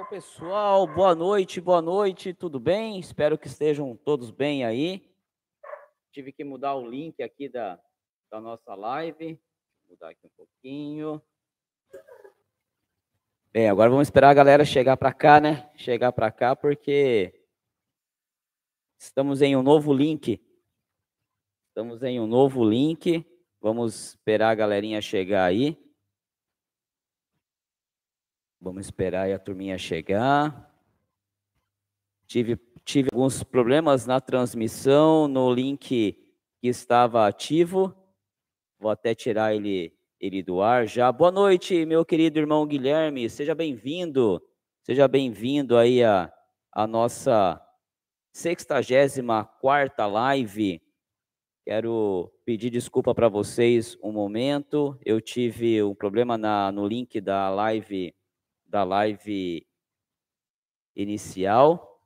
Alô, 0.00 0.08
pessoal, 0.08 0.86
boa 0.86 1.14
noite, 1.14 1.60
boa 1.60 1.82
noite, 1.82 2.32
tudo 2.32 2.58
bem? 2.58 2.98
Espero 2.98 3.36
que 3.36 3.46
estejam 3.46 3.94
todos 3.94 4.30
bem 4.30 4.64
aí. 4.64 5.06
Tive 6.10 6.32
que 6.32 6.42
mudar 6.42 6.74
o 6.74 6.88
link 6.88 7.22
aqui 7.22 7.50
da, 7.50 7.78
da 8.30 8.40
nossa 8.40 8.74
live. 8.74 9.38
Vou 9.82 9.90
mudar 9.90 10.08
aqui 10.08 10.26
um 10.26 10.30
pouquinho. 10.34 11.20
Bem, 13.52 13.68
agora 13.68 13.90
vamos 13.90 14.06
esperar 14.08 14.30
a 14.30 14.34
galera 14.34 14.64
chegar 14.64 14.96
para 14.96 15.12
cá, 15.12 15.38
né? 15.38 15.70
Chegar 15.76 16.12
para 16.12 16.32
cá, 16.32 16.56
porque 16.56 17.44
estamos 18.98 19.42
em 19.42 19.54
um 19.54 19.62
novo 19.62 19.92
link. 19.92 20.42
Estamos 21.68 22.02
em 22.02 22.18
um 22.18 22.26
novo 22.26 22.64
link. 22.64 23.22
Vamos 23.60 24.14
esperar 24.14 24.48
a 24.48 24.54
galerinha 24.54 25.02
chegar 25.02 25.44
aí. 25.44 25.78
Vamos 28.62 28.84
esperar 28.84 29.22
aí 29.22 29.32
a 29.32 29.38
turminha 29.38 29.78
chegar. 29.78 30.70
Tive, 32.26 32.58
tive 32.84 33.08
alguns 33.10 33.42
problemas 33.42 34.04
na 34.04 34.20
transmissão, 34.20 35.26
no 35.26 35.50
link 35.50 36.12
que 36.60 36.68
estava 36.68 37.26
ativo. 37.26 37.94
Vou 38.78 38.90
até 38.90 39.14
tirar 39.14 39.54
ele, 39.54 39.96
ele 40.20 40.42
do 40.42 40.60
ar 40.60 40.86
já. 40.86 41.10
Boa 41.10 41.30
noite, 41.30 41.86
meu 41.86 42.04
querido 42.04 42.38
irmão 42.38 42.66
Guilherme. 42.66 43.30
Seja 43.30 43.54
bem-vindo. 43.54 44.42
Seja 44.82 45.08
bem-vindo 45.08 45.78
aí 45.78 46.04
a, 46.04 46.30
a 46.70 46.86
nossa 46.86 47.58
64 48.30 50.06
live. 50.06 50.82
Quero 51.64 52.30
pedir 52.44 52.68
desculpa 52.68 53.14
para 53.14 53.30
vocês 53.30 53.96
um 54.02 54.12
momento. 54.12 55.00
Eu 55.02 55.18
tive 55.18 55.82
um 55.82 55.94
problema 55.94 56.36
na, 56.36 56.70
no 56.70 56.86
link 56.86 57.22
da 57.22 57.48
live 57.48 58.14
da 58.70 58.84
live 58.84 59.66
inicial. 60.94 62.00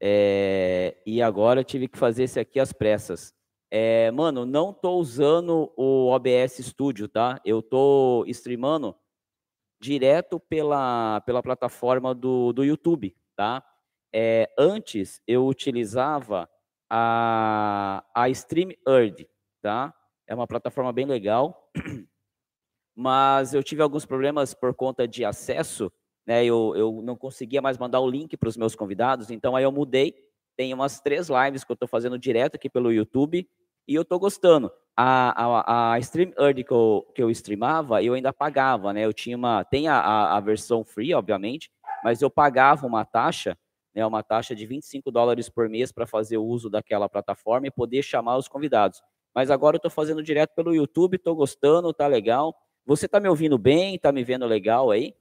É, 0.00 1.00
e 1.06 1.22
agora 1.22 1.64
tive 1.64 1.88
que 1.88 1.96
fazer 1.96 2.24
esse 2.24 2.38
aqui 2.38 2.60
às 2.60 2.72
pressas. 2.72 3.34
É, 3.70 4.10
mano, 4.10 4.44
não 4.44 4.72
tô 4.72 4.98
usando 4.98 5.72
o 5.76 6.08
OBS 6.08 6.58
Studio, 6.58 7.08
tá? 7.08 7.40
Eu 7.44 7.62
tô 7.62 8.24
streamando 8.28 8.94
direto 9.80 10.38
pela, 10.38 11.20
pela 11.22 11.42
plataforma 11.42 12.14
do, 12.14 12.52
do 12.52 12.64
YouTube, 12.64 13.16
tá? 13.34 13.64
É, 14.14 14.48
antes 14.58 15.20
eu 15.26 15.46
utilizava 15.46 16.48
a, 16.88 18.04
a 18.14 18.28
StreamYard, 18.28 19.28
tá? 19.60 19.92
É 20.26 20.34
uma 20.34 20.46
plataforma 20.46 20.92
bem 20.92 21.06
legal. 21.06 21.70
mas 22.94 23.54
eu 23.54 23.62
tive 23.62 23.82
alguns 23.82 24.06
problemas 24.06 24.54
por 24.54 24.74
conta 24.74 25.06
de 25.06 25.24
acesso, 25.24 25.90
né? 26.26 26.44
Eu, 26.44 26.74
eu 26.76 27.02
não 27.02 27.16
conseguia 27.16 27.60
mais 27.60 27.76
mandar 27.76 28.00
o 28.00 28.08
link 28.08 28.36
para 28.36 28.48
os 28.48 28.56
meus 28.56 28.74
convidados, 28.74 29.30
então 29.30 29.56
aí 29.56 29.64
eu 29.64 29.72
mudei. 29.72 30.14
Tem 30.56 30.72
umas 30.72 31.00
três 31.00 31.28
lives 31.28 31.64
que 31.64 31.72
eu 31.72 31.74
estou 31.74 31.88
fazendo 31.88 32.18
direto 32.18 32.54
aqui 32.54 32.70
pelo 32.70 32.92
YouTube 32.92 33.48
e 33.88 33.94
eu 33.94 34.02
estou 34.02 34.18
gostando. 34.18 34.70
A, 34.96 35.92
a, 35.92 35.94
a 35.96 36.00
que 36.00 36.72
eu, 36.72 37.12
que 37.12 37.22
eu 37.22 37.30
streamava, 37.30 38.00
eu 38.02 38.14
ainda 38.14 38.32
pagava, 38.32 38.92
né? 38.92 39.04
Eu 39.04 39.12
tinha 39.12 39.36
uma. 39.36 39.64
Tem 39.64 39.88
a, 39.88 39.98
a, 39.98 40.36
a 40.36 40.40
versão 40.40 40.84
free, 40.84 41.12
obviamente, 41.12 41.70
mas 42.04 42.22
eu 42.22 42.30
pagava 42.30 42.86
uma 42.86 43.04
taxa, 43.04 43.58
né? 43.92 44.06
Uma 44.06 44.22
taxa 44.22 44.54
de 44.54 44.64
25 44.64 45.10
dólares 45.10 45.48
por 45.48 45.68
mês 45.68 45.90
para 45.90 46.06
fazer 46.06 46.36
o 46.36 46.44
uso 46.44 46.70
daquela 46.70 47.08
plataforma 47.08 47.66
e 47.66 47.72
poder 47.72 48.02
chamar 48.02 48.36
os 48.36 48.46
convidados. 48.46 49.02
Mas 49.34 49.50
agora 49.50 49.74
eu 49.74 49.78
estou 49.78 49.90
fazendo 49.90 50.22
direto 50.22 50.54
pelo 50.54 50.72
YouTube, 50.72 51.16
estou 51.16 51.34
gostando, 51.34 51.92
tá 51.92 52.06
legal. 52.06 52.54
Você 52.86 53.06
está 53.06 53.18
me 53.18 53.28
ouvindo 53.28 53.56
bem? 53.56 53.94
Está 53.94 54.12
me 54.12 54.22
vendo 54.22 54.46
legal 54.46 54.90
aí? 54.90 55.14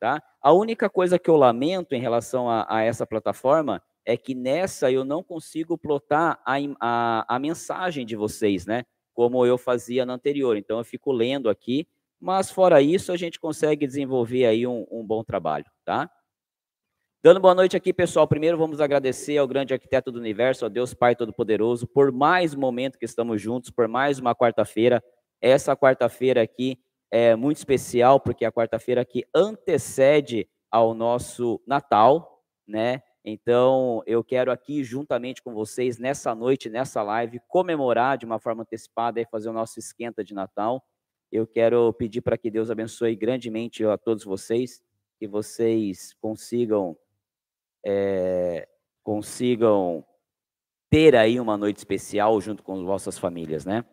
Tá? 0.00 0.22
A 0.40 0.52
única 0.52 0.88
coisa 0.88 1.18
que 1.18 1.28
eu 1.28 1.36
lamento 1.36 1.94
em 1.94 2.00
relação 2.00 2.48
a, 2.48 2.66
a 2.68 2.82
essa 2.82 3.06
plataforma 3.06 3.82
é 4.04 4.16
que 4.16 4.34
nessa 4.34 4.90
eu 4.90 5.04
não 5.04 5.22
consigo 5.22 5.78
plotar 5.78 6.40
a, 6.44 6.56
a, 6.80 7.36
a, 7.36 7.38
mensagem 7.38 8.04
de 8.04 8.14
vocês, 8.14 8.66
né? 8.66 8.84
Como 9.14 9.46
eu 9.46 9.56
fazia 9.56 10.04
na 10.04 10.14
anterior. 10.14 10.56
Então 10.56 10.78
eu 10.78 10.84
fico 10.84 11.10
lendo 11.10 11.48
aqui, 11.48 11.86
mas 12.20 12.50
fora 12.50 12.82
isso 12.82 13.12
a 13.12 13.16
gente 13.16 13.40
consegue 13.40 13.86
desenvolver 13.86 14.44
aí 14.46 14.66
um, 14.66 14.86
um 14.90 15.06
bom 15.06 15.24
trabalho, 15.24 15.66
tá? 15.84 16.10
Dando 17.22 17.40
boa 17.40 17.54
noite 17.54 17.74
aqui, 17.74 17.90
pessoal. 17.90 18.28
Primeiro 18.28 18.58
vamos 18.58 18.82
agradecer 18.82 19.38
ao 19.38 19.48
grande 19.48 19.72
arquiteto 19.72 20.12
do 20.12 20.18
universo, 20.18 20.66
a 20.66 20.68
Deus 20.68 20.92
Pai 20.92 21.16
Todo-Poderoso, 21.16 21.86
por 21.86 22.12
mais 22.12 22.52
um 22.54 22.60
momento 22.60 22.98
que 22.98 23.06
estamos 23.06 23.40
juntos, 23.40 23.70
por 23.70 23.88
mais 23.88 24.18
uma 24.18 24.34
quarta-feira. 24.34 25.02
Essa 25.40 25.74
quarta-feira 25.74 26.42
aqui 26.42 26.78
é 27.16 27.36
muito 27.36 27.58
especial, 27.58 28.18
porque 28.18 28.44
é 28.44 28.48
a 28.48 28.52
quarta-feira 28.52 29.04
que 29.04 29.24
antecede 29.32 30.48
ao 30.68 30.92
nosso 30.94 31.62
Natal, 31.64 32.42
né? 32.66 33.04
Então, 33.24 34.02
eu 34.04 34.24
quero 34.24 34.50
aqui, 34.50 34.82
juntamente 34.82 35.40
com 35.40 35.54
vocês, 35.54 35.96
nessa 35.96 36.34
noite, 36.34 36.68
nessa 36.68 37.04
live, 37.04 37.40
comemorar 37.46 38.18
de 38.18 38.26
uma 38.26 38.40
forma 38.40 38.62
antecipada 38.62 39.20
e 39.20 39.26
fazer 39.26 39.48
o 39.48 39.52
nosso 39.52 39.78
esquenta 39.78 40.24
de 40.24 40.34
Natal. 40.34 40.84
Eu 41.30 41.46
quero 41.46 41.92
pedir 41.92 42.20
para 42.20 42.36
que 42.36 42.50
Deus 42.50 42.68
abençoe 42.68 43.14
grandemente 43.14 43.84
a 43.84 43.96
todos 43.96 44.24
vocês, 44.24 44.82
que 45.16 45.28
vocês 45.28 46.14
consigam, 46.20 46.96
é, 47.86 48.66
consigam 49.04 50.04
ter 50.90 51.14
aí 51.14 51.38
uma 51.38 51.56
noite 51.56 51.76
especial 51.76 52.40
junto 52.40 52.64
com 52.64 52.74
as 52.74 52.82
vossas 52.82 53.16
famílias, 53.16 53.64
né? 53.64 53.84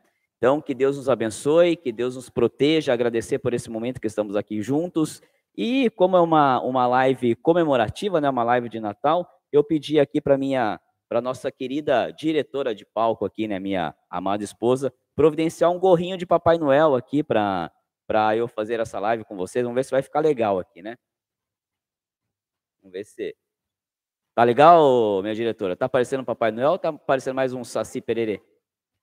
Então, 0.41 0.59
que 0.59 0.73
Deus 0.73 0.97
nos 0.97 1.07
abençoe, 1.07 1.75
que 1.75 1.91
Deus 1.91 2.15
nos 2.15 2.27
proteja, 2.27 2.91
agradecer 2.91 3.37
por 3.37 3.53
esse 3.53 3.69
momento 3.69 4.01
que 4.01 4.07
estamos 4.07 4.35
aqui 4.35 4.59
juntos. 4.59 5.21
E 5.55 5.87
como 5.91 6.17
é 6.17 6.19
uma, 6.19 6.59
uma 6.63 6.87
live 6.87 7.35
comemorativa, 7.35 8.19
né, 8.19 8.27
uma 8.27 8.41
live 8.43 8.67
de 8.67 8.79
Natal, 8.79 9.29
eu 9.51 9.63
pedi 9.63 9.99
aqui 9.99 10.19
para 10.19 10.39
minha 10.39 10.81
para 11.07 11.21
nossa 11.21 11.51
querida 11.51 12.09
diretora 12.09 12.73
de 12.73 12.85
palco 12.85 13.23
aqui, 13.23 13.47
né, 13.47 13.59
minha 13.59 13.93
amada 14.09 14.43
esposa, 14.43 14.91
providenciar 15.15 15.69
um 15.69 15.77
gorrinho 15.77 16.17
de 16.17 16.25
Papai 16.25 16.57
Noel 16.57 16.95
aqui 16.95 17.21
para 17.21 17.71
para 18.07 18.35
eu 18.35 18.47
fazer 18.47 18.79
essa 18.79 18.99
live 18.99 19.23
com 19.23 19.37
vocês. 19.37 19.63
Vamos 19.63 19.75
ver 19.75 19.83
se 19.85 19.91
vai 19.91 20.01
ficar 20.01 20.21
legal 20.21 20.57
aqui, 20.57 20.81
né? 20.81 20.97
Vamos 22.81 22.93
ver 22.93 23.03
se 23.05 23.35
Tá 24.33 24.43
legal, 24.43 25.21
minha 25.21 25.35
diretora? 25.35 25.75
Tá 25.75 25.87
parecendo 25.87 26.25
Papai 26.25 26.51
Noel 26.51 26.71
ou 26.71 26.79
tá 26.79 26.91
parecendo 26.91 27.35
mais 27.35 27.53
um 27.53 27.63
Saci 27.63 28.01
Pererê? 28.01 28.41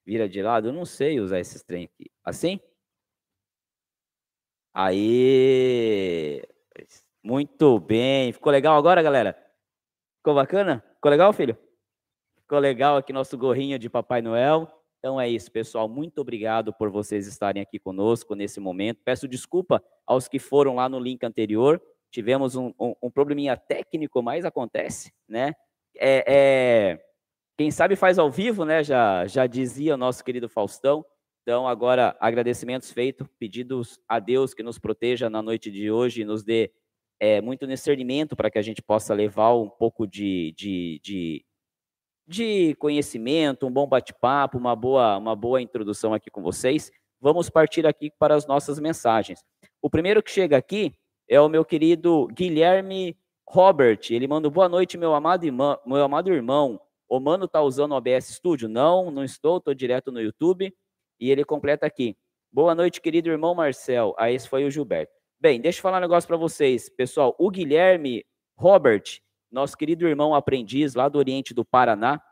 Vira 0.09 0.27
de 0.27 0.41
lado, 0.41 0.69
eu 0.69 0.73
não 0.73 0.87
sei 0.87 1.21
usar 1.21 1.39
esses 1.39 1.63
trem 1.63 1.85
aqui. 1.85 2.11
Assim? 2.25 2.59
Aí. 4.73 6.43
Muito 7.23 7.79
bem. 7.79 8.33
Ficou 8.33 8.51
legal 8.51 8.79
agora, 8.79 9.03
galera? 9.03 9.37
Ficou 10.17 10.35
bacana? 10.35 10.83
Ficou 10.95 11.11
legal, 11.11 11.31
filho? 11.35 11.59
Ficou 12.39 12.59
legal 12.59 12.97
aqui 12.97 13.13
nosso 13.13 13.37
gorrinho 13.37 13.79
de 13.79 13.91
Papai 13.91 14.23
Noel. 14.23 14.67
Então 14.99 15.21
é 15.21 15.29
isso, 15.29 15.53
pessoal. 15.53 15.87
Muito 15.87 16.23
obrigado 16.23 16.73
por 16.73 16.89
vocês 16.89 17.27
estarem 17.27 17.63
aqui 17.63 17.79
conosco 17.79 18.35
nesse 18.35 18.59
momento. 18.61 19.03
Peço 19.05 19.29
desculpa 19.29 19.85
aos 20.07 20.27
que 20.27 20.39
foram 20.39 20.77
lá 20.77 20.89
no 20.89 20.99
link 20.99 21.23
anterior. 21.23 21.83
Tivemos 22.11 22.57
um, 22.57 22.73
um, 22.81 22.95
um 23.03 23.11
probleminha 23.11 23.59
técnico, 23.59 24.23
mas 24.23 24.47
acontece, 24.47 25.13
né? 25.29 25.53
É, 25.95 26.25
é, 26.27 27.08
quem 27.59 27.73
sabe 27.73 27.97
faz 27.97 28.21
ao 28.21 28.31
vivo, 28.31 28.65
né? 28.65 28.85
Já, 28.85 29.27
já 29.27 29.45
dizia 29.45 29.95
o 29.95 29.99
nosso 29.99 30.23
querido 30.23 30.49
Faustão. 30.49 31.05
Então, 31.43 31.67
agora, 31.67 32.17
agradecimentos 32.21 32.93
feitos, 32.93 33.27
pedidos 33.37 33.99
a 34.07 34.21
Deus 34.21 34.55
que 34.55 34.63
nos 34.63 34.79
proteja 34.79 35.29
na 35.29 35.43
noite 35.43 35.69
de 35.69 35.91
hoje 35.91 36.23
e 36.23 36.25
nos 36.25 36.45
dê 36.45 36.71
é, 37.19 37.41
muito 37.41 37.67
discernimento 37.67 38.37
para 38.37 38.49
que 38.49 38.61
a 38.61 38.63
gente 38.63 38.81
possa 38.81 39.13
levar 39.13 39.55
um 39.55 39.69
pouco 39.69 40.07
de, 40.07 40.55
de, 40.57 41.01
de, 41.03 41.45
de 42.29 42.77
conhecimento, 42.77 43.67
um 43.67 43.73
bom 43.73 43.89
bate-papo, 43.89 44.57
uma 44.57 44.77
boa, 44.77 45.19
uma 45.19 45.35
boa 45.35 45.61
introdução 45.61 46.15
aqui 46.15 46.31
com 46.31 46.41
vocês. 46.41 46.93
Vamos 47.21 47.51
partir 47.51 47.89
aqui 47.89 48.09
para 48.21 48.37
as 48.37 48.47
nossas 48.47 48.79
mensagens. 48.79 49.43
O 49.83 49.91
primeiro 49.91 50.23
que 50.23 50.31
chega 50.31 50.57
aqui 50.57 50.95
é 51.29 51.41
o 51.41 51.49
meu 51.49 51.65
querido 51.65 52.29
Guilherme 52.29 53.19
Robert. 53.49 53.99
Ele 54.11 54.29
manda 54.29 54.49
boa 54.49 54.69
noite, 54.69 54.97
meu 54.97 55.13
amado 55.13 55.45
irmão, 55.45 55.77
meu 55.85 56.05
amado 56.05 56.33
irmão. 56.33 56.81
O 57.09 57.19
Mano 57.19 57.47
está 57.47 57.63
usando 57.63 57.93
o 57.93 57.95
OBS 57.95 58.27
Studio? 58.35 58.69
Não, 58.69 59.11
não 59.11 59.25
estou, 59.25 59.57
estou 59.57 59.73
direto 59.73 60.13
no 60.13 60.21
YouTube. 60.21 60.75
E 61.19 61.31
ele 61.31 61.43
completa 61.43 61.87
aqui. 61.87 62.17
Boa 62.53 62.75
noite, 62.75 63.01
querido 63.01 63.31
irmão 63.31 63.55
Marcel. 63.55 64.15
Ah, 64.19 64.31
esse 64.31 64.47
foi 64.47 64.65
o 64.65 64.71
Gilberto. 64.71 65.13
Bem, 65.41 65.61
deixa 65.61 65.79
eu 65.79 65.83
falar 65.83 65.99
um 65.99 66.03
negócio 66.03 66.29
para 66.29 66.37
vocês. 66.37 66.89
Pessoal, 66.91 67.35
o 67.39 67.51
Guilherme 67.51 68.27
Robert, 68.57 69.21
nosso 69.51 69.77
querido 69.77 70.07
irmão 70.07 70.35
aprendiz 70.35 70.95
lá 70.95 71.09
do 71.09 71.19
Oriente 71.19 71.55
do 71.55 71.65
Paraná, 71.65 72.23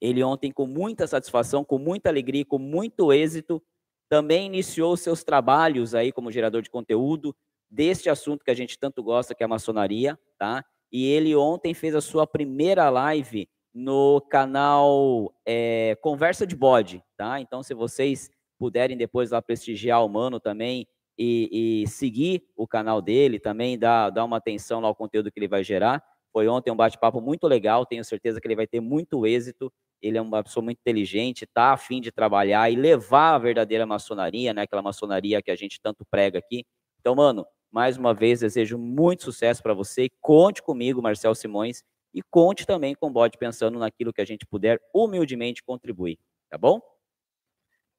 ele 0.00 0.22
ontem, 0.24 0.50
com 0.50 0.66
muita 0.66 1.06
satisfação, 1.06 1.62
com 1.62 1.78
muita 1.78 2.08
alegria, 2.08 2.44
com 2.44 2.58
muito 2.58 3.12
êxito, 3.12 3.62
também 4.08 4.46
iniciou 4.46 4.96
seus 4.96 5.22
trabalhos 5.22 5.94
aí 5.94 6.10
como 6.10 6.32
gerador 6.32 6.62
de 6.62 6.70
conteúdo 6.70 7.36
deste 7.70 8.08
assunto 8.08 8.44
que 8.44 8.50
a 8.50 8.54
gente 8.54 8.78
tanto 8.78 9.02
gosta, 9.02 9.34
que 9.34 9.42
é 9.42 9.46
a 9.46 9.48
maçonaria, 9.48 10.18
tá? 10.38 10.64
E 10.90 11.06
ele 11.06 11.36
ontem 11.36 11.74
fez 11.74 11.94
a 11.94 12.00
sua 12.00 12.26
primeira 12.26 12.88
live 12.88 13.48
no 13.72 14.20
canal 14.20 15.32
é, 15.46 15.96
Conversa 16.02 16.46
de 16.46 16.56
Bode, 16.56 17.02
tá? 17.16 17.40
Então, 17.40 17.62
se 17.62 17.74
vocês 17.74 18.30
puderem 18.58 18.96
depois 18.96 19.30
lá 19.30 19.40
prestigiar 19.40 20.04
o 20.04 20.08
Mano 20.08 20.38
também 20.38 20.86
e, 21.18 21.82
e, 21.82 21.88
seguir 21.88 22.42
o 22.56 22.66
canal 22.66 23.00
dele, 23.00 23.38
também 23.38 23.78
dar, 23.78 24.12
uma 24.24 24.36
atenção 24.36 24.84
ao 24.84 24.94
conteúdo 24.94 25.30
que 25.30 25.38
ele 25.38 25.48
vai 25.48 25.64
gerar. 25.64 26.02
Foi 26.32 26.46
ontem 26.46 26.70
um 26.70 26.76
bate-papo 26.76 27.20
muito 27.20 27.46
legal, 27.46 27.84
tenho 27.84 28.04
certeza 28.04 28.40
que 28.40 28.46
ele 28.46 28.56
vai 28.56 28.66
ter 28.66 28.80
muito 28.80 29.26
êxito. 29.26 29.72
Ele 30.00 30.16
é 30.16 30.22
uma 30.22 30.42
pessoa 30.42 30.64
muito 30.64 30.78
inteligente, 30.78 31.44
está 31.44 31.72
afim 31.72 32.00
de 32.00 32.10
trabalhar 32.10 32.70
e 32.70 32.76
levar 32.76 33.34
a 33.34 33.38
verdadeira 33.38 33.84
maçonaria, 33.84 34.54
né? 34.54 34.62
aquela 34.62 34.82
maçonaria 34.82 35.42
que 35.42 35.50
a 35.50 35.56
gente 35.56 35.78
tanto 35.80 36.04
prega 36.10 36.38
aqui. 36.38 36.64
Então, 37.00 37.14
mano, 37.14 37.46
mais 37.70 37.96
uma 37.96 38.14
vez, 38.14 38.40
desejo 38.40 38.78
muito 38.78 39.24
sucesso 39.24 39.62
para 39.62 39.74
você. 39.74 40.08
Conte 40.20 40.62
comigo, 40.62 41.02
Marcel 41.02 41.34
Simões, 41.34 41.82
e 42.14 42.22
conte 42.22 42.66
também 42.66 42.94
com 42.94 43.06
o 43.06 43.10
Bode 43.10 43.38
pensando 43.38 43.78
naquilo 43.78 44.12
que 44.12 44.20
a 44.20 44.24
gente 44.24 44.46
puder 44.46 44.80
humildemente 44.94 45.62
contribuir, 45.62 46.18
tá 46.48 46.58
bom? 46.58 46.80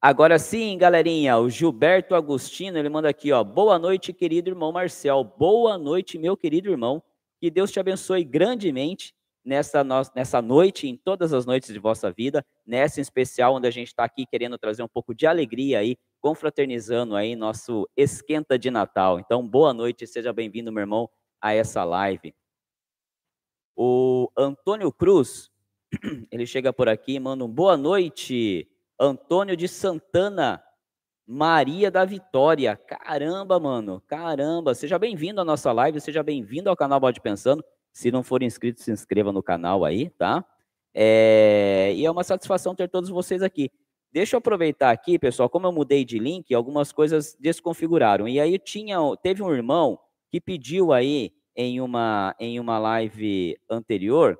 Agora 0.01 0.39
sim, 0.39 0.77
galerinha, 0.77 1.37
o 1.37 1.49
Gilberto 1.49 2.15
Agostino, 2.15 2.77
ele 2.77 2.89
manda 2.89 3.07
aqui, 3.07 3.31
ó, 3.31 3.43
boa 3.43 3.77
noite, 3.77 4.11
querido 4.11 4.49
irmão 4.49 4.71
Marcel, 4.71 5.23
boa 5.23 5.77
noite, 5.77 6.17
meu 6.17 6.35
querido 6.35 6.71
irmão, 6.71 7.03
que 7.39 7.51
Deus 7.51 7.71
te 7.71 7.79
abençoe 7.79 8.23
grandemente 8.23 9.13
nessa, 9.45 9.83
nessa 10.15 10.41
noite, 10.41 10.87
em 10.87 10.95
todas 10.95 11.33
as 11.33 11.45
noites 11.45 11.71
de 11.71 11.79
vossa 11.79 12.11
vida, 12.11 12.45
nessa 12.65 12.99
em 12.99 13.03
especial, 13.03 13.55
onde 13.55 13.67
a 13.67 13.71
gente 13.71 13.87
está 13.87 14.03
aqui 14.03 14.25
querendo 14.25 14.57
trazer 14.57 14.83
um 14.83 14.87
pouco 14.87 15.13
de 15.13 15.27
alegria 15.27 15.79
aí, 15.79 15.97
confraternizando 16.19 17.15
aí 17.15 17.35
nosso 17.35 17.87
esquenta 17.95 18.57
de 18.57 18.69
Natal. 18.71 19.19
Então, 19.19 19.47
boa 19.47 19.73
noite, 19.73 20.05
seja 20.07 20.31
bem-vindo, 20.31 20.71
meu 20.71 20.81
irmão, 20.81 21.09
a 21.39 21.53
essa 21.53 21.83
live. 21.83 22.33
O 23.75 24.29
Antônio 24.37 24.91
Cruz, 24.91 25.49
ele 26.31 26.45
chega 26.45 26.73
por 26.73 26.89
aqui 26.89 27.13
e 27.13 27.19
manda 27.19 27.45
um 27.45 27.49
boa 27.49 27.77
noite, 27.77 28.67
Antônio 28.99 29.55
de 29.55 29.67
Santana, 29.67 30.61
Maria 31.25 31.89
da 31.89 32.03
Vitória. 32.03 32.75
Caramba, 32.75 33.59
mano, 33.59 34.01
caramba. 34.07 34.75
Seja 34.75 34.99
bem-vindo 34.99 35.39
à 35.39 35.45
nossa 35.45 35.71
live, 35.71 36.01
seja 36.01 36.21
bem-vindo 36.21 36.69
ao 36.69 36.75
canal 36.75 36.99
Bode 36.99 37.21
Pensando. 37.21 37.63
Se 37.93 38.11
não 38.11 38.23
for 38.23 38.43
inscrito, 38.43 38.81
se 38.81 38.91
inscreva 38.91 39.31
no 39.31 39.41
canal 39.41 39.85
aí, 39.85 40.09
tá? 40.11 40.45
É... 40.93 41.93
E 41.95 42.05
é 42.05 42.11
uma 42.11 42.23
satisfação 42.23 42.75
ter 42.75 42.89
todos 42.89 43.09
vocês 43.09 43.41
aqui. 43.41 43.71
Deixa 44.11 44.35
eu 44.35 44.39
aproveitar 44.39 44.91
aqui, 44.91 45.17
pessoal, 45.17 45.49
como 45.49 45.67
eu 45.67 45.71
mudei 45.71 46.03
de 46.03 46.19
link, 46.19 46.53
algumas 46.53 46.91
coisas 46.91 47.37
desconfiguraram. 47.39 48.27
E 48.27 48.39
aí 48.39 48.59
tinha, 48.59 48.97
teve 49.23 49.41
um 49.41 49.53
irmão 49.53 49.97
que 50.29 50.41
pediu 50.41 50.91
aí 50.91 51.31
em 51.55 51.81
uma, 51.81 52.35
em 52.39 52.59
uma 52.59 52.79
live 52.79 53.57
anterior, 53.69 54.37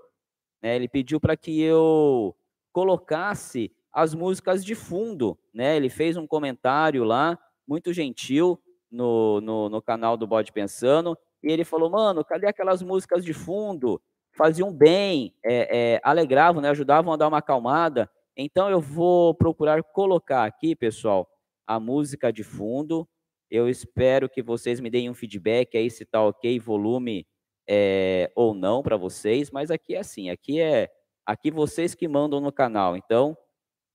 né, 0.61 0.75
ele 0.75 0.87
pediu 0.87 1.19
para 1.19 1.35
que 1.35 1.61
eu 1.61 2.35
colocasse 2.71 3.71
as 3.91 4.13
músicas 4.13 4.63
de 4.63 4.73
fundo, 4.73 5.37
né? 5.53 5.75
Ele 5.75 5.89
fez 5.89 6.15
um 6.15 6.25
comentário 6.25 7.03
lá, 7.03 7.37
muito 7.67 7.91
gentil, 7.91 8.61
no, 8.89 9.39
no, 9.41 9.69
no 9.69 9.81
canal 9.81 10.17
do 10.17 10.27
Bode 10.27 10.51
Pensando, 10.51 11.17
e 11.41 11.51
ele 11.51 11.63
falou, 11.63 11.89
mano, 11.89 12.23
cadê 12.23 12.47
aquelas 12.47 12.81
músicas 12.83 13.23
de 13.23 13.33
fundo? 13.33 14.01
Faziam 14.33 14.71
bem, 14.71 15.33
é, 15.43 15.95
é, 15.95 16.01
alegravam, 16.03 16.61
né? 16.61 16.69
ajudavam 16.69 17.13
a 17.13 17.17
dar 17.17 17.27
uma 17.27 17.39
acalmada. 17.39 18.09
Então 18.35 18.69
eu 18.69 18.79
vou 18.79 19.33
procurar 19.33 19.81
colocar 19.83 20.45
aqui, 20.45 20.75
pessoal, 20.75 21.27
a 21.65 21.79
música 21.79 22.31
de 22.31 22.43
fundo, 22.43 23.07
eu 23.51 23.67
espero 23.67 24.29
que 24.29 24.41
vocês 24.41 24.79
me 24.79 24.89
deem 24.89 25.09
um 25.09 25.13
feedback 25.13 25.77
aí 25.77 25.91
se 25.91 26.03
está 26.03 26.23
ok, 26.23 26.57
volume 26.57 27.27
é, 27.67 28.31
ou 28.33 28.53
não 28.53 28.81
para 28.81 28.95
vocês, 28.95 29.51
mas 29.51 29.69
aqui 29.69 29.95
é 29.95 29.99
assim, 29.99 30.29
aqui 30.29 30.61
é 30.61 30.89
aqui 31.25 31.51
vocês 31.51 31.93
que 31.93 32.07
mandam 32.07 32.39
no 32.39 32.51
canal. 32.51 32.95
Então, 32.95 33.37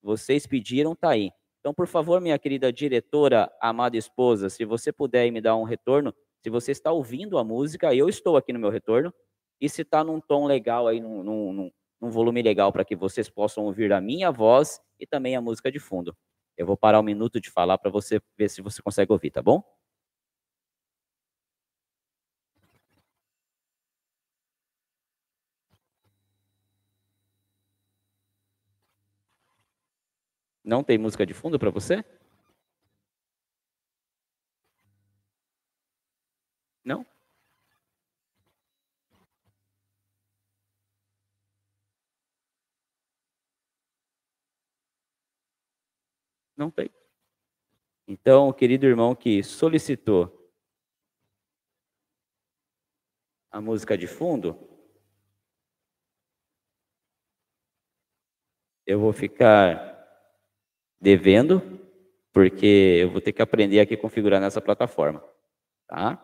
vocês 0.02 0.46
pediram, 0.46 0.94
tá 0.94 1.10
aí. 1.10 1.30
Então, 1.60 1.74
por 1.74 1.86
favor, 1.86 2.20
minha 2.20 2.38
querida 2.38 2.72
diretora, 2.72 3.50
amada 3.60 3.96
esposa, 3.96 4.48
se 4.50 4.64
você 4.64 4.92
puder 4.92 5.30
me 5.32 5.40
dar 5.40 5.56
um 5.56 5.64
retorno, 5.64 6.14
se 6.42 6.50
você 6.50 6.70
está 6.70 6.92
ouvindo 6.92 7.38
a 7.38 7.44
música, 7.44 7.94
eu 7.94 8.08
estou 8.08 8.36
aqui 8.36 8.52
no 8.52 8.58
meu 8.58 8.70
retorno, 8.70 9.12
e 9.60 9.68
se 9.68 9.82
está 9.82 10.04
num 10.04 10.20
tom 10.20 10.46
legal 10.46 10.86
aí, 10.86 11.00
num, 11.00 11.22
num, 11.22 11.70
num 12.00 12.10
volume 12.10 12.42
legal 12.42 12.72
para 12.72 12.84
que 12.84 12.94
vocês 12.94 13.28
possam 13.28 13.64
ouvir 13.64 13.92
a 13.92 14.00
minha 14.00 14.30
voz 14.30 14.80
e 15.00 15.06
também 15.06 15.34
a 15.34 15.40
música 15.40 15.72
de 15.72 15.78
fundo. 15.78 16.14
Eu 16.56 16.66
vou 16.66 16.76
parar 16.76 17.00
um 17.00 17.02
minuto 17.02 17.40
de 17.40 17.50
falar 17.50 17.78
para 17.78 17.90
você 17.90 18.20
ver 18.36 18.48
se 18.48 18.62
você 18.62 18.82
consegue 18.82 19.12
ouvir, 19.12 19.30
tá 19.30 19.42
bom? 19.42 19.62
Não 30.64 30.82
tem 30.84 30.98
música 30.98 31.24
de 31.24 31.32
fundo 31.32 31.58
para 31.58 31.70
você? 31.70 32.04
Não? 36.84 37.04
Não 46.56 46.70
tem. 46.70 46.90
Então, 48.08 48.48
o 48.48 48.54
querido 48.54 48.86
irmão 48.86 49.14
que 49.14 49.42
solicitou 49.42 50.32
a 53.50 53.60
música 53.60 53.96
de 53.96 54.06
fundo, 54.06 54.56
eu 58.86 59.00
vou 59.00 59.12
ficar 59.12 59.96
devendo, 61.00 61.60
porque 62.32 62.98
eu 63.00 63.10
vou 63.10 63.20
ter 63.20 63.32
que 63.32 63.42
aprender 63.42 63.80
aqui 63.80 63.94
a 63.94 64.00
configurar 64.00 64.40
nessa 64.40 64.60
plataforma, 64.60 65.22
tá? 65.86 66.22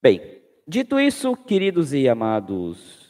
Bem, 0.00 0.42
dito 0.66 0.98
isso, 0.98 1.36
queridos 1.36 1.92
e 1.92 2.08
amados 2.08 3.08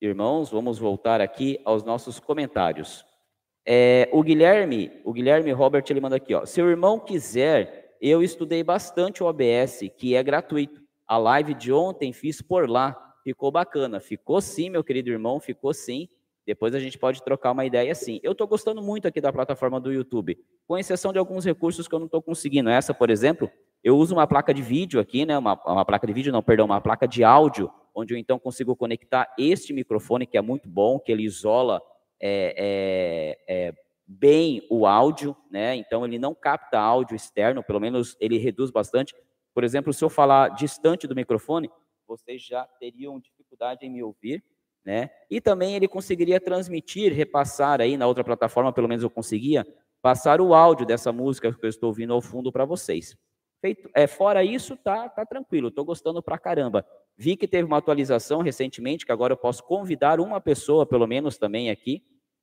irmãos, 0.00 0.50
vamos 0.50 0.78
voltar 0.78 1.20
aqui 1.20 1.60
aos 1.64 1.82
nossos 1.82 2.18
comentários. 2.20 3.04
É, 3.68 4.08
o 4.12 4.22
Guilherme, 4.22 4.92
o 5.04 5.12
Guilherme 5.12 5.50
Robert, 5.50 5.84
ele 5.90 6.00
manda 6.00 6.14
aqui, 6.16 6.32
ó. 6.32 6.46
Se 6.46 6.62
o 6.62 6.70
irmão 6.70 7.00
quiser, 7.00 7.96
eu 8.00 8.22
estudei 8.22 8.62
bastante 8.62 9.22
o 9.22 9.26
OBS, 9.26 9.80
que 9.98 10.14
é 10.14 10.22
gratuito. 10.22 10.80
A 11.06 11.18
live 11.18 11.52
de 11.52 11.72
ontem 11.72 12.12
fiz 12.12 12.40
por 12.40 12.70
lá, 12.70 12.96
ficou 13.24 13.50
bacana. 13.50 13.98
Ficou 13.98 14.40
sim, 14.40 14.70
meu 14.70 14.84
querido 14.84 15.10
irmão, 15.10 15.40
ficou 15.40 15.74
sim. 15.74 16.08
Depois 16.46 16.76
a 16.76 16.78
gente 16.78 16.96
pode 16.96 17.24
trocar 17.24 17.50
uma 17.50 17.64
ideia 17.64 17.90
assim. 17.90 18.20
Eu 18.22 18.32
estou 18.32 18.46
gostando 18.46 18.80
muito 18.80 19.08
aqui 19.08 19.20
da 19.20 19.32
plataforma 19.32 19.80
do 19.80 19.92
YouTube, 19.92 20.38
com 20.68 20.78
exceção 20.78 21.12
de 21.12 21.18
alguns 21.18 21.44
recursos 21.44 21.88
que 21.88 21.94
eu 21.94 21.98
não 21.98 22.06
estou 22.06 22.22
conseguindo. 22.22 22.70
Essa, 22.70 22.94
por 22.94 23.10
exemplo, 23.10 23.50
eu 23.82 23.96
uso 23.96 24.14
uma 24.14 24.28
placa 24.28 24.54
de 24.54 24.62
vídeo 24.62 25.00
aqui, 25.00 25.26
né? 25.26 25.36
Uma, 25.36 25.60
uma 25.66 25.84
placa 25.84 26.06
de 26.06 26.12
vídeo, 26.12 26.32
não, 26.32 26.42
perdão, 26.42 26.66
uma 26.66 26.80
placa 26.80 27.08
de 27.08 27.24
áudio, 27.24 27.68
onde 27.92 28.14
eu 28.14 28.18
então 28.18 28.38
consigo 28.38 28.76
conectar 28.76 29.34
este 29.36 29.72
microfone, 29.72 30.24
que 30.24 30.38
é 30.38 30.40
muito 30.40 30.68
bom, 30.68 31.00
que 31.00 31.10
ele 31.10 31.24
isola 31.24 31.82
é, 32.20 33.36
é, 33.48 33.66
é, 33.68 33.74
bem 34.06 34.66
o 34.70 34.86
áudio, 34.86 35.36
né? 35.50 35.74
Então 35.76 36.04
ele 36.04 36.18
não 36.18 36.34
capta 36.34 36.78
áudio 36.78 37.16
externo, 37.16 37.62
pelo 37.62 37.80
menos 37.80 38.16
ele 38.20 38.38
reduz 38.38 38.70
bastante. 38.70 39.14
Por 39.54 39.64
exemplo, 39.64 39.92
se 39.92 40.04
eu 40.04 40.10
falar 40.10 40.50
distante 40.50 41.06
do 41.06 41.14
microfone, 41.14 41.70
vocês 42.06 42.42
já 42.42 42.64
teriam 42.78 43.18
dificuldade 43.18 43.84
em 43.84 43.90
me 43.90 44.02
ouvir, 44.02 44.44
né? 44.84 45.10
E 45.30 45.40
também 45.40 45.74
ele 45.74 45.88
conseguiria 45.88 46.40
transmitir, 46.40 47.12
repassar 47.12 47.80
aí 47.80 47.96
na 47.96 48.06
outra 48.06 48.22
plataforma, 48.22 48.72
pelo 48.72 48.88
menos 48.88 49.02
eu 49.02 49.10
conseguia, 49.10 49.66
passar 50.00 50.40
o 50.40 50.54
áudio 50.54 50.86
dessa 50.86 51.12
música 51.12 51.52
que 51.52 51.64
eu 51.64 51.68
estou 51.68 51.88
ouvindo 51.88 52.12
ao 52.12 52.22
fundo 52.22 52.52
para 52.52 52.64
vocês. 52.64 53.16
Feito, 53.60 53.90
é, 53.94 54.06
fora 54.06 54.44
isso, 54.44 54.76
tá, 54.76 55.08
tá 55.08 55.26
tranquilo, 55.26 55.68
estou 55.68 55.84
gostando 55.84 56.22
pra 56.22 56.38
caramba. 56.38 56.86
Vi 57.16 57.36
que 57.36 57.48
teve 57.48 57.64
uma 57.64 57.78
atualização 57.78 58.42
recentemente, 58.42 59.06
que 59.06 59.12
agora 59.12 59.32
eu 59.32 59.36
posso 59.36 59.62
convidar 59.64 60.20
uma 60.20 60.40
pessoa, 60.40 60.84
pelo 60.84 61.06
menos, 61.06 61.38
também 61.38 61.70
aqui. 61.70 62.02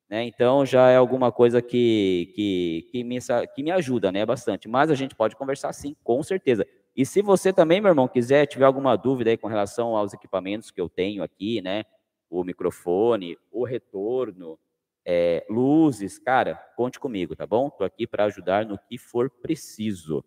Né? 0.09 0.23
Então, 0.25 0.65
já 0.65 0.89
é 0.89 0.97
alguma 0.97 1.31
coisa 1.31 1.61
que, 1.61 2.31
que, 2.35 2.87
que, 2.91 3.03
me, 3.03 3.17
que 3.55 3.63
me 3.63 3.71
ajuda 3.71 4.11
né, 4.11 4.25
bastante. 4.25 4.67
Mas 4.67 4.89
a 4.89 4.95
gente 4.95 5.15
pode 5.15 5.35
conversar 5.35 5.71
sim, 5.73 5.95
com 6.03 6.21
certeza. 6.23 6.65
E 6.95 7.05
se 7.05 7.21
você 7.21 7.51
também, 7.51 7.81
meu 7.81 7.89
irmão, 7.89 8.07
quiser, 8.07 8.45
tiver 8.45 8.65
alguma 8.65 8.95
dúvida 8.95 9.29
aí 9.29 9.37
com 9.37 9.47
relação 9.47 9.95
aos 9.95 10.13
equipamentos 10.13 10.69
que 10.69 10.79
eu 10.79 10.89
tenho 10.89 11.23
aqui, 11.23 11.61
né? 11.61 11.83
O 12.29 12.43
microfone, 12.43 13.37
o 13.51 13.63
retorno, 13.63 14.59
é, 15.05 15.45
luzes, 15.49 16.17
cara, 16.19 16.55
conte 16.75 16.99
comigo, 16.99 17.35
tá 17.35 17.45
bom? 17.45 17.67
Estou 17.67 17.85
aqui 17.85 18.07
para 18.07 18.25
ajudar 18.25 18.65
no 18.65 18.77
que 18.77 18.97
for 18.97 19.29
preciso. 19.29 20.23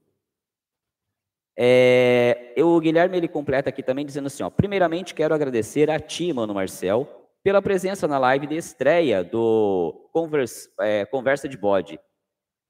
É, 1.58 2.52
eu, 2.54 2.68
o 2.68 2.80
Guilherme 2.80 3.16
ele 3.16 3.28
completa 3.28 3.70
aqui 3.70 3.82
também 3.82 4.04
dizendo 4.04 4.26
assim: 4.26 4.42
ó, 4.42 4.50
primeiramente 4.50 5.14
quero 5.14 5.34
agradecer 5.34 5.90
a 5.90 5.98
ti, 5.98 6.32
mano 6.32 6.54
Marcel, 6.54 7.28
pela 7.42 7.62
presença 7.62 8.06
na 8.06 8.18
live 8.18 8.46
de 8.46 8.56
estreia 8.56 9.24
do 9.24 10.08
Conversa, 10.12 10.68
é, 10.80 11.04
Conversa 11.06 11.48
de 11.48 11.56
Bode. 11.56 11.98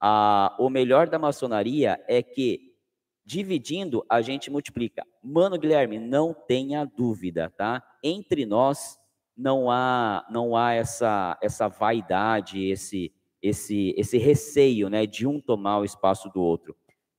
Ah, 0.01 0.55
o 0.59 0.69
melhor 0.69 1.09
da 1.09 1.19
maçonaria 1.19 1.99
é 2.07 2.23
que 2.23 2.75
dividindo 3.25 4.05
a 4.09 4.21
gente 4.21 4.51
multiplica. 4.51 5.05
Mano 5.23 5.59
Guilherme, 5.59 5.99
não 5.99 6.33
tenha 6.33 6.85
dúvida, 6.85 7.53
tá? 7.57 7.83
Entre 8.05 8.47
nós 8.47 8.99
não 9.37 9.71
há 9.71 10.25
não 10.31 10.57
há 10.57 10.75
essa 10.75 11.37
essa 11.43 11.67
vaidade, 11.69 12.65
esse 12.69 13.13
esse, 13.43 13.95
esse 13.97 14.19
receio 14.19 14.89
né, 14.89 15.07
de 15.07 15.27
um 15.27 15.41
tomar 15.41 15.79
o 15.79 15.85
espaço 15.85 16.29
do 16.31 16.43
outro. 16.43 16.77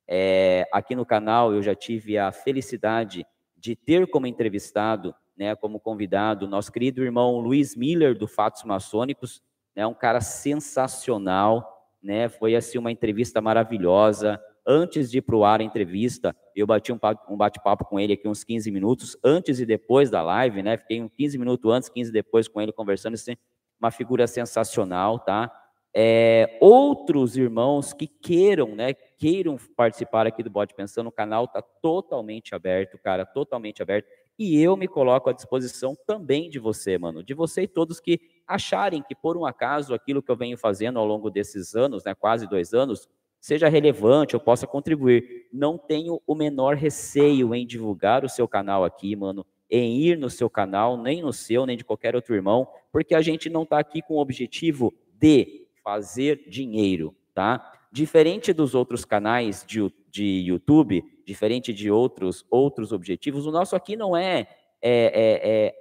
É, 0.07 0.65
aqui 0.71 0.95
no 0.95 1.05
canal 1.05 1.53
eu 1.53 1.61
já 1.61 1.75
tive 1.75 2.17
a 2.17 2.31
felicidade 2.31 3.25
de 3.57 3.75
ter 3.75 4.07
como 4.07 4.27
entrevistado, 4.27 5.13
né, 5.35 5.55
como 5.55 5.79
convidado, 5.79 6.47
nosso 6.47 6.71
querido 6.71 7.03
irmão 7.03 7.39
Luiz 7.39 7.75
Miller, 7.75 8.17
do 8.17 8.27
Fatos 8.27 8.63
Maçônicos, 8.63 9.41
né, 9.75 9.85
um 9.85 9.93
cara 9.93 10.21
sensacional, 10.21 11.95
né, 12.01 12.29
foi 12.29 12.55
assim 12.55 12.77
uma 12.77 12.91
entrevista 12.91 13.41
maravilhosa. 13.41 14.41
Antes 14.65 15.09
de 15.09 15.19
ir 15.19 15.21
para 15.21 15.35
o 15.35 15.45
ar 15.45 15.61
a 15.61 15.63
entrevista, 15.63 16.35
eu 16.55 16.67
bati 16.67 16.91
um, 16.91 16.99
um 17.29 17.37
bate-papo 17.37 17.85
com 17.85 17.99
ele 17.99 18.13
aqui 18.13 18.27
uns 18.27 18.43
15 18.43 18.69
minutos, 18.71 19.17
antes 19.23 19.59
e 19.59 19.65
depois 19.65 20.09
da 20.09 20.21
live, 20.21 20.63
né, 20.63 20.77
fiquei 20.77 21.01
uns 21.01 21.11
15 21.11 21.37
minutos 21.37 21.71
antes, 21.71 21.89
15 21.89 22.11
depois 22.11 22.47
com 22.47 22.61
ele 22.61 22.71
conversando, 22.71 23.13
assim, 23.13 23.35
uma 23.79 23.91
figura 23.91 24.25
sensacional, 24.27 25.19
tá? 25.19 25.51
É, 25.95 26.57
outros 26.59 27.37
irmãos 27.37 27.93
que 27.93 28.07
queiram, 28.07 28.75
né, 28.75 28.93
queiram 29.17 29.57
participar 29.75 30.27
aqui 30.27 30.43
do 30.43 30.49
Bode 30.49 30.75
Pensando, 30.75 31.07
o 31.07 31.11
canal 31.11 31.45
está 31.45 31.61
totalmente 31.61 32.53
aberto, 32.53 32.97
cara, 32.99 33.25
totalmente 33.25 33.81
aberto. 33.81 34.07
E 34.37 34.61
eu 34.61 34.77
me 34.77 34.87
coloco 34.87 35.29
à 35.29 35.33
disposição 35.33 35.97
também 36.05 36.49
de 36.49 36.59
você, 36.59 36.97
mano, 36.97 37.23
de 37.23 37.33
você 37.33 37.63
e 37.63 37.67
todos 37.67 37.99
que 37.99 38.19
acharem 38.45 39.01
que, 39.01 39.15
por 39.15 39.35
um 39.35 39.45
acaso, 39.45 39.93
aquilo 39.93 40.21
que 40.21 40.29
eu 40.29 40.35
venho 40.37 40.57
fazendo 40.57 40.99
ao 40.99 41.05
longo 41.05 41.31
desses 41.31 41.75
anos, 41.75 42.03
né, 42.03 42.13
quase 42.13 42.47
dois 42.47 42.73
anos, 42.73 43.09
seja 43.41 43.67
relevante, 43.67 44.35
eu 44.35 44.39
possa 44.39 44.67
contribuir. 44.67 45.47
Não 45.51 45.77
tenho 45.77 46.21
o 46.27 46.35
menor 46.35 46.75
receio 46.75 47.55
em 47.55 47.65
divulgar 47.65 48.23
o 48.23 48.29
seu 48.29 48.47
canal 48.47 48.85
aqui, 48.85 49.15
mano, 49.15 49.43
em 49.69 49.97
ir 49.97 50.17
no 50.17 50.29
seu 50.29 50.49
canal, 50.49 50.95
nem 50.95 51.21
no 51.21 51.33
seu, 51.33 51.65
nem 51.65 51.75
de 51.75 51.83
qualquer 51.83 52.15
outro 52.15 52.35
irmão, 52.35 52.67
porque 52.91 53.15
a 53.15 53.21
gente 53.21 53.49
não 53.49 53.63
está 53.63 53.79
aqui 53.79 54.01
com 54.01 54.15
o 54.15 54.19
objetivo 54.19 54.93
de 55.13 55.67
fazer 55.83 56.47
dinheiro, 56.47 57.15
tá? 57.33 57.76
Diferente 57.91 58.53
dos 58.53 58.75
outros 58.75 59.05
canais 59.05 59.63
de, 59.67 59.91
de 60.09 60.43
YouTube, 60.45 61.03
diferente 61.25 61.73
de 61.73 61.89
outros 61.89 62.45
outros 62.49 62.91
objetivos, 62.91 63.45
o 63.45 63.51
nosso 63.51 63.75
aqui 63.75 63.95
não 63.95 64.15
é, 64.15 64.47
é, 64.81 65.05
é, 65.05 65.65
é 65.67 65.75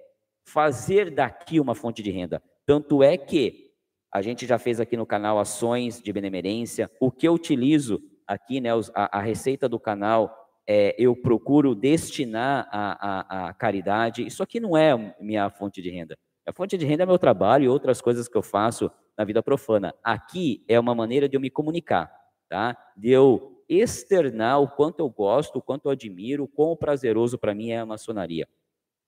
fazer 0.44 1.10
daqui 1.10 1.58
uma 1.58 1.74
fonte 1.74 2.02
de 2.02 2.10
renda. 2.10 2.42
Tanto 2.64 3.02
é 3.02 3.16
que 3.16 3.72
a 4.12 4.22
gente 4.22 4.46
já 4.46 4.58
fez 4.58 4.80
aqui 4.80 4.96
no 4.96 5.04
canal 5.04 5.38
ações 5.38 6.00
de 6.00 6.12
benemerência. 6.12 6.90
O 7.00 7.10
que 7.10 7.26
eu 7.28 7.34
utilizo 7.34 8.00
aqui, 8.26 8.60
né, 8.60 8.70
a, 8.94 9.18
a 9.18 9.20
receita 9.20 9.68
do 9.68 9.78
canal, 9.78 10.34
é, 10.66 10.94
eu 10.98 11.14
procuro 11.14 11.74
destinar 11.74 12.68
a 12.72 13.54
caridade. 13.54 14.26
Isso 14.26 14.42
aqui 14.42 14.58
não 14.58 14.76
é 14.76 15.14
minha 15.20 15.48
fonte 15.50 15.80
de 15.80 15.90
renda. 15.90 16.16
A 16.46 16.52
fonte 16.52 16.78
de 16.78 16.86
renda 16.86 17.02
é 17.02 17.06
meu 17.06 17.18
trabalho 17.18 17.64
e 17.64 17.68
outras 17.68 18.00
coisas 18.00 18.28
que 18.28 18.36
eu 18.36 18.42
faço 18.42 18.90
na 19.16 19.24
vida 19.24 19.42
profana. 19.42 19.94
Aqui 20.02 20.64
é 20.68 20.78
uma 20.78 20.94
maneira 20.94 21.28
de 21.28 21.36
eu 21.36 21.40
me 21.40 21.50
comunicar, 21.50 22.12
tá? 22.48 22.76
De 22.96 23.10
eu 23.10 23.62
externar 23.68 24.60
o 24.60 24.68
quanto 24.68 25.00
eu 25.00 25.08
gosto, 25.08 25.58
o 25.58 25.62
quanto 25.62 25.86
eu 25.86 25.92
admiro, 25.92 26.44
o 26.44 26.48
quão 26.48 26.76
prazeroso 26.76 27.38
para 27.38 27.54
mim 27.54 27.70
é 27.70 27.78
a 27.78 27.86
maçonaria. 27.86 28.48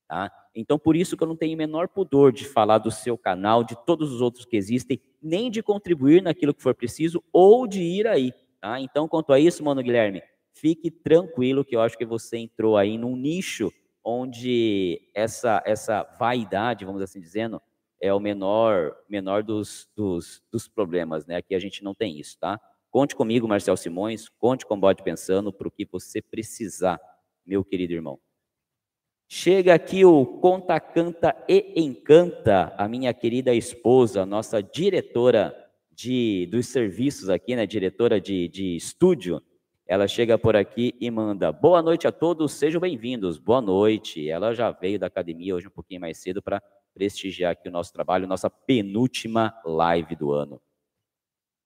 Tá? 0.09 0.33
Então, 0.55 0.79
por 0.79 0.97
isso 0.97 1.17
que 1.17 1.23
eu 1.23 1.29
não 1.29 1.37
tenho 1.37 1.55
o 1.55 1.59
menor 1.59 1.87
pudor 1.87 2.33
de 2.33 2.47
falar 2.47 2.79
do 2.79 2.91
seu 2.91 3.17
canal, 3.19 3.63
de 3.63 3.77
todos 3.85 4.11
os 4.11 4.23
outros 4.23 4.47
que 4.47 4.57
existem, 4.57 4.99
nem 5.23 5.51
de 5.51 5.63
contribuir 5.63 6.23
naquilo 6.23 6.55
que 6.55 6.63
for 6.63 6.75
preciso 6.75 7.23
ou 7.31 7.67
de 7.67 7.83
ir 7.83 8.07
aí. 8.07 8.33
Tá? 8.61 8.81
Então, 8.81 9.07
quanto 9.07 9.33
a 9.33 9.39
isso, 9.39 9.63
mano 9.63 9.83
Guilherme, 9.83 10.23
fique 10.53 10.91
tranquilo 10.91 11.65
que 11.65 11.77
eu 11.77 11.81
acho 11.81 11.97
que 11.97 12.07
você 12.07 12.39
entrou 12.39 12.77
aí 12.77 12.97
num 12.97 13.15
nicho 13.15 13.71
onde 14.03 15.03
essa, 15.15 15.63
essa 15.67 16.03
vaidade, 16.19 16.87
vamos 16.87 17.03
assim 17.03 17.21
dizendo, 17.21 17.61
é 18.01 18.13
o 18.13 18.21
menor 18.21 18.97
menor 19.09 19.43
dos, 19.43 19.89
dos, 19.95 20.43
dos 20.51 20.69
problemas, 20.69 21.27
né? 21.27 21.37
Aqui 21.37 21.55
a 21.55 21.59
gente 21.59 21.83
não 21.83 21.95
tem 21.95 22.19
isso, 22.19 22.39
tá? 22.39 22.61
Conte 22.91 23.15
comigo, 23.15 23.47
Marcel 23.47 23.77
Simões, 23.77 24.29
conte 24.29 24.65
com 24.65 24.75
o 24.75 24.81
Bode 24.81 25.03
Pensando 25.03 25.53
para 25.53 25.69
o 25.69 25.71
que 25.71 25.85
você 25.85 26.23
precisar, 26.23 26.99
meu 27.45 27.65
querido 27.65 27.93
irmão. 27.93 28.19
Chega 29.31 29.75
aqui 29.75 30.07
o 30.07 30.25
Conta, 30.25 30.81
Canta 30.81 31.37
e 31.47 31.75
Encanta, 31.77 32.75
a 32.79 32.89
minha 32.89 33.13
querida 33.13 33.55
esposa, 33.55 34.25
nossa 34.25 34.63
diretora 34.63 35.55
de, 35.93 36.47
dos 36.47 36.69
serviços 36.69 37.29
aqui, 37.29 37.55
né, 37.55 37.67
diretora 37.67 38.19
de, 38.19 38.49
de 38.49 38.75
estúdio. 38.75 39.43
Ela 39.87 40.09
chega 40.09 40.39
por 40.39 40.57
aqui 40.57 40.95
e 40.99 41.11
manda: 41.11 41.53
Boa 41.53 41.83
noite 41.83 42.07
a 42.07 42.13
todos, 42.13 42.53
sejam 42.53 42.81
bem-vindos. 42.81 43.39
Boa 43.39 43.61
noite. 43.61 44.29
Ela 44.29 44.55
já 44.55 44.71
veio 44.71 44.99
da 44.99 45.09
academia 45.09 45.55
hoje 45.55 45.67
um 45.67 45.71
pouquinho 45.71 46.01
mais 46.01 46.17
cedo 46.19 46.41
para 46.41 46.63
prestigiar 46.99 47.53
aqui 47.53 47.69
o 47.69 47.71
nosso 47.73 47.93
trabalho, 47.93 48.27
nossa 48.27 48.51
penúltima 48.51 49.55
live 49.65 50.17
do 50.17 50.33
ano. 50.33 50.61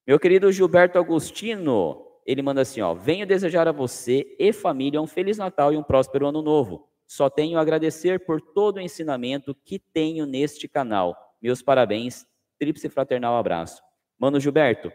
Meu 0.07 0.21
querido 0.21 0.53
Gilberto 0.53 0.99
Agostino, 0.99 2.07
ele 2.27 2.43
manda 2.43 2.61
assim: 2.61 2.83
ó, 2.83 2.93
Venho 2.93 3.27
desejar 3.27 3.67
a 3.67 3.73
você 3.73 4.37
e 4.39 4.53
família 4.53 5.01
um 5.01 5.07
Feliz 5.07 5.39
Natal 5.39 5.73
e 5.73 5.77
um 5.77 5.83
próspero 5.83 6.27
Ano 6.27 6.43
Novo. 6.43 6.87
Só 7.07 7.31
tenho 7.31 7.57
a 7.57 7.63
agradecer 7.63 8.27
por 8.27 8.43
todo 8.43 8.77
o 8.77 8.81
ensinamento 8.81 9.55
que 9.55 9.79
tenho 9.79 10.27
neste 10.27 10.69
canal. 10.69 11.17
Meus 11.41 11.63
parabéns, 11.63 12.27
tríplice 12.59 12.91
fraternal 12.91 13.35
abraço. 13.37 13.83
Mano 14.19 14.39
Gilberto, 14.39 14.93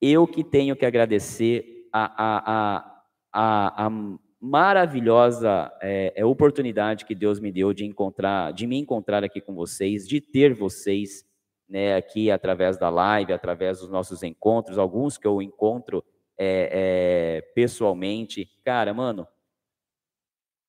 eu 0.00 0.26
que 0.26 0.44
tenho 0.44 0.76
que 0.76 0.84
agradecer 0.84 1.88
a, 1.90 2.04
a, 2.04 2.38
a, 2.46 3.02
a, 3.32 3.86
a 3.86 3.90
maravilhosa 4.40 5.70
é, 5.82 6.12
é, 6.16 6.24
oportunidade 6.24 7.04
que 7.04 7.14
Deus 7.14 7.38
me 7.38 7.52
deu 7.52 7.74
de 7.74 7.84
encontrar, 7.84 8.52
de 8.52 8.66
me 8.66 8.78
encontrar 8.78 9.22
aqui 9.22 9.40
com 9.40 9.54
vocês, 9.54 10.08
de 10.08 10.20
ter 10.20 10.54
vocês 10.54 11.24
né, 11.68 11.94
aqui 11.94 12.30
através 12.30 12.78
da 12.78 12.88
live, 12.88 13.32
através 13.32 13.80
dos 13.80 13.90
nossos 13.90 14.22
encontros, 14.22 14.78
alguns 14.78 15.18
que 15.18 15.26
eu 15.26 15.42
encontro 15.42 16.02
é, 16.38 16.70
é, 16.72 17.40
pessoalmente. 17.54 18.50
Cara, 18.64 18.94
mano, 18.94 19.28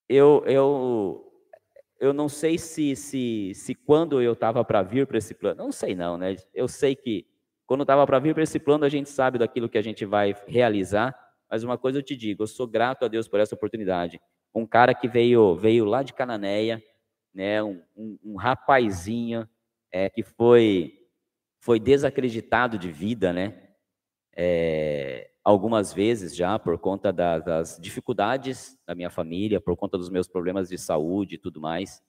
eu, 0.09 0.43
eu, 0.45 1.31
eu 1.97 2.11
não 2.11 2.27
sei 2.27 2.57
se, 2.57 2.93
se, 2.95 3.53
se 3.55 3.73
quando 3.73 4.21
eu 4.21 4.33
estava 4.33 4.65
para 4.65 4.83
vir 4.83 5.07
para 5.07 5.17
esse 5.17 5.33
plano, 5.33 5.63
não 5.63 5.71
sei 5.71 5.95
não, 5.95 6.17
né? 6.17 6.35
Eu 6.53 6.67
sei 6.67 6.93
que 6.93 7.25
quando 7.65 7.81
estava 7.81 8.05
para 8.05 8.19
vir 8.19 8.33
para 8.33 8.43
esse 8.43 8.59
plano, 8.59 8.83
a 8.83 8.89
gente 8.89 9.09
sabe 9.09 9.37
daquilo 9.37 9.69
que 9.69 9.77
a 9.77 9.81
gente 9.81 10.03
vai 10.05 10.35
realizar, 10.45 11.15
mas 11.51 11.65
uma 11.65 11.77
coisa 11.77 12.00
eu 12.00 12.03
te 12.03 12.15
digo, 12.15 12.43
eu 12.43 12.48
sou 12.48 12.65
grato 12.65 13.03
a 13.03 13.10
Deus 13.10 13.27
por 13.27 13.41
essa 13.41 13.53
oportunidade. 13.53 14.22
Um 14.55 14.65
cara 14.65 14.93
que 14.96 15.08
veio, 15.10 15.53
veio 15.58 15.84
lá 15.84 16.01
de 16.01 16.13
Cananéia, 16.13 16.81
né? 17.34 17.62
um, 17.62 17.81
um, 17.96 18.17
um 18.24 18.36
rapazinho 18.38 19.46
é, 19.91 20.10
que 20.10 20.24
foi, 20.24 20.93
foi 21.60 21.77
desacreditado 21.77 22.77
de 22.77 22.89
vida, 22.89 23.34
né? 23.34 23.67
É, 24.34 25.29
algumas 25.43 25.91
vezes 25.91 26.34
já 26.34 26.58
por 26.58 26.77
conta 26.79 27.12
da, 27.12 27.39
das 27.39 27.77
dificuldades 27.81 28.77
da 28.88 28.96
minha 28.96 29.10
família, 29.10 29.60
por 29.60 29.75
conta 29.75 29.98
dos 29.98 30.10
meus 30.10 30.29
problemas 30.29 30.70
de 30.70 30.77
saúde 30.77 31.36
e 31.36 31.38
tudo 31.38 31.60
mais. 31.60 32.01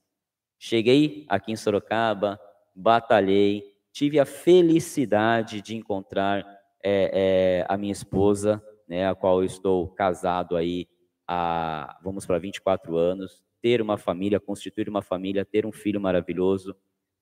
Cheguei 0.57 1.27
aqui 1.29 1.51
em 1.51 1.57
Sorocaba, 1.57 2.39
batalhei, 2.73 3.65
tive 3.93 4.21
a 4.21 4.25
felicidade 4.25 5.61
de 5.61 5.75
encontrar 5.75 6.47
é, 6.83 7.65
é, 7.65 7.67
a 7.69 7.77
minha 7.77 7.93
esposa, 7.93 8.63
né, 8.93 9.09
a 9.09 9.15
qual 9.15 9.41
eu 9.41 9.47
estou 9.47 9.89
casado 9.89 10.55
aí 10.55 10.87
há, 11.27 11.99
vamos 12.05 12.27
para 12.27 12.39
24 12.39 12.95
anos, 12.95 13.43
ter 13.63 13.81
uma 13.81 13.97
família, 13.97 14.39
constituir 14.39 14.87
uma 14.87 15.01
família, 15.01 15.47
ter 15.47 15.65
um 15.65 15.73
filho 15.73 15.99
maravilhoso, 15.99 16.77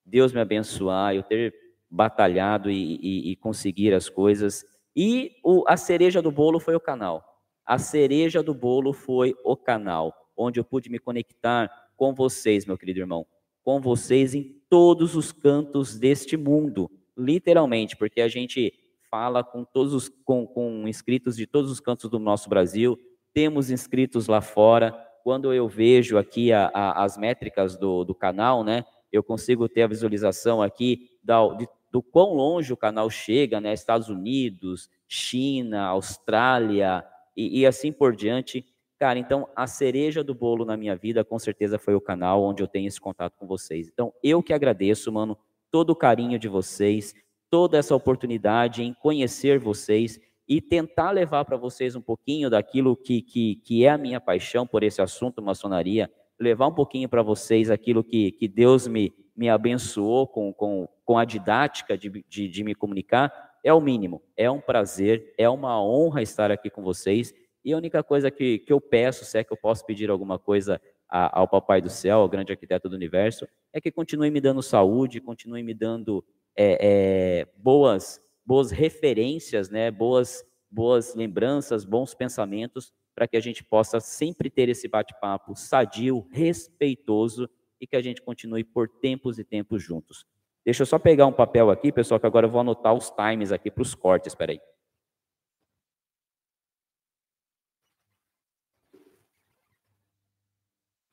Deus 0.04 0.32
me 0.32 0.40
abençoar, 0.40 1.14
eu 1.14 1.22
ter 1.22 1.54
batalhado 1.88 2.72
e, 2.72 2.96
e, 3.00 3.30
e 3.30 3.36
conseguir 3.36 3.94
as 3.94 4.08
coisas. 4.08 4.64
E 4.96 5.36
o, 5.44 5.62
a 5.68 5.76
cereja 5.76 6.20
do 6.20 6.32
bolo 6.32 6.58
foi 6.58 6.74
o 6.74 6.80
canal. 6.80 7.24
A 7.64 7.78
cereja 7.78 8.42
do 8.42 8.52
bolo 8.52 8.92
foi 8.92 9.36
o 9.44 9.56
canal, 9.56 10.12
onde 10.36 10.58
eu 10.58 10.64
pude 10.64 10.90
me 10.90 10.98
conectar 10.98 11.70
com 11.96 12.12
vocês, 12.12 12.66
meu 12.66 12.76
querido 12.76 12.98
irmão, 12.98 13.24
com 13.62 13.80
vocês 13.80 14.34
em 14.34 14.60
todos 14.68 15.14
os 15.14 15.30
cantos 15.30 15.96
deste 15.96 16.36
mundo, 16.36 16.90
literalmente, 17.16 17.96
porque 17.96 18.20
a 18.20 18.26
gente 18.26 18.74
fala 19.10 19.42
com 19.42 19.64
todos 19.64 19.92
os 19.92 20.08
com, 20.24 20.46
com 20.46 20.86
inscritos 20.86 21.36
de 21.36 21.46
todos 21.46 21.70
os 21.70 21.80
cantos 21.80 22.08
do 22.08 22.18
nosso 22.18 22.48
Brasil, 22.48 22.98
temos 23.32 23.70
inscritos 23.70 24.26
lá 24.28 24.40
fora. 24.40 24.92
Quando 25.22 25.52
eu 25.52 25.68
vejo 25.68 26.16
aqui 26.16 26.52
a, 26.52 26.70
a, 26.72 27.04
as 27.04 27.18
métricas 27.18 27.76
do, 27.76 28.04
do 28.04 28.14
canal, 28.14 28.64
né, 28.64 28.84
eu 29.12 29.22
consigo 29.22 29.68
ter 29.68 29.82
a 29.82 29.86
visualização 29.86 30.62
aqui 30.62 31.10
da, 31.22 31.46
de 31.54 31.68
do 31.90 32.00
quão 32.02 32.34
longe 32.34 32.72
o 32.72 32.76
canal 32.76 33.10
chega, 33.10 33.60
né? 33.60 33.72
Estados 33.72 34.08
Unidos, 34.08 34.88
China, 35.08 35.86
Austrália 35.86 37.04
e, 37.36 37.60
e, 37.60 37.66
assim 37.66 37.90
por 37.90 38.14
diante. 38.14 38.64
Cara, 38.98 39.18
então 39.18 39.48
a 39.56 39.66
cereja 39.66 40.22
do 40.22 40.34
bolo 40.34 40.64
na 40.64 40.76
minha 40.76 40.94
vida 40.94 41.24
com 41.24 41.38
certeza 41.38 41.78
foi 41.78 41.94
o 41.94 42.00
canal 42.00 42.42
onde 42.42 42.62
eu 42.62 42.68
tenho 42.68 42.86
esse 42.86 43.00
contato 43.00 43.34
com 43.36 43.46
vocês. 43.46 43.88
Então 43.88 44.12
eu 44.22 44.42
que 44.42 44.52
agradeço, 44.52 45.10
mano, 45.10 45.36
todo 45.70 45.90
o 45.90 45.96
carinho 45.96 46.38
de 46.38 46.48
vocês, 46.48 47.14
toda 47.50 47.76
essa 47.76 47.94
oportunidade 47.94 48.82
em 48.82 48.94
conhecer 48.94 49.58
vocês 49.58 50.20
e 50.48 50.60
tentar 50.60 51.10
levar 51.10 51.44
para 51.44 51.56
vocês 51.56 51.94
um 51.94 52.00
pouquinho 52.00 52.48
daquilo 52.48 52.96
que, 52.96 53.20
que, 53.20 53.56
que 53.56 53.84
é 53.84 53.90
a 53.90 53.98
minha 53.98 54.20
paixão 54.20 54.66
por 54.66 54.82
esse 54.82 55.02
assunto 55.02 55.42
maçonaria, 55.42 56.10
levar 56.38 56.68
um 56.68 56.74
pouquinho 56.74 57.08
para 57.08 57.22
vocês 57.22 57.70
aquilo 57.70 58.02
que, 58.02 58.32
que 58.32 58.48
Deus 58.48 58.88
me, 58.88 59.12
me 59.36 59.48
abençoou 59.48 60.26
com, 60.26 60.52
com, 60.52 60.88
com 61.04 61.18
a 61.18 61.24
didática 61.24 61.96
de, 61.96 62.24
de, 62.28 62.48
de 62.48 62.64
me 62.64 62.74
comunicar, 62.74 63.32
É 63.62 63.72
o 63.72 63.80
mínimo. 63.80 64.22
É 64.36 64.50
um 64.50 64.60
prazer, 64.60 65.34
é 65.36 65.48
uma 65.48 65.82
honra 65.82 66.22
estar 66.22 66.50
aqui 66.50 66.70
com 66.70 66.82
vocês. 66.82 67.34
E 67.64 67.72
a 67.72 67.76
única 67.76 68.02
coisa 68.02 68.30
que, 68.30 68.58
que 68.60 68.72
eu 68.72 68.80
peço, 68.80 69.24
se 69.24 69.38
é 69.38 69.44
que 69.44 69.52
eu 69.52 69.56
posso 69.56 69.84
pedir 69.84 70.10
alguma 70.10 70.38
coisa 70.38 70.80
ao 71.08 71.46
Papai 71.46 71.80
do 71.80 71.90
Céu, 71.90 72.20
ao 72.20 72.28
grande 72.28 72.52
arquiteto 72.52 72.88
do 72.88 72.96
universo, 72.96 73.46
é 73.72 73.80
que 73.80 73.90
continue 73.90 74.30
me 74.30 74.40
dando 74.40 74.62
saúde, 74.62 75.20
continue 75.20 75.62
me 75.62 75.74
dando 75.74 76.24
é, 76.56 76.78
é, 76.80 77.46
boas, 77.56 78.20
boas 78.44 78.70
referências, 78.70 79.70
né? 79.70 79.90
boas, 79.90 80.44
boas 80.70 81.14
lembranças, 81.14 81.84
bons 81.84 82.14
pensamentos, 82.14 82.92
para 83.14 83.26
que 83.28 83.36
a 83.36 83.40
gente 83.40 83.62
possa 83.64 84.00
sempre 84.00 84.48
ter 84.48 84.68
esse 84.68 84.88
bate-papo 84.88 85.54
sadio, 85.54 86.26
respeitoso 86.30 87.48
e 87.80 87.86
que 87.86 87.96
a 87.96 88.02
gente 88.02 88.22
continue 88.22 88.64
por 88.64 88.88
tempos 88.88 89.38
e 89.38 89.44
tempos 89.44 89.82
juntos. 89.82 90.26
Deixa 90.64 90.82
eu 90.82 90.86
só 90.86 90.98
pegar 90.98 91.26
um 91.26 91.32
papel 91.32 91.70
aqui, 91.70 91.90
pessoal, 91.90 92.20
que 92.20 92.26
agora 92.26 92.46
eu 92.46 92.50
vou 92.50 92.60
anotar 92.60 92.94
os 92.94 93.10
times 93.10 93.50
aqui 93.50 93.70
para 93.70 93.82
os 93.82 93.94
cortes. 93.94 94.32
Espera 94.32 94.52
aí. 94.52 94.60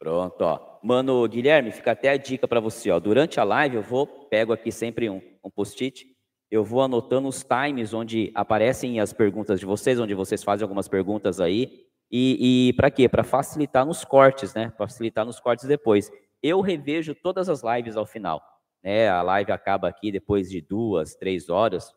Pronto, 0.08 0.42
ó. 0.42 0.80
Mano, 0.82 1.28
Guilherme, 1.28 1.70
fica 1.70 1.92
até 1.92 2.08
a 2.08 2.16
dica 2.16 2.48
para 2.48 2.62
você, 2.62 2.90
ó. 2.90 2.98
Durante 2.98 3.42
a 3.42 3.44
live 3.44 3.76
eu 3.76 3.82
vou 3.82 4.08
pego 4.08 4.54
aqui 4.54 4.72
sempre 4.72 5.10
um, 5.10 5.22
um 5.44 5.50
post-it, 5.50 6.08
eu 6.50 6.64
vou 6.64 6.82
anotando 6.82 7.28
os 7.28 7.44
times 7.44 7.94
onde 7.94 8.32
aparecem 8.34 9.02
as 9.02 9.12
perguntas 9.12 9.60
de 9.60 9.66
vocês, 9.66 10.00
onde 10.00 10.14
vocês 10.14 10.46
fazem 10.46 10.64
algumas 10.64 10.88
perguntas 10.88 11.42
aí. 11.42 11.84
E, 12.10 12.70
e 12.70 12.74
para 12.78 12.90
quê? 12.90 13.10
Para 13.10 13.22
facilitar 13.22 13.86
nos 13.86 14.06
cortes, 14.06 14.54
né? 14.54 14.72
Facilitar 14.78 15.26
nos 15.26 15.42
cortes 15.42 15.66
depois. 15.66 16.10
Eu 16.42 16.62
revejo 16.62 17.14
todas 17.14 17.50
as 17.50 17.62
lives 17.62 17.98
ao 17.98 18.06
final. 18.06 18.42
Né? 18.82 19.10
A 19.10 19.22
live 19.22 19.52
acaba 19.52 19.90
aqui 19.90 20.10
depois 20.10 20.50
de 20.50 20.62
duas, 20.62 21.16
três 21.16 21.50
horas. 21.50 21.94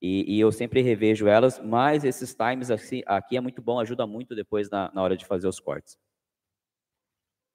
E, 0.00 0.34
e 0.34 0.40
eu 0.40 0.50
sempre 0.50 0.80
revejo 0.80 1.28
elas, 1.28 1.60
mas 1.62 2.04
esses 2.04 2.34
times 2.34 2.70
assim, 2.70 3.02
aqui 3.04 3.36
é 3.36 3.40
muito 3.42 3.60
bom, 3.60 3.78
ajuda 3.78 4.06
muito 4.06 4.34
depois 4.34 4.70
na, 4.70 4.90
na 4.94 5.02
hora 5.02 5.14
de 5.14 5.26
fazer 5.26 5.46
os 5.46 5.60
cortes. 5.60 5.98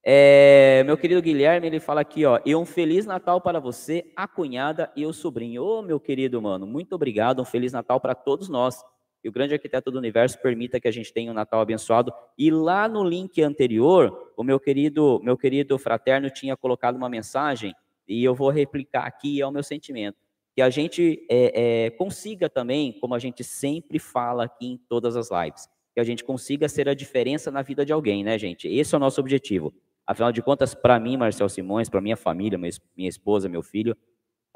É, 0.08 0.84
meu 0.86 0.96
querido 0.96 1.20
Guilherme, 1.20 1.66
ele 1.66 1.80
fala 1.80 2.02
aqui, 2.02 2.26
ó, 2.26 2.40
e 2.46 2.56
um 2.56 2.64
feliz 2.64 3.08
Natal 3.08 3.42
para 3.42 3.60
você, 3.60 4.06
a 4.16 4.28
cunhada 4.28 4.92
e 4.96 5.04
o 5.04 5.12
sobrinho. 5.12 5.64
Ô, 5.64 5.82
meu 5.82 6.00
querido 6.00 6.40
mano, 6.40 6.68
muito 6.68 6.94
obrigado, 6.94 7.42
um 7.42 7.46
feliz 7.46 7.74
Natal 7.74 8.00
para 8.00 8.14
todos 8.14 8.48
nós. 8.48 8.84
E 9.24 9.28
o 9.28 9.32
grande 9.32 9.56
arquiteto 9.56 9.90
do 9.90 9.98
universo 9.98 10.40
permita 10.40 10.80
que 10.80 10.88
a 10.88 10.92
gente 10.92 11.12
tenha 11.12 11.32
um 11.32 11.34
Natal 11.34 11.60
abençoado. 11.60 12.14
E 12.38 12.52
lá 12.52 12.88
no 12.88 13.04
link 13.04 13.42
anterior, 13.42 14.32
o 14.38 14.44
meu 14.44 14.60
querido, 14.60 15.20
meu 15.24 15.36
querido 15.36 15.76
fraterno 15.80 16.30
tinha 16.30 16.56
colocado 16.56 16.98
uma 16.98 17.10
mensagem 17.10 17.74
e 18.08 18.24
eu 18.24 18.36
vou 18.36 18.52
replicar 18.52 19.08
aqui, 19.08 19.42
é 19.42 19.48
o 19.48 19.52
meu 19.52 19.64
sentimento. 19.64 20.20
Que 20.56 20.62
a 20.62 20.70
gente 20.70 21.26
é, 21.28 21.86
é, 21.86 21.90
consiga 21.90 22.48
também, 22.48 22.94
como 23.00 23.16
a 23.16 23.20
gente 23.20 23.44
sempre 23.44 23.98
fala 23.98 24.44
aqui 24.44 24.68
em 24.68 24.78
todas 24.78 25.18
as 25.18 25.32
lives, 25.32 25.68
que 25.96 26.00
a 26.00 26.04
gente 26.04 26.24
consiga 26.24 26.70
ser 26.70 26.88
a 26.88 26.94
diferença 26.94 27.50
na 27.50 27.64
vida 27.64 27.84
de 27.84 27.92
alguém, 27.92 28.24
né, 28.24 28.38
gente? 28.38 28.68
Esse 28.68 28.94
é 28.94 28.98
o 28.98 29.02
nosso 29.02 29.20
objetivo. 29.20 29.74
Afinal 30.08 30.32
de 30.32 30.42
contas, 30.42 30.76
para 30.76 31.00
mim, 31.00 31.18
Marcel 31.18 31.50
Simões, 31.50 31.90
para 31.90 32.00
minha 32.00 32.16
família, 32.16 32.58
minha 32.58 33.10
esposa, 33.10 33.50
meu 33.50 33.64
filho, 33.64 33.98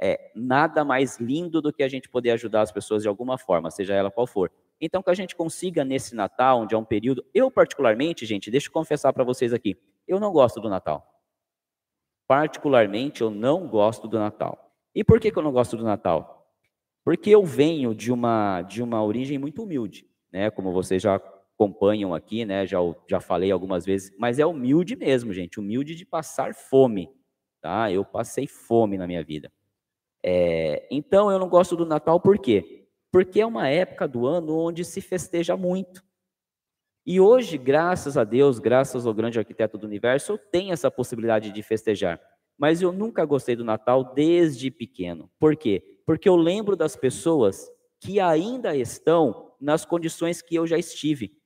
é 0.01 0.31
nada 0.35 0.85
mais 0.85 1.19
lindo 1.19 1.61
do 1.61 1.73
que 1.73 1.83
a 1.83 1.87
gente 1.87 2.07
poder 2.07 2.31
ajudar 2.31 2.61
as 2.61 2.71
pessoas 2.71 3.01
de 3.01 3.09
alguma 3.09 3.37
forma, 3.37 3.69
seja 3.69 3.93
ela 3.93 4.11
qual 4.11 4.25
for. 4.25 4.51
Então, 4.79 5.03
que 5.03 5.09
a 5.09 5.13
gente 5.13 5.35
consiga 5.35 5.83
nesse 5.83 6.15
Natal, 6.15 6.61
onde 6.61 6.73
é 6.73 6.77
um 6.77 6.85
período. 6.85 7.25
Eu, 7.33 7.51
particularmente, 7.51 8.25
gente, 8.25 8.49
deixa 8.49 8.67
eu 8.67 8.71
confessar 8.71 9.11
para 9.11 9.23
vocês 9.23 9.53
aqui, 9.53 9.77
eu 10.07 10.19
não 10.19 10.31
gosto 10.31 10.61
do 10.61 10.69
Natal. 10.69 11.05
Particularmente, 12.27 13.21
eu 13.21 13.29
não 13.29 13.67
gosto 13.67 14.07
do 14.07 14.17
Natal. 14.17 14.71
E 14.93 15.03
por 15.03 15.19
que, 15.19 15.31
que 15.31 15.37
eu 15.37 15.43
não 15.43 15.51
gosto 15.51 15.75
do 15.75 15.83
Natal? 15.83 16.47
Porque 17.03 17.29
eu 17.29 17.43
venho 17.43 17.93
de 17.93 18.11
uma, 18.11 18.61
de 18.61 18.83
uma 18.83 19.03
origem 19.03 19.37
muito 19.37 19.63
humilde, 19.63 20.07
né? 20.31 20.51
Como 20.51 20.71
vocês 20.71 21.01
já 21.01 21.19
acompanham 21.59 22.13
aqui, 22.13 22.45
né? 22.45 22.65
Já, 22.65 22.79
já 23.09 23.19
falei 23.19 23.51
algumas 23.51 23.85
vezes, 23.85 24.15
mas 24.17 24.39
é 24.39 24.45
humilde 24.45 24.95
mesmo, 24.95 25.33
gente, 25.33 25.59
humilde 25.59 25.93
de 25.93 26.05
passar 26.05 26.55
fome, 26.55 27.09
tá? 27.61 27.91
Eu 27.91 28.05
passei 28.05 28.47
fome 28.47 28.97
na 28.97 29.05
minha 29.05 29.21
vida. 29.21 29.51
É, 30.23 30.87
então 30.89 31.29
eu 31.29 31.37
não 31.37 31.49
gosto 31.49 31.75
do 31.75 31.85
Natal 31.85 32.19
por 32.21 32.39
quê? 32.39 32.87
Porque 33.11 33.41
é 33.41 33.45
uma 33.45 33.67
época 33.67 34.07
do 34.07 34.25
ano 34.25 34.57
onde 34.57 34.85
se 34.85 35.01
festeja 35.01 35.57
muito. 35.57 36.01
E 37.05 37.19
hoje, 37.19 37.57
graças 37.57 38.17
a 38.17 38.23
Deus, 38.23 38.59
graças 38.59 39.05
ao 39.05 39.13
grande 39.13 39.39
arquiteto 39.39 39.77
do 39.77 39.87
universo, 39.87 40.33
eu 40.33 40.37
tenho 40.37 40.71
essa 40.71 40.91
possibilidade 40.91 41.51
de 41.51 41.63
festejar. 41.63 42.21
Mas 42.57 42.81
eu 42.81 42.91
nunca 42.91 43.25
gostei 43.25 43.55
do 43.55 43.63
Natal 43.63 44.13
desde 44.13 44.69
pequeno. 44.69 45.29
Por 45.39 45.55
quê? 45.55 46.01
Porque 46.05 46.29
eu 46.29 46.35
lembro 46.35 46.75
das 46.75 46.95
pessoas 46.95 47.69
que 47.99 48.19
ainda 48.19 48.75
estão 48.75 49.53
nas 49.59 49.85
condições 49.85 50.41
que 50.41 50.55
eu 50.55 50.67
já 50.67 50.77
estive. 50.77 51.38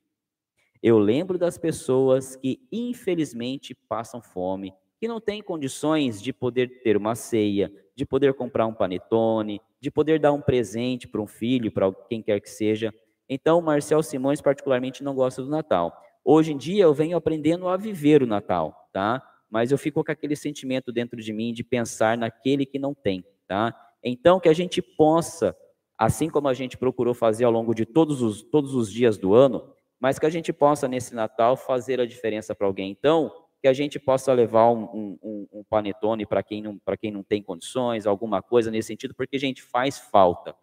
Eu 0.86 0.98
lembro 0.98 1.38
das 1.38 1.56
pessoas 1.56 2.36
que, 2.36 2.60
infelizmente, 2.70 3.74
passam 3.88 4.20
fome, 4.20 4.74
que 5.00 5.08
não 5.08 5.18
têm 5.18 5.42
condições 5.42 6.20
de 6.20 6.30
poder 6.30 6.82
ter 6.82 6.94
uma 6.94 7.14
ceia, 7.14 7.72
de 7.96 8.04
poder 8.04 8.34
comprar 8.34 8.66
um 8.66 8.74
panetone, 8.74 9.62
de 9.80 9.90
poder 9.90 10.20
dar 10.20 10.34
um 10.34 10.42
presente 10.42 11.08
para 11.08 11.22
um 11.22 11.26
filho, 11.26 11.72
para 11.72 11.90
quem 12.06 12.20
quer 12.20 12.38
que 12.38 12.50
seja. 12.50 12.92
Então, 13.26 13.62
Marcel 13.62 14.02
Simões, 14.02 14.42
particularmente, 14.42 15.02
não 15.02 15.14
gosta 15.14 15.42
do 15.42 15.48
Natal. 15.48 15.90
Hoje 16.22 16.52
em 16.52 16.56
dia, 16.58 16.84
eu 16.84 16.92
venho 16.92 17.16
aprendendo 17.16 17.66
a 17.66 17.78
viver 17.78 18.22
o 18.22 18.26
Natal, 18.26 18.90
tá? 18.92 19.22
Mas 19.48 19.72
eu 19.72 19.78
fico 19.78 20.04
com 20.04 20.12
aquele 20.12 20.36
sentimento 20.36 20.92
dentro 20.92 21.18
de 21.18 21.32
mim 21.32 21.54
de 21.54 21.64
pensar 21.64 22.18
naquele 22.18 22.66
que 22.66 22.78
não 22.78 22.92
tem, 22.92 23.24
tá? 23.48 23.74
Então, 24.02 24.38
que 24.38 24.50
a 24.50 24.54
gente 24.54 24.82
possa, 24.82 25.56
assim 25.96 26.28
como 26.28 26.46
a 26.46 26.52
gente 26.52 26.76
procurou 26.76 27.14
fazer 27.14 27.44
ao 27.44 27.52
longo 27.52 27.74
de 27.74 27.86
todos 27.86 28.20
os, 28.20 28.42
todos 28.42 28.74
os 28.74 28.92
dias 28.92 29.16
do 29.16 29.32
ano, 29.32 29.73
mas 30.00 30.18
que 30.18 30.26
a 30.26 30.30
gente 30.30 30.52
possa, 30.52 30.86
nesse 30.86 31.14
Natal, 31.14 31.56
fazer 31.56 32.00
a 32.00 32.06
diferença 32.06 32.54
para 32.54 32.66
alguém. 32.66 32.90
Então, 32.90 33.32
que 33.60 33.68
a 33.68 33.72
gente 33.72 33.98
possa 33.98 34.32
levar 34.32 34.70
um, 34.70 35.18
um, 35.22 35.48
um 35.50 35.64
panetone 35.64 36.26
para 36.26 36.42
quem, 36.42 36.62
não, 36.62 36.78
quem 37.00 37.10
não 37.10 37.22
tem 37.22 37.42
condições, 37.42 38.06
alguma 38.06 38.42
coisa 38.42 38.70
nesse 38.70 38.88
sentido, 38.88 39.14
porque, 39.14 39.38
gente, 39.38 39.62
faz 39.62 39.98
falta. 39.98 40.54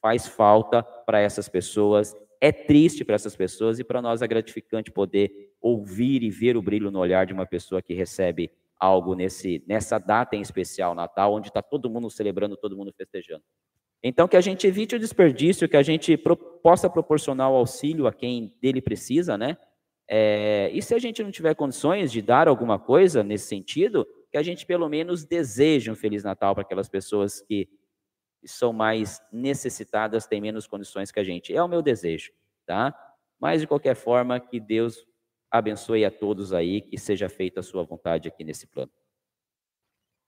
Faz 0.00 0.26
falta 0.26 0.82
para 0.82 1.20
essas 1.20 1.48
pessoas. 1.48 2.16
É 2.40 2.52
triste 2.52 3.04
para 3.04 3.14
essas 3.14 3.36
pessoas 3.36 3.78
e 3.78 3.84
para 3.84 4.00
nós 4.00 4.22
é 4.22 4.26
gratificante 4.26 4.90
poder 4.90 5.54
ouvir 5.60 6.22
e 6.22 6.30
ver 6.30 6.56
o 6.56 6.62
brilho 6.62 6.90
no 6.90 6.98
olhar 6.98 7.26
de 7.26 7.32
uma 7.32 7.44
pessoa 7.44 7.82
que 7.82 7.92
recebe 7.92 8.50
algo 8.78 9.14
nesse, 9.14 9.62
nessa 9.66 9.98
data 9.98 10.36
em 10.36 10.40
especial, 10.40 10.94
Natal, 10.94 11.34
onde 11.34 11.48
está 11.48 11.62
todo 11.62 11.90
mundo 11.90 12.10
celebrando, 12.10 12.56
todo 12.56 12.76
mundo 12.76 12.92
festejando. 12.96 13.44
Então, 14.08 14.28
que 14.28 14.36
a 14.36 14.40
gente 14.40 14.64
evite 14.64 14.94
o 14.94 15.00
desperdício, 15.00 15.68
que 15.68 15.76
a 15.76 15.82
gente 15.82 16.16
pro, 16.16 16.36
possa 16.36 16.88
proporcionar 16.88 17.50
o 17.50 17.56
auxílio 17.56 18.06
a 18.06 18.12
quem 18.12 18.54
dele 18.62 18.80
precisa, 18.80 19.36
né? 19.36 19.56
É, 20.08 20.70
e 20.72 20.80
se 20.80 20.94
a 20.94 20.98
gente 21.00 21.24
não 21.24 21.32
tiver 21.32 21.56
condições 21.56 22.12
de 22.12 22.22
dar 22.22 22.46
alguma 22.46 22.78
coisa 22.78 23.24
nesse 23.24 23.48
sentido, 23.48 24.06
que 24.30 24.38
a 24.38 24.44
gente 24.44 24.64
pelo 24.64 24.88
menos 24.88 25.24
deseje 25.24 25.90
um 25.90 25.96
Feliz 25.96 26.22
Natal 26.22 26.54
para 26.54 26.62
aquelas 26.62 26.88
pessoas 26.88 27.40
que 27.40 27.68
são 28.44 28.72
mais 28.72 29.20
necessitadas, 29.32 30.24
têm 30.24 30.40
menos 30.40 30.68
condições 30.68 31.10
que 31.10 31.18
a 31.18 31.24
gente. 31.24 31.52
É 31.52 31.60
o 31.60 31.66
meu 31.66 31.82
desejo, 31.82 32.30
tá? 32.64 32.94
Mas, 33.40 33.60
de 33.60 33.66
qualquer 33.66 33.96
forma, 33.96 34.38
que 34.38 34.60
Deus 34.60 35.04
abençoe 35.50 36.04
a 36.04 36.12
todos 36.12 36.52
aí, 36.52 36.80
que 36.80 36.96
seja 36.96 37.28
feita 37.28 37.58
a 37.58 37.62
sua 37.64 37.82
vontade 37.82 38.28
aqui 38.28 38.44
nesse 38.44 38.68
plano. 38.68 38.92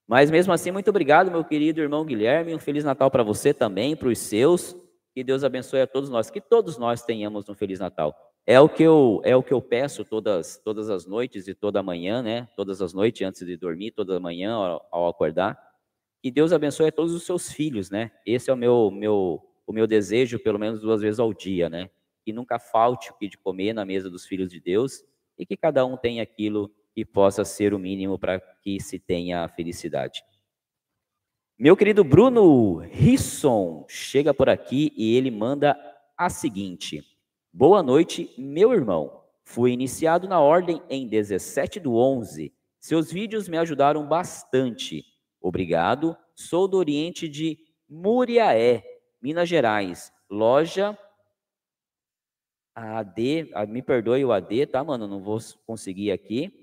Mas 0.08 0.30
mesmo 0.30 0.54
assim, 0.54 0.70
muito 0.70 0.88
obrigado, 0.88 1.30
meu 1.30 1.44
querido 1.44 1.82
irmão 1.82 2.02
Guilherme. 2.02 2.54
Um 2.54 2.58
Feliz 2.58 2.82
Natal 2.82 3.10
para 3.10 3.22
você 3.22 3.52
também, 3.52 3.94
para 3.94 4.08
os 4.08 4.18
seus. 4.18 4.74
Que 5.14 5.22
Deus 5.22 5.44
abençoe 5.44 5.82
a 5.82 5.86
todos 5.86 6.08
nós, 6.08 6.30
que 6.30 6.40
todos 6.40 6.78
nós 6.78 7.02
tenhamos 7.02 7.46
um 7.46 7.54
Feliz 7.54 7.78
Natal. 7.78 8.16
É 8.46 8.58
o 8.58 8.70
que 8.70 8.82
eu, 8.82 9.20
é 9.22 9.36
o 9.36 9.42
que 9.42 9.52
eu 9.52 9.60
peço 9.60 10.06
todas, 10.06 10.56
todas 10.64 10.88
as 10.88 11.04
noites 11.04 11.46
e 11.46 11.54
toda 11.54 11.82
manhã, 11.82 12.22
né? 12.22 12.48
Todas 12.56 12.80
as 12.80 12.94
noites 12.94 13.20
antes 13.20 13.44
de 13.46 13.54
dormir, 13.54 13.90
toda 13.90 14.18
manhã 14.18 14.54
ao, 14.54 14.88
ao 14.90 15.08
acordar. 15.08 15.58
Que 16.22 16.30
Deus 16.30 16.54
abençoe 16.54 16.88
a 16.88 16.92
todos 16.92 17.12
os 17.12 17.24
seus 17.24 17.52
filhos, 17.52 17.90
né? 17.90 18.10
Esse 18.24 18.48
é 18.48 18.52
o 18.54 18.56
meu, 18.56 18.90
meu, 18.90 19.42
o 19.66 19.72
meu 19.74 19.86
desejo, 19.86 20.38
pelo 20.38 20.58
menos 20.58 20.80
duas 20.80 21.02
vezes 21.02 21.20
ao 21.20 21.34
dia, 21.34 21.68
né? 21.68 21.90
Que 22.24 22.32
nunca 22.32 22.58
falte 22.58 23.10
o 23.10 23.14
que 23.14 23.28
de 23.28 23.36
comer 23.36 23.74
na 23.74 23.84
mesa 23.84 24.08
dos 24.08 24.24
filhos 24.24 24.48
de 24.48 24.58
Deus 24.58 25.04
e 25.38 25.44
que 25.44 25.54
cada 25.54 25.84
um 25.84 25.98
tenha 25.98 26.22
aquilo 26.22 26.72
que 26.98 27.04
possa 27.04 27.44
ser 27.44 27.72
o 27.72 27.78
mínimo 27.78 28.18
para 28.18 28.40
que 28.60 28.80
se 28.80 28.98
tenha 28.98 29.46
felicidade. 29.46 30.24
Meu 31.56 31.76
querido 31.76 32.02
Bruno 32.02 32.78
Risson 32.78 33.86
chega 33.88 34.34
por 34.34 34.48
aqui 34.48 34.92
e 34.96 35.14
ele 35.14 35.30
manda 35.30 35.78
a 36.16 36.28
seguinte: 36.28 37.04
Boa 37.52 37.84
noite, 37.84 38.34
meu 38.36 38.72
irmão. 38.72 39.22
Fui 39.44 39.70
iniciado 39.70 40.26
na 40.26 40.40
ordem 40.40 40.82
em 40.90 41.06
17 41.06 41.78
do 41.78 41.94
11. 41.94 42.52
Seus 42.80 43.12
vídeos 43.12 43.48
me 43.48 43.56
ajudaram 43.56 44.04
bastante. 44.04 45.04
Obrigado. 45.40 46.16
Sou 46.34 46.66
do 46.66 46.78
Oriente 46.78 47.28
de 47.28 47.58
Muriaé, 47.88 48.82
Minas 49.22 49.48
Gerais. 49.48 50.12
Loja 50.28 50.98
AD, 52.74 53.50
me 53.68 53.82
perdoe 53.82 54.24
o 54.24 54.32
AD, 54.32 54.66
tá, 54.66 54.82
mano? 54.82 55.06
Não 55.06 55.22
vou 55.22 55.38
conseguir 55.64 56.10
aqui 56.10 56.57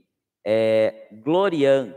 é, 0.45 1.07
Glorian 1.11 1.93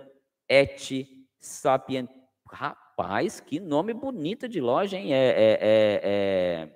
et 0.48 1.06
sapient. 1.38 2.08
Rapaz, 2.50 3.40
que 3.40 3.60
nome 3.60 3.92
bonito 3.92 4.48
de 4.48 4.60
loja, 4.60 4.96
hein? 4.96 5.12
É, 5.12 5.28
é, 5.28 5.58
é, 5.60 6.00
é... 6.02 6.68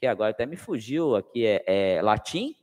que 0.00 0.06
agora 0.06 0.30
até 0.30 0.46
me 0.46 0.56
fugiu 0.56 1.14
aqui, 1.14 1.44
é, 1.44 1.62
é 1.66 2.02
latim? 2.02 2.56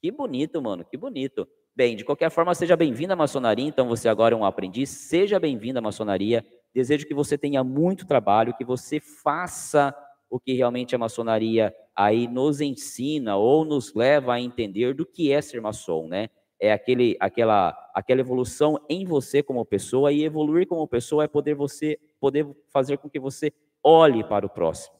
Que 0.00 0.10
bonito, 0.10 0.62
mano, 0.62 0.84
que 0.84 0.96
bonito. 0.96 1.46
Bem, 1.76 1.94
de 1.94 2.04
qualquer 2.04 2.30
forma, 2.30 2.54
seja 2.54 2.76
bem-vindo 2.76 3.12
à 3.12 3.16
maçonaria. 3.16 3.66
Então, 3.66 3.86
você 3.86 4.08
agora 4.08 4.34
é 4.34 4.36
um 4.36 4.44
aprendiz. 4.44 4.90
Seja 4.90 5.38
bem-vindo 5.38 5.78
à 5.78 5.82
maçonaria. 5.82 6.44
Desejo 6.74 7.06
que 7.06 7.14
você 7.14 7.38
tenha 7.38 7.62
muito 7.62 8.06
trabalho, 8.06 8.54
que 8.54 8.64
você 8.64 8.98
faça 8.98 9.94
o 10.30 10.40
que 10.40 10.52
realmente 10.54 10.94
a 10.94 10.98
maçonaria 10.98 11.74
aí 11.94 12.26
nos 12.26 12.60
ensina 12.60 13.36
ou 13.36 13.64
nos 13.64 13.94
leva 13.94 14.34
a 14.34 14.40
entender 14.40 14.94
do 14.94 15.06
que 15.06 15.32
é 15.32 15.40
ser 15.40 15.60
maçom, 15.60 16.08
né? 16.08 16.30
É 16.60 16.72
aquele, 16.72 17.16
aquela, 17.20 17.90
aquela 17.94 18.20
evolução 18.20 18.78
em 18.88 19.04
você 19.04 19.42
como 19.42 19.64
pessoa 19.64 20.12
e 20.12 20.24
evoluir 20.24 20.66
como 20.66 20.86
pessoa 20.88 21.24
é 21.24 21.28
poder 21.28 21.54
você 21.54 21.98
poder 22.20 22.46
fazer 22.72 22.98
com 22.98 23.08
que 23.08 23.20
você 23.20 23.52
olhe 23.82 24.24
para 24.24 24.44
o 24.44 24.50
próximo, 24.50 24.96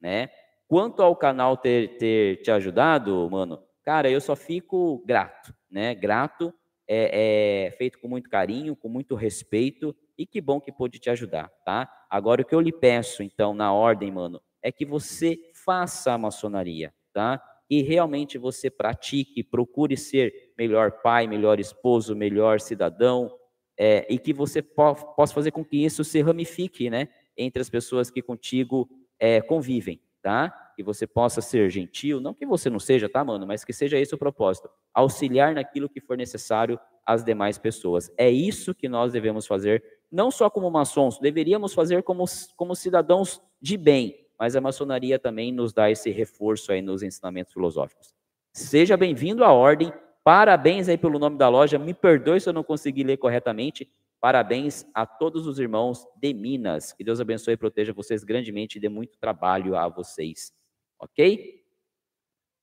né? 0.00 0.30
Quanto 0.66 1.02
ao 1.02 1.14
canal 1.14 1.56
ter, 1.56 1.98
ter 1.98 2.40
te 2.40 2.50
ajudado, 2.50 3.28
mano, 3.30 3.62
cara, 3.82 4.10
eu 4.10 4.22
só 4.22 4.34
fico 4.34 5.02
grato 5.04 5.54
né? 5.72 5.94
Grato, 5.94 6.52
é, 6.86 7.66
é, 7.66 7.70
feito 7.72 7.98
com 7.98 8.06
muito 8.06 8.28
carinho, 8.28 8.76
com 8.76 8.88
muito 8.88 9.14
respeito 9.14 9.96
e 10.18 10.26
que 10.26 10.40
bom 10.40 10.60
que 10.60 10.70
pôde 10.70 10.98
te 10.98 11.08
ajudar, 11.08 11.50
tá? 11.64 11.90
Agora 12.10 12.42
o 12.42 12.44
que 12.44 12.54
eu 12.54 12.60
lhe 12.60 12.72
peço, 12.72 13.22
então, 13.22 13.54
na 13.54 13.72
ordem, 13.72 14.12
mano, 14.12 14.40
é 14.60 14.70
que 14.70 14.84
você 14.84 15.38
faça 15.64 16.12
a 16.12 16.18
maçonaria, 16.18 16.92
tá? 17.12 17.42
E 17.68 17.82
realmente 17.82 18.38
você 18.38 18.70
pratique, 18.70 19.42
procure 19.42 19.96
ser 19.96 20.52
melhor 20.58 21.00
pai, 21.02 21.26
melhor 21.26 21.58
esposo, 21.58 22.14
melhor 22.14 22.60
cidadão, 22.60 23.34
é, 23.78 24.06
e 24.12 24.18
que 24.18 24.32
você 24.32 24.60
po 24.60 24.94
possa 25.16 25.34
fazer 25.34 25.50
com 25.50 25.64
que 25.64 25.82
isso 25.84 26.04
se 26.04 26.20
ramifique, 26.20 26.90
né? 26.90 27.08
Entre 27.36 27.60
as 27.60 27.70
pessoas 27.70 28.10
que 28.10 28.20
contigo 28.20 28.88
é, 29.18 29.40
convivem, 29.40 30.00
tá? 30.22 30.62
que 30.74 30.82
você 30.82 31.06
possa 31.06 31.40
ser 31.40 31.70
gentil, 31.70 32.20
não 32.20 32.34
que 32.34 32.46
você 32.46 32.68
não 32.70 32.78
seja, 32.78 33.08
tá, 33.08 33.24
mano, 33.24 33.46
mas 33.46 33.64
que 33.64 33.72
seja 33.72 33.98
esse 33.98 34.14
o 34.14 34.18
propósito, 34.18 34.68
auxiliar 34.92 35.54
naquilo 35.54 35.88
que 35.88 36.00
for 36.00 36.16
necessário 36.16 36.78
às 37.06 37.24
demais 37.24 37.58
pessoas. 37.58 38.10
É 38.16 38.30
isso 38.30 38.74
que 38.74 38.88
nós 38.88 39.12
devemos 39.12 39.46
fazer, 39.46 39.82
não 40.10 40.30
só 40.30 40.48
como 40.48 40.70
maçons, 40.70 41.18
deveríamos 41.18 41.74
fazer 41.74 42.02
como, 42.02 42.24
como 42.56 42.74
cidadãos 42.74 43.40
de 43.60 43.76
bem, 43.76 44.21
mas 44.42 44.56
a 44.56 44.60
maçonaria 44.60 45.20
também 45.20 45.52
nos 45.52 45.72
dá 45.72 45.88
esse 45.88 46.10
reforço 46.10 46.72
aí 46.72 46.82
nos 46.82 47.00
ensinamentos 47.00 47.52
filosóficos. 47.52 48.12
Seja 48.52 48.96
bem-vindo 48.96 49.44
à 49.44 49.52
ordem, 49.52 49.92
parabéns 50.24 50.88
aí 50.88 50.98
pelo 50.98 51.16
nome 51.16 51.38
da 51.38 51.48
loja, 51.48 51.78
me 51.78 51.94
perdoe 51.94 52.40
se 52.40 52.48
eu 52.48 52.52
não 52.52 52.64
consegui 52.64 53.04
ler 53.04 53.18
corretamente, 53.18 53.88
Parabéns 54.20 54.86
a 54.94 55.04
todos 55.04 55.48
os 55.48 55.58
irmãos 55.58 56.06
de 56.16 56.32
Minas. 56.32 56.92
Que 56.92 57.02
Deus 57.02 57.20
abençoe 57.20 57.54
e 57.54 57.56
proteja 57.56 57.92
vocês 57.92 58.22
grandemente 58.22 58.78
e 58.78 58.80
dê 58.80 58.88
muito 58.88 59.18
trabalho 59.18 59.74
a 59.74 59.88
vocês 59.88 60.52
ok? 60.96 61.60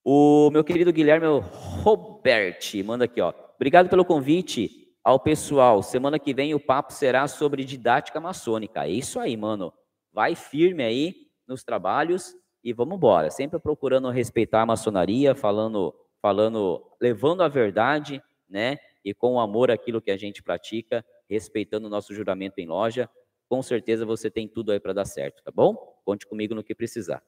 O 0.04 0.50
meu 0.52 0.64
querido 0.64 0.94
Guilherme 0.94 1.28
Roberti 1.84 2.82
manda 2.82 3.06
aqui, 3.06 3.20
ó. 3.22 3.34
Obrigado 3.56 3.90
pelo 3.90 4.06
convite 4.06 4.94
ao 5.04 5.20
pessoal. 5.20 5.84
Semana 5.84 6.18
que 6.18 6.34
vem 6.34 6.54
o 6.54 6.60
papo 6.60 6.94
será 6.94 7.28
sobre 7.28 7.66
didática 7.66 8.20
maçônica. 8.20 8.86
É 8.86 8.90
isso 8.90 9.20
aí, 9.20 9.36
mano. 9.36 9.74
Vai 10.14 10.36
firme 10.36 10.84
aí 10.84 11.29
nos 11.50 11.64
trabalhos 11.64 12.36
e 12.64 12.72
vamos 12.72 12.96
embora. 12.96 13.30
Sempre 13.32 13.60
procurando 13.60 14.10
respeitar 14.10 14.62
a 14.62 14.66
maçonaria, 14.66 15.36
falando, 15.36 15.94
falando, 16.22 16.86
levando 17.02 17.42
a 17.42 17.48
verdade, 17.48 18.22
né? 18.48 18.78
E 19.04 19.14
com 19.14 19.40
amor 19.40 19.72
aquilo 19.72 20.02
que 20.02 20.12
a 20.12 20.18
gente 20.18 20.44
pratica, 20.44 21.04
respeitando 21.30 21.88
o 21.88 21.90
nosso 21.90 22.14
juramento 22.14 22.60
em 22.60 22.68
loja. 22.68 23.10
Com 23.50 23.64
certeza 23.64 24.06
você 24.06 24.30
tem 24.30 24.48
tudo 24.48 24.72
aí 24.72 24.80
para 24.80 24.94
dar 24.94 25.06
certo, 25.06 25.44
tá 25.44 25.52
bom? 25.52 25.76
Conte 26.06 26.28
comigo 26.28 26.54
no 26.54 26.64
que 26.64 26.76
precisar. 26.76 27.24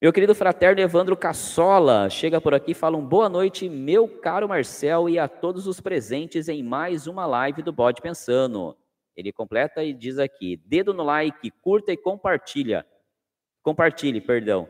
Meu 0.00 0.12
querido 0.12 0.34
fraterno 0.34 0.80
Evandro 0.80 1.16
Cassola 1.16 2.08
chega 2.08 2.40
por 2.40 2.54
aqui 2.54 2.70
e 2.70 2.74
fala 2.74 2.96
um 2.96 3.04
boa 3.04 3.28
noite, 3.28 3.68
meu 3.68 4.08
caro 4.08 4.48
Marcel, 4.48 5.08
e 5.08 5.18
a 5.18 5.28
todos 5.28 5.66
os 5.66 5.80
presentes 5.80 6.48
em 6.48 6.62
mais 6.62 7.06
uma 7.06 7.26
live 7.26 7.62
do 7.62 7.72
Bode 7.72 8.00
Pensando. 8.00 8.76
Ele 9.18 9.32
completa 9.32 9.82
e 9.82 9.92
diz 9.92 10.16
aqui: 10.16 10.56
dedo 10.64 10.94
no 10.94 11.02
like, 11.02 11.50
curta 11.50 11.92
e 11.92 11.96
compartilha. 11.96 12.86
Compartilhe, 13.60 14.20
perdão. 14.20 14.68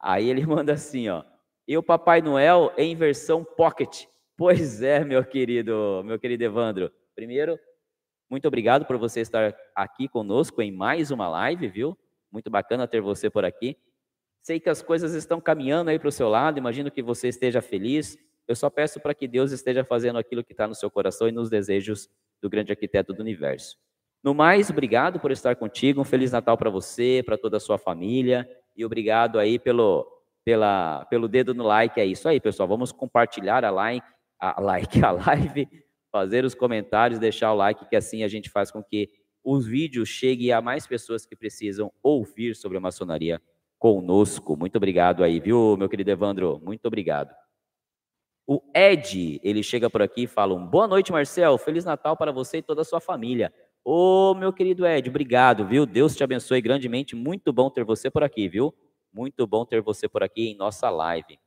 Aí 0.00 0.30
ele 0.30 0.44
manda 0.48 0.72
assim, 0.72 1.10
ó. 1.10 1.22
E 1.68 1.76
o 1.76 1.82
Papai 1.82 2.22
Noel 2.22 2.72
em 2.78 2.96
versão 2.96 3.44
pocket. 3.44 4.06
Pois 4.38 4.80
é, 4.80 5.04
meu 5.04 5.22
querido, 5.22 6.02
meu 6.02 6.18
querido 6.18 6.42
Evandro. 6.42 6.90
Primeiro, 7.14 7.60
muito 8.30 8.48
obrigado 8.48 8.86
por 8.86 8.96
você 8.96 9.20
estar 9.20 9.54
aqui 9.74 10.08
conosco 10.08 10.62
em 10.62 10.72
mais 10.72 11.10
uma 11.10 11.28
live, 11.28 11.68
viu? 11.68 11.98
Muito 12.32 12.48
bacana 12.48 12.88
ter 12.88 13.02
você 13.02 13.28
por 13.28 13.44
aqui. 13.44 13.76
Sei 14.42 14.58
que 14.58 14.70
as 14.70 14.80
coisas 14.80 15.12
estão 15.12 15.42
caminhando 15.42 15.90
aí 15.90 15.98
para 15.98 16.08
o 16.08 16.12
seu 16.12 16.30
lado, 16.30 16.56
imagino 16.56 16.90
que 16.90 17.02
você 17.02 17.28
esteja 17.28 17.60
feliz. 17.60 18.16
Eu 18.48 18.56
só 18.56 18.70
peço 18.70 18.98
para 18.98 19.14
que 19.14 19.28
Deus 19.28 19.52
esteja 19.52 19.84
fazendo 19.84 20.18
aquilo 20.18 20.42
que 20.42 20.52
está 20.52 20.66
no 20.66 20.74
seu 20.74 20.90
coração 20.90 21.28
e 21.28 21.32
nos 21.32 21.50
desejos 21.50 22.08
do 22.40 22.48
grande 22.48 22.72
arquiteto 22.72 23.12
do 23.12 23.20
universo. 23.20 23.78
No 24.22 24.34
mais, 24.34 24.68
obrigado 24.68 25.18
por 25.18 25.30
estar 25.30 25.56
contigo. 25.56 26.00
Um 26.00 26.04
Feliz 26.04 26.32
Natal 26.32 26.56
para 26.56 26.68
você, 26.68 27.22
para 27.24 27.38
toda 27.38 27.56
a 27.56 27.60
sua 27.60 27.78
família. 27.78 28.48
E 28.76 28.84
obrigado 28.84 29.38
aí 29.38 29.58
pelo, 29.58 30.06
pela, 30.44 31.04
pelo 31.06 31.26
dedo 31.26 31.54
no 31.54 31.64
like. 31.64 31.98
É 31.98 32.04
isso 32.04 32.28
aí, 32.28 32.38
pessoal. 32.38 32.68
Vamos 32.68 32.92
compartilhar 32.92 33.64
a 33.64 33.70
like, 33.70 34.06
a 34.38 34.60
like, 34.60 35.02
a 35.02 35.10
live, 35.12 35.68
fazer 36.12 36.44
os 36.44 36.54
comentários, 36.54 37.18
deixar 37.18 37.52
o 37.52 37.56
like, 37.56 37.88
que 37.88 37.96
assim 37.96 38.22
a 38.22 38.28
gente 38.28 38.50
faz 38.50 38.70
com 38.70 38.82
que 38.82 39.08
os 39.42 39.66
vídeos 39.66 40.08
cheguem 40.08 40.52
a 40.52 40.60
mais 40.60 40.86
pessoas 40.86 41.24
que 41.24 41.34
precisam 41.34 41.90
ouvir 42.02 42.54
sobre 42.54 42.76
a 42.76 42.80
maçonaria 42.80 43.40
conosco. 43.78 44.56
Muito 44.56 44.76
obrigado 44.76 45.24
aí, 45.24 45.40
viu, 45.40 45.76
meu 45.78 45.88
querido 45.88 46.10
Evandro? 46.10 46.60
Muito 46.62 46.84
obrigado. 46.86 47.34
O 48.46 48.60
Ed, 48.74 49.40
ele 49.42 49.62
chega 49.62 49.88
por 49.88 50.02
aqui 50.02 50.24
e 50.24 50.26
fala: 50.26 50.54
um, 50.54 50.66
Boa 50.66 50.86
noite, 50.86 51.12
Marcel. 51.12 51.56
Feliz 51.56 51.84
Natal 51.84 52.16
para 52.16 52.32
você 52.32 52.58
e 52.58 52.62
toda 52.62 52.82
a 52.82 52.84
sua 52.84 53.00
família. 53.00 53.52
Ô, 53.84 54.34
meu 54.34 54.52
querido 54.52 54.86
Ed, 54.86 55.08
obrigado, 55.08 55.66
viu? 55.66 55.86
Deus 55.86 56.14
te 56.14 56.22
abençoe 56.22 56.60
grandemente. 56.60 57.16
Muito 57.16 57.52
bom 57.52 57.70
ter 57.70 57.84
você 57.84 58.10
por 58.10 58.22
aqui, 58.22 58.48
viu? 58.48 58.74
Muito 59.12 59.46
bom 59.46 59.64
ter 59.64 59.80
você 59.80 60.08
por 60.08 60.22
aqui 60.22 60.50
em 60.50 60.56
nossa 60.56 60.90
live. 60.90 61.38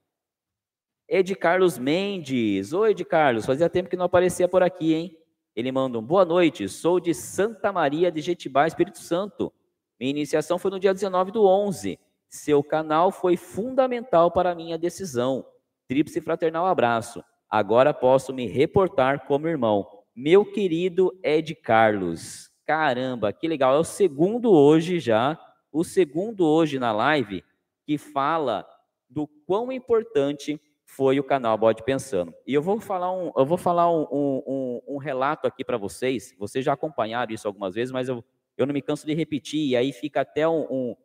Ed 1.07 1.35
Carlos 1.35 1.77
Mendes. 1.77 2.73
Oi, 2.73 2.91
Ed 2.91 3.05
Carlos. 3.05 3.45
Fazia 3.45 3.69
tempo 3.69 3.89
que 3.89 3.95
não 3.95 4.05
aparecia 4.05 4.47
por 4.47 4.63
aqui, 4.63 4.93
hein? 4.93 5.17
Ele 5.55 5.71
manda 5.71 5.99
um 5.99 6.01
boa 6.01 6.25
noite. 6.25 6.67
Sou 6.67 6.99
de 6.99 7.13
Santa 7.13 7.71
Maria 7.71 8.11
de 8.11 8.19
Jetibá, 8.19 8.65
Espírito 8.65 8.97
Santo. 8.97 9.53
Minha 9.99 10.09
iniciação 10.09 10.57
foi 10.57 10.71
no 10.71 10.79
dia 10.79 10.93
19 10.93 11.31
do 11.31 11.45
11. 11.45 11.99
Seu 12.27 12.63
canal 12.63 13.11
foi 13.11 13.37
fundamental 13.37 14.31
para 14.31 14.51
a 14.51 14.55
minha 14.55 14.75
decisão. 14.75 15.45
Tríplice 15.87 16.19
fraternal 16.19 16.65
abraço. 16.65 17.23
Agora 17.47 17.93
posso 17.93 18.33
me 18.33 18.47
reportar 18.47 19.27
como 19.27 19.47
irmão. 19.47 20.02
Meu 20.15 20.45
querido 20.45 21.17
Ed 21.23 21.55
Carlos. 21.55 22.51
Caramba, 22.65 23.33
que 23.33 23.47
legal. 23.47 23.75
É 23.75 23.79
o 23.79 23.83
segundo 23.83 24.51
hoje 24.51 24.99
já, 24.99 25.39
o 25.71 25.83
segundo 25.83 26.45
hoje 26.45 26.77
na 26.77 26.91
live 26.91 27.43
que 27.85 27.97
fala 27.97 28.65
do 29.09 29.27
quão 29.27 29.71
importante 29.71 30.61
foi 30.85 31.19
o 31.19 31.23
canal 31.23 31.57
Bode 31.57 31.83
Pensando. 31.83 32.33
E 32.45 32.53
eu 32.53 32.61
vou 32.61 32.79
falar 32.79 33.11
um, 33.11 33.31
eu 33.35 33.45
vou 33.45 33.57
falar 33.57 33.91
um, 33.91 34.07
um, 34.11 34.81
um 34.87 34.97
relato 34.97 35.47
aqui 35.47 35.65
para 35.65 35.77
vocês. 35.77 36.35
Vocês 36.37 36.63
já 36.63 36.73
acompanharam 36.73 37.33
isso 37.33 37.47
algumas 37.47 37.73
vezes, 37.73 37.91
mas 37.91 38.07
eu, 38.07 38.23
eu 38.55 38.67
não 38.67 38.73
me 38.73 38.81
canso 38.83 39.05
de 39.07 39.15
repetir. 39.15 39.69
E 39.69 39.75
aí 39.75 39.91
fica 39.91 40.21
até 40.21 40.47
um, 40.47 40.95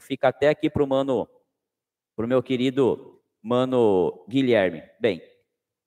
fica 0.00 0.28
até 0.28 0.48
aqui 0.48 0.68
para 0.68 0.82
o 0.82 0.86
mano, 0.86 1.28
para 2.16 2.24
o 2.24 2.28
meu 2.28 2.42
querido 2.42 3.22
mano 3.40 4.24
Guilherme. 4.28 4.82
Bem, 5.00 5.22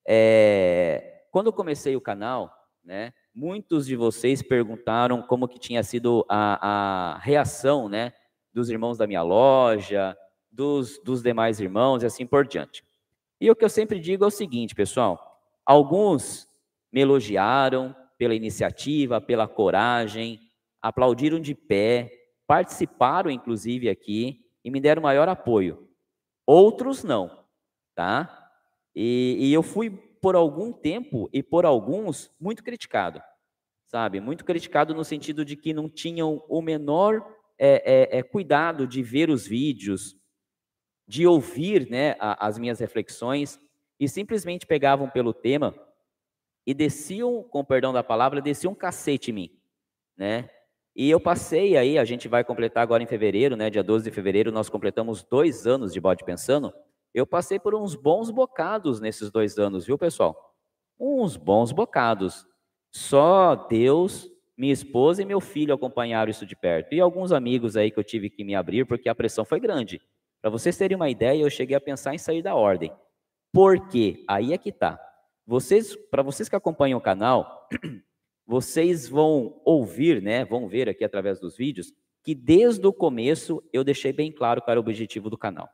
é, 0.08 1.26
quando 1.30 1.48
eu 1.48 1.52
comecei 1.52 1.94
o 1.94 2.00
canal, 2.00 2.61
né, 2.84 3.12
muitos 3.34 3.86
de 3.86 3.96
vocês 3.96 4.42
perguntaram 4.42 5.22
como 5.22 5.48
que 5.48 5.58
tinha 5.58 5.82
sido 5.82 6.24
a, 6.28 7.14
a 7.14 7.18
reação, 7.18 7.88
né, 7.88 8.12
dos 8.52 8.68
irmãos 8.68 8.98
da 8.98 9.06
minha 9.06 9.22
loja, 9.22 10.16
dos, 10.50 10.98
dos 11.02 11.22
demais 11.22 11.60
irmãos 11.60 12.02
e 12.02 12.06
assim 12.06 12.26
por 12.26 12.46
diante. 12.46 12.84
E 13.40 13.50
o 13.50 13.56
que 13.56 13.64
eu 13.64 13.68
sempre 13.68 13.98
digo 13.98 14.24
é 14.24 14.26
o 14.26 14.30
seguinte, 14.30 14.74
pessoal: 14.74 15.40
alguns 15.64 16.48
me 16.92 17.00
elogiaram 17.00 17.96
pela 18.18 18.34
iniciativa, 18.34 19.20
pela 19.20 19.48
coragem, 19.48 20.38
aplaudiram 20.80 21.40
de 21.40 21.54
pé, 21.54 22.10
participaram, 22.46 23.30
inclusive, 23.30 23.88
aqui 23.88 24.44
e 24.64 24.70
me 24.70 24.80
deram 24.80 25.02
maior 25.02 25.28
apoio. 25.28 25.88
Outros 26.46 27.02
não, 27.02 27.44
tá? 27.94 28.50
E, 28.94 29.36
e 29.40 29.52
eu 29.52 29.62
fui, 29.62 29.98
por 30.22 30.36
algum 30.36 30.72
tempo 30.72 31.28
e 31.32 31.42
por 31.42 31.66
alguns, 31.66 32.30
muito 32.40 32.62
criticado, 32.62 33.20
sabe? 33.86 34.20
Muito 34.20 34.44
criticado 34.44 34.94
no 34.94 35.04
sentido 35.04 35.44
de 35.44 35.56
que 35.56 35.74
não 35.74 35.88
tinham 35.88 36.44
o 36.48 36.62
menor 36.62 37.26
é, 37.58 38.14
é, 38.14 38.18
é, 38.18 38.22
cuidado 38.22 38.86
de 38.86 39.02
ver 39.02 39.28
os 39.28 39.48
vídeos, 39.48 40.16
de 41.08 41.26
ouvir 41.26 41.90
né, 41.90 42.14
a, 42.20 42.46
as 42.46 42.56
minhas 42.56 42.78
reflexões 42.78 43.60
e 43.98 44.08
simplesmente 44.08 44.64
pegavam 44.64 45.10
pelo 45.10 45.34
tema 45.34 45.74
e 46.64 46.72
desciam, 46.72 47.42
com 47.42 47.64
perdão 47.64 47.92
da 47.92 48.04
palavra, 48.04 48.40
desciam 48.40 48.72
um 48.72 48.76
cacete 48.76 49.32
em 49.32 49.34
mim, 49.34 49.60
né? 50.16 50.48
E 50.94 51.10
eu 51.10 51.18
passei 51.18 51.76
aí, 51.76 51.98
a 51.98 52.04
gente 52.04 52.28
vai 52.28 52.44
completar 52.44 52.82
agora 52.82 53.02
em 53.02 53.06
fevereiro, 53.06 53.56
né? 53.56 53.70
Dia 53.70 53.82
12 53.82 54.04
de 54.04 54.14
fevereiro, 54.14 54.52
nós 54.52 54.68
completamos 54.68 55.24
dois 55.24 55.66
anos 55.66 55.92
de 55.92 56.00
Bode 56.00 56.22
Pensando. 56.22 56.72
Eu 57.14 57.26
passei 57.26 57.58
por 57.58 57.74
uns 57.74 57.94
bons 57.94 58.30
bocados 58.30 59.00
nesses 59.00 59.30
dois 59.30 59.58
anos, 59.58 59.84
viu, 59.84 59.98
pessoal? 59.98 60.54
Uns 60.98 61.36
bons 61.36 61.72
bocados. 61.72 62.46
Só 62.90 63.54
Deus, 63.54 64.30
minha 64.56 64.72
esposa 64.72 65.22
e 65.22 65.26
meu 65.26 65.40
filho 65.40 65.74
acompanharam 65.74 66.30
isso 66.30 66.46
de 66.46 66.56
perto. 66.56 66.94
E 66.94 67.00
alguns 67.00 67.32
amigos 67.32 67.76
aí 67.76 67.90
que 67.90 67.98
eu 67.98 68.04
tive 68.04 68.30
que 68.30 68.44
me 68.44 68.54
abrir, 68.54 68.86
porque 68.86 69.08
a 69.08 69.14
pressão 69.14 69.44
foi 69.44 69.60
grande. 69.60 70.00
Para 70.40 70.50
vocês 70.50 70.76
terem 70.76 70.96
uma 70.96 71.10
ideia, 71.10 71.42
eu 71.42 71.50
cheguei 71.50 71.76
a 71.76 71.80
pensar 71.80 72.14
em 72.14 72.18
sair 72.18 72.42
da 72.42 72.54
ordem. 72.54 72.92
Por 73.52 73.88
quê? 73.88 74.24
Aí 74.26 74.52
é 74.52 74.58
que 74.58 74.72
tá. 74.72 74.98
Vocês, 75.46 75.94
para 76.10 76.22
vocês 76.22 76.48
que 76.48 76.56
acompanham 76.56 76.98
o 76.98 77.02
canal, 77.02 77.68
vocês 78.46 79.08
vão 79.08 79.60
ouvir, 79.64 80.22
né, 80.22 80.44
vão 80.44 80.68
ver 80.68 80.88
aqui 80.88 81.04
através 81.04 81.38
dos 81.38 81.56
vídeos, 81.56 81.92
que 82.24 82.34
desde 82.34 82.86
o 82.86 82.92
começo 82.92 83.62
eu 83.72 83.84
deixei 83.84 84.12
bem 84.12 84.32
claro 84.32 84.62
qual 84.62 84.72
era 84.72 84.80
o 84.80 84.82
objetivo 84.82 85.28
do 85.28 85.36
canal. 85.36 85.68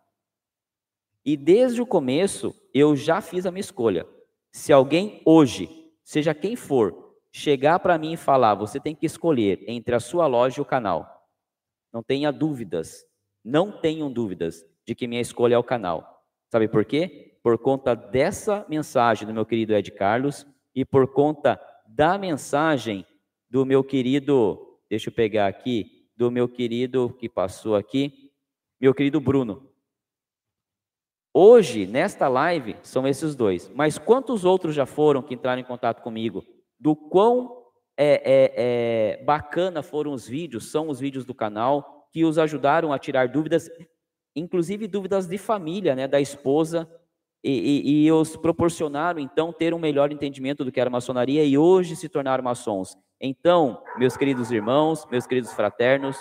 E 1.29 1.37
desde 1.37 1.83
o 1.83 1.85
começo 1.85 2.55
eu 2.73 2.97
já 2.97 3.21
fiz 3.21 3.45
a 3.45 3.51
minha 3.51 3.61
escolha. 3.61 4.07
Se 4.51 4.73
alguém 4.73 5.21
hoje, 5.27 5.69
seja 6.03 6.33
quem 6.33 6.57
for, 6.57 7.19
chegar 7.31 7.81
para 7.81 7.99
mim 7.99 8.15
e 8.15 8.17
falar, 8.17 8.55
você 8.55 8.81
tem 8.81 8.95
que 8.95 9.05
escolher 9.05 9.63
entre 9.69 9.95
a 9.95 10.01
sua 10.01 10.27
loja 10.27 10.59
e 10.59 10.63
o 10.63 10.65
canal. 10.65 11.29
Não 11.93 12.03
tenha 12.03 12.33
dúvidas, 12.33 13.05
não 13.45 13.71
tenham 13.71 14.11
dúvidas 14.11 14.65
de 14.87 14.95
que 14.95 15.07
minha 15.07 15.21
escolha 15.21 15.57
é 15.57 15.59
o 15.59 15.63
canal. 15.63 16.25
Sabe 16.51 16.67
por 16.67 16.83
quê? 16.83 17.39
Por 17.43 17.59
conta 17.59 17.95
dessa 17.95 18.65
mensagem 18.67 19.29
do 19.29 19.35
meu 19.35 19.45
querido 19.45 19.75
Ed 19.75 19.91
Carlos 19.91 20.47
e 20.75 20.83
por 20.83 21.13
conta 21.13 21.61
da 21.87 22.17
mensagem 22.17 23.05
do 23.51 23.67
meu 23.67 23.85
querido, 23.85 24.79
deixa 24.89 25.11
eu 25.11 25.15
pegar 25.15 25.47
aqui, 25.47 26.09
do 26.17 26.31
meu 26.31 26.49
querido 26.49 27.15
que 27.21 27.29
passou 27.29 27.77
aqui, 27.77 28.33
meu 28.81 28.95
querido 28.95 29.21
Bruno. 29.21 29.68
Hoje, 31.33 31.87
nesta 31.87 32.27
live, 32.27 32.77
são 32.83 33.07
esses 33.07 33.35
dois. 33.35 33.71
Mas 33.75 33.99
quantos 33.99 34.45
outros 34.45 34.75
já 34.75 34.87
foram 34.87 35.23
que 35.23 35.35
entraram 35.35 35.61
em 35.61 35.65
contato 35.65 36.03
comigo? 36.03 36.45
Do 36.81 36.97
quão 36.97 37.65
é, 37.97 38.23
é, 38.25 39.19
é, 39.21 39.25
bacana 39.25 39.83
foram 39.83 40.13
os 40.13 40.27
vídeos, 40.27 40.71
são 40.71 40.89
os 40.89 41.01
vídeos 41.01 41.25
do 41.25 41.35
canal, 41.35 42.09
que 42.13 42.25
os 42.25 42.39
ajudaram 42.39 42.93
a 42.93 42.99
tirar 42.99 43.29
dúvidas, 43.29 43.69
inclusive 44.35 44.87
dúvidas 44.87 45.27
de 45.27 45.37
família, 45.37 45.95
né, 45.95 46.09
da 46.09 46.21
esposa, 46.21 46.89
e, 47.43 47.51
e, 47.51 48.05
e, 48.07 48.13
os 48.13 48.37
proporcionaram, 48.37 49.21
então, 49.21 49.53
ter 49.53 49.73
um 49.73 49.79
melhor 49.79 50.11
entendimento 50.11 50.65
do 50.65 50.73
que 50.73 50.81
era 50.81 50.91
maçonaria 50.91 51.45
e 51.45 51.57
hoje 51.57 51.95
se 51.95 52.09
tornaram 52.09 52.43
maçons. 52.43 52.97
Então, 53.21 53.81
meus 53.97 54.17
queridos 54.17 54.51
irmãos, 54.51 55.07
meus 55.11 55.27
queridos 55.27 55.53
fraternos, 55.53 56.17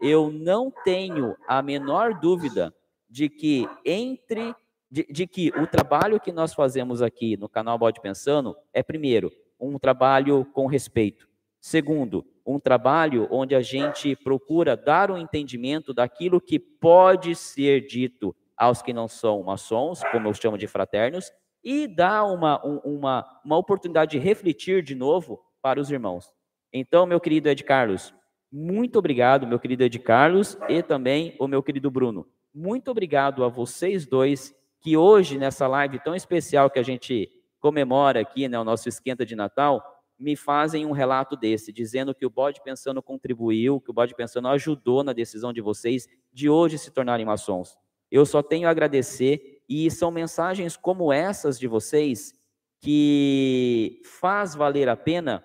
eu 0.00 0.30
não 0.30 0.70
tenho 0.84 1.34
a 1.46 1.62
menor 1.62 2.18
dúvida 2.20 2.74
de 3.18 3.28
que 3.28 3.68
entre 3.84 4.54
de, 4.88 5.04
de, 5.10 5.26
que 5.26 5.48
o 5.60 5.66
trabalho 5.66 6.20
que 6.20 6.30
nós 6.30 6.54
fazemos 6.54 7.02
aqui 7.02 7.36
no 7.36 7.48
canal 7.48 7.76
Bode 7.76 8.00
Pensando 8.00 8.56
é 8.72 8.80
primeiro 8.80 9.32
um 9.58 9.76
trabalho 9.76 10.44
com 10.52 10.66
respeito, 10.66 11.28
segundo 11.60 12.24
um 12.46 12.60
trabalho 12.60 13.26
onde 13.28 13.56
a 13.56 13.60
gente 13.60 14.14
procura 14.14 14.76
dar 14.76 15.10
um 15.10 15.18
entendimento 15.18 15.92
daquilo 15.92 16.40
que 16.40 16.60
pode 16.60 17.34
ser 17.34 17.88
dito 17.88 18.34
aos 18.56 18.82
que 18.82 18.92
não 18.92 19.08
são 19.08 19.42
maçons, 19.42 20.00
como 20.12 20.28
eu 20.28 20.34
chamo 20.34 20.56
de 20.56 20.68
fraternos, 20.68 21.32
e 21.62 21.88
dá 21.88 22.24
uma, 22.24 22.64
uma, 22.64 23.40
uma 23.44 23.56
oportunidade 23.56 24.12
de 24.12 24.18
refletir 24.18 24.80
de 24.80 24.94
novo 24.94 25.42
para 25.60 25.80
os 25.80 25.90
irmãos. 25.90 26.32
Então, 26.72 27.04
meu 27.04 27.18
querido 27.18 27.48
Ed 27.48 27.64
Carlos, 27.64 28.14
muito 28.50 28.96
obrigado, 28.96 29.44
meu 29.44 29.58
querido 29.58 29.82
Ed 29.82 29.98
Carlos, 29.98 30.56
e 30.68 30.84
também 30.84 31.34
o 31.40 31.48
meu 31.48 31.64
querido 31.64 31.90
Bruno. 31.90 32.24
Muito 32.60 32.90
obrigado 32.90 33.44
a 33.44 33.48
vocês 33.48 34.04
dois 34.04 34.52
que 34.80 34.96
hoje, 34.96 35.38
nessa 35.38 35.68
live 35.68 36.00
tão 36.00 36.12
especial 36.12 36.68
que 36.68 36.80
a 36.80 36.82
gente 36.82 37.30
comemora 37.60 38.20
aqui, 38.20 38.48
né, 38.48 38.58
o 38.58 38.64
nosso 38.64 38.88
esquenta 38.88 39.24
de 39.24 39.36
Natal, 39.36 39.80
me 40.18 40.34
fazem 40.34 40.84
um 40.84 40.90
relato 40.90 41.36
desse, 41.36 41.72
dizendo 41.72 42.12
que 42.12 42.26
o 42.26 42.30
Bode 42.30 42.60
Pensando 42.64 43.00
contribuiu, 43.00 43.80
que 43.80 43.92
o 43.92 43.94
Bode 43.94 44.12
Pensando 44.12 44.48
ajudou 44.48 45.04
na 45.04 45.12
decisão 45.12 45.52
de 45.52 45.60
vocês 45.60 46.08
de 46.32 46.50
hoje 46.50 46.78
se 46.78 46.90
tornarem 46.90 47.24
maçons. 47.24 47.76
Eu 48.10 48.26
só 48.26 48.42
tenho 48.42 48.66
a 48.66 48.72
agradecer 48.72 49.62
e 49.68 49.88
são 49.88 50.10
mensagens 50.10 50.76
como 50.76 51.12
essas 51.12 51.60
de 51.60 51.68
vocês 51.68 52.34
que 52.80 54.02
faz 54.04 54.56
valer 54.56 54.88
a 54.88 54.96
pena 54.96 55.44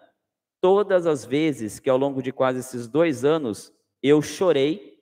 todas 0.60 1.06
as 1.06 1.24
vezes 1.24 1.80
que 1.80 1.92
ao 1.92 1.98
longo 1.98 2.24
de 2.24 2.32
quase 2.32 2.62
esses 2.62 2.88
dois 2.88 3.24
anos 3.24 3.72
eu 4.02 4.20
chorei 4.20 4.93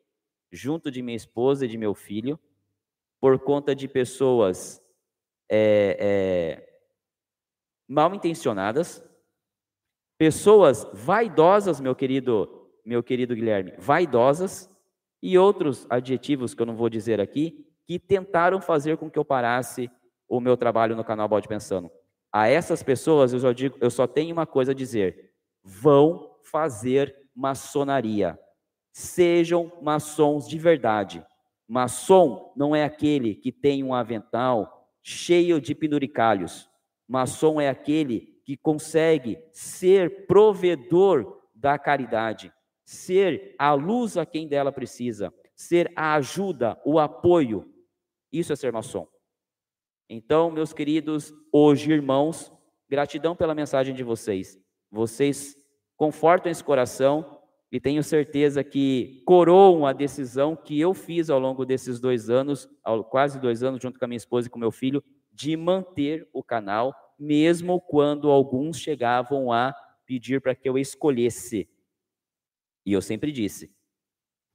junto 0.51 0.91
de 0.91 1.01
minha 1.01 1.15
esposa 1.15 1.65
e 1.65 1.69
de 1.69 1.77
meu 1.77 1.93
filho 1.93 2.39
por 3.19 3.39
conta 3.39 3.75
de 3.75 3.87
pessoas 3.87 4.81
é, 5.49 5.97
é, 5.99 6.79
mal 7.87 8.13
intencionadas, 8.15 9.03
pessoas 10.17 10.87
vaidosas, 10.93 11.79
meu 11.79 11.95
querido, 11.95 12.69
meu 12.83 13.03
querido 13.03 13.35
Guilherme, 13.35 13.73
vaidosas, 13.77 14.69
e 15.21 15.37
outros 15.37 15.85
adjetivos 15.89 16.53
que 16.53 16.61
eu 16.61 16.65
não 16.65 16.75
vou 16.75 16.89
dizer 16.89 17.21
aqui, 17.21 17.67
que 17.85 17.99
tentaram 17.99 18.59
fazer 18.59 18.97
com 18.97 19.09
que 19.09 19.19
eu 19.19 19.25
parasse 19.25 19.89
o 20.27 20.39
meu 20.39 20.57
trabalho 20.57 20.95
no 20.95 21.03
canal 21.03 21.27
Bode 21.27 21.47
Pensando. 21.47 21.91
A 22.31 22.47
essas 22.47 22.81
pessoas 22.81 23.33
eu 23.33 23.39
só 23.39 23.51
digo, 23.51 23.77
eu 23.79 23.91
só 23.91 24.07
tenho 24.07 24.33
uma 24.33 24.47
coisa 24.47 24.71
a 24.71 24.75
dizer: 24.75 25.33
vão 25.61 26.37
fazer 26.43 27.15
maçonaria. 27.35 28.39
Sejam 28.91 29.71
maçons 29.81 30.47
de 30.47 30.57
verdade. 30.57 31.25
Maçom 31.67 32.51
não 32.55 32.75
é 32.75 32.83
aquele 32.83 33.35
que 33.35 33.51
tem 33.51 33.83
um 33.83 33.93
avental 33.93 34.89
cheio 35.01 35.61
de 35.61 35.73
penduricalhos. 35.73 36.69
Maçom 37.07 37.59
é 37.59 37.69
aquele 37.69 38.41
que 38.43 38.57
consegue 38.57 39.41
ser 39.51 40.25
provedor 40.27 41.41
da 41.55 41.77
caridade 41.79 42.51
ser 42.91 43.55
a 43.57 43.73
luz 43.73 44.17
a 44.17 44.25
quem 44.25 44.49
dela 44.49 44.69
precisa, 44.69 45.33
ser 45.55 45.91
a 45.95 46.15
ajuda, 46.15 46.77
o 46.85 46.99
apoio. 46.99 47.73
Isso 48.29 48.51
é 48.51 48.55
ser 48.55 48.73
maçom. 48.73 49.07
Então, 50.09 50.51
meus 50.51 50.73
queridos, 50.73 51.33
hoje, 51.53 51.89
irmãos, 51.89 52.51
gratidão 52.89 53.33
pela 53.33 53.55
mensagem 53.55 53.95
de 53.95 54.03
vocês. 54.03 54.59
Vocês 54.91 55.55
confortam 55.95 56.51
esse 56.51 56.61
coração 56.61 57.40
e 57.71 57.79
tenho 57.79 58.03
certeza 58.03 58.63
que 58.63 59.23
coroam 59.25 59.85
a 59.85 59.93
decisão 59.93 60.55
que 60.55 60.79
eu 60.79 60.93
fiz 60.93 61.29
ao 61.29 61.39
longo 61.39 61.65
desses 61.65 61.99
dois 61.99 62.29
anos, 62.29 62.69
quase 63.09 63.39
dois 63.39 63.63
anos, 63.63 63.81
junto 63.81 63.97
com 63.97 64.05
a 64.05 64.07
minha 64.07 64.17
esposa 64.17 64.47
e 64.47 64.49
com 64.51 64.59
meu 64.59 64.71
filho, 64.71 65.03
de 65.31 65.55
manter 65.55 66.27
o 66.33 66.43
canal, 66.43 66.93
mesmo 67.17 67.79
quando 67.79 68.29
alguns 68.29 68.77
chegavam 68.77 69.51
a 69.53 69.73
pedir 70.05 70.41
para 70.41 70.53
que 70.53 70.67
eu 70.67 70.77
escolhesse 70.77 71.69
e 72.85 72.93
eu 72.93 73.01
sempre 73.01 73.31
disse: 73.31 73.71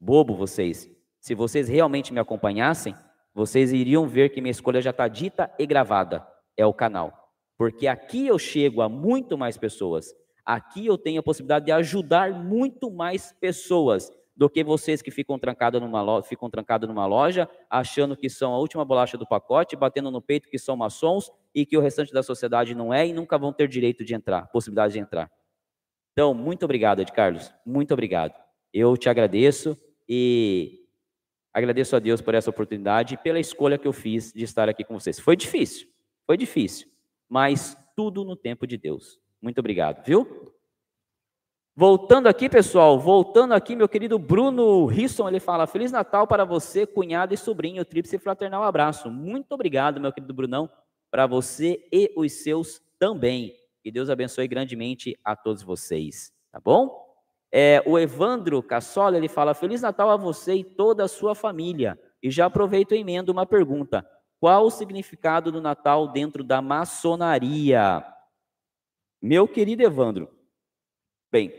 bobo 0.01 0.35
vocês, 0.35 0.91
se 1.21 1.35
vocês 1.35 1.69
realmente 1.69 2.13
me 2.13 2.21
acompanhassem, 2.21 2.95
vocês 3.35 3.73
iriam 3.73 4.07
ver 4.07 4.31
que 4.31 4.41
minha 4.41 4.51
escolha 4.51 4.81
já 4.81 4.91
está 4.91 5.09
dita 5.09 5.53
e 5.59 5.67
gravada: 5.67 6.27
é 6.57 6.67
o 6.67 6.75
canal. 6.75 7.33
Porque 7.57 7.87
aqui 7.87 8.27
eu 8.27 8.39
chego 8.39 8.83
a 8.83 8.89
muito 8.89 9.39
mais 9.39 9.57
pessoas. 9.57 10.13
Aqui 10.47 10.87
eu 10.87 10.97
tenho 10.97 11.19
a 11.19 11.23
possibilidade 11.25 11.67
de 11.67 11.73
ajudar 11.73 12.33
muito 12.33 12.89
mais 12.89 13.33
pessoas 13.41 14.13
do 14.37 14.49
que 14.49 14.63
vocês 14.63 15.03
que 15.03 15.11
ficam 15.11 15.39
trancados 15.39 15.81
numa 15.81 16.03
loja, 16.03 16.29
ficam 16.29 16.49
numa 16.87 17.07
loja, 17.07 17.49
achando 17.69 18.17
que 18.17 18.29
são 18.29 18.55
a 18.55 18.59
última 18.59 18.85
bolacha 18.85 19.19
do 19.19 19.27
pacote, 19.27 19.75
batendo 19.75 20.11
no 20.11 20.21
peito 20.21 20.49
que 20.49 20.59
são 20.59 20.77
maçons 20.77 21.33
e 21.55 21.65
que 21.65 21.77
o 21.77 21.81
restante 21.81 22.13
da 22.13 22.23
sociedade 22.23 22.75
não 22.75 22.93
é 22.93 23.07
e 23.07 23.13
nunca 23.15 23.39
vão 23.39 23.53
ter 23.53 23.67
direito 23.67 24.05
de 24.05 24.15
entrar, 24.15 24.47
possibilidade 24.49 24.93
de 24.93 25.01
entrar. 25.01 25.31
Então, 26.13 26.33
muito 26.35 26.65
obrigado, 26.65 27.01
Ed 27.01 27.11
Carlos. 27.13 27.53
Muito 27.65 27.93
obrigado. 27.93 28.35
Eu 28.73 28.97
te 28.97 29.09
agradeço 29.09 29.77
e 30.09 30.87
agradeço 31.53 31.97
a 31.97 31.99
Deus 31.99 32.21
por 32.21 32.35
essa 32.35 32.51
oportunidade 32.51 33.15
e 33.15 33.17
pela 33.17 33.41
escolha 33.41 33.79
que 33.79 33.89
eu 33.89 33.93
fiz 33.93 34.33
de 34.33 34.45
estar 34.45 34.69
aqui 34.69 34.85
com 34.85 34.99
vocês. 34.99 35.19
Foi 35.19 35.35
difícil, 35.35 35.89
foi 36.27 36.37
difícil, 36.37 36.87
mas 37.29 37.77
tudo 37.97 38.23
no 38.23 38.37
tempo 38.37 38.67
de 38.67 38.77
Deus. 38.77 39.19
Muito 39.41 39.59
obrigado, 39.59 40.05
viu? 40.05 40.55
Voltando 41.79 42.27
aqui, 42.27 42.49
pessoal, 42.49 42.99
voltando 42.99 43.53
aqui, 43.53 43.77
meu 43.77 43.87
querido 43.87 44.19
Bruno 44.19 44.87
Risson, 44.87 45.29
ele 45.29 45.39
fala: 45.39 45.67
Feliz 45.67 45.93
Natal 45.93 46.27
para 46.27 46.43
você, 46.43 46.87
cunhado 46.87 47.35
e 47.35 47.37
sobrinho, 47.37 47.85
tríplice 47.85 48.19
fraternal 48.19 48.63
abraço. 48.63 49.11
Muito 49.11 49.53
obrigado, 49.53 50.01
meu 50.01 50.11
querido 50.11 50.33
Brunão, 50.33 50.71
para 51.11 51.27
você 51.27 51.87
e 51.93 52.11
os 52.17 52.33
seus 52.33 52.81
também. 52.99 53.55
Que 53.83 53.91
Deus 53.91 54.09
abençoe 54.09 54.49
grandemente 54.49 55.19
a 55.23 55.37
todos 55.37 55.63
vocês, 55.63 56.33
tá 56.51 56.59
bom? 56.59 57.05
É, 57.53 57.83
o 57.87 57.99
Evandro 57.99 58.63
Cassola, 58.63 59.17
ele 59.17 59.29
fala, 59.29 59.55
Feliz 59.55 59.83
Natal 59.83 60.11
a 60.11 60.17
você 60.17 60.55
e 60.55 60.65
toda 60.65 61.05
a 61.05 61.09
sua 61.09 61.35
família. 61.35 61.99
E 62.23 62.31
já 62.31 62.47
aproveito 62.47 62.95
e 62.95 62.99
emendo 62.99 63.31
uma 63.31 63.45
pergunta. 63.45 64.05
Qual 64.41 64.65
o 64.65 64.71
significado 64.71 65.53
do 65.53 65.61
Natal 65.61 66.09
dentro 66.09 66.43
da 66.43 66.63
maçonaria? 66.63 68.03
Meu 69.21 69.49
querido 69.49 69.83
Evandro, 69.83 70.29
bem, 71.33 71.53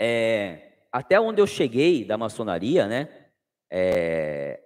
é, 0.00 0.84
até 0.90 1.20
onde 1.20 1.40
eu 1.40 1.46
cheguei 1.46 2.04
da 2.04 2.18
maçonaria, 2.18 2.86
né? 2.86 3.30
É, 3.70 4.60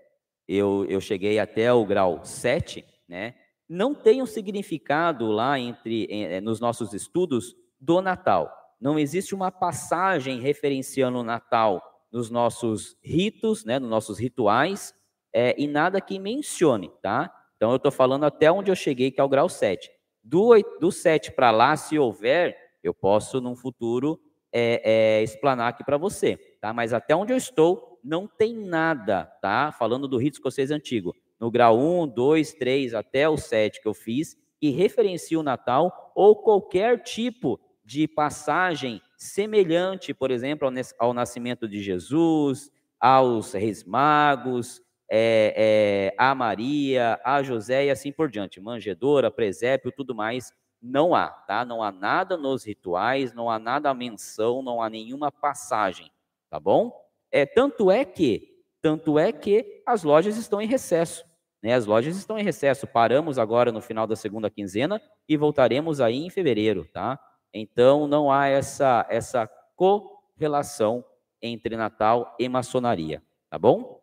eu, 0.49 0.87
eu 0.89 1.01
cheguei 1.01 1.39
até 1.39 1.73
o 1.73 1.85
grau 1.85 2.25
7, 2.25 2.85
né? 3.09 3.35
Não 3.69 3.95
tem 3.95 4.23
um 4.23 4.27
significado 4.27 5.27
lá 5.27 5.59
entre 5.59 6.07
eh, 6.09 6.41
nos 6.41 6.61
nossos 6.61 6.93
estudos 6.93 7.57
do 7.81 8.01
Natal. 8.01 8.53
Não 8.81 8.99
existe 8.99 9.35
uma 9.35 9.51
passagem 9.51 10.41
referenciando 10.41 11.19
o 11.19 11.25
Natal 11.25 11.83
nos 12.13 12.31
nossos 12.31 12.97
ritos, 13.03 13.65
né, 13.65 13.79
nos 13.79 13.91
nossos 13.91 14.19
rituais, 14.19 14.95
é, 15.33 15.55
e 15.61 15.67
nada 15.67 16.01
que 16.01 16.19
mencione, 16.19 16.91
tá? 17.03 17.33
Então 17.57 17.71
eu 17.71 17.77
estou 17.77 17.91
falando 17.91 18.25
até 18.25 18.51
onde 18.51 18.71
eu 18.71 18.77
cheguei, 18.77 19.11
que 19.11 19.21
é 19.21 19.25
o 19.25 19.29
grau 19.29 19.49
7. 19.49 19.91
Do, 20.29 20.51
do 20.81 20.91
7 20.91 21.31
para 21.31 21.53
lá, 21.53 21.77
se 21.77 21.97
houver, 21.97 22.57
eu 22.83 22.93
posso, 22.93 23.41
num 23.41 23.55
futuro, 23.55 24.21
é, 24.53 25.21
é, 25.21 25.23
explanar 25.23 25.69
aqui 25.69 25.85
para 25.85 25.97
você, 25.97 26.37
tá? 26.61 26.73
Mas 26.73 26.93
até 26.93 27.15
onde 27.15 27.33
eu 27.33 27.37
estou, 27.37 28.01
não 28.03 28.27
tem 28.27 28.53
nada, 28.53 29.25
tá? 29.41 29.71
Falando 29.71 30.09
do 30.09 30.19
rito 30.19 30.35
escocês 30.35 30.73
antigo. 30.73 31.15
No 31.39 31.49
grau 31.49 31.79
1, 31.79 32.09
2, 32.09 32.55
3, 32.55 32.95
até 32.95 33.29
o 33.29 33.37
7 33.37 33.81
que 33.81 33.87
eu 33.87 33.95
fiz, 33.95 34.37
que 34.59 34.71
referencia 34.71 35.39
o 35.39 35.45
Natal 35.45 36.13
ou 36.13 36.35
qualquer 36.35 37.05
tipo 37.05 37.61
de 37.85 38.09
passagem 38.09 39.01
semelhante, 39.17 40.13
por 40.13 40.33
exemplo, 40.33 40.69
ao, 40.99 41.15
nascimento 41.15 41.69
de 41.69 41.81
Jesus, 41.81 42.69
aos 42.99 43.53
reis 43.53 43.85
magos, 43.85 44.83
é, 45.09 46.13
é, 46.13 46.15
a 46.19 46.35
Maria, 46.35 47.21
a 47.25 47.43
José 47.43 47.87
e 47.87 47.91
assim 47.91 48.13
por 48.13 48.29
diante, 48.29 48.61
manjedora, 48.61 49.31
presépio, 49.31 49.93
tudo 49.93 50.15
mais, 50.15 50.53
não 50.83 51.15
há, 51.15 51.29
tá? 51.29 51.65
Não 51.65 51.83
há 51.83 51.91
nada 51.91 52.37
nos 52.37 52.65
rituais, 52.65 53.33
não 53.33 53.51
há 53.51 53.59
nada 53.59 53.91
a 53.91 53.95
menção, 53.95 54.63
não 54.63 54.83
há 54.83 54.91
nenhuma 54.91 55.31
passagem, 55.31 56.11
tá 56.51 56.61
bom? 56.61 56.93
É 57.31 57.47
tanto 57.47 57.91
é 57.91 58.05
que, 58.05 58.63
tanto 58.81 59.19
é 59.19 59.33
que 59.33 59.83
as 59.87 60.03
lojas 60.03 60.37
estão 60.37 60.61
em 60.61 60.67
recesso, 60.67 61.25
né? 61.63 61.75
As 61.75 61.87
lojas 61.87 62.17
estão 62.17 62.39
em 62.39 62.45
recesso. 62.45 62.87
Paramos 62.87 63.39
agora 63.39 63.73
no 63.73 63.81
final 63.81 64.07
da 64.07 64.17
segunda 64.17 64.51
quinzena 64.51 65.01
e 65.29 65.37
voltaremos 65.37 66.01
aí 66.01 66.25
em 66.25 66.31
fevereiro, 66.31 66.85
tá? 66.93 67.19
Então 67.53 68.07
não 68.07 68.31
há 68.31 68.47
essa 68.49 69.07
essa 69.09 69.49
correlação 69.75 71.05
entre 71.41 71.77
Natal 71.77 72.35
e 72.39 72.49
maçonaria, 72.49 73.23
tá 73.51 73.59
bom? 73.59 74.01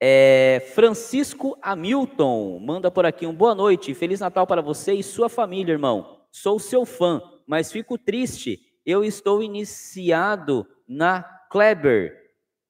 É, 0.00 0.70
Francisco 0.74 1.58
Hamilton 1.60 2.60
manda 2.60 2.88
por 2.88 3.04
aqui 3.04 3.26
um 3.26 3.34
boa 3.34 3.52
noite, 3.54 3.94
Feliz 3.94 4.20
Natal 4.20 4.46
para 4.46 4.62
você 4.62 4.92
e 4.92 5.02
sua 5.02 5.28
família, 5.28 5.72
irmão. 5.72 6.20
Sou 6.30 6.60
seu 6.60 6.86
fã, 6.86 7.20
mas 7.46 7.72
fico 7.72 7.98
triste. 7.98 8.60
Eu 8.86 9.02
estou 9.02 9.42
iniciado 9.42 10.64
na 10.86 11.22
Kleber 11.50 12.16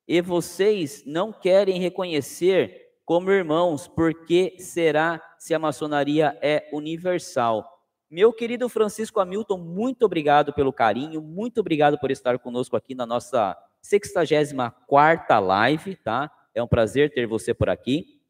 e 0.06 0.22
vocês 0.22 1.02
não 1.04 1.30
querem 1.30 1.78
reconhecer 1.78 2.88
como 3.04 3.30
irmãos, 3.30 3.86
porque 3.86 4.56
será 4.58 5.22
se 5.38 5.52
a 5.52 5.58
maçonaria 5.58 6.38
é 6.40 6.68
universal? 6.72 7.64
Meu 8.10 8.32
querido 8.32 8.70
Francisco 8.70 9.20
Hamilton, 9.20 9.58
muito 9.58 10.06
obrigado 10.06 10.52
pelo 10.54 10.72
carinho, 10.72 11.20
muito 11.20 11.60
obrigado 11.60 11.98
por 11.98 12.10
estar 12.10 12.38
conosco 12.38 12.74
aqui 12.74 12.94
na 12.94 13.04
nossa 13.04 13.54
64ª 13.84 15.38
live, 15.40 15.94
tá? 15.96 16.30
É 16.58 16.62
um 16.62 16.68
prazer 16.68 17.12
ter 17.12 17.26
você 17.26 17.54
por 17.54 17.68
aqui. 17.68 18.20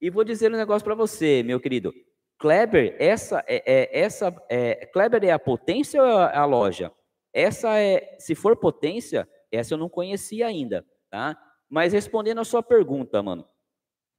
E 0.00 0.10
vou 0.10 0.24
dizer 0.24 0.52
um 0.52 0.56
negócio 0.56 0.84
para 0.84 0.94
você, 0.94 1.42
meu 1.44 1.60
querido. 1.60 1.94
Kleber, 2.38 2.96
essa 2.98 3.42
é, 3.46 3.62
é 3.64 4.00
essa 4.00 4.34
é, 4.50 4.86
Kleber 4.86 5.24
é 5.24 5.30
a 5.30 5.38
potência 5.38 6.02
ou 6.02 6.08
é 6.08 6.36
a 6.36 6.44
loja? 6.44 6.92
Essa 7.32 7.78
é, 7.78 8.16
se 8.18 8.34
for 8.34 8.56
potência, 8.56 9.26
essa 9.50 9.74
eu 9.74 9.78
não 9.78 9.88
conhecia 9.88 10.46
ainda, 10.46 10.84
tá? 11.08 11.38
Mas 11.68 11.92
respondendo 11.92 12.40
a 12.40 12.44
sua 12.44 12.62
pergunta, 12.62 13.22
mano. 13.22 13.46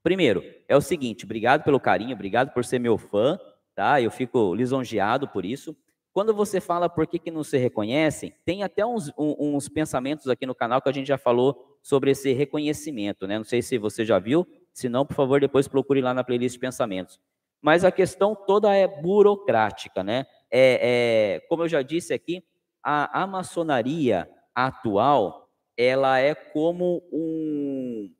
Primeiro, 0.01 0.43
é 0.67 0.75
o 0.75 0.81
seguinte, 0.81 1.25
obrigado 1.25 1.63
pelo 1.63 1.79
carinho, 1.79 2.13
obrigado 2.13 2.53
por 2.53 2.63
ser 2.63 2.79
meu 2.79 2.97
fã, 2.97 3.37
tá? 3.75 4.01
Eu 4.01 4.09
fico 4.09 4.55
lisonjeado 4.55 5.27
por 5.27 5.45
isso. 5.45 5.75
Quando 6.13 6.33
você 6.33 6.61
fala 6.61 6.89
por 6.89 7.05
que, 7.05 7.19
que 7.19 7.29
não 7.29 7.43
se 7.43 7.57
reconhecem, 7.57 8.33
tem 8.45 8.63
até 8.63 8.85
uns, 8.85 9.11
uns 9.17 9.69
pensamentos 9.69 10.27
aqui 10.27 10.45
no 10.45 10.55
canal 10.55 10.81
que 10.81 10.89
a 10.89 10.93
gente 10.93 11.07
já 11.07 11.17
falou 11.17 11.76
sobre 11.87 12.11
esse 12.11 12.33
reconhecimento, 12.33 13.25
né? 13.25 13.37
Não 13.37 13.45
sei 13.45 13.61
se 13.61 13.77
você 13.77 14.03
já 14.03 14.19
viu, 14.19 14.45
se 14.73 14.89
não, 14.89 15.05
por 15.05 15.13
favor, 15.13 15.39
depois 15.39 15.69
procure 15.69 16.01
lá 16.01 16.13
na 16.13 16.21
playlist 16.21 16.59
pensamentos. 16.59 17.17
Mas 17.61 17.85
a 17.85 17.91
questão 17.93 18.35
toda 18.35 18.75
é 18.75 18.85
burocrática, 18.85 20.03
né? 20.03 20.25
É, 20.51 21.37
é 21.39 21.47
como 21.47 21.63
eu 21.63 21.69
já 21.69 21.81
disse 21.81 22.13
aqui, 22.13 22.43
a, 22.83 23.23
a 23.23 23.25
maçonaria 23.25 24.29
atual, 24.53 25.49
ela 25.77 26.19
é 26.19 26.35
como 26.35 27.07
um... 27.09 28.13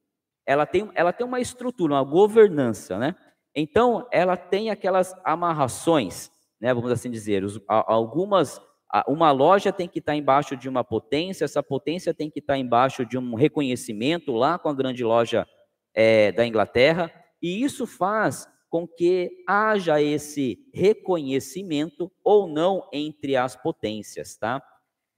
Ela 0.45 0.65
tem, 0.65 0.89
ela 0.95 1.11
tem 1.11 1.27
uma 1.27 1.41
estrutura, 1.41 1.95
uma 1.95 2.03
governança, 2.05 2.97
né? 2.97 3.17
Então, 3.53 4.07
ela 4.13 4.37
tem 4.37 4.69
aquelas 4.69 5.13
amarrações, 5.25 6.31
né, 6.61 6.73
vamos 6.73 6.89
assim 6.89 7.11
dizer, 7.11 7.43
os, 7.43 7.59
algumas, 7.67 8.61
uma 9.07 9.31
loja 9.31 9.71
tem 9.71 9.87
que 9.87 9.99
estar 9.99 10.15
embaixo 10.15 10.55
de 10.55 10.69
uma 10.69 10.83
potência, 10.83 11.45
essa 11.45 11.61
potência 11.61 12.13
tem 12.13 12.29
que 12.29 12.39
estar 12.39 12.57
embaixo 12.57 13.05
de 13.05 13.17
um 13.17 13.35
reconhecimento 13.35 14.31
lá 14.33 14.57
com 14.57 14.69
a 14.69 14.73
grande 14.73 15.03
loja 15.03 15.45
é, 15.93 16.31
da 16.31 16.45
Inglaterra, 16.45 17.11
e 17.41 17.63
isso 17.63 17.85
faz 17.85 18.47
com 18.69 18.87
que 18.87 19.31
haja 19.47 20.01
esse 20.01 20.59
reconhecimento 20.73 22.11
ou 22.23 22.47
não 22.47 22.87
entre 22.93 23.35
as 23.35 23.55
potências, 23.55 24.37
tá? 24.37 24.61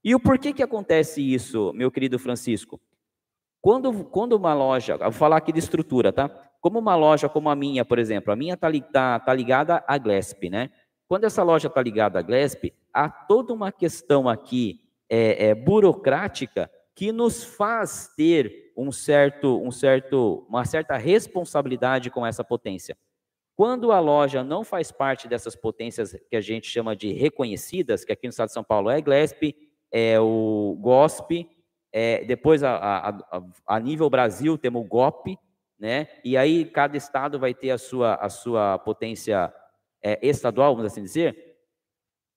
E 0.03 0.15
o 0.15 0.19
porquê 0.19 0.53
que 0.53 0.63
acontece 0.63 1.21
isso, 1.21 1.73
meu 1.73 1.91
querido 1.91 2.17
Francisco? 2.17 2.79
Quando, 3.62 4.05
quando 4.05 4.34
uma 4.34 4.53
loja, 4.53 4.97
vou 4.97 5.12
falar 5.12 5.38
aqui 5.38 5.51
de 5.51 5.60
estrutura, 5.60 6.13
tá? 6.13 6.29
Como 6.62 6.79
uma 6.79 6.95
loja 6.95 7.27
como 7.27 7.49
a 7.49 7.55
minha, 7.55 7.84
por 7.84 7.99
exemplo, 7.99 8.32
a 8.32 8.36
minha 8.36 8.53
está 8.53 8.71
tá, 8.91 9.19
tá 9.19 9.34
ligada 9.34 9.84
à 9.88 9.97
Glesp, 9.97 10.49
né? 10.49 10.69
Quando 11.09 11.23
essa 11.23 11.41
loja 11.41 11.67
está 11.67 11.81
ligada 11.81 12.19
à 12.19 12.21
Glesp, 12.21 12.71
há 12.93 13.09
toda 13.09 13.51
uma 13.51 13.71
questão 13.71 14.29
aqui 14.29 14.79
é, 15.09 15.47
é, 15.47 15.55
burocrática 15.55 16.69
que 16.93 17.11
nos 17.11 17.43
faz 17.43 18.13
ter 18.15 18.71
um 18.77 18.91
certo, 18.91 19.59
um 19.59 19.71
certo, 19.71 20.45
uma 20.47 20.65
certa 20.65 20.97
responsabilidade 20.97 22.11
com 22.11 22.23
essa 22.23 22.43
potência. 22.43 22.95
Quando 23.55 23.91
a 23.91 23.99
loja 23.99 24.43
não 24.43 24.63
faz 24.63 24.91
parte 24.91 25.27
dessas 25.27 25.55
potências 25.55 26.15
que 26.29 26.35
a 26.35 26.41
gente 26.41 26.67
chama 26.67 26.95
de 26.95 27.11
reconhecidas, 27.11 28.05
que 28.05 28.13
aqui 28.13 28.27
no 28.27 28.29
estado 28.29 28.49
de 28.49 28.53
São 28.53 28.63
Paulo 28.63 28.91
é 28.91 29.01
Glesp, 29.01 29.55
é 29.91 30.19
o 30.19 30.77
GOSP, 30.79 31.49
é, 31.91 32.23
depois 32.23 32.61
a, 32.61 32.75
a, 32.75 33.41
a, 33.65 33.79
nível 33.79 34.07
Brasil 34.11 34.59
temos 34.59 34.85
o 34.85 34.87
GOP, 34.87 35.39
né? 35.79 36.07
E 36.23 36.37
aí 36.37 36.65
cada 36.65 36.95
estado 36.95 37.39
vai 37.39 37.55
ter 37.55 37.71
a 37.71 37.79
sua, 37.79 38.13
a 38.13 38.29
sua 38.29 38.77
potência 38.77 39.51
é, 40.03 40.19
estadual, 40.27 40.75
vamos 40.75 40.91
assim 40.91 41.01
dizer. 41.01 41.57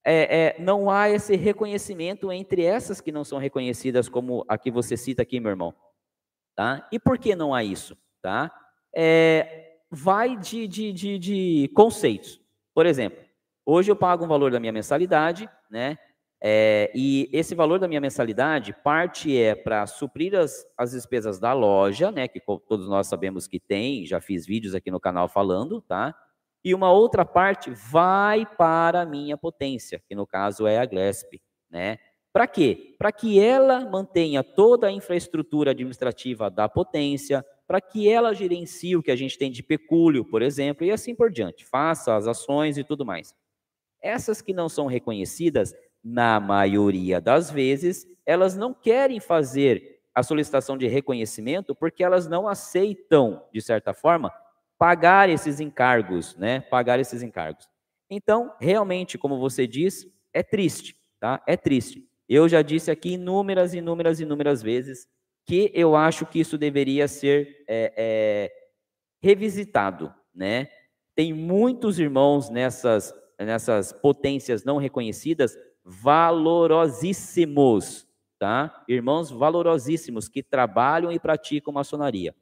É, 0.05 0.57
é, 0.57 0.57
não 0.61 0.91
há 0.91 1.09
esse 1.09 1.37
reconhecimento 1.37 2.33
entre 2.33 2.65
essas 2.65 3.01
que 3.01 3.13
não 3.13 3.25
são 3.25 3.39
reconhecidas, 3.39 4.09
como 4.09 4.45
a 4.49 4.59
que 4.59 4.71
você 4.71 4.97
cita 4.97 5.23
aqui, 5.23 5.39
meu 5.39 5.51
irmão. 5.51 5.75
Tá? 6.57 6.89
E 6.93 6.99
por 6.99 7.19
que 7.19 7.37
não 7.37 7.55
há 7.55 7.63
isso? 7.63 7.97
Tá? 8.21 8.53
É, 8.95 9.79
vai 9.91 10.37
de, 10.37 10.67
de, 10.67 10.93
de, 10.93 11.19
de 11.19 11.71
conceitos. 11.75 12.41
Por 12.75 12.87
exemplo, 12.87 13.19
hoje 13.65 13.91
eu 13.91 13.97
pago 13.97 14.25
um 14.25 14.29
valor 14.29 14.51
da 14.51 14.61
minha 14.61 14.73
mensalidade, 14.73 15.49
né? 15.71 15.99
É, 16.45 16.91
e 16.93 17.31
esse 17.33 17.55
valor 17.55 17.79
da 17.79 17.87
minha 17.87 18.01
mensalidade, 18.01 18.75
parte 18.83 19.39
é 19.39 19.55
para 19.55 19.87
suprir 19.87 20.35
as, 20.35 20.67
as 20.77 20.91
despesas 20.91 21.39
da 21.39 21.53
loja, 21.53 22.11
né, 22.11 22.27
que 22.27 22.41
todos 22.67 22.89
nós 22.89 23.07
sabemos 23.07 23.47
que 23.47 23.61
tem, 23.61 24.05
já 24.05 24.21
fiz 24.21 24.45
vídeos 24.45 24.75
aqui 24.75 24.91
no 24.91 24.99
canal 24.99 25.29
falando, 25.29 25.81
tá? 25.83 26.13
E 26.65 26.75
uma 26.75 26.93
outra 26.93 27.25
parte 27.25 27.71
vai 27.71 28.47
para 28.47 29.03
a 29.03 29.07
minha 29.07 29.37
potência, 29.37 30.03
que 30.09 30.15
no 30.15 30.27
caso 30.27 30.67
é 30.67 30.79
a 30.79 30.87
Glesp, 30.87 31.41
né? 31.71 31.99
Para 32.33 32.47
quê? 32.47 32.95
Para 32.99 33.13
que 33.13 33.39
ela 33.39 33.81
mantenha 33.81 34.43
toda 34.43 34.87
a 34.87 34.93
infraestrutura 34.93 35.73
administrativa 35.73 36.51
da 36.51 36.69
potência, 36.69 37.45
para 37.67 37.81
que 37.81 38.09
ela 38.09 38.33
gerencie 38.33 38.97
o 38.97 39.03
que 39.03 39.11
a 39.11 39.17
gente 39.17 39.37
tem 39.37 39.51
de 39.51 39.63
pecúlio, 39.63 40.25
por 40.25 40.41
exemplo, 40.41 40.87
e 40.87 40.91
assim 40.91 41.15
por 41.15 41.31
diante, 41.31 41.65
faça 41.65 42.17
as 42.17 42.27
ações 42.27 42.79
e 42.79 42.85
tudo 42.85 43.05
mais. 43.05 43.35
Essas 44.01 44.41
que 44.41 44.55
não 44.55 44.69
são 44.69 44.87
reconhecidas, 44.87 45.75
na 46.03 46.41
maioria 46.41 47.21
das 47.21 47.51
vezes, 47.51 48.07
elas 48.27 48.57
não 48.57 48.75
querem 48.75 49.21
fazer 49.21 50.01
a 50.15 50.23
solicitação 50.23 50.77
de 50.77 50.87
reconhecimento 50.87 51.75
porque 51.75 52.03
elas 52.03 52.27
não 52.27 52.49
aceitam, 52.49 53.47
de 53.53 53.61
certa 53.61 53.95
forma, 53.95 54.33
pagar 54.83 55.31
esses 55.31 55.61
encargos, 55.61 56.35
né? 56.35 56.63
Pagar 56.63 56.99
esses 56.99 57.23
encargos. 57.23 57.69
Então, 58.11 58.53
realmente, 58.61 59.17
como 59.17 59.39
você 59.39 59.65
diz, 59.65 60.05
é 60.35 60.43
triste, 60.43 60.97
tá? 61.21 61.41
É 61.47 61.57
triste. 61.57 62.05
Eu 62.29 62.49
já 62.49 62.63
disse 62.63 62.91
aqui 62.91 63.11
inúmeras, 63.11 63.75
inúmeras, 63.75 64.19
inúmeras 64.19 64.61
vezes 64.61 65.07
que 65.47 65.71
eu 65.73 65.95
acho 65.95 66.27
que 66.27 66.41
isso 66.41 66.59
deveria 66.59 67.07
ser 67.07 67.65
é, 67.69 67.93
é, 67.97 68.53
revisitado, 69.23 70.13
né? 70.35 70.67
Tem 71.15 71.33
muitos 71.33 72.01
irmãos 72.01 72.51
nessas, 72.51 73.15
nessas 73.39 73.93
potências 73.93 74.65
não 74.65 74.79
reconhecidas 74.79 75.57
valorosíssimos, 75.85 78.05
tá? 78.37 78.83
Irmãos 78.89 79.31
valorosíssimos 79.31 80.29
que 80.29 80.43
trabalham 80.43 81.13
e 81.13 81.21
praticam 81.21 81.73
maçonaria. 81.73 82.35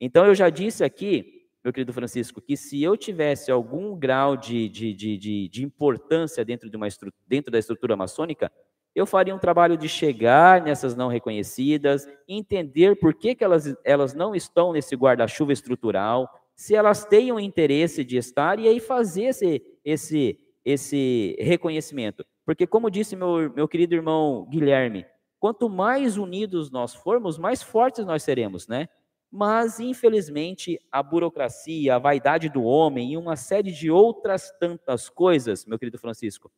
Então 0.00 0.26
eu 0.26 0.34
já 0.34 0.50
disse 0.50 0.82
aqui, 0.82 1.35
meu 1.66 1.72
querido 1.72 1.92
Francisco, 1.92 2.40
que 2.40 2.56
se 2.56 2.80
eu 2.80 2.96
tivesse 2.96 3.50
algum 3.50 3.96
grau 3.96 4.36
de, 4.36 4.68
de, 4.68 4.94
de, 4.94 5.48
de, 5.48 5.64
importância 5.64 6.44
dentro, 6.44 6.70
de 6.70 6.76
uma 6.76 6.86
dentro 7.26 7.50
da 7.50 7.58
estrutura 7.58 7.96
maçônica, 7.96 8.52
eu 8.94 9.04
faria 9.04 9.34
um 9.34 9.38
trabalho 9.38 9.76
de 9.76 9.88
chegar 9.88 10.62
nessas 10.62 10.94
não 10.94 11.08
reconhecidas, 11.08 12.06
entender 12.28 12.94
por 13.00 13.12
que, 13.12 13.34
que 13.34 13.42
elas, 13.42 13.74
elas 13.84 14.14
não 14.14 14.32
estão 14.32 14.72
nesse 14.72 14.94
guarda-chuva 14.94 15.52
estrutural, 15.52 16.30
se 16.54 16.72
elas 16.72 17.04
têm 17.04 17.32
o 17.32 17.40
interesse 17.40 18.04
de 18.04 18.16
estar, 18.16 18.60
e 18.60 18.68
aí 18.68 18.78
fazer 18.78 19.24
esse, 19.24 19.60
esse, 19.84 20.38
esse 20.64 21.36
reconhecimento. 21.40 22.24
Porque, 22.44 22.64
como 22.64 22.88
disse 22.88 23.16
meu, 23.16 23.52
meu 23.52 23.66
querido 23.66 23.96
irmão 23.96 24.46
Guilherme, 24.48 25.04
quanto 25.40 25.68
mais 25.68 26.16
unidos 26.16 26.70
nós 26.70 26.94
formos, 26.94 27.36
mais 27.36 27.60
fortes 27.60 28.06
nós 28.06 28.22
seremos, 28.22 28.68
né? 28.68 28.88
Mas, 29.30 29.80
infelizmente, 29.80 30.78
a 30.90 31.02
burocracia, 31.02 31.94
a 31.94 31.98
vaidade 31.98 32.48
do 32.48 32.62
homem 32.62 33.12
e 33.12 33.16
uma 33.16 33.36
série 33.36 33.72
de 33.72 33.90
outras 33.90 34.50
tantas 34.58 35.08
coisas, 35.08 35.64
meu 35.66 35.78
querido 35.78 35.98
Francisco, 35.98 36.50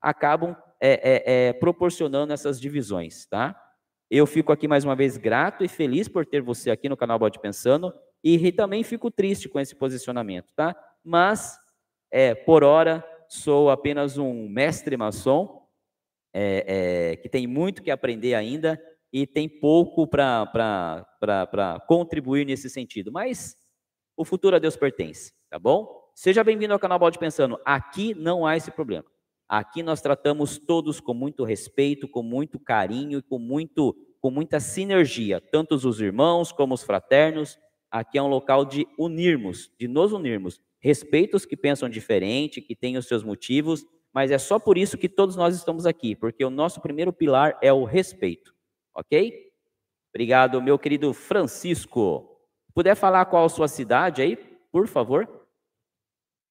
acabam 0.00 0.56
é, 0.80 0.92
é, 0.92 1.48
é, 1.48 1.52
proporcionando 1.52 2.32
essas 2.32 2.60
divisões, 2.60 3.26
tá? 3.26 3.58
Eu 4.10 4.26
fico 4.26 4.50
aqui 4.50 4.66
mais 4.66 4.84
uma 4.84 4.96
vez 4.96 5.16
grato 5.16 5.64
e 5.64 5.68
feliz 5.68 6.08
por 6.08 6.26
ter 6.26 6.42
você 6.42 6.70
aqui 6.70 6.88
no 6.88 6.96
canal 6.96 7.18
Bode 7.18 7.38
Pensando 7.38 7.94
e 8.24 8.50
também 8.50 8.82
fico 8.82 9.10
triste 9.10 9.48
com 9.48 9.60
esse 9.60 9.74
posicionamento, 9.74 10.52
tá? 10.54 10.74
Mas, 11.04 11.58
é, 12.10 12.34
por 12.34 12.64
hora, 12.64 13.04
sou 13.28 13.70
apenas 13.70 14.18
um 14.18 14.48
mestre 14.48 14.96
maçom, 14.96 15.60
é, 16.34 17.12
é, 17.12 17.16
que 17.16 17.28
tem 17.28 17.46
muito 17.46 17.82
que 17.82 17.90
aprender 17.90 18.34
ainda 18.34 18.80
e 19.12 19.26
tem 19.26 19.48
pouco 19.48 20.06
para 20.06 21.06
contribuir 21.86 22.46
nesse 22.46 22.70
sentido. 22.70 23.10
Mas 23.12 23.56
o 24.16 24.24
futuro 24.24 24.56
a 24.56 24.58
Deus 24.58 24.76
pertence, 24.76 25.32
tá 25.48 25.58
bom? 25.58 25.88
Seja 26.14 26.44
bem-vindo 26.44 26.72
ao 26.72 26.78
canal 26.78 26.98
Balde 26.98 27.18
Pensando. 27.18 27.58
Aqui 27.64 28.14
não 28.14 28.46
há 28.46 28.56
esse 28.56 28.70
problema. 28.70 29.06
Aqui 29.48 29.82
nós 29.82 30.00
tratamos 30.00 30.58
todos 30.58 31.00
com 31.00 31.14
muito 31.14 31.44
respeito, 31.44 32.08
com 32.08 32.22
muito 32.22 32.58
carinho 32.58 33.18
e 33.18 33.22
com, 33.22 33.38
muito, 33.38 33.96
com 34.20 34.30
muita 34.30 34.60
sinergia, 34.60 35.40
tanto 35.40 35.74
os 35.74 36.00
irmãos 36.00 36.52
como 36.52 36.74
os 36.74 36.82
fraternos, 36.82 37.58
Aqui 37.90 38.18
é 38.18 38.22
um 38.22 38.28
local 38.28 38.64
de 38.64 38.86
unirmos, 38.96 39.68
de 39.76 39.88
nos 39.88 40.12
unirmos. 40.12 40.60
Respeito 40.78 41.36
os 41.36 41.44
que 41.44 41.56
pensam 41.56 41.88
diferente, 41.88 42.60
que 42.60 42.76
têm 42.76 42.96
os 42.96 43.06
seus 43.06 43.24
motivos, 43.24 43.84
mas 44.14 44.30
é 44.30 44.38
só 44.38 44.60
por 44.60 44.78
isso 44.78 44.96
que 44.96 45.08
todos 45.08 45.34
nós 45.34 45.56
estamos 45.56 45.84
aqui, 45.86 46.14
porque 46.14 46.44
o 46.44 46.50
nosso 46.50 46.80
primeiro 46.80 47.12
pilar 47.12 47.58
é 47.60 47.72
o 47.72 47.84
respeito. 47.84 48.54
Ok? 48.94 49.50
Obrigado, 50.12 50.60
meu 50.60 50.78
querido 50.78 51.12
Francisco. 51.12 52.40
Puder 52.74 52.94
falar 52.94 53.24
qual 53.26 53.44
a 53.44 53.48
sua 53.48 53.68
cidade 53.68 54.22
aí, 54.22 54.36
por 54.72 54.86
favor? 54.86 55.28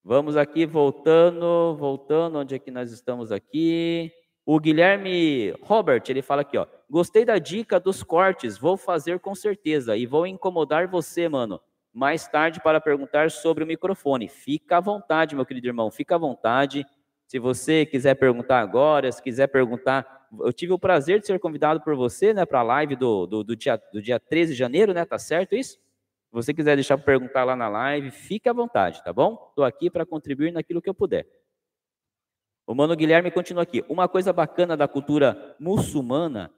Vamos 0.03 0.37
aqui 0.37 0.65
voltando, 0.65 1.75
voltando, 1.77 2.39
onde 2.39 2.55
é 2.55 2.59
que 2.59 2.71
nós 2.71 2.91
estamos 2.91 3.31
aqui? 3.31 4.11
O 4.45 4.59
Guilherme 4.59 5.51
Robert, 5.61 6.03
ele 6.07 6.21
fala 6.21 6.41
aqui, 6.41 6.57
ó. 6.57 6.65
Gostei 6.89 7.23
da 7.23 7.37
dica 7.37 7.79
dos 7.79 8.01
cortes, 8.01 8.57
vou 8.57 8.75
fazer 8.75 9.19
com 9.19 9.35
certeza 9.35 9.95
e 9.95 10.05
vou 10.05 10.25
incomodar 10.25 10.87
você, 10.87 11.29
mano, 11.29 11.61
mais 11.93 12.27
tarde 12.27 12.59
para 12.59 12.81
perguntar 12.81 13.29
sobre 13.29 13.63
o 13.63 13.67
microfone. 13.67 14.27
Fica 14.27 14.77
à 14.77 14.79
vontade, 14.79 15.35
meu 15.35 15.45
querido 15.45 15.67
irmão, 15.67 15.91
fica 15.91 16.15
à 16.15 16.17
vontade. 16.17 16.85
Se 17.27 17.37
você 17.37 17.85
quiser 17.85 18.15
perguntar 18.15 18.59
agora, 18.59 19.11
se 19.11 19.21
quiser 19.21 19.47
perguntar, 19.47 20.18
eu 20.41 20.53
tive 20.53 20.73
o 20.73 20.79
prazer 20.79 21.19
de 21.19 21.27
ser 21.27 21.39
convidado 21.39 21.81
por 21.81 21.95
você, 21.95 22.33
né, 22.33 22.45
para 22.45 22.59
a 22.59 22.63
live 22.63 22.95
do, 22.95 23.25
do, 23.25 23.43
do, 23.43 23.55
dia, 23.55 23.81
do 23.91 24.01
dia 24.01 24.19
13 24.19 24.53
de 24.53 24.59
janeiro, 24.59 24.93
né, 24.93 25.05
tá 25.05 25.17
certo 25.17 25.55
isso? 25.55 25.73
Se 25.73 26.33
você 26.33 26.53
quiser 26.53 26.75
deixar 26.75 26.97
perguntar 26.97 27.43
lá 27.43 27.55
na 27.55 27.67
live, 27.67 28.11
fique 28.11 28.47
à 28.47 28.53
vontade, 28.53 29.03
tá 29.03 29.11
bom? 29.11 29.47
Estou 29.49 29.63
aqui 29.63 29.89
para 29.89 30.05
contribuir 30.05 30.51
naquilo 30.51 30.81
que 30.81 30.89
eu 30.89 30.93
puder. 30.93 31.27
O 32.67 32.75
Mano 32.75 32.95
Guilherme 32.95 33.31
continua 33.31 33.63
aqui. 33.63 33.83
Uma 33.89 34.07
coisa 34.07 34.31
bacana 34.31 34.77
da 34.77 34.87
cultura 34.87 35.55
muçulmana 35.59 36.53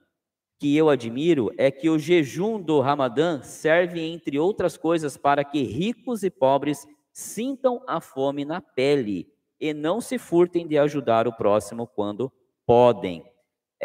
que 0.58 0.76
eu 0.76 0.90
admiro 0.90 1.50
é 1.56 1.70
que 1.70 1.88
o 1.88 1.98
jejum 1.98 2.60
do 2.60 2.80
Ramadã 2.80 3.40
serve, 3.40 4.00
entre 4.00 4.38
outras 4.38 4.76
coisas, 4.76 5.16
para 5.16 5.42
que 5.42 5.62
ricos 5.62 6.22
e 6.22 6.30
pobres 6.30 6.86
sintam 7.12 7.82
a 7.86 8.00
fome 8.00 8.44
na 8.44 8.60
pele 8.60 9.26
e 9.58 9.72
não 9.72 10.00
se 10.00 10.18
furtem 10.18 10.66
de 10.66 10.76
ajudar 10.76 11.26
o 11.26 11.32
próximo 11.32 11.86
quando 11.86 12.30
podem. 12.66 13.24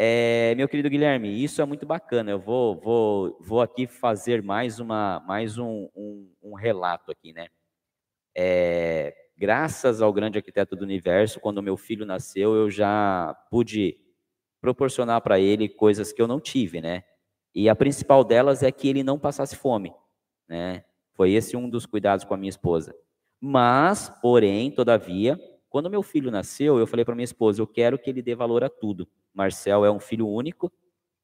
É, 0.00 0.54
meu 0.54 0.68
querido 0.68 0.88
Guilherme, 0.88 1.42
isso 1.42 1.60
é 1.60 1.64
muito 1.64 1.84
bacana. 1.84 2.30
Eu 2.30 2.38
vou, 2.38 2.76
vou, 2.76 3.36
vou 3.40 3.60
aqui 3.60 3.88
fazer 3.88 4.40
mais, 4.44 4.78
uma, 4.78 5.18
mais 5.26 5.58
um, 5.58 5.88
um, 5.92 6.30
um 6.40 6.54
relato 6.54 7.10
aqui, 7.10 7.32
né? 7.32 7.48
É, 8.32 9.12
graças 9.36 10.00
ao 10.00 10.12
grande 10.12 10.38
arquiteto 10.38 10.76
do 10.76 10.84
universo, 10.84 11.40
quando 11.40 11.60
meu 11.60 11.76
filho 11.76 12.06
nasceu, 12.06 12.54
eu 12.54 12.70
já 12.70 13.36
pude 13.50 13.98
proporcionar 14.60 15.20
para 15.20 15.40
ele 15.40 15.68
coisas 15.68 16.12
que 16.12 16.22
eu 16.22 16.28
não 16.28 16.38
tive, 16.38 16.80
né? 16.80 17.02
E 17.52 17.68
a 17.68 17.74
principal 17.74 18.22
delas 18.22 18.62
é 18.62 18.70
que 18.70 18.88
ele 18.88 19.02
não 19.02 19.18
passasse 19.18 19.56
fome, 19.56 19.92
né? 20.48 20.84
Foi 21.14 21.32
esse 21.32 21.56
um 21.56 21.68
dos 21.68 21.86
cuidados 21.86 22.24
com 22.24 22.34
a 22.34 22.36
minha 22.36 22.50
esposa. 22.50 22.94
Mas, 23.40 24.08
porém, 24.22 24.70
todavia, 24.70 25.36
quando 25.68 25.90
meu 25.90 26.02
filho 26.02 26.30
nasceu, 26.30 26.78
eu 26.78 26.86
falei 26.86 27.04
para 27.04 27.14
minha 27.14 27.24
esposa, 27.24 27.60
eu 27.60 27.66
quero 27.66 27.98
que 27.98 28.08
ele 28.10 28.22
dê 28.22 28.34
valor 28.34 28.64
a 28.64 28.68
tudo. 28.68 29.08
Marcel 29.34 29.84
é 29.84 29.90
um 29.90 30.00
filho 30.00 30.26
único 30.28 30.72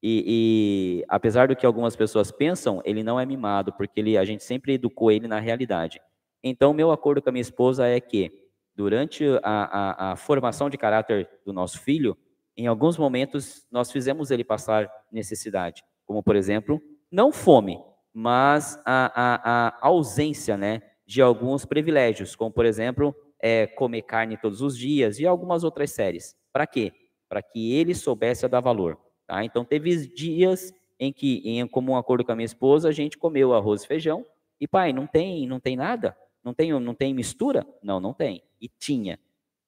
e, 0.07 1.01
e, 1.01 1.05
apesar 1.09 1.47
do 1.47 1.55
que 1.55 1.65
algumas 1.65 1.95
pessoas 1.95 2.31
pensam, 2.31 2.79
ele 2.85 3.01
não 3.01 3.19
é 3.19 3.25
mimado, 3.25 3.73
porque 3.73 3.99
ele, 3.99 4.17
a 4.17 4.23
gente 4.23 4.43
sempre 4.43 4.73
educou 4.73 5.11
ele 5.11 5.27
na 5.27 5.39
realidade. 5.39 5.99
Então, 6.43 6.73
meu 6.73 6.91
acordo 6.91 7.23
com 7.23 7.29
a 7.29 7.31
minha 7.31 7.41
esposa 7.41 7.87
é 7.87 7.99
que, 7.99 8.31
durante 8.75 9.25
a, 9.41 10.11
a, 10.11 10.11
a 10.11 10.15
formação 10.15 10.69
de 10.69 10.77
caráter 10.77 11.27
do 11.43 11.51
nosso 11.51 11.79
filho, 11.79 12.15
em 12.55 12.67
alguns 12.67 12.99
momentos 12.99 13.65
nós 13.71 13.91
fizemos 13.91 14.29
ele 14.29 14.43
passar 14.43 14.87
necessidade, 15.11 15.83
como, 16.05 16.21
por 16.21 16.35
exemplo, 16.35 16.79
não 17.11 17.31
fome, 17.31 17.79
mas 18.13 18.79
a, 18.85 19.71
a 19.81 19.87
ausência 19.87 20.55
né, 20.55 20.83
de 21.05 21.19
alguns 21.19 21.65
privilégios, 21.65 22.35
como, 22.35 22.51
por 22.51 22.65
exemplo, 22.65 23.15
é, 23.47 23.67
comer 23.67 24.01
carne 24.01 24.35
todos 24.37 24.59
os 24.59 24.75
dias 24.75 25.19
e 25.19 25.27
algumas 25.27 25.63
outras 25.63 25.91
séries. 25.91 26.35
Para 26.51 26.65
quê? 26.65 26.91
Para 27.29 27.43
que 27.43 27.73
ele 27.73 27.93
soubesse 27.93 28.47
dar 28.47 28.59
valor. 28.59 28.97
Tá? 29.27 29.45
Então, 29.45 29.63
teve 29.63 30.07
dias 30.07 30.73
em 30.99 31.13
que, 31.13 31.43
em 31.45 31.67
comum 31.67 31.95
acordo 31.95 32.25
com 32.25 32.31
a 32.31 32.35
minha 32.35 32.45
esposa, 32.47 32.89
a 32.89 32.91
gente 32.91 33.19
comeu 33.19 33.53
arroz 33.53 33.83
e 33.83 33.87
feijão, 33.87 34.25
e 34.59 34.67
pai, 34.67 34.91
não 34.91 35.05
tem, 35.05 35.45
não 35.45 35.59
tem 35.59 35.75
nada? 35.75 36.17
Não 36.43 36.55
tem, 36.55 36.71
não 36.79 36.95
tem 36.95 37.13
mistura? 37.13 37.67
Não, 37.83 37.99
não 37.99 38.15
tem. 38.15 38.41
E 38.59 38.67
tinha. 38.67 39.19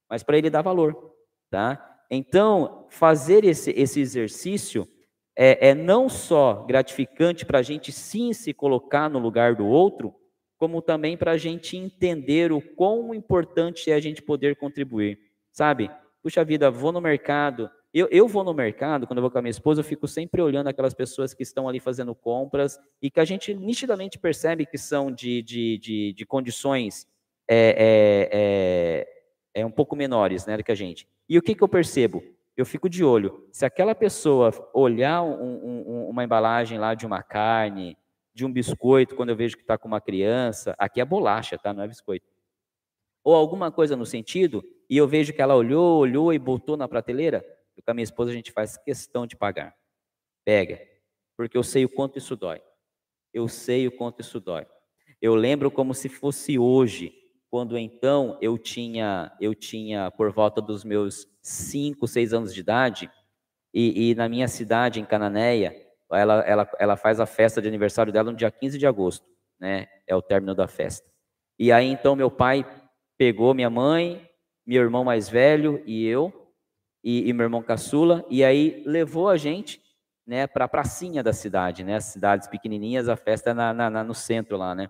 Mas 0.09 0.23
para 0.23 0.39
ele 0.39 0.49
dar 0.49 0.63
valor, 0.63 1.13
tá? 1.51 1.99
Então, 2.09 2.87
fazer 2.89 3.45
esse, 3.45 3.69
esse 3.71 3.99
exercício 3.99 4.87
é, 5.35 5.69
é 5.69 5.75
não 5.75 6.09
só 6.09 6.65
gratificante 6.65 7.45
para 7.45 7.59
a 7.59 7.63
gente 7.63 7.91
sim 7.91 8.33
se 8.33 8.55
colocar 8.55 9.07
no 9.07 9.19
lugar 9.19 9.53
do 9.53 9.67
outro, 9.67 10.15
como 10.57 10.81
também 10.81 11.15
para 11.15 11.31
a 11.31 11.37
gente 11.37 11.77
entender 11.77 12.51
o 12.51 12.61
quão 12.61 13.13
importante 13.13 13.91
é 13.91 13.93
a 13.93 13.99
gente 13.99 14.21
poder 14.21 14.55
contribuir. 14.55 15.19
Sabe? 15.51 15.89
Puxa 16.21 16.43
vida, 16.43 16.69
vou 16.69 16.91
no 16.91 16.99
mercado, 16.99 17.69
eu, 17.93 18.07
eu 18.11 18.27
vou 18.27 18.43
no 18.43 18.53
mercado, 18.53 19.07
quando 19.07 19.17
eu 19.17 19.21
vou 19.21 19.31
com 19.31 19.39
a 19.39 19.41
minha 19.41 19.49
esposa, 19.49 19.79
eu 19.79 19.83
fico 19.83 20.07
sempre 20.07 20.41
olhando 20.41 20.67
aquelas 20.67 20.93
pessoas 20.93 21.33
que 21.33 21.41
estão 21.41 21.67
ali 21.67 21.79
fazendo 21.79 22.13
compras 22.13 22.79
e 23.01 23.09
que 23.09 23.19
a 23.19 23.25
gente 23.25 23.53
nitidamente 23.53 24.19
percebe 24.19 24.65
que 24.65 24.77
são 24.77 25.11
de, 25.11 25.41
de, 25.41 25.77
de, 25.77 26.13
de 26.13 26.25
condições 26.25 27.07
é, 27.47 28.29
é, 28.33 29.09
é, 29.53 29.61
é, 29.61 29.65
um 29.65 29.71
pouco 29.71 29.95
menores 29.95 30.45
né, 30.45 30.57
do 30.57 30.63
que 30.63 30.71
a 30.71 30.75
gente. 30.75 31.07
E 31.29 31.37
o 31.37 31.41
que, 31.41 31.55
que 31.55 31.63
eu 31.63 31.67
percebo? 31.67 32.23
Eu 32.55 32.65
fico 32.65 32.89
de 32.89 33.03
olho. 33.03 33.47
Se 33.51 33.65
aquela 33.65 33.95
pessoa 33.95 34.51
olhar 34.73 35.23
um, 35.23 35.83
um, 35.87 36.09
uma 36.09 36.23
embalagem 36.23 36.77
lá 36.77 36.93
de 36.93 37.05
uma 37.05 37.23
carne, 37.23 37.97
de 38.37 38.45
um 38.45 38.53
biscoito, 38.53 39.15
quando 39.15 39.29
eu 39.29 39.35
vejo 39.35 39.57
que 39.57 39.63
está 39.63 39.79
com 39.79 39.87
uma 39.87 39.99
criança, 39.99 40.75
aqui 40.77 41.01
é 41.01 41.05
bolacha, 41.05 41.57
tá? 41.57 41.73
Não 41.73 41.81
é 41.83 41.87
biscoito. 41.87 42.27
Ou 43.23 43.33
alguma 43.33 43.71
coisa 43.71 43.95
no 43.95 44.05
sentido, 44.05 44.63
e 44.87 44.95
eu 44.95 45.07
vejo 45.07 45.33
que 45.33 45.41
ela 45.41 45.55
olhou, 45.55 45.97
olhou 45.97 46.31
e 46.31 46.37
botou 46.37 46.77
na 46.77 46.87
prateleira, 46.87 47.43
eu 47.75 47.81
com 47.83 47.89
a 47.89 47.93
minha 47.95 48.03
esposa 48.03 48.29
a 48.29 48.35
gente 48.35 48.51
faz 48.51 48.77
questão 48.77 49.25
de 49.25 49.35
pagar. 49.35 49.75
Pega, 50.45 50.79
porque 51.35 51.57
eu 51.57 51.63
sei 51.63 51.83
o 51.83 51.89
quanto 51.89 52.19
isso 52.19 52.35
dói. 52.35 52.61
Eu 53.33 53.47
sei 53.47 53.87
o 53.87 53.91
quanto 53.91 54.21
isso 54.21 54.39
dói. 54.39 54.67
Eu 55.19 55.33
lembro 55.33 55.71
como 55.71 55.95
se 55.95 56.07
fosse 56.07 56.59
hoje, 56.59 57.11
quando 57.49 57.75
então 57.75 58.37
eu 58.39 58.55
tinha, 58.55 59.35
eu 59.41 59.55
tinha 59.55 60.11
por 60.11 60.31
volta 60.31 60.61
dos 60.61 60.83
meus 60.83 61.27
5, 61.41 62.07
6 62.07 62.33
anos 62.33 62.53
de 62.53 62.59
idade, 62.59 63.09
e, 63.73 64.11
e, 64.11 64.15
na 64.15 64.29
minha 64.29 64.47
cidade, 64.47 64.99
em 64.99 65.05
Cananéia, 65.05 65.75
ela, 66.11 66.41
ela, 66.41 66.69
ela 66.79 66.97
faz 66.97 67.19
a 67.19 67.25
festa 67.25 67.61
de 67.61 67.67
aniversário 67.67 68.11
dela 68.11 68.31
no 68.31 68.37
dia 68.37 68.51
15 68.51 68.77
de 68.77 68.87
agosto, 68.87 69.25
né? 69.59 69.87
É 70.05 70.15
o 70.15 70.21
término 70.21 70.55
da 70.55 70.67
festa. 70.67 71.07
E 71.59 71.71
aí 71.71 71.87
então 71.87 72.15
meu 72.15 72.31
pai 72.31 72.65
pegou 73.17 73.53
minha 73.53 73.69
mãe, 73.69 74.27
meu 74.65 74.83
irmão 74.83 75.03
mais 75.03 75.27
velho 75.27 75.81
e 75.85 76.05
eu, 76.05 76.31
e, 77.03 77.29
e 77.29 77.33
meu 77.33 77.45
irmão 77.45 77.63
caçula, 77.63 78.25
e 78.29 78.43
aí 78.43 78.83
levou 78.85 79.29
a 79.29 79.37
gente 79.37 79.81
né, 80.25 80.45
para 80.45 80.65
a 80.65 80.67
pracinha 80.67 81.23
da 81.23 81.31
cidade, 81.31 81.83
né? 81.83 81.95
As 81.95 82.05
cidades 82.05 82.47
pequenininhas, 82.47 83.07
a 83.07 83.15
festa 83.15 83.51
é 83.51 83.53
na, 83.53 83.73
na, 83.73 84.03
no 84.03 84.13
centro 84.13 84.57
lá, 84.57 84.75
né? 84.75 84.89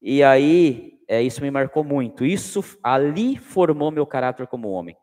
E 0.00 0.22
aí, 0.22 0.98
é, 1.06 1.20
isso 1.20 1.42
me 1.42 1.50
marcou 1.50 1.84
muito. 1.84 2.24
Isso 2.24 2.62
ali 2.82 3.36
formou 3.36 3.90
meu 3.90 4.06
caráter 4.06 4.46
como 4.46 4.70
homem. 4.70 4.96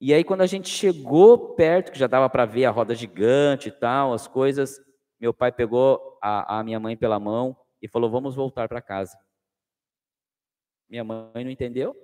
E 0.00 0.14
aí, 0.14 0.24
quando 0.24 0.40
a 0.40 0.46
gente 0.46 0.68
chegou 0.68 1.54
perto, 1.54 1.92
que 1.92 1.98
já 1.98 2.06
dava 2.06 2.30
para 2.30 2.46
ver 2.46 2.64
a 2.64 2.70
roda 2.70 2.94
gigante 2.94 3.68
e 3.68 3.72
tal, 3.72 4.14
as 4.14 4.26
coisas, 4.26 4.80
meu 5.20 5.34
pai 5.34 5.52
pegou 5.52 6.18
a, 6.22 6.58
a 6.58 6.64
minha 6.64 6.80
mãe 6.80 6.96
pela 6.96 7.20
mão 7.20 7.54
e 7.82 7.86
falou: 7.86 8.10
Vamos 8.10 8.34
voltar 8.34 8.66
para 8.66 8.80
casa. 8.80 9.18
Minha 10.88 11.04
mãe 11.04 11.44
não 11.44 11.50
entendeu. 11.50 11.94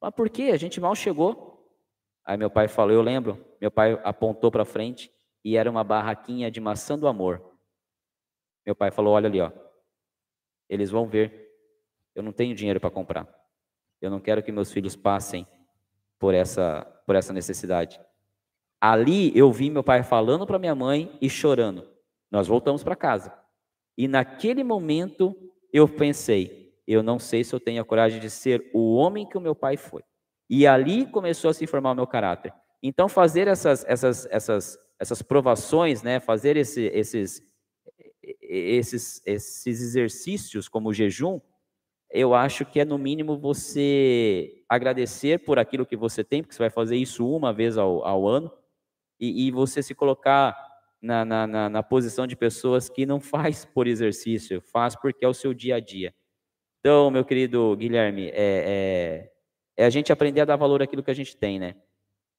Mas 0.00 0.14
por 0.14 0.30
quê? 0.30 0.50
A 0.52 0.56
gente 0.56 0.80
mal 0.80 0.94
chegou. 0.94 1.68
Aí 2.24 2.36
meu 2.36 2.48
pai 2.48 2.68
falou: 2.68 2.92
Eu 2.92 3.02
lembro. 3.02 3.44
Meu 3.60 3.70
pai 3.70 4.00
apontou 4.04 4.52
para 4.52 4.64
frente 4.64 5.12
e 5.44 5.56
era 5.56 5.68
uma 5.68 5.82
barraquinha 5.82 6.52
de 6.52 6.60
maçã 6.60 6.96
do 6.96 7.08
amor. 7.08 7.58
Meu 8.64 8.76
pai 8.76 8.92
falou: 8.92 9.12
Olha 9.12 9.28
ali, 9.28 9.40
ó. 9.40 9.50
Eles 10.68 10.88
vão 10.88 11.08
ver. 11.08 11.50
Eu 12.14 12.22
não 12.22 12.32
tenho 12.32 12.54
dinheiro 12.54 12.78
para 12.78 12.92
comprar. 12.92 13.28
Eu 14.00 14.08
não 14.08 14.20
quero 14.20 14.40
que 14.40 14.52
meus 14.52 14.72
filhos 14.72 14.94
passem 14.94 15.44
por 16.18 16.34
essa 16.34 16.90
por 17.06 17.14
essa 17.14 17.32
necessidade. 17.32 18.00
Ali 18.80 19.36
eu 19.36 19.52
vi 19.52 19.70
meu 19.70 19.82
pai 19.82 20.02
falando 20.02 20.46
para 20.46 20.58
minha 20.58 20.74
mãe 20.74 21.16
e 21.20 21.28
chorando. 21.28 21.88
Nós 22.30 22.46
voltamos 22.48 22.82
para 22.82 22.96
casa. 22.96 23.32
E 23.96 24.08
naquele 24.08 24.64
momento 24.64 25.36
eu 25.72 25.88
pensei, 25.88 26.74
eu 26.86 27.02
não 27.02 27.18
sei 27.18 27.44
se 27.44 27.54
eu 27.54 27.60
tenho 27.60 27.80
a 27.80 27.84
coragem 27.84 28.20
de 28.20 28.28
ser 28.28 28.70
o 28.74 28.94
homem 28.94 29.26
que 29.26 29.38
o 29.38 29.40
meu 29.40 29.54
pai 29.54 29.76
foi. 29.76 30.02
E 30.48 30.66
ali 30.66 31.06
começou 31.06 31.50
a 31.50 31.54
se 31.54 31.66
formar 31.66 31.92
o 31.92 31.94
meu 31.94 32.06
caráter. 32.06 32.52
Então 32.82 33.08
fazer 33.08 33.48
essas 33.48 33.84
essas 33.86 34.26
essas 34.26 34.78
essas 34.98 35.22
provações, 35.22 36.02
né, 36.02 36.20
fazer 36.20 36.56
esse, 36.56 36.82
esses 36.86 37.42
esses 38.40 39.22
esses 39.24 39.80
exercícios 39.80 40.68
como 40.68 40.90
o 40.90 40.92
jejum, 40.92 41.40
eu 42.14 42.32
acho 42.32 42.64
que 42.64 42.78
é 42.78 42.84
no 42.84 42.96
mínimo 42.96 43.36
você 43.36 44.62
agradecer 44.68 45.40
por 45.40 45.58
aquilo 45.58 45.84
que 45.84 45.96
você 45.96 46.22
tem, 46.22 46.42
porque 46.42 46.54
você 46.54 46.62
vai 46.62 46.70
fazer 46.70 46.96
isso 46.96 47.28
uma 47.28 47.52
vez 47.52 47.76
ao, 47.76 48.06
ao 48.06 48.28
ano, 48.28 48.52
e, 49.18 49.48
e, 49.48 49.50
você 49.50 49.82
se 49.82 49.96
colocar 49.96 50.56
na, 51.02 51.24
na, 51.24 51.46
na, 51.46 51.68
na, 51.68 51.82
posição 51.82 52.24
de 52.26 52.36
pessoas 52.36 52.88
que 52.88 53.04
não 53.04 53.18
faz 53.20 53.64
por 53.64 53.88
exercício, 53.88 54.60
faz 54.60 54.94
porque 54.94 55.24
é 55.24 55.28
o 55.28 55.34
seu 55.34 55.52
dia 55.52 55.76
a 55.76 55.80
dia. 55.80 56.14
Então, 56.78 57.10
meu 57.10 57.24
querido 57.24 57.76
Guilherme, 57.76 58.28
é, 58.28 58.32
é, 58.34 59.32
é 59.76 59.84
a 59.84 59.90
gente 59.90 60.12
aprender 60.12 60.42
a 60.42 60.44
dar 60.44 60.56
valor 60.56 60.82
àquilo 60.82 61.02
que 61.02 61.10
a 61.10 61.14
gente 61.14 61.36
tem, 61.36 61.58
né? 61.58 61.74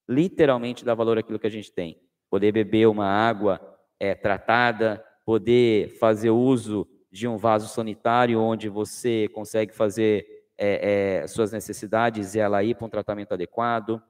Literalmente 0.08 0.86
dar 0.86 0.96
valor 0.96 1.18
àquilo 1.18 1.40
que 1.40 1.48
a 1.48 1.52
gente 1.52 1.72
tem. 1.72 2.00
Poder 2.30 2.52
beber 2.52 2.88
uma 2.88 3.08
água 3.08 3.60
é, 4.00 4.16
tratada, 4.16 5.04
poder 5.26 5.98
fazer 5.98 6.30
uso 6.30 6.88
de 7.16 7.30
um 7.30 7.38
vaso 7.38 7.70
sanitário 7.70 8.42
onde 8.42 8.68
você 8.68 9.30
consegue 9.30 9.74
fazer 9.74 10.28
é, 10.58 11.22
é, 11.22 11.28
suas 11.28 11.50
necessidades 11.50 12.36
e 12.36 12.40
ela 12.40 12.62
ir 12.62 12.76
para 12.76 12.86
um 12.86 12.90
tratamento 12.90 13.32
adequado, 13.32 14.04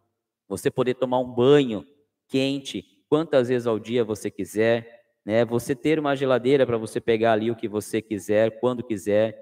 você 0.48 0.72
poder 0.72 0.96
tomar 0.96 1.20
um 1.20 1.32
banho 1.32 1.86
quente 2.28 2.84
quantas 3.08 3.50
vezes 3.50 3.68
ao 3.68 3.78
dia 3.78 4.04
você 4.04 4.32
quiser, 4.32 5.04
né? 5.24 5.46
Você 5.46 5.76
ter 5.76 6.00
uma 6.00 6.16
geladeira 6.16 6.66
para 6.66 6.80
você 6.80 7.00
pegar 7.00 7.34
ali 7.34 7.52
o 7.52 7.56
que 7.56 7.68
você 7.68 8.02
quiser, 8.02 8.60
quando 8.60 8.84
quiser. 8.84 9.40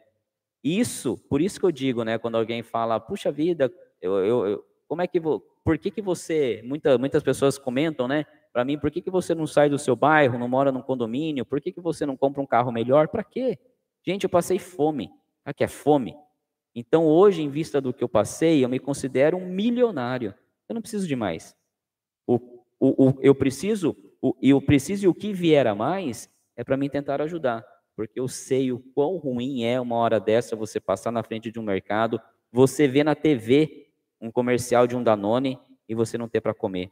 Isso, 0.62 1.18
por 1.30 1.40
isso 1.40 1.58
que 1.58 1.66
eu 1.66 1.72
digo, 1.72 2.04
né? 2.04 2.18
Quando 2.18 2.36
alguém 2.36 2.64
fala, 2.64 3.00
puxa 3.00 3.32
vida, 3.32 3.72
eu, 4.02 4.26
eu, 4.26 4.46
eu 4.46 4.66
como 4.90 5.02
é 5.02 5.08
que 5.08 5.22
vou, 5.22 5.40
por 5.64 5.78
que 5.78 5.90
que 5.90 6.02
você, 6.02 6.62
muita, 6.66 6.98
muitas 6.98 7.24
pessoas 7.24 7.58
comentam, 7.58 8.10
né? 8.10 8.26
Para 8.54 8.64
mim, 8.64 8.78
por 8.78 8.92
que, 8.92 9.02
que 9.02 9.10
você 9.10 9.34
não 9.34 9.48
sai 9.48 9.68
do 9.68 9.80
seu 9.80 9.96
bairro, 9.96 10.38
não 10.38 10.48
mora 10.48 10.72
num 10.72 10.82
condomínio? 10.82 11.44
Por 11.44 11.60
que, 11.60 11.72
que 11.72 11.82
você 11.82 12.06
não 12.06 12.16
compra 12.16 12.40
um 12.40 12.46
carro 12.46 12.72
melhor? 12.72 13.08
Para 13.08 13.24
quê? 13.24 13.58
Gente, 14.06 14.26
eu 14.26 14.30
passei 14.30 14.60
fome. 14.60 15.10
Que 15.58 15.64
é 15.64 15.68
fome? 15.68 16.16
Então, 16.76 17.06
hoje, 17.06 17.42
em 17.42 17.50
vista 17.50 17.82
do 17.82 17.92
que 17.92 18.04
eu 18.04 18.08
passei, 18.08 18.64
eu 18.64 18.70
me 18.70 18.80
considero 18.80 19.38
um 19.38 19.50
milionário. 19.50 20.36
Eu 20.70 20.76
não 20.76 20.82
preciso 20.82 21.08
de 21.08 21.16
mais. 21.16 21.56
O, 22.28 22.36
o, 22.80 23.10
o 23.10 23.14
eu 23.22 23.34
preciso, 23.34 23.98
o, 24.22 24.36
eu 24.42 24.62
preciso 24.62 25.06
e 25.06 25.08
o 25.08 25.16
que 25.16 25.34
vier 25.34 25.66
a 25.66 25.74
mais 25.74 26.30
é 26.56 26.64
para 26.64 26.78
mim 26.78 26.90
tentar 26.90 27.22
ajudar. 27.22 27.66
Porque 27.96 28.20
eu 28.20 28.28
sei 28.28 28.72
o 28.72 28.80
quão 28.80 29.18
ruim 29.18 29.64
é 29.64 29.82
uma 29.82 29.96
hora 29.96 30.20
dessa 30.20 30.56
você 30.56 30.80
passar 30.80 31.12
na 31.12 31.24
frente 31.24 31.52
de 31.52 31.60
um 31.60 31.64
mercado, 31.64 32.22
você 32.52 32.88
vê 32.88 33.04
na 33.04 33.16
TV 33.16 33.88
um 34.22 34.32
comercial 34.32 34.88
de 34.88 34.96
um 34.96 35.04
Danone 35.04 35.60
e 35.90 35.96
você 35.96 36.18
não 36.18 36.28
ter 36.30 36.40
para 36.40 36.54
comer. 36.54 36.92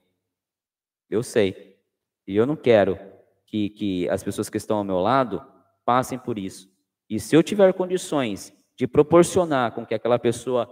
Eu 1.12 1.22
sei. 1.22 1.78
E 2.26 2.36
eu 2.36 2.46
não 2.46 2.56
quero 2.56 2.98
que, 3.46 3.70
que 3.70 4.10
as 4.10 4.24
pessoas 4.24 4.50
que 4.50 4.58
estão 4.58 4.78
ao 4.78 4.84
meu 4.84 5.00
lado 5.00 5.46
passem 5.84 6.18
por 6.18 6.40
isso. 6.40 6.72
E 7.10 7.20
se 7.20 7.36
eu 7.36 7.44
tiver 7.44 7.74
condições 7.74 8.54
de 8.78 8.88
proporcionar 8.88 9.74
com 9.74 9.86
que 9.86 9.94
aquela 9.94 10.18
pessoa 10.18 10.68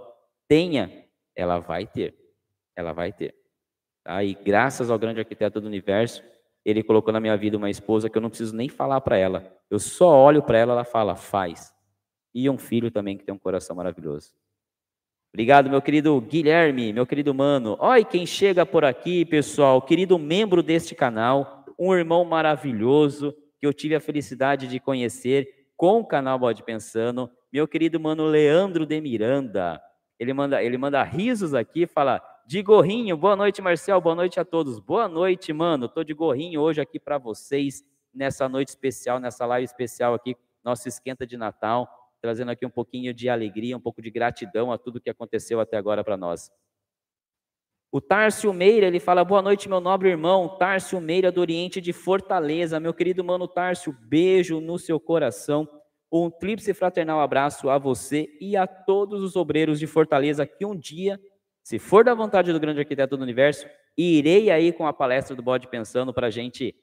tenha, 0.48 1.06
ela 1.36 1.60
vai 1.60 1.86
ter. 1.86 2.18
Ela 2.76 2.94
vai 2.94 3.12
ter. 3.12 3.36
Tá? 4.04 4.24
E 4.24 4.34
graças 4.34 4.90
ao 4.90 4.98
grande 4.98 5.20
arquiteto 5.20 5.60
do 5.60 5.68
universo, 5.68 6.24
ele 6.64 6.82
colocou 6.82 7.12
na 7.12 7.20
minha 7.20 7.36
vida 7.36 7.58
uma 7.58 7.70
esposa 7.70 8.10
que 8.10 8.18
eu 8.18 8.22
não 8.22 8.30
preciso 8.30 8.56
nem 8.56 8.70
falar 8.70 9.02
para 9.02 9.18
ela. 9.18 9.54
Eu 9.70 9.80
só 9.80 10.16
olho 10.16 10.42
para 10.42 10.58
ela, 10.58 10.74
ela 10.74 10.86
fala, 10.86 11.16
faz. 11.16 11.74
E 12.34 12.50
um 12.50 12.58
filho 12.58 12.90
também 12.90 13.18
que 13.18 13.26
tem 13.26 13.36
um 13.36 13.40
coração 13.40 13.76
maravilhoso. 13.76 14.34
Obrigado, 15.32 15.70
meu 15.70 15.80
querido 15.80 16.20
Guilherme, 16.20 16.92
meu 16.92 17.06
querido 17.06 17.36
mano. 17.36 17.78
Olha 17.80 18.04
quem 18.04 18.26
chega 18.26 18.66
por 18.66 18.84
aqui, 18.84 19.24
pessoal, 19.24 19.80
querido 19.80 20.18
membro 20.18 20.64
deste 20.64 20.96
canal, 20.96 21.66
um 21.78 21.94
irmão 21.94 22.26
maravilhoso 22.26 23.36
que 23.60 23.68
eu 23.68 23.72
tive 23.72 23.94
a 23.94 24.00
felicidade 24.00 24.68
de 24.68 24.80
conhecer 24.80 25.48
com 25.78 26.00
o 26.00 26.06
canal 26.06 26.40
Bode 26.40 26.64
Pensando, 26.64 27.30
meu 27.54 27.68
querido 27.68 28.00
mano 28.00 28.26
Leandro 28.26 28.88
de 28.88 29.00
Miranda. 29.00 29.80
Ele 30.18 30.34
manda, 30.34 30.64
ele 30.64 30.80
manda 30.80 31.04
risos 31.04 31.54
aqui, 31.54 31.86
fala 31.86 32.20
de 32.48 32.64
gorrinho. 32.64 33.16
Boa 33.16 33.36
noite, 33.36 33.62
Marcel. 33.62 34.02
Boa 34.02 34.16
noite 34.16 34.40
a 34.40 34.44
todos. 34.44 34.80
Boa 34.80 35.08
noite, 35.08 35.54
mano. 35.54 35.88
Tô 35.88 36.04
de 36.04 36.14
gorrinho 36.14 36.60
hoje 36.60 36.82
aqui 36.82 37.00
para 37.00 37.20
vocês 37.20 37.84
nessa 38.12 38.50
noite 38.50 38.70
especial, 38.70 39.20
nessa 39.20 39.46
live 39.46 39.66
especial 39.66 40.16
aqui, 40.16 40.36
nosso 40.64 40.88
esquenta 40.88 41.26
de 41.26 41.38
Natal 41.38 41.88
trazendo 42.22 42.52
aqui 42.52 42.66
um 42.66 42.70
pouquinho 42.70 43.14
de 43.14 43.30
alegria, 43.30 43.76
um 43.76 43.82
pouco 43.82 44.02
de 44.02 44.10
gratidão 44.10 44.72
a 44.72 44.78
tudo 44.78 45.00
que 45.00 45.10
aconteceu 45.10 45.60
até 45.60 45.78
agora 45.78 46.04
para 46.04 46.18
nós. 46.18 46.52
O 47.92 48.00
Tárcio 48.00 48.54
Meira, 48.54 48.86
ele 48.86 49.00
fala: 49.00 49.24
Boa 49.24 49.42
noite, 49.42 49.68
meu 49.68 49.80
nobre 49.80 50.10
irmão, 50.10 50.58
Tárcio 50.58 51.02
Meira 51.02 51.32
do 51.32 51.42
Oriente 51.42 51.82
de 51.82 51.92
Fortaleza. 51.92 52.80
Meu 52.80 52.94
querido 52.94 53.24
mano 53.24 53.48
Tárcio, 53.48 53.96
beijo 54.08 54.60
no 54.62 54.78
seu 54.78 55.00
coração. 55.00 55.68
Um 56.12 56.30
tríplice 56.30 56.74
fraternal 56.74 57.20
abraço 57.20 57.70
a 57.70 57.78
você 57.78 58.30
e 58.40 58.56
a 58.56 58.68
todos 58.68 59.24
os 59.24 59.36
obreiros 59.36 59.80
de 59.80 59.88
Fortaleza 59.88 60.46
que 60.46 60.66
um 60.66 60.76
dia, 60.76 61.20
se 61.64 61.80
for 61.80 62.04
da 62.04 62.14
vontade 62.14 62.52
do 62.52 62.60
grande 62.60 62.80
arquiteto 62.80 63.16
do 63.16 63.24
universo, 63.24 63.68
irei 63.98 64.50
aí 64.50 64.72
com 64.72 64.88
a 64.88 64.94
palestra 64.94 65.36
do 65.36 65.42
Bode 65.42 65.68
Pensando 65.68 66.14
para 66.14 66.28
a 66.28 66.32
gente 66.32 66.76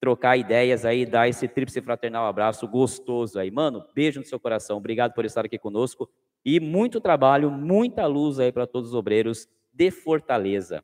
trocar 0.00 0.36
ideias 0.36 0.84
aí, 0.84 1.04
dar 1.04 1.28
esse 1.28 1.46
tríplice 1.46 1.82
fraternal 1.82 2.26
abraço 2.26 2.66
gostoso 2.66 3.38
aí. 3.38 3.50
Mano, 3.50 3.84
beijo 3.94 4.18
no 4.18 4.26
seu 4.26 4.40
coração, 4.40 4.78
obrigado 4.78 5.12
por 5.12 5.24
estar 5.24 5.44
aqui 5.44 5.58
conosco 5.58 6.08
e 6.44 6.58
muito 6.58 7.00
trabalho, 7.00 7.50
muita 7.50 8.06
luz 8.06 8.40
aí 8.40 8.50
para 8.50 8.66
todos 8.66 8.90
os 8.90 8.94
obreiros 8.94 9.46
de 9.72 9.90
Fortaleza. 9.90 10.82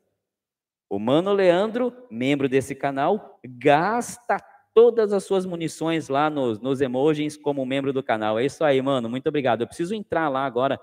O 0.88 0.98
Mano 0.98 1.32
Leandro, 1.32 1.92
membro 2.10 2.48
desse 2.48 2.74
canal, 2.74 3.40
gasta 3.44 4.36
todas 4.74 5.12
as 5.12 5.24
suas 5.24 5.46
munições 5.46 6.08
lá 6.08 6.28
nos, 6.28 6.60
nos 6.60 6.82
emojis 6.82 7.36
como 7.36 7.64
membro 7.64 7.94
do 7.94 8.02
canal. 8.02 8.38
É 8.38 8.44
isso 8.44 8.62
aí, 8.62 8.80
mano, 8.82 9.08
muito 9.08 9.26
obrigado. 9.26 9.62
Eu 9.62 9.66
preciso 9.66 9.94
entrar 9.94 10.28
lá 10.28 10.44
agora, 10.44 10.78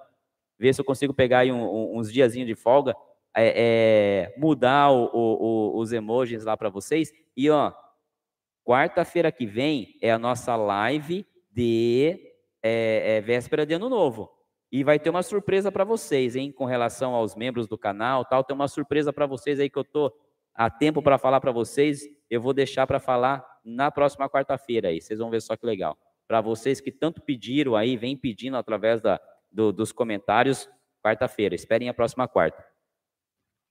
ver 0.58 0.74
se 0.74 0.82
eu 0.82 0.86
consigo 0.86 1.14
pegar 1.14 1.40
aí 1.40 1.52
um, 1.52 1.64
um, 1.64 2.00
uns 2.00 2.12
diazinhos 2.12 2.48
de 2.48 2.56
folga, 2.56 2.96
é, 3.36 4.34
é, 4.36 4.40
mudar 4.40 4.92
o, 4.92 5.10
o, 5.14 5.80
os 5.80 5.94
emojis 5.94 6.44
lá 6.44 6.58
para 6.58 6.70
vocês. 6.70 7.14
E, 7.38 7.50
ó, 7.50 7.72
Quarta-feira 8.66 9.32
que 9.32 9.46
vem 9.46 9.98
é 10.02 10.12
a 10.12 10.18
nossa 10.18 10.56
live 10.56 11.26
de 11.52 12.18
é, 12.62 13.18
é, 13.18 13.22
véspera 13.22 13.66
de 13.66 13.74
ano 13.74 13.90
novo. 13.90 14.32
E 14.72 14.84
vai 14.84 14.98
ter 14.98 15.10
uma 15.10 15.22
surpresa 15.22 15.72
para 15.72 15.84
vocês, 15.84 16.36
hein, 16.36 16.52
com 16.52 16.66
relação 16.66 17.14
aos 17.14 17.36
membros 17.36 17.68
do 17.68 17.78
canal, 17.78 18.26
tal. 18.26 18.44
Tem 18.44 18.56
uma 18.56 18.68
surpresa 18.68 19.12
para 19.12 19.28
vocês 19.28 19.60
aí 19.60 19.70
que 19.70 19.78
eu 19.78 19.84
tô 19.84 20.12
a 20.56 20.70
tempo 20.70 21.02
para 21.04 21.18
falar 21.18 21.42
para 21.42 21.52
vocês. 21.52 22.08
Eu 22.30 22.42
vou 22.42 22.54
deixar 22.54 22.88
para 22.88 23.00
falar 23.00 23.46
na 23.64 23.92
próxima 23.92 24.30
quarta-feira 24.30 24.88
aí. 24.88 25.00
Vocês 25.00 25.20
vão 25.20 25.30
ver 25.30 25.42
só 25.42 25.56
que 25.56 25.66
legal. 25.66 25.98
Para 26.28 26.42
vocês 26.42 26.80
que 26.80 26.92
tanto 26.92 27.22
pediram 27.22 27.76
aí, 27.76 27.98
vem 27.98 28.18
pedindo 28.18 28.58
através 28.58 29.02
da, 29.02 29.20
do, 29.52 29.72
dos 29.72 29.92
comentários, 29.92 30.70
quarta-feira. 31.04 31.54
Esperem 31.54 31.90
a 31.90 31.94
próxima 31.94 32.28
quarta. 32.28 32.66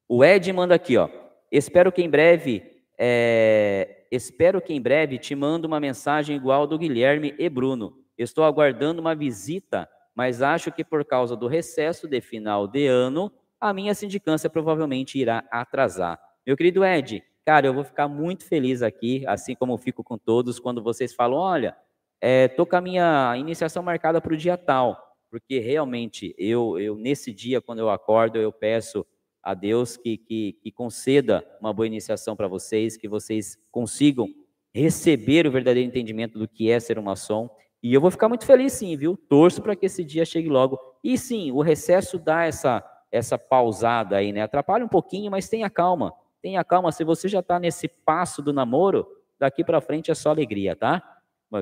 O 0.06 0.22
Ed 0.22 0.52
manda 0.52 0.74
aqui, 0.74 0.96
ó. 0.98 1.08
Espero 1.50 1.90
que 1.90 2.02
em 2.02 2.10
breve 2.10 2.84
é, 2.98 4.01
Espero 4.12 4.60
que 4.60 4.72
em 4.72 4.80
breve 4.80 5.18
te 5.18 5.34
mando 5.34 5.66
uma 5.66 5.80
mensagem 5.80 6.36
igual 6.36 6.66
do 6.66 6.78
Guilherme 6.78 7.34
e 7.38 7.48
Bruno. 7.48 7.96
Estou 8.16 8.44
aguardando 8.44 9.00
uma 9.00 9.14
visita, 9.14 9.88
mas 10.14 10.42
acho 10.42 10.70
que 10.70 10.84
por 10.84 11.04
causa 11.04 11.34
do 11.34 11.48
recesso 11.48 12.06
de 12.06 12.20
final 12.20 12.68
de 12.68 12.86
ano, 12.86 13.32
a 13.58 13.72
minha 13.72 13.94
sindicância 13.94 14.50
provavelmente 14.50 15.18
irá 15.18 15.42
atrasar. 15.50 16.20
Meu 16.46 16.56
querido 16.56 16.84
Ed, 16.84 17.24
Cara, 17.44 17.66
eu 17.66 17.74
vou 17.74 17.82
ficar 17.82 18.06
muito 18.06 18.44
feliz 18.44 18.82
aqui, 18.82 19.24
assim 19.26 19.54
como 19.56 19.76
fico 19.76 20.04
com 20.04 20.16
todos, 20.16 20.60
quando 20.60 20.80
vocês 20.80 21.12
falam: 21.12 21.38
olha, 21.38 21.76
é, 22.20 22.46
tô 22.46 22.64
com 22.64 22.76
a 22.76 22.80
minha 22.80 23.36
iniciação 23.36 23.82
marcada 23.82 24.20
para 24.20 24.32
o 24.32 24.36
dia 24.36 24.56
tal, 24.56 25.16
porque 25.28 25.58
realmente 25.58 26.34
eu, 26.38 26.78
eu, 26.78 26.94
nesse 26.94 27.32
dia, 27.32 27.60
quando 27.60 27.80
eu 27.80 27.90
acordo, 27.90 28.38
eu 28.38 28.52
peço 28.52 29.04
a 29.42 29.54
Deus 29.54 29.96
que, 29.96 30.16
que, 30.16 30.52
que 30.62 30.70
conceda 30.70 31.44
uma 31.60 31.72
boa 31.72 31.86
iniciação 31.86 32.36
para 32.36 32.46
vocês, 32.46 32.96
que 32.96 33.08
vocês 33.08 33.58
consigam 33.70 34.28
receber 34.72 35.46
o 35.46 35.50
verdadeiro 35.50 35.88
entendimento 35.88 36.38
do 36.38 36.48
que 36.48 36.70
é 36.70 36.78
ser 36.78 36.98
um 36.98 37.02
maçom. 37.02 37.50
E 37.82 37.92
eu 37.92 38.00
vou 38.00 38.10
ficar 38.10 38.28
muito 38.28 38.46
feliz, 38.46 38.72
sim, 38.72 38.96
viu? 38.96 39.16
Torço 39.16 39.60
para 39.60 39.74
que 39.74 39.86
esse 39.86 40.04
dia 40.04 40.24
chegue 40.24 40.48
logo. 40.48 40.78
E 41.02 41.18
sim, 41.18 41.50
o 41.50 41.60
recesso 41.60 42.18
dá 42.18 42.44
essa, 42.44 42.82
essa 43.10 43.36
pausada 43.36 44.16
aí, 44.16 44.32
né? 44.32 44.42
Atrapalha 44.42 44.84
um 44.84 44.88
pouquinho, 44.88 45.30
mas 45.30 45.48
tenha 45.48 45.68
calma. 45.68 46.14
Tenha 46.40 46.62
calma. 46.64 46.92
Se 46.92 47.02
você 47.02 47.28
já 47.28 47.40
está 47.40 47.58
nesse 47.58 47.88
passo 47.88 48.40
do 48.40 48.52
namoro, 48.52 49.06
daqui 49.38 49.64
para 49.64 49.80
frente 49.80 50.10
é 50.10 50.14
só 50.14 50.30
alegria, 50.30 50.76
tá? 50.76 51.02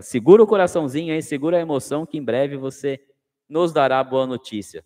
Segura 0.02 0.42
o 0.42 0.46
coraçãozinho 0.46 1.12
aí, 1.12 1.22
segura 1.22 1.56
a 1.56 1.60
emoção, 1.60 2.06
que 2.06 2.18
em 2.18 2.22
breve 2.22 2.56
você 2.56 3.00
nos 3.48 3.72
dará 3.72 4.04
boa 4.04 4.26
notícia. 4.26 4.84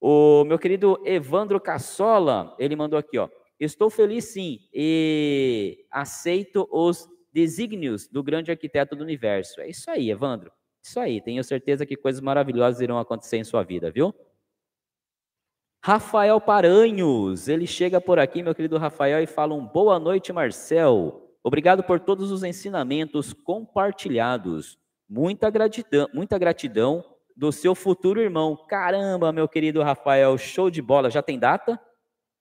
O 0.00 0.44
meu 0.44 0.58
querido 0.58 0.98
Evandro 1.04 1.60
Cassola, 1.60 2.56
ele 2.58 2.74
mandou 2.74 2.98
aqui, 2.98 3.18
ó. 3.18 3.28
Estou 3.58 3.90
feliz 3.90 4.24
sim 4.24 4.58
e 4.72 5.84
aceito 5.90 6.66
os 6.72 7.06
desígnios 7.30 8.08
do 8.08 8.22
grande 8.22 8.50
arquiteto 8.50 8.96
do 8.96 9.04
universo. 9.04 9.60
É 9.60 9.68
isso 9.68 9.90
aí, 9.90 10.10
Evandro. 10.10 10.50
Isso 10.82 10.98
aí, 10.98 11.20
tenho 11.20 11.44
certeza 11.44 11.84
que 11.84 11.96
coisas 11.96 12.22
maravilhosas 12.22 12.80
irão 12.80 12.98
acontecer 12.98 13.36
em 13.36 13.44
sua 13.44 13.62
vida, 13.62 13.90
viu? 13.90 14.14
Rafael 15.82 16.40
Paranhos, 16.40 17.48
ele 17.48 17.66
chega 17.66 18.00
por 18.00 18.18
aqui, 18.18 18.42
meu 18.42 18.54
querido 18.54 18.78
Rafael, 18.78 19.22
e 19.22 19.26
fala 19.26 19.54
um 19.54 19.66
boa 19.66 19.98
noite, 19.98 20.32
Marcel. 20.32 21.30
Obrigado 21.42 21.82
por 21.82 22.00
todos 22.00 22.30
os 22.30 22.42
ensinamentos 22.42 23.32
compartilhados. 23.32 24.78
Muita 25.08 25.50
gratidão, 25.50 26.08
muita 26.14 26.38
gratidão 26.38 27.04
do 27.36 27.52
seu 27.52 27.74
futuro 27.74 28.20
irmão. 28.20 28.56
Caramba, 28.68 29.32
meu 29.32 29.48
querido 29.48 29.82
Rafael, 29.82 30.36
show 30.38 30.70
de 30.70 30.82
bola. 30.82 31.10
Já 31.10 31.22
tem 31.22 31.38
data? 31.38 31.80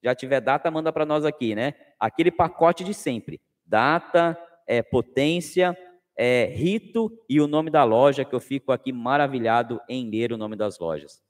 Já 0.04 0.16
tiver 0.16 0.40
data, 0.40 0.72
manda 0.72 0.92
para 0.94 1.06
nós 1.06 1.26
aqui, 1.26 1.56
né? 1.56 1.74
Aquele 2.00 2.32
pacote 2.32 2.84
de 2.84 2.94
sempre. 2.94 3.42
Data, 3.66 4.38
é, 4.68 4.82
potência, 4.82 5.78
é, 6.18 6.46
rito 6.46 7.12
e 7.30 7.40
o 7.40 7.48
nome 7.48 7.70
da 7.70 7.84
loja, 7.84 8.26
que 8.26 8.34
eu 8.34 8.40
fico 8.40 8.72
aqui 8.72 8.92
maravilhado 8.92 9.80
em 9.88 10.10
ler 10.10 10.32
o 10.32 10.38
nome 10.38 10.56
das 10.56 10.80
lojas. 10.80 11.22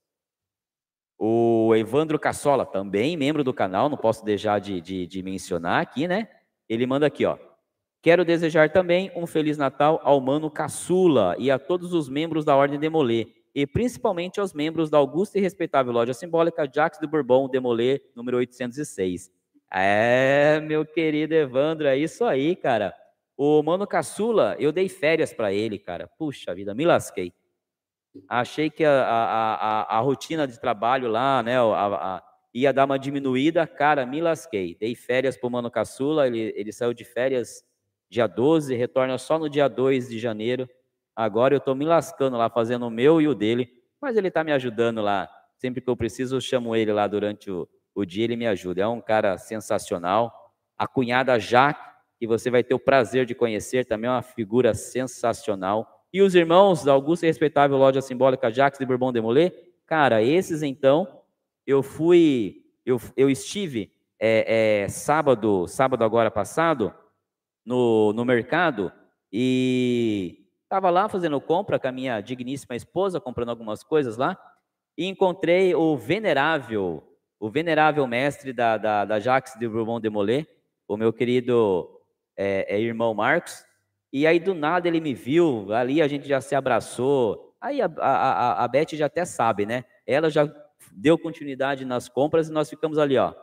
O 1.18 1.76
Evandro 1.76 2.18
Cassola, 2.18 2.66
também 2.66 3.18
membro 3.18 3.44
do 3.44 3.54
canal, 3.54 3.90
não 3.90 3.98
posso 3.98 4.24
deixar 4.24 4.60
de, 4.60 4.80
de, 4.80 5.06
de 5.06 5.22
mencionar 5.22 5.82
aqui, 5.82 6.08
né? 6.08 6.30
Ele 6.68 6.86
manda 6.86 7.06
aqui, 7.06 7.26
ó. 7.26 7.38
Quero 8.02 8.24
desejar 8.24 8.72
também 8.72 9.12
um 9.16 9.28
Feliz 9.28 9.58
Natal 9.58 10.00
ao 10.04 10.22
Mano 10.22 10.50
Caçula 10.50 11.36
e 11.38 11.52
a 11.52 11.60
todos 11.60 11.94
os 11.94 12.08
membros 12.08 12.46
da 12.46 12.56
Ordem 12.56 12.80
Demolê 12.80 13.28
e 13.54 13.66
principalmente 13.66 14.40
aos 14.40 14.54
membros 14.54 14.90
da 14.90 14.98
augusta 14.98 15.38
e 15.38 15.42
respeitável 15.42 15.92
loja 15.92 16.14
simbólica 16.14 16.70
Jacques 16.72 17.00
de 17.00 17.08
Bourbon 17.08 17.48
Demolê, 17.48 18.02
número 18.16 18.38
806. 18.38 19.32
É, 19.72 20.60
meu 20.62 20.86
querido 20.86 21.34
Evandro, 21.34 21.88
é 21.88 21.98
isso 21.98 22.26
aí, 22.26 22.56
cara. 22.56 22.94
O 23.38 23.62
Mano 23.64 23.88
Caçula, 23.88 24.56
eu 24.60 24.72
dei 24.72 24.90
férias 24.90 25.34
para 25.34 25.54
ele, 25.54 25.80
cara. 25.80 26.08
Puxa 26.08 26.54
vida, 26.54 26.74
me 26.74 26.86
lasquei. 26.86 27.34
Achei 28.28 28.70
que 28.70 28.84
a, 28.84 28.92
a, 28.92 29.54
a, 29.54 29.98
a 29.98 30.00
rotina 30.00 30.48
de 30.48 30.60
trabalho 30.60 31.08
lá, 31.08 31.42
né, 31.44 31.58
a, 31.60 32.24
ia 32.54 32.74
dar 32.74 32.86
uma 32.86 32.98
diminuída, 32.98 33.66
cara, 33.68 34.06
me 34.06 34.20
lasquei. 34.20 34.76
Dei 34.76 34.96
férias 34.96 35.38
para 35.38 35.48
o 35.48 35.52
Mano 35.52 35.70
Caçula, 35.70 36.28
ele, 36.28 36.54
ele 36.56 36.72
saiu 36.72 36.94
de 36.94 37.04
férias 37.04 37.64
dia 38.10 38.26
12, 38.26 38.76
retorna 38.76 39.18
só 39.18 39.38
no 39.38 39.50
dia 39.50 39.68
2 39.68 40.10
de 40.10 40.20
janeiro. 40.20 40.68
Agora 41.16 41.54
eu 41.54 41.58
estou 41.58 41.76
me 41.76 41.86
lascando 41.86 42.38
lá, 42.38 42.50
fazendo 42.50 42.88
o 42.88 42.90
meu 42.90 43.22
e 43.22 43.28
o 43.28 43.36
dele, 43.36 43.70
mas 44.02 44.16
ele 44.16 44.30
está 44.30 44.44
me 44.44 44.52
ajudando 44.52 45.02
lá. 45.02 45.30
Sempre 45.58 45.82
que 45.82 45.90
eu 45.90 45.98
preciso, 45.98 46.38
eu 46.38 46.42
chamo 46.42 46.76
ele 46.76 46.94
lá 46.94 47.06
durante 47.08 47.52
o, 47.52 47.68
o 47.94 48.06
dia, 48.06 48.24
ele 48.24 48.36
me 48.36 48.48
ajuda. 48.48 48.82
É 48.82 48.88
um 48.88 49.02
cara 49.02 49.38
sensacional. 49.38 50.54
A 50.78 50.88
cunhada 50.88 51.38
Jaque, 51.38 51.82
que 52.18 52.26
você 52.26 52.50
vai 52.50 52.64
ter 52.64 52.74
o 52.74 52.80
prazer 52.80 53.26
de 53.26 53.36
conhecer, 53.36 53.86
também 53.86 54.10
é 54.10 54.14
uma 54.14 54.22
figura 54.22 54.74
sensacional. 54.74 56.06
E 56.12 56.22
os 56.22 56.34
irmãos 56.34 56.84
da 56.84 56.94
Augusta 56.94 57.26
e 57.26 57.30
Respeitável 57.30 57.78
Loja 57.78 58.02
Simbólica 58.02 58.52
Jacques 58.52 58.80
de 58.80 58.86
Bourbon 58.86 59.12
Demolé, 59.12 59.52
cara, 59.86 60.24
esses 60.24 60.64
então, 60.64 61.22
eu 61.68 61.84
fui, 61.84 62.64
eu, 62.86 63.00
eu 63.16 63.30
estive 63.30 63.92
é, 64.20 64.84
é, 64.84 64.88
sábado, 64.90 65.68
sábado 65.68 66.04
agora 66.04 66.32
passado, 66.32 66.94
no, 67.66 68.12
no 68.14 68.26
mercado, 68.26 68.92
e 69.32 70.46
Estava 70.70 70.92
lá 70.92 71.10
fazendo 71.10 71.42
compra 71.42 71.80
com 71.80 71.88
a 71.88 71.92
minha 71.92 72.22
digníssima 72.22 72.76
esposa, 72.76 73.20
comprando 73.20 73.50
algumas 73.50 73.84
coisas 73.84 74.18
lá, 74.18 74.38
e 74.96 75.08
encontrei 75.08 75.74
o 75.74 75.98
venerável, 75.98 77.02
o 77.40 77.50
venerável 77.50 78.06
mestre 78.06 78.54
da, 78.54 78.78
da, 78.78 79.04
da 79.04 79.20
Jacques 79.20 79.56
de 79.58 79.68
Bourbon 79.68 80.00
Demolé, 80.00 80.46
o 80.88 80.96
meu 80.96 81.12
querido 81.12 82.00
é, 82.38 82.68
é, 82.70 82.80
irmão 82.80 83.16
Marcos, 83.16 83.66
e 84.14 84.28
aí 84.28 84.40
do 84.40 84.54
nada 84.54 84.88
ele 84.88 85.02
me 85.02 85.16
viu, 85.16 85.74
ali 85.74 86.04
a 86.04 86.08
gente 86.08 86.28
já 86.28 86.40
se 86.40 86.54
abraçou, 86.54 87.56
aí 87.60 87.82
a, 87.82 87.90
a, 87.98 88.64
a 88.64 88.68
Beth 88.68 88.90
já 88.94 89.08
até 89.08 89.26
sabe, 89.26 89.66
né? 89.66 89.86
Ela 90.06 90.30
já 90.30 90.48
deu 90.92 91.18
continuidade 91.18 91.84
nas 91.84 92.08
compras 92.08 92.48
e 92.48 92.52
nós 92.52 92.70
ficamos 92.70 93.00
ali, 93.00 93.18
ó, 93.18 93.34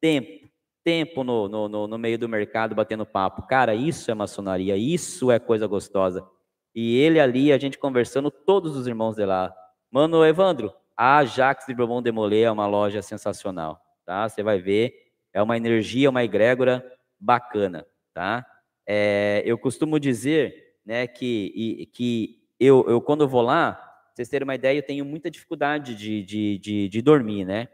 tempo, 0.00 0.48
tempo 0.82 1.24
no, 1.24 1.46
no, 1.46 1.86
no 1.86 1.98
meio 1.98 2.18
do 2.18 2.26
mercado 2.26 2.74
batendo 2.74 3.04
papo. 3.04 3.46
Cara, 3.46 3.74
isso 3.74 4.10
é 4.10 4.14
maçonaria, 4.14 4.78
isso 4.78 5.30
é 5.30 5.38
coisa 5.38 5.66
gostosa. 5.66 6.26
E 6.74 6.96
ele 6.98 7.18
ali, 7.18 7.52
a 7.52 7.58
gente 7.58 7.78
conversando, 7.78 8.30
todos 8.30 8.76
os 8.76 8.86
irmãos 8.86 9.16
de 9.16 9.24
lá. 9.24 9.54
Mano, 9.90 10.24
Evandro, 10.24 10.72
a 10.96 11.24
Jax 11.24 11.66
de 11.66 11.74
Bourbon 11.74 12.02
Demolé 12.02 12.42
é 12.42 12.50
uma 12.50 12.66
loja 12.66 13.02
sensacional, 13.02 13.80
tá? 14.04 14.28
Você 14.28 14.42
vai 14.42 14.60
ver, 14.60 14.94
é 15.32 15.42
uma 15.42 15.56
energia, 15.56 16.10
uma 16.10 16.22
egrégora 16.22 16.84
bacana, 17.18 17.86
tá? 18.12 18.46
É, 18.86 19.42
eu 19.44 19.58
costumo 19.58 19.98
dizer, 19.98 20.76
né, 20.84 21.06
que, 21.06 21.88
que 21.92 22.40
eu, 22.58 22.84
eu 22.88 23.00
quando 23.00 23.28
vou 23.28 23.42
lá, 23.42 23.80
vocês 24.14 24.28
terem 24.28 24.44
uma 24.44 24.54
ideia, 24.54 24.78
eu 24.78 24.86
tenho 24.86 25.04
muita 25.04 25.30
dificuldade 25.30 25.94
de, 25.94 26.22
de, 26.22 26.58
de, 26.58 26.88
de 26.88 27.02
dormir, 27.02 27.44
né? 27.44 27.68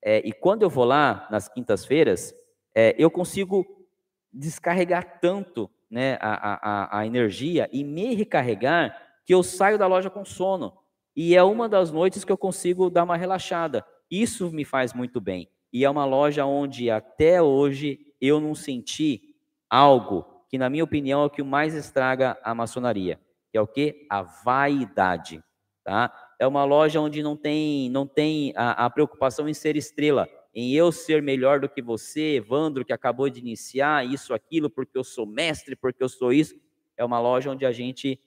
É, 0.00 0.18
e 0.26 0.32
quando 0.32 0.62
eu 0.62 0.70
vou 0.70 0.84
lá, 0.84 1.28
nas 1.30 1.48
quintas-feiras, 1.48 2.34
é, 2.74 2.94
eu 2.98 3.10
consigo 3.10 3.86
descarregar 4.32 5.20
tanto 5.20 5.70
né, 5.92 6.16
a, 6.22 6.96
a, 6.96 6.98
a 7.00 7.06
energia 7.06 7.68
e 7.70 7.84
me 7.84 8.14
recarregar, 8.14 8.96
que 9.26 9.34
eu 9.34 9.42
saio 9.42 9.76
da 9.76 9.86
loja 9.86 10.08
com 10.08 10.24
sono. 10.24 10.72
E 11.14 11.36
é 11.36 11.42
uma 11.42 11.68
das 11.68 11.92
noites 11.92 12.24
que 12.24 12.32
eu 12.32 12.38
consigo 12.38 12.88
dar 12.88 13.04
uma 13.04 13.14
relaxada. 13.14 13.84
Isso 14.10 14.50
me 14.50 14.64
faz 14.64 14.94
muito 14.94 15.20
bem. 15.20 15.50
E 15.70 15.84
é 15.84 15.90
uma 15.90 16.06
loja 16.06 16.46
onde 16.46 16.90
até 16.90 17.42
hoje 17.42 18.00
eu 18.18 18.40
não 18.40 18.54
senti 18.54 19.20
algo 19.68 20.24
que, 20.48 20.56
na 20.56 20.70
minha 20.70 20.82
opinião, 20.82 21.22
é 21.22 21.26
o 21.26 21.30
que 21.30 21.42
mais 21.42 21.74
estraga 21.74 22.38
a 22.42 22.54
maçonaria, 22.54 23.20
que 23.50 23.58
é 23.58 23.60
o 23.60 23.66
que? 23.66 24.06
A 24.10 24.22
vaidade. 24.22 25.44
Tá? 25.84 26.10
É 26.40 26.46
uma 26.46 26.64
loja 26.64 27.00
onde 27.00 27.22
não 27.22 27.36
tem, 27.36 27.90
não 27.90 28.06
tem 28.06 28.54
a, 28.56 28.86
a 28.86 28.90
preocupação 28.90 29.46
em 29.46 29.54
ser 29.54 29.76
estrela 29.76 30.26
em 30.54 30.72
eu 30.72 30.92
ser 30.92 31.22
melhor 31.22 31.60
do 31.60 31.68
que 31.68 31.80
você, 31.80 32.36
Evandro, 32.36 32.84
que 32.84 32.92
acabou 32.92 33.28
de 33.30 33.40
iniciar 33.40 34.06
isso, 34.06 34.34
aquilo, 34.34 34.68
porque 34.68 34.98
eu 34.98 35.04
sou 35.04 35.26
mestre, 35.26 35.74
porque 35.74 36.02
eu 36.02 36.08
sou 36.08 36.32
isso. 36.32 36.54
É 36.96 37.04
uma 37.04 37.18
loja 37.18 37.50
onde 37.50 37.64
a 37.64 37.72
gente 37.72 38.20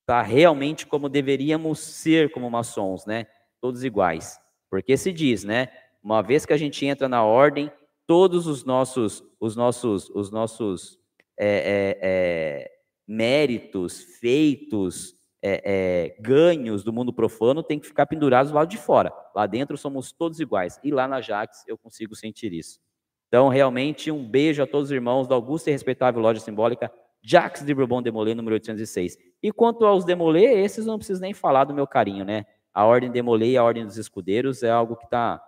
está 0.00 0.22
realmente 0.22 0.86
como 0.86 1.08
deveríamos 1.08 1.78
ser 1.78 2.32
como 2.32 2.50
maçons, 2.50 3.06
né? 3.06 3.26
Todos 3.60 3.84
iguais. 3.84 4.40
Porque 4.70 4.96
se 4.96 5.12
diz, 5.12 5.44
né? 5.44 5.68
Uma 6.02 6.22
vez 6.22 6.44
que 6.44 6.52
a 6.52 6.56
gente 6.56 6.84
entra 6.84 7.08
na 7.08 7.22
ordem, 7.22 7.70
todos 8.06 8.46
os 8.46 8.64
nossos, 8.64 9.22
os 9.38 9.54
nossos, 9.54 10.08
os 10.10 10.30
nossos 10.30 10.98
é, 11.38 11.46
é, 11.46 11.98
é, 12.02 12.70
méritos, 13.06 14.00
feitos, 14.18 15.14
é, 15.42 15.62
é, 15.64 16.20
ganhos 16.20 16.82
do 16.82 16.92
mundo 16.92 17.12
profano 17.12 17.62
têm 17.62 17.78
que 17.78 17.86
ficar 17.86 18.06
pendurados 18.06 18.50
do 18.50 18.54
lado 18.56 18.68
de 18.68 18.76
fora. 18.76 19.12
Lá 19.34 19.46
dentro 19.46 19.76
somos 19.76 20.12
todos 20.12 20.40
iguais. 20.40 20.78
E 20.82 20.90
lá 20.90 21.06
na 21.06 21.20
Jax 21.20 21.64
eu 21.66 21.78
consigo 21.78 22.14
sentir 22.14 22.52
isso. 22.52 22.80
Então, 23.28 23.48
realmente, 23.48 24.10
um 24.10 24.26
beijo 24.26 24.62
a 24.62 24.66
todos 24.66 24.88
os 24.88 24.92
irmãos 24.92 25.26
da 25.26 25.34
Augusta 25.34 25.70
e 25.70 25.72
respeitável 25.72 26.20
loja 26.20 26.40
simbólica 26.40 26.90
Jax 27.22 27.64
de 27.64 27.74
Bourbon 27.74 28.00
Demolé, 28.00 28.34
número 28.34 28.54
806. 28.54 29.18
E 29.42 29.52
quanto 29.52 29.84
aos 29.84 30.04
Demolé, 30.04 30.60
esses 30.60 30.86
não 30.86 30.96
preciso 30.96 31.20
nem 31.20 31.34
falar 31.34 31.64
do 31.64 31.74
meu 31.74 31.86
carinho, 31.86 32.24
né? 32.24 32.46
A 32.72 32.84
Ordem 32.84 33.10
Demolé 33.10 33.48
e 33.48 33.56
a 33.56 33.64
Ordem 33.64 33.84
dos 33.84 33.96
Escudeiros 33.96 34.62
é 34.62 34.70
algo 34.70 34.96
que 34.96 35.04
está 35.04 35.42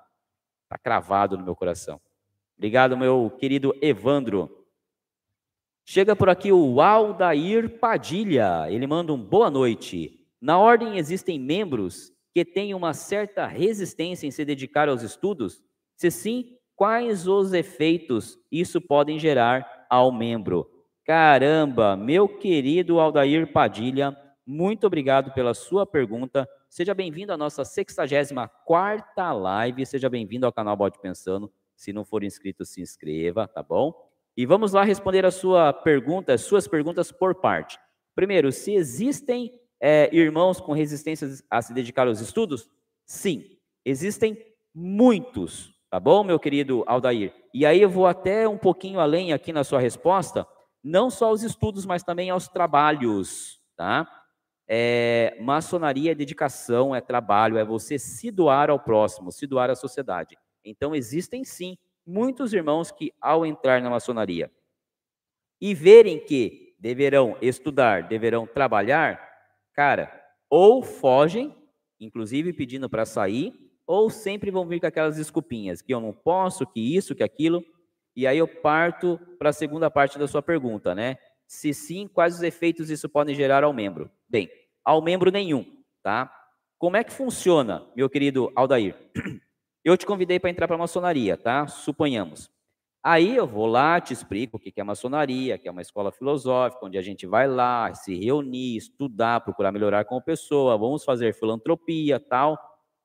tá 0.68 0.78
cravado 0.78 1.38
no 1.38 1.45
meu 1.45 1.57
coração. 1.57 2.01
Obrigado, 2.57 2.97
meu 2.97 3.30
querido 3.38 3.74
Evandro. 3.80 4.59
Chega 5.93 6.14
por 6.14 6.28
aqui 6.28 6.53
o 6.53 6.80
Aldair 6.80 7.68
Padilha. 7.80 8.70
Ele 8.70 8.86
manda 8.86 9.12
um 9.12 9.20
boa 9.20 9.51
noite. 9.51 10.24
Na 10.41 10.57
ordem 10.57 10.99
existem 10.99 11.36
membros 11.36 12.12
que 12.32 12.45
têm 12.45 12.74
uma 12.74 12.95
certa 12.95 13.45
resistência 13.45 14.24
em 14.24 14.30
se 14.30 14.45
dedicar 14.45 14.88
aos 14.88 15.03
estudos? 15.03 15.61
Se 15.97 16.09
sim, 16.09 16.57
quais 16.76 17.26
os 17.26 17.53
efeitos 17.53 18.38
isso 18.53 18.80
podem 18.80 19.18
gerar 19.18 19.66
ao 19.91 20.12
membro. 20.12 20.70
Caramba, 21.05 21.97
meu 21.97 22.28
querido 22.38 23.01
Aldair 23.01 23.53
Padilha, 23.53 24.16
muito 24.47 24.86
obrigado 24.86 25.34
pela 25.34 25.55
sua 25.55 25.84
pergunta. 25.84 26.49
Seja 26.68 26.95
bem-vindo 26.95 27.32
à 27.32 27.36
nossa 27.36 27.64
64ª 27.64 29.32
live, 29.32 29.84
seja 29.84 30.09
bem-vindo 30.09 30.47
ao 30.47 30.53
canal 30.53 30.76
Bode 30.76 31.01
Pensando. 31.01 31.53
Se 31.74 31.93
não 31.93 32.05
for 32.05 32.22
inscrito, 32.22 32.64
se 32.64 32.80
inscreva, 32.80 33.49
tá 33.49 33.61
bom? 33.61 34.09
E 34.36 34.46
vamos 34.46 34.72
lá 34.72 34.84
responder 34.84 35.26
a 35.26 35.30
sua 35.30 35.72
pergunta, 35.72 36.32
as 36.32 36.42
suas 36.42 36.66
perguntas 36.66 37.10
por 37.12 37.34
parte. 37.34 37.78
Primeiro, 38.14 38.52
se 38.52 38.72
existem 38.72 39.52
é, 39.80 40.14
irmãos 40.14 40.60
com 40.60 40.72
resistência 40.72 41.28
a 41.50 41.62
se 41.62 41.72
dedicar 41.72 42.06
aos 42.06 42.20
estudos? 42.20 42.68
Sim, 43.04 43.44
existem 43.84 44.36
muitos, 44.74 45.74
tá 45.90 45.98
bom, 45.98 46.22
meu 46.22 46.38
querido 46.38 46.84
Aldair? 46.86 47.34
E 47.52 47.66
aí 47.66 47.80
eu 47.80 47.88
vou 47.88 48.06
até 48.06 48.46
um 48.48 48.58
pouquinho 48.58 49.00
além 49.00 49.32
aqui 49.32 49.52
na 49.52 49.64
sua 49.64 49.80
resposta, 49.80 50.46
não 50.82 51.10
só 51.10 51.26
aos 51.26 51.42
estudos, 51.42 51.84
mas 51.84 52.02
também 52.02 52.30
aos 52.30 52.48
trabalhos, 52.48 53.60
tá? 53.76 54.08
É, 54.68 55.36
maçonaria 55.40 56.12
é 56.12 56.14
dedicação, 56.14 56.94
é 56.94 57.00
trabalho, 57.00 57.58
é 57.58 57.64
você 57.64 57.98
se 57.98 58.30
doar 58.30 58.70
ao 58.70 58.78
próximo, 58.78 59.32
se 59.32 59.44
doar 59.44 59.68
à 59.68 59.74
sociedade. 59.74 60.38
Então, 60.64 60.94
existem 60.94 61.44
sim 61.44 61.76
muitos 62.11 62.52
irmãos 62.52 62.90
que, 62.90 63.12
ao 63.20 63.46
entrar 63.46 63.80
na 63.80 63.88
maçonaria 63.88 64.50
e 65.61 65.74
verem 65.74 66.18
que 66.18 66.74
deverão 66.78 67.36
estudar, 67.40 68.08
deverão 68.08 68.46
trabalhar, 68.46 69.20
cara, 69.72 70.12
ou 70.48 70.82
fogem, 70.82 71.54
inclusive 72.00 72.52
pedindo 72.52 72.88
para 72.88 73.06
sair, 73.06 73.54
ou 73.86 74.11
sempre 74.11 74.50
vão 74.50 74.66
vir 74.66 74.80
com 74.80 74.86
aquelas 74.86 75.16
desculpinhas, 75.16 75.82
que 75.82 75.92
eu 75.92 76.00
não 76.00 76.12
posso, 76.12 76.66
que 76.66 76.96
isso, 76.96 77.14
que 77.14 77.22
aquilo. 77.22 77.62
E 78.16 78.26
aí 78.26 78.38
eu 78.38 78.48
parto 78.48 79.18
para 79.38 79.50
a 79.50 79.52
segunda 79.52 79.90
parte 79.90 80.18
da 80.18 80.26
sua 80.26 80.42
pergunta, 80.42 80.94
né? 80.94 81.16
Se 81.46 81.74
sim, 81.74 82.08
quais 82.08 82.36
os 82.36 82.42
efeitos 82.42 82.90
isso 82.90 83.08
pode 83.08 83.34
gerar 83.34 83.64
ao 83.64 83.72
membro? 83.72 84.11
Bem, 84.28 84.48
ao 84.84 85.02
membro 85.02 85.30
nenhum, 85.30 85.64
tá? 86.02 86.32
Como 86.78 86.96
é 86.96 87.04
que 87.04 87.12
funciona, 87.12 87.86
meu 87.94 88.08
querido 88.08 88.50
Aldair? 88.56 88.96
Eu 89.84 89.96
te 89.96 90.04
convidei 90.04 90.38
para 90.38 90.50
entrar 90.50 90.66
para 90.66 90.76
a 90.76 90.78
maçonaria, 90.78 91.36
tá? 91.36 91.66
Suponhamos. 91.66 92.50
Aí 93.02 93.34
eu 93.34 93.46
vou 93.46 93.64
lá, 93.64 93.98
te 93.98 94.12
explico 94.12 94.58
o 94.58 94.60
que 94.60 94.78
é 94.78 94.84
maçonaria, 94.84 95.56
que 95.56 95.66
é 95.66 95.70
uma 95.70 95.80
escola 95.80 96.12
filosófica, 96.12 96.84
onde 96.84 96.98
a 96.98 97.02
gente 97.02 97.26
vai 97.26 97.48
lá 97.48 97.94
se 97.94 98.14
reunir, 98.14 98.76
estudar, 98.76 99.40
procurar 99.40 99.72
melhorar 99.72 100.04
como 100.04 100.20
pessoa, 100.20 100.76
vamos 100.76 101.02
fazer 101.02 101.32
filantropia, 101.32 102.20
tal. 102.20 102.58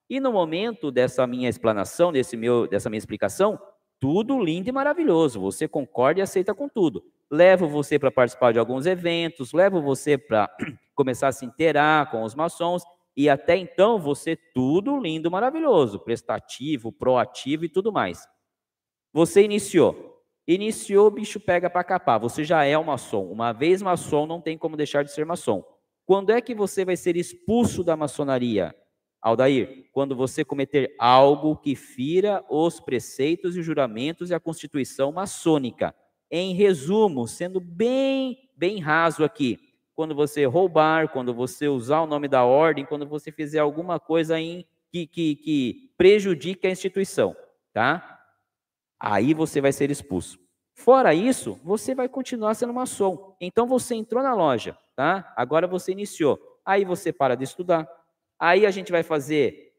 E 0.09 0.19
no 0.19 0.33
momento 0.33 0.91
dessa 0.91 1.25
minha 1.25 1.47
explanação, 1.47 2.11
desse 2.11 2.35
meu, 2.35 2.67
dessa 2.67 2.89
minha 2.89 2.97
explicação, 2.97 3.57
tudo 3.97 4.37
lindo 4.37 4.67
e 4.67 4.71
maravilhoso. 4.73 5.39
Você 5.39 5.65
concorda 5.65 6.19
e 6.19 6.23
aceita 6.23 6.53
com 6.53 6.67
tudo. 6.67 7.01
Levo 7.31 7.69
você 7.69 7.97
para 7.97 8.11
participar 8.11 8.51
de 8.51 8.59
alguns 8.59 8.85
eventos, 8.85 9.53
levo 9.53 9.81
você 9.81 10.17
para 10.17 10.49
começar 10.93 11.29
a 11.29 11.31
se 11.31 11.45
inteirar 11.45 12.11
com 12.11 12.21
os 12.23 12.35
maçons, 12.35 12.83
e 13.15 13.29
até 13.29 13.55
então 13.55 13.97
você 13.97 14.35
tudo 14.35 14.99
lindo, 14.99 15.31
maravilhoso, 15.31 15.99
prestativo, 15.99 16.91
proativo 16.91 17.65
e 17.65 17.69
tudo 17.69 17.91
mais. 17.91 18.27
Você 19.13 19.43
iniciou. 19.43 20.21
Iniciou, 20.47 21.07
o 21.07 21.11
bicho 21.11 21.39
pega 21.39 21.69
para 21.69 21.83
capar. 21.83 22.19
Você 22.19 22.43
já 22.43 22.63
é 22.65 22.77
um 22.77 22.83
maçom. 22.83 23.31
Uma 23.31 23.53
vez 23.53 23.81
maçom, 23.81 24.25
não 24.25 24.41
tem 24.41 24.57
como 24.57 24.77
deixar 24.77 25.03
de 25.03 25.11
ser 25.11 25.25
maçom. 25.25 25.63
Quando 26.05 26.31
é 26.31 26.41
que 26.41 26.53
você 26.53 26.85
vai 26.85 26.95
ser 26.95 27.15
expulso 27.15 27.83
da 27.83 27.95
maçonaria, 27.95 28.75
Aldair? 29.21 29.89
Quando 29.91 30.15
você 30.15 30.45
cometer 30.45 30.93
algo 30.99 31.55
que 31.55 31.75
fira 31.75 32.45
os 32.49 32.79
preceitos 32.79 33.57
e 33.57 33.63
juramentos 33.63 34.29
e 34.29 34.33
a 34.33 34.39
constituição 34.39 35.11
maçônica. 35.11 35.95
Em 36.29 36.53
resumo, 36.53 37.27
sendo 37.27 37.59
bem, 37.59 38.37
bem 38.55 38.79
raso 38.79 39.23
aqui, 39.23 39.57
quando 39.95 40.13
você 40.13 40.45
roubar, 40.45 41.09
quando 41.09 41.33
você 41.33 41.67
usar 41.67 42.01
o 42.01 42.07
nome 42.07 42.27
da 42.27 42.43
ordem, 42.43 42.85
quando 42.85 43.07
você 43.07 43.31
fizer 43.31 43.59
alguma 43.59 43.99
coisa 43.99 44.39
em, 44.39 44.65
que, 44.91 45.07
que, 45.07 45.35
que 45.35 45.91
prejudique 45.97 46.65
a 46.67 46.71
instituição, 46.71 47.35
tá? 47.73 48.21
Aí 48.99 49.33
você 49.33 49.59
vai 49.59 49.73
ser 49.73 49.91
expulso. 49.91 50.39
Fora 50.73 51.13
isso, 51.13 51.59
você 51.63 51.93
vai 51.93 52.07
continuar 52.07 52.53
sendo 52.53 52.73
maçom. 52.73 53.35
Então 53.39 53.67
você 53.67 53.95
entrou 53.95 54.23
na 54.23 54.33
loja, 54.33 54.77
tá? 54.95 55.33
Agora 55.35 55.67
você 55.67 55.91
iniciou. 55.91 56.39
Aí 56.65 56.83
você 56.85 57.11
para 57.11 57.35
de 57.35 57.43
estudar. 57.43 57.87
Aí 58.39 58.65
a 58.65 58.71
gente 58.71 58.91
vai 58.91 59.03
fazer 59.03 59.73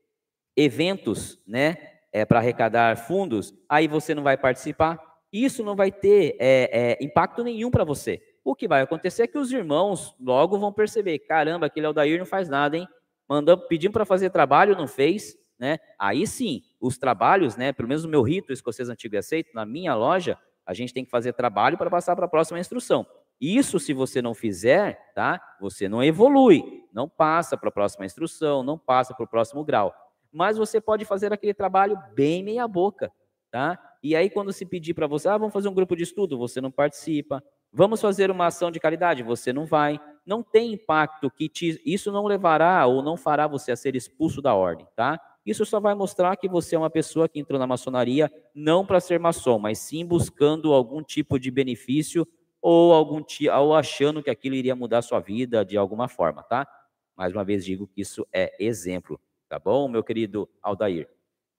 eventos, 0.57 1.41
né? 1.47 1.77
É, 2.13 2.25
para 2.25 2.39
arrecadar 2.39 2.97
fundos. 2.97 3.55
Aí 3.69 3.87
você 3.87 4.15
não 4.15 4.23
vai 4.23 4.37
participar. 4.37 4.99
Isso 5.33 5.63
não 5.63 5.77
vai 5.77 5.93
ter 5.93 6.37
é, 6.39 6.97
é, 7.01 7.05
impacto 7.05 7.45
nenhum 7.45 7.71
para 7.71 7.85
você. 7.85 8.23
O 8.47 8.55
que 8.55 8.69
vai 8.69 8.81
acontecer 8.81 9.25
é 9.25 9.27
que 9.27 9.37
os 9.37 9.51
irmãos 9.51 10.15
logo 10.21 10.57
vão 10.57 10.73
perceber: 10.73 11.19
caramba, 11.19 11.67
aquele 11.67 11.85
Aldair 11.85 12.17
não 12.17 12.25
faz 12.25 12.49
nada, 12.49 12.77
hein? 12.77 12.87
Mandamos, 13.29 13.67
pedimos 13.67 13.93
para 13.93 14.05
fazer 14.05 14.31
trabalho, 14.31 14.77
não 14.77 14.87
fez, 14.87 15.37
né? 15.59 15.79
Aí 15.99 16.25
sim, 16.29 16.63
os 16.81 16.97
trabalhos, 16.97 17.57
né? 17.57 17.73
Pelo 17.73 17.89
menos 17.89 18.05
o 18.05 18.09
meu 18.09 18.23
rito 18.23 18.53
escocês 18.53 18.89
antigo 18.89 19.17
e 19.17 19.19
aceito, 19.19 19.51
na 19.53 19.67
minha 19.67 19.97
loja, 19.97 20.39
a 20.65 20.73
gente 20.73 20.95
tem 20.95 21.05
que 21.05 21.11
fazer 21.11 21.33
trabalho 21.33 21.77
para 21.77 21.91
passar 21.91 22.15
para 22.15 22.27
a 22.27 22.29
próxima 22.29 22.61
instrução. 22.61 23.05
Isso, 23.41 23.81
se 23.81 23.93
você 23.93 24.23
não 24.23 24.33
fizer, 24.33 25.13
tá? 25.13 25.41
Você 25.61 25.89
não 25.89 26.01
evolui, 26.01 26.85
não 26.93 27.09
passa 27.09 27.57
para 27.57 27.69
a 27.69 27.73
próxima 27.73 28.07
instrução, 28.07 28.63
não 28.63 28.79
passa 28.79 29.13
para 29.13 29.25
o 29.25 29.29
próximo 29.29 29.65
grau. 29.65 29.93
Mas 30.33 30.57
você 30.57 30.81
pode 30.81 31.05
fazer 31.05 31.33
aquele 31.33 31.53
trabalho 31.53 31.99
bem 32.15 32.45
meia 32.45 32.69
boca, 32.69 33.11
tá? 33.51 33.77
E 34.05 34.15
aí, 34.15 34.31
quando 34.31 34.53
se 34.53 34.65
pedir 34.65 34.95
para 34.95 35.09
você, 35.09 35.29
ah, 35.29 35.37
vamos 35.37 35.53
fazer 35.53 35.69
um 35.69 35.75
grupo 35.75 35.97
de 35.97 36.05
estudo, 36.05 36.39
você 36.39 36.61
não 36.61 36.71
participa. 36.71 37.43
Vamos 37.79 38.01
fazer 38.01 38.31
uma 38.31 38.47
ação 38.47 38.71
de 38.71 38.81
caridade, 38.81 39.23
você 39.23 39.53
não 39.53 39.67
vai. 39.67 40.01
Não 40.25 40.43
tem 40.43 40.73
impacto 40.73 41.31
que 41.31 41.47
te, 41.47 41.79
isso 41.85 42.11
não 42.11 42.25
levará 42.25 42.87
ou 42.87 43.03
não 43.03 43.19
fará 43.19 43.47
você 43.47 43.71
a 43.71 43.77
ser 43.77 43.95
expulso 43.95 44.41
da 44.41 44.55
ordem, 44.55 44.87
tá? 44.97 45.21
Isso 45.45 45.63
só 45.67 45.79
vai 45.79 45.95
mostrar 45.95 46.35
que 46.39 46.49
você 46.49 46.75
é 46.75 46.79
uma 46.79 46.89
pessoa 46.89 47.29
que 47.29 47.39
entrou 47.39 47.59
na 47.61 47.67
maçonaria 47.67 48.33
não 48.55 48.87
para 48.87 48.99
ser 48.99 49.21
maçom, 49.21 49.59
mas 49.59 49.79
sim 49.79 50.07
buscando 50.07 50.73
algum 50.73 51.03
tipo 51.03 51.39
de 51.39 51.51
benefício 51.51 52.27
ou 52.63 52.95
algum 52.95 53.23
ou 53.55 53.75
achando 53.75 54.23
que 54.23 54.31
aquilo 54.31 54.55
iria 54.55 54.75
mudar 54.75 55.03
sua 55.03 55.21
vida 55.21 55.63
de 55.63 55.77
alguma 55.77 56.09
forma, 56.09 56.43
tá? 56.43 56.67
Mais 57.15 57.31
uma 57.35 57.45
vez 57.45 57.63
digo 57.63 57.87
que 57.87 58.01
isso 58.01 58.27
é 58.33 58.57
exemplo, 58.59 59.21
tá 59.51 59.59
bom, 59.59 59.87
meu 59.87 60.03
querido 60.03 60.49
Aldair? 60.63 61.11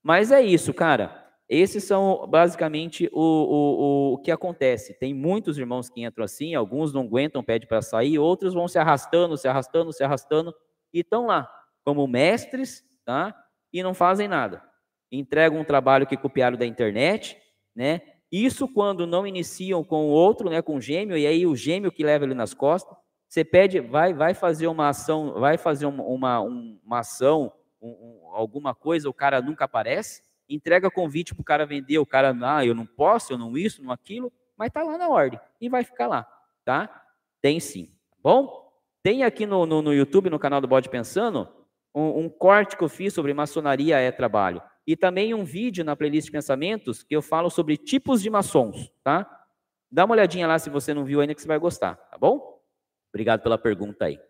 Mas 0.02 0.32
é 0.32 0.42
isso, 0.42 0.74
cara. 0.74 1.27
Esses 1.48 1.84
são 1.84 2.26
basicamente 2.28 3.08
o, 3.10 3.20
o, 3.20 4.12
o 4.14 4.18
que 4.18 4.30
acontece. 4.30 4.92
Tem 4.98 5.14
muitos 5.14 5.56
irmãos 5.56 5.88
que 5.88 6.04
entram 6.04 6.24
assim, 6.24 6.54
alguns 6.54 6.92
não 6.92 7.02
aguentam, 7.02 7.42
pedem 7.42 7.66
para 7.66 7.80
sair, 7.80 8.18
outros 8.18 8.52
vão 8.52 8.68
se 8.68 8.78
arrastando, 8.78 9.36
se 9.38 9.48
arrastando, 9.48 9.90
se 9.92 10.04
arrastando, 10.04 10.54
e 10.92 11.00
estão 11.00 11.26
lá, 11.26 11.50
como 11.82 12.06
mestres, 12.06 12.84
tá? 13.02 13.34
E 13.72 13.82
não 13.82 13.94
fazem 13.94 14.28
nada. 14.28 14.62
Entregam 15.10 15.60
um 15.60 15.64
trabalho 15.64 16.06
que 16.06 16.18
copiaram 16.18 16.58
da 16.58 16.66
internet, 16.66 17.38
né? 17.74 18.02
Isso 18.30 18.68
quando 18.68 19.06
não 19.06 19.26
iniciam 19.26 19.82
com 19.82 20.06
o 20.06 20.10
outro, 20.10 20.50
né, 20.50 20.60
com 20.60 20.76
o 20.76 20.80
gêmeo, 20.82 21.16
e 21.16 21.26
aí 21.26 21.46
o 21.46 21.56
gêmeo 21.56 21.90
que 21.90 22.04
leva 22.04 22.26
ele 22.26 22.34
nas 22.34 22.52
costas. 22.52 22.94
Você 23.26 23.42
pede, 23.42 23.80
vai, 23.80 24.12
vai 24.12 24.34
fazer 24.34 24.66
uma 24.66 24.90
ação, 24.90 25.32
vai 25.32 25.56
fazer 25.56 25.86
uma, 25.86 26.02
uma, 26.02 26.40
uma 26.40 26.98
ação, 26.98 27.50
um, 27.80 27.88
um, 27.88 28.34
alguma 28.34 28.74
coisa, 28.74 29.08
o 29.08 29.14
cara 29.14 29.40
nunca 29.40 29.64
aparece 29.64 30.27
entrega 30.48 30.90
convite 30.90 31.34
para 31.34 31.42
o 31.42 31.44
cara 31.44 31.66
vender, 31.66 31.98
o 31.98 32.06
cara, 32.06 32.36
ah, 32.42 32.64
eu 32.64 32.74
não 32.74 32.86
posso, 32.86 33.32
eu 33.32 33.38
não 33.38 33.56
isso, 33.56 33.82
não 33.82 33.92
aquilo, 33.92 34.32
mas 34.56 34.68
está 34.68 34.82
lá 34.82 34.96
na 34.96 35.08
ordem 35.08 35.38
e 35.60 35.68
vai 35.68 35.84
ficar 35.84 36.06
lá, 36.06 36.26
tá? 36.64 37.04
Tem 37.40 37.60
sim, 37.60 37.86
tá 38.10 38.16
bom? 38.22 38.72
Tem 39.02 39.22
aqui 39.22 39.46
no, 39.46 39.64
no, 39.66 39.80
no 39.80 39.94
YouTube, 39.94 40.30
no 40.30 40.38
canal 40.38 40.60
do 40.60 40.68
Bode 40.68 40.88
Pensando, 40.88 41.48
um, 41.94 42.24
um, 42.24 42.28
corte 42.28 42.76
que 42.76 42.82
eu 42.82 42.88
fiz 42.88 43.14
sobre 43.14 43.32
maçonaria 43.32 43.98
é 43.98 44.10
trabalho. 44.10 44.62
E 44.86 44.96
também 44.96 45.34
um 45.34 45.44
vídeo 45.44 45.84
na 45.84 45.94
playlist 45.94 46.30
Pensamentos 46.30 47.02
que 47.02 47.14
eu 47.14 47.22
falo 47.22 47.50
sobre 47.50 47.76
tipos 47.76 48.22
de 48.22 48.30
maçons, 48.30 48.92
tá? 49.02 49.46
Dá 49.90 50.04
uma 50.04 50.14
olhadinha 50.14 50.46
lá 50.46 50.58
se 50.58 50.68
você 50.68 50.92
não 50.92 51.04
viu 51.04 51.20
ainda 51.20 51.34
que 51.34 51.40
você 51.40 51.48
vai 51.48 51.58
gostar, 51.58 51.94
tá 51.94 52.18
bom? 52.18 52.62
Obrigado 53.10 53.42
pela 53.42 53.56
pergunta 53.56 54.06
aí. 54.06 54.20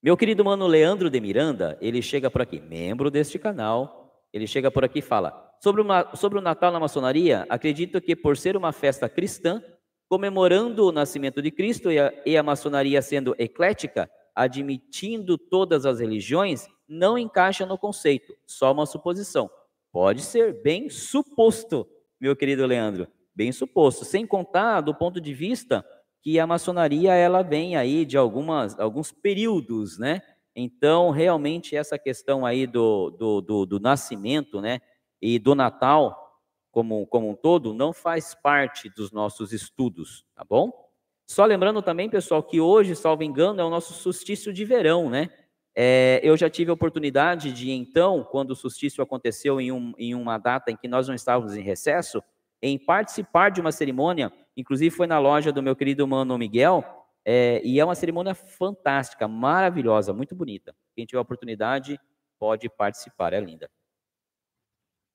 Meu 0.00 0.16
querido 0.16 0.44
mano 0.44 0.68
Leandro 0.68 1.10
de 1.10 1.20
Miranda, 1.20 1.76
ele 1.80 2.00
chega 2.00 2.30
por 2.30 2.40
aqui, 2.40 2.60
membro 2.60 3.10
deste 3.10 3.36
canal, 3.36 4.22
ele 4.32 4.46
chega 4.46 4.70
por 4.70 4.84
aqui 4.84 5.00
e 5.00 5.02
fala: 5.02 5.52
sobre, 5.60 5.80
uma, 5.82 6.14
sobre 6.14 6.38
o 6.38 6.40
Natal 6.40 6.70
na 6.70 6.78
maçonaria, 6.78 7.44
acredito 7.48 8.00
que 8.00 8.14
por 8.14 8.36
ser 8.36 8.56
uma 8.56 8.70
festa 8.70 9.08
cristã, 9.08 9.60
comemorando 10.08 10.86
o 10.86 10.92
nascimento 10.92 11.42
de 11.42 11.50
Cristo 11.50 11.90
e 11.90 11.98
a, 11.98 12.12
e 12.24 12.36
a 12.36 12.44
maçonaria 12.44 13.02
sendo 13.02 13.34
eclética, 13.40 14.08
admitindo 14.36 15.36
todas 15.36 15.84
as 15.84 15.98
religiões, 15.98 16.68
não 16.88 17.18
encaixa 17.18 17.66
no 17.66 17.76
conceito, 17.76 18.32
só 18.46 18.70
uma 18.70 18.86
suposição. 18.86 19.50
Pode 19.90 20.22
ser 20.22 20.62
bem 20.62 20.88
suposto, 20.88 21.88
meu 22.20 22.36
querido 22.36 22.64
Leandro, 22.64 23.08
bem 23.34 23.50
suposto, 23.50 24.04
sem 24.04 24.24
contar 24.24 24.80
do 24.80 24.94
ponto 24.94 25.20
de 25.20 25.34
vista 25.34 25.84
que 26.28 26.38
a 26.38 26.46
maçonaria 26.46 27.14
ela 27.14 27.42
vem 27.42 27.74
aí 27.74 28.04
de 28.04 28.18
algumas, 28.18 28.78
alguns 28.78 29.10
períodos, 29.10 29.98
né? 29.98 30.20
Então, 30.54 31.08
realmente, 31.10 31.74
essa 31.74 31.98
questão 31.98 32.44
aí 32.44 32.66
do, 32.66 33.08
do, 33.10 33.40
do, 33.40 33.64
do 33.64 33.80
nascimento, 33.80 34.60
né? 34.60 34.80
e 35.22 35.38
do 35.38 35.54
Natal 35.54 36.38
como, 36.70 37.06
como 37.06 37.30
um 37.30 37.34
todo 37.34 37.72
não 37.72 37.94
faz 37.94 38.34
parte 38.34 38.90
dos 38.90 39.10
nossos 39.10 39.54
estudos, 39.54 40.22
tá 40.34 40.44
bom? 40.44 40.70
Só 41.26 41.46
lembrando 41.46 41.80
também, 41.80 42.10
pessoal, 42.10 42.42
que 42.42 42.60
hoje, 42.60 42.94
salvo 42.94 43.22
engano, 43.22 43.62
é 43.62 43.64
o 43.64 43.70
nosso 43.70 43.94
solstício 43.94 44.52
de 44.52 44.66
verão, 44.66 45.08
né? 45.08 45.30
É, 45.74 46.20
eu 46.22 46.36
já 46.36 46.50
tive 46.50 46.70
a 46.70 46.74
oportunidade 46.74 47.52
de, 47.52 47.70
então, 47.70 48.22
quando 48.30 48.50
o 48.50 48.56
solstício 48.56 49.02
aconteceu 49.02 49.58
em, 49.60 49.72
um, 49.72 49.94
em 49.96 50.14
uma 50.14 50.36
data 50.36 50.70
em 50.70 50.76
que 50.76 50.88
nós 50.88 51.08
não 51.08 51.14
estávamos 51.14 51.56
em 51.56 51.62
recesso, 51.62 52.22
em 52.60 52.78
participar 52.78 53.50
de 53.50 53.60
uma 53.60 53.72
cerimônia, 53.72 54.30
inclusive 54.58 54.94
foi 54.94 55.06
na 55.06 55.18
loja 55.18 55.52
do 55.52 55.62
meu 55.62 55.74
querido 55.76 56.06
mano 56.06 56.36
Miguel, 56.36 56.84
é, 57.24 57.62
e 57.64 57.78
é 57.78 57.84
uma 57.84 57.94
cerimônia 57.94 58.34
fantástica, 58.34 59.28
maravilhosa, 59.28 60.12
muito 60.12 60.34
bonita. 60.34 60.74
Quem 60.94 61.06
tiver 61.06 61.20
oportunidade 61.20 61.98
pode 62.38 62.68
participar, 62.68 63.32
é 63.32 63.40
linda. 63.40 63.70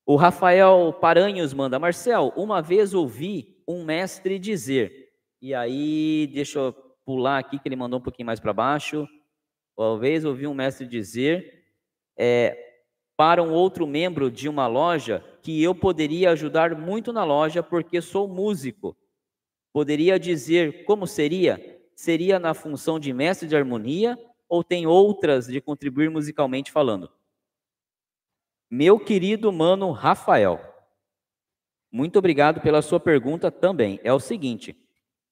O 0.06 0.16
Rafael 0.16 0.92
Paranhos 1.00 1.52
manda, 1.52 1.78
Marcel, 1.78 2.32
uma 2.36 2.60
vez 2.60 2.94
ouvi 2.94 3.62
um 3.66 3.84
mestre 3.84 4.38
dizer, 4.38 5.12
e 5.40 5.54
aí, 5.54 6.26
deixa 6.32 6.58
eu 6.58 6.72
pular 7.04 7.38
aqui, 7.38 7.58
que 7.58 7.68
ele 7.68 7.76
mandou 7.76 7.98
um 7.98 8.02
pouquinho 8.02 8.24
mais 8.24 8.40
para 8.40 8.52
baixo. 8.52 9.06
Uma 9.76 9.98
vez 9.98 10.24
ouvi 10.24 10.46
um 10.46 10.54
mestre 10.54 10.86
dizer 10.86 11.64
é, 12.16 12.56
para 13.16 13.42
um 13.42 13.52
outro 13.52 13.86
membro 13.86 14.30
de 14.30 14.48
uma 14.48 14.66
loja 14.66 15.22
que 15.42 15.62
eu 15.62 15.74
poderia 15.74 16.30
ajudar 16.30 16.74
muito 16.74 17.12
na 17.12 17.24
loja 17.24 17.62
porque 17.62 18.00
sou 18.00 18.26
músico. 18.26 18.96
Poderia 19.74 20.20
dizer 20.20 20.84
como 20.84 21.04
seria? 21.04 21.82
Seria 21.96 22.38
na 22.38 22.54
função 22.54 22.96
de 22.96 23.12
mestre 23.12 23.48
de 23.48 23.56
harmonia 23.56 24.16
ou 24.48 24.62
tem 24.62 24.86
outras 24.86 25.48
de 25.48 25.60
contribuir 25.60 26.08
musicalmente 26.08 26.70
falando? 26.70 27.10
Meu 28.70 29.00
querido 29.00 29.50
mano 29.50 29.90
Rafael, 29.90 30.60
muito 31.90 32.20
obrigado 32.20 32.60
pela 32.60 32.82
sua 32.82 33.00
pergunta 33.00 33.50
também. 33.50 33.98
É 34.04 34.12
o 34.12 34.20
seguinte, 34.20 34.76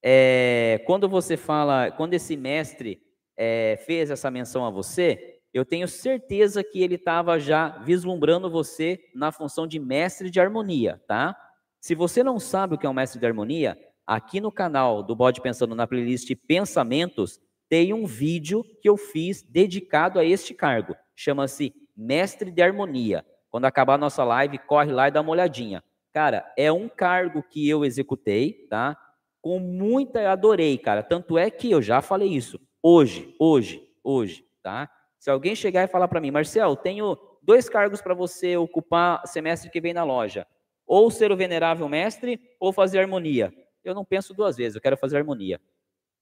é, 0.03 0.83
quando 0.85 1.07
você 1.07 1.37
fala, 1.37 1.89
quando 1.91 2.13
esse 2.13 2.35
mestre 2.35 3.01
é, 3.37 3.81
fez 3.85 4.11
essa 4.11 4.29
menção 4.29 4.65
a 4.65 4.69
você, 4.69 5.39
eu 5.53 5.63
tenho 5.63 5.87
certeza 5.87 6.61
que 6.65 6.83
ele 6.83 6.95
estava 6.95 7.39
já 7.39 7.77
vislumbrando 7.79 8.49
você 8.49 9.09
na 9.15 9.31
função 9.31 9.65
de 9.65 9.79
mestre 9.79 10.29
de 10.29 10.41
harmonia, 10.41 11.01
tá? 11.07 11.33
Se 11.79 11.95
você 11.95 12.21
não 12.21 12.41
sabe 12.41 12.75
o 12.75 12.77
que 12.77 12.85
é 12.85 12.89
um 12.89 12.93
mestre 12.93 13.21
de 13.21 13.25
harmonia, 13.25 13.77
aqui 14.05 14.39
no 14.39 14.51
canal 14.51 15.03
do 15.03 15.15
Bode 15.15 15.41
Pensando 15.41 15.75
na 15.75 15.87
playlist 15.87 16.33
Pensamentos, 16.47 17.39
tem 17.69 17.93
um 17.93 18.05
vídeo 18.05 18.63
que 18.81 18.89
eu 18.89 18.97
fiz 18.97 19.41
dedicado 19.41 20.19
a 20.19 20.25
este 20.25 20.53
cargo. 20.53 20.95
Chama-se 21.15 21.73
Mestre 21.95 22.51
de 22.51 22.61
Harmonia. 22.61 23.25
Quando 23.49 23.65
acabar 23.65 23.95
a 23.95 23.97
nossa 23.97 24.23
live, 24.23 24.57
corre 24.59 24.91
lá 24.91 25.07
e 25.07 25.11
dá 25.11 25.21
uma 25.21 25.31
olhadinha. 25.31 25.83
Cara, 26.11 26.51
é 26.57 26.71
um 26.71 26.87
cargo 26.87 27.41
que 27.43 27.67
eu 27.67 27.83
executei, 27.83 28.67
tá? 28.69 28.97
com 29.43 29.59
muita, 29.59 30.31
adorei, 30.31 30.77
cara. 30.77 31.03
Tanto 31.03 31.37
é 31.37 31.51
que 31.51 31.69
eu 31.69 31.81
já 31.81 32.01
falei 32.01 32.29
isso. 32.29 32.57
Hoje, 32.81 33.35
hoje, 33.37 33.83
hoje, 34.01 34.45
tá? 34.63 34.89
Se 35.19 35.29
alguém 35.29 35.53
chegar 35.53 35.83
e 35.83 35.87
falar 35.87 36.07
para 36.07 36.21
mim, 36.21 36.31
Marcel, 36.31 36.77
tenho 36.77 37.17
dois 37.41 37.67
cargos 37.67 38.01
para 38.01 38.13
você 38.13 38.55
ocupar 38.55 39.21
semestre 39.27 39.69
que 39.69 39.81
vem 39.81 39.93
na 39.93 40.05
loja. 40.05 40.47
Ou 40.87 41.11
ser 41.11 41.29
o 41.29 41.35
venerável 41.35 41.89
mestre, 41.89 42.39
ou 42.57 42.71
fazer 42.71 42.99
harmonia. 42.99 43.53
Eu 43.83 43.93
não 43.93 44.05
penso 44.05 44.33
duas 44.33 44.57
vezes, 44.57 44.75
eu 44.75 44.81
quero 44.81 44.97
fazer 44.97 45.17
harmonia. 45.17 45.59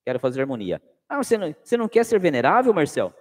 Quero 0.03 0.19
fazer 0.19 0.41
harmonia. 0.41 0.81
Ah, 1.07 1.17
você 1.17 1.37
não, 1.37 1.53
você 1.61 1.77
não 1.77 1.87
quer 1.87 2.05
ser 2.05 2.19
venerável, 2.19 2.73
Marcel? 2.73 3.13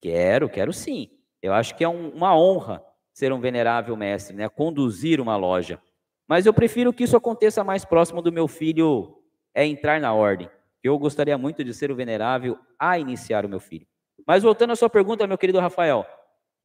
Quero, 0.00 0.48
quero 0.48 0.72
sim. 0.72 1.10
Eu 1.40 1.52
acho 1.52 1.74
que 1.74 1.82
é 1.82 1.88
um, 1.88 2.10
uma 2.10 2.36
honra 2.36 2.84
ser 3.12 3.32
um 3.32 3.40
venerável 3.40 3.96
mestre, 3.96 4.34
né? 4.36 4.48
Conduzir 4.48 5.20
uma 5.20 5.36
loja. 5.36 5.80
Mas 6.28 6.46
eu 6.46 6.54
prefiro 6.54 6.92
que 6.92 7.04
isso 7.04 7.16
aconteça 7.16 7.64
mais 7.64 7.84
próximo 7.84 8.22
do 8.22 8.32
meu 8.32 8.46
filho 8.46 9.18
é 9.54 9.66
entrar 9.66 10.00
na 10.00 10.14
ordem. 10.14 10.48
Eu 10.82 10.98
gostaria 10.98 11.36
muito 11.36 11.62
de 11.62 11.74
ser 11.74 11.90
o 11.90 11.96
venerável 11.96 12.58
a 12.78 12.98
iniciar 12.98 13.44
o 13.44 13.48
meu 13.48 13.60
filho. 13.60 13.86
Mas 14.26 14.42
voltando 14.42 14.72
à 14.72 14.76
sua 14.76 14.88
pergunta, 14.88 15.26
meu 15.26 15.38
querido 15.38 15.60
Rafael, 15.60 16.06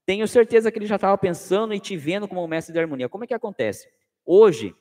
tenho 0.05 0.27
certeza 0.27 0.71
que 0.71 0.79
ele 0.79 0.85
já 0.85 0.95
estava 0.95 1.17
pensando 1.17 1.73
e 1.73 1.79
te 1.79 1.97
vendo 1.97 2.27
como 2.27 2.47
mestre 2.47 2.73
de 2.73 2.79
harmonia. 2.79 3.09
Como 3.09 3.23
é 3.23 3.27
que 3.27 3.33
acontece? 3.33 3.89
Hoje, 4.25 4.75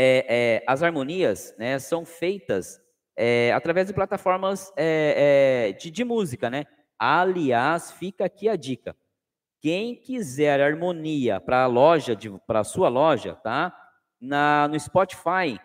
é, 0.00 0.26
é, 0.28 0.64
as 0.64 0.80
harmonias 0.80 1.52
né, 1.58 1.76
são 1.80 2.04
feitas 2.04 2.80
é, 3.16 3.52
através 3.52 3.88
de 3.88 3.92
plataformas 3.92 4.72
é, 4.76 5.70
é, 5.70 5.72
de, 5.72 5.90
de 5.90 6.04
música, 6.04 6.48
né? 6.48 6.66
Aliás, 6.96 7.90
fica 7.90 8.24
aqui 8.24 8.48
a 8.48 8.54
dica. 8.54 8.94
Quem 9.60 9.96
quiser 9.96 10.60
harmonia 10.60 11.40
para 11.40 11.64
a 11.64 11.66
loja, 11.66 12.16
para 12.46 12.62
sua 12.62 12.88
loja, 12.88 13.34
tá? 13.42 13.76
Na, 14.20 14.68
no 14.68 14.78
Spotify, 14.78 15.58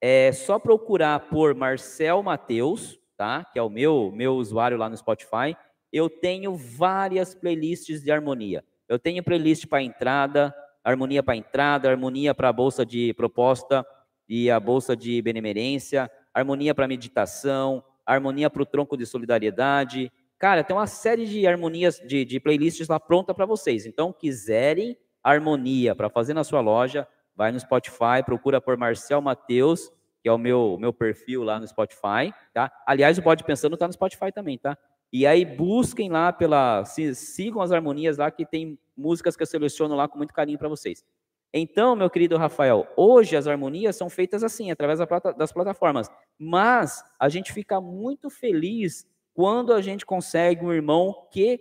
é 0.00 0.30
só 0.30 0.60
procurar 0.60 1.28
por 1.28 1.52
Marcel 1.52 2.22
Mateus, 2.22 3.00
tá? 3.16 3.44
Que 3.52 3.58
é 3.58 3.62
o 3.62 3.68
meu 3.68 4.12
meu 4.14 4.36
usuário 4.36 4.78
lá 4.78 4.88
no 4.88 4.96
Spotify. 4.96 5.56
Eu 5.92 6.08
tenho 6.08 6.54
várias 6.54 7.34
playlists 7.34 8.00
de 8.00 8.12
harmonia. 8.12 8.64
Eu 8.88 8.96
tenho 8.96 9.24
playlist 9.24 9.66
para 9.66 9.82
entrada, 9.82 10.54
harmonia 10.84 11.22
para 11.22 11.36
entrada, 11.36 11.88
harmonia 11.88 12.34
para 12.34 12.48
a 12.48 12.52
bolsa 12.52 12.84
de 12.84 13.14
proposta 13.14 13.86
e 14.28 14.50
a 14.50 14.58
bolsa 14.58 14.96
de 14.96 15.20
benemerência, 15.22 16.10
harmonia 16.32 16.74
para 16.74 16.88
meditação, 16.88 17.84
harmonia 18.04 18.50
para 18.50 18.62
o 18.62 18.66
tronco 18.66 18.96
de 18.96 19.06
solidariedade. 19.06 20.10
Cara, 20.38 20.64
tem 20.64 20.74
uma 20.74 20.86
série 20.86 21.26
de 21.26 21.46
harmonias, 21.46 21.98
de, 21.98 22.24
de 22.24 22.40
playlists 22.40 22.88
lá 22.88 22.98
pronta 22.98 23.32
para 23.32 23.46
vocês. 23.46 23.86
Então, 23.86 24.12
quiserem 24.12 24.96
harmonia 25.22 25.94
para 25.94 26.10
fazer 26.10 26.34
na 26.34 26.42
sua 26.42 26.60
loja, 26.60 27.06
vai 27.36 27.52
no 27.52 27.60
Spotify, 27.60 28.24
procura 28.24 28.60
por 28.60 28.76
Marcel 28.76 29.20
Mateus, 29.20 29.90
que 30.20 30.28
é 30.28 30.32
o 30.32 30.38
meu, 30.38 30.76
meu 30.80 30.92
perfil 30.92 31.42
lá 31.42 31.58
no 31.58 31.66
Spotify, 31.66 32.32
tá? 32.52 32.72
Aliás, 32.86 33.18
o 33.18 33.22
Pode 33.22 33.44
Pensando 33.44 33.74
está 33.74 33.86
no 33.86 33.92
Spotify 33.92 34.32
também, 34.32 34.58
tá? 34.58 34.76
E 35.12 35.26
aí 35.26 35.44
busquem 35.44 36.10
lá 36.10 36.32
pela, 36.32 36.84
sigam 36.84 37.60
as 37.60 37.70
harmonias 37.70 38.16
lá 38.16 38.30
que 38.30 38.46
tem 38.46 38.78
músicas 38.96 39.36
que 39.36 39.42
eu 39.42 39.46
seleciono 39.46 39.94
lá 39.94 40.08
com 40.08 40.16
muito 40.16 40.32
carinho 40.32 40.58
para 40.58 40.68
vocês. 40.68 41.04
Então, 41.52 41.94
meu 41.94 42.08
querido 42.08 42.38
Rafael, 42.38 42.86
hoje 42.96 43.36
as 43.36 43.46
harmonias 43.46 43.94
são 43.94 44.08
feitas 44.08 44.42
assim, 44.42 44.70
através 44.70 44.98
das 45.36 45.52
plataformas. 45.52 46.10
Mas 46.38 47.04
a 47.18 47.28
gente 47.28 47.52
fica 47.52 47.78
muito 47.78 48.30
feliz 48.30 49.06
quando 49.34 49.74
a 49.74 49.82
gente 49.82 50.06
consegue 50.06 50.64
um 50.64 50.72
irmão 50.72 51.28
que, 51.30 51.60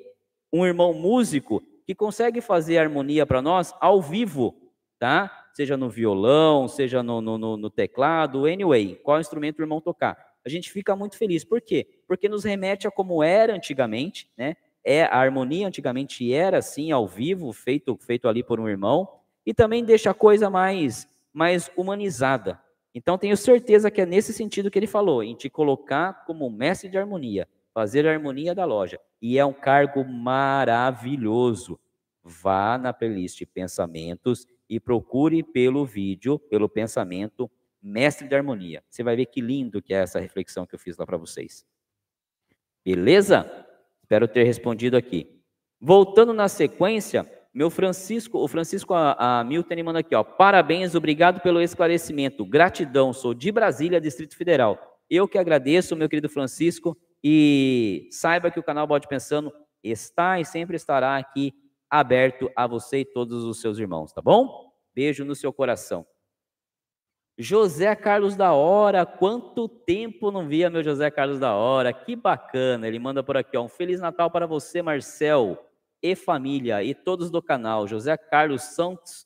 um 0.51 0.65
irmão 0.65 0.93
músico, 0.93 1.61
que 1.85 1.93
consegue 1.93 2.39
fazer 2.39 2.77
harmonia 2.77 3.25
para 3.25 3.41
nós 3.41 3.73
ao 3.81 4.01
vivo, 4.01 4.55
tá? 4.97 5.41
seja 5.53 5.77
no 5.77 5.89
violão, 5.89 6.67
seja 6.67 7.03
no, 7.03 7.21
no, 7.21 7.57
no 7.57 7.69
teclado, 7.69 8.45
anyway, 8.45 8.95
qual 9.03 9.19
instrumento 9.19 9.59
o 9.59 9.61
irmão 9.61 9.81
tocar. 9.81 10.30
A 10.45 10.49
gente 10.49 10.71
fica 10.71 10.95
muito 10.95 11.17
feliz. 11.17 11.43
Por 11.43 11.61
quê? 11.61 11.87
Porque 12.07 12.27
nos 12.27 12.43
remete 12.43 12.87
a 12.87 12.91
como 12.91 13.23
era 13.23 13.53
antigamente, 13.53 14.29
né? 14.37 14.55
É, 14.83 15.03
a 15.03 15.17
harmonia 15.17 15.67
antigamente 15.67 16.33
era 16.33 16.57
assim, 16.57 16.91
ao 16.91 17.07
vivo, 17.07 17.53
feito, 17.53 17.95
feito 17.97 18.27
ali 18.27 18.43
por 18.43 18.59
um 18.59 18.67
irmão, 18.67 19.07
e 19.45 19.53
também 19.53 19.83
deixa 19.83 20.09
a 20.09 20.13
coisa 20.13 20.49
mais, 20.49 21.07
mais 21.31 21.69
humanizada. 21.77 22.59
Então, 22.93 23.17
tenho 23.17 23.37
certeza 23.37 23.89
que 23.89 24.01
é 24.01 24.05
nesse 24.05 24.33
sentido 24.33 24.69
que 24.69 24.77
ele 24.77 24.87
falou, 24.87 25.23
em 25.23 25.35
te 25.35 25.49
colocar 25.49 26.25
como 26.25 26.49
mestre 26.49 26.89
de 26.89 26.97
harmonia, 26.97 27.47
fazer 27.73 28.07
a 28.07 28.11
harmonia 28.11 28.53
da 28.53 28.65
loja. 28.65 28.99
E 29.21 29.37
é 29.37 29.45
um 29.45 29.53
cargo 29.53 30.03
maravilhoso. 30.03 31.79
Vá 32.23 32.77
na 32.77 32.91
playlist 32.91 33.43
Pensamentos 33.53 34.45
e 34.69 34.79
procure 34.79 35.43
pelo 35.43 35.85
vídeo, 35.85 36.37
pelo 36.37 36.67
pensamento 36.67 37.49
Mestre 37.82 38.27
de 38.27 38.36
Harmonia. 38.36 38.84
Você 38.89 39.03
vai 39.03 39.15
ver 39.15 39.25
que 39.25 39.41
lindo 39.41 39.82
que 39.82 39.93
é 39.93 39.97
essa 39.97 40.19
reflexão 40.19 40.65
que 40.65 40.75
eu 40.75 40.79
fiz 40.79 40.97
lá 40.97 41.05
para 41.05 41.17
vocês. 41.17 41.65
Beleza? 42.86 43.49
Espero 44.01 44.27
ter 44.27 44.43
respondido 44.43 44.97
aqui. 44.97 45.41
Voltando 45.79 46.34
na 46.34 46.47
sequência, 46.47 47.29
meu 47.53 47.69
Francisco, 47.69 48.38
o 48.38 48.47
Francisco 48.47 48.93
a, 48.93 49.39
a 49.39 49.43
Milton 49.43 49.84
manda 49.84 49.99
aqui, 49.99 50.15
ó. 50.15 50.23
Parabéns, 50.23 50.95
obrigado 50.95 51.41
pelo 51.41 51.61
esclarecimento. 51.61 52.45
Gratidão, 52.45 53.11
sou 53.11 53.34
de 53.34 53.51
Brasília, 53.51 53.99
Distrito 53.99 54.36
Federal. 54.36 54.99
Eu 55.09 55.27
que 55.27 55.38
agradeço, 55.38 55.95
meu 55.95 56.07
querido 56.07 56.29
Francisco, 56.29 56.97
e 57.23 58.07
saiba 58.11 58.49
que 58.49 58.59
o 58.59 58.63
canal 58.63 58.88
Bode 58.88 59.07
Pensando 59.07 59.51
está 59.84 60.39
e 60.39 60.45
sempre 60.45 60.75
estará 60.75 61.17
aqui 61.17 61.53
aberto 61.89 62.49
a 62.55 62.65
você 62.65 62.99
e 62.99 63.05
todos 63.05 63.43
os 63.43 63.59
seus 63.59 63.77
irmãos, 63.77 64.13
tá 64.13 64.21
bom? 64.21 64.71
Beijo 64.95 65.25
no 65.25 65.36
seu 65.36 65.51
coração. 65.51 66.05
José 67.41 67.95
Carlos 67.95 68.35
da 68.35 68.53
Hora, 68.53 69.03
quanto 69.03 69.67
tempo 69.67 70.29
não 70.29 70.47
via 70.47 70.69
meu 70.69 70.83
José 70.83 71.09
Carlos 71.09 71.39
da 71.39 71.55
Hora, 71.55 71.91
que 71.91 72.15
bacana. 72.15 72.87
Ele 72.87 72.99
manda 72.99 73.23
por 73.23 73.35
aqui, 73.35 73.57
ó, 73.57 73.63
um 73.63 73.67
Feliz 73.67 73.99
Natal 73.99 74.29
para 74.29 74.45
você, 74.45 74.79
Marcel, 74.83 75.57
e 76.03 76.15
família, 76.15 76.83
e 76.83 76.93
todos 76.93 77.31
do 77.31 77.41
canal. 77.41 77.87
José 77.87 78.15
Carlos 78.15 78.61
Santos, 78.61 79.25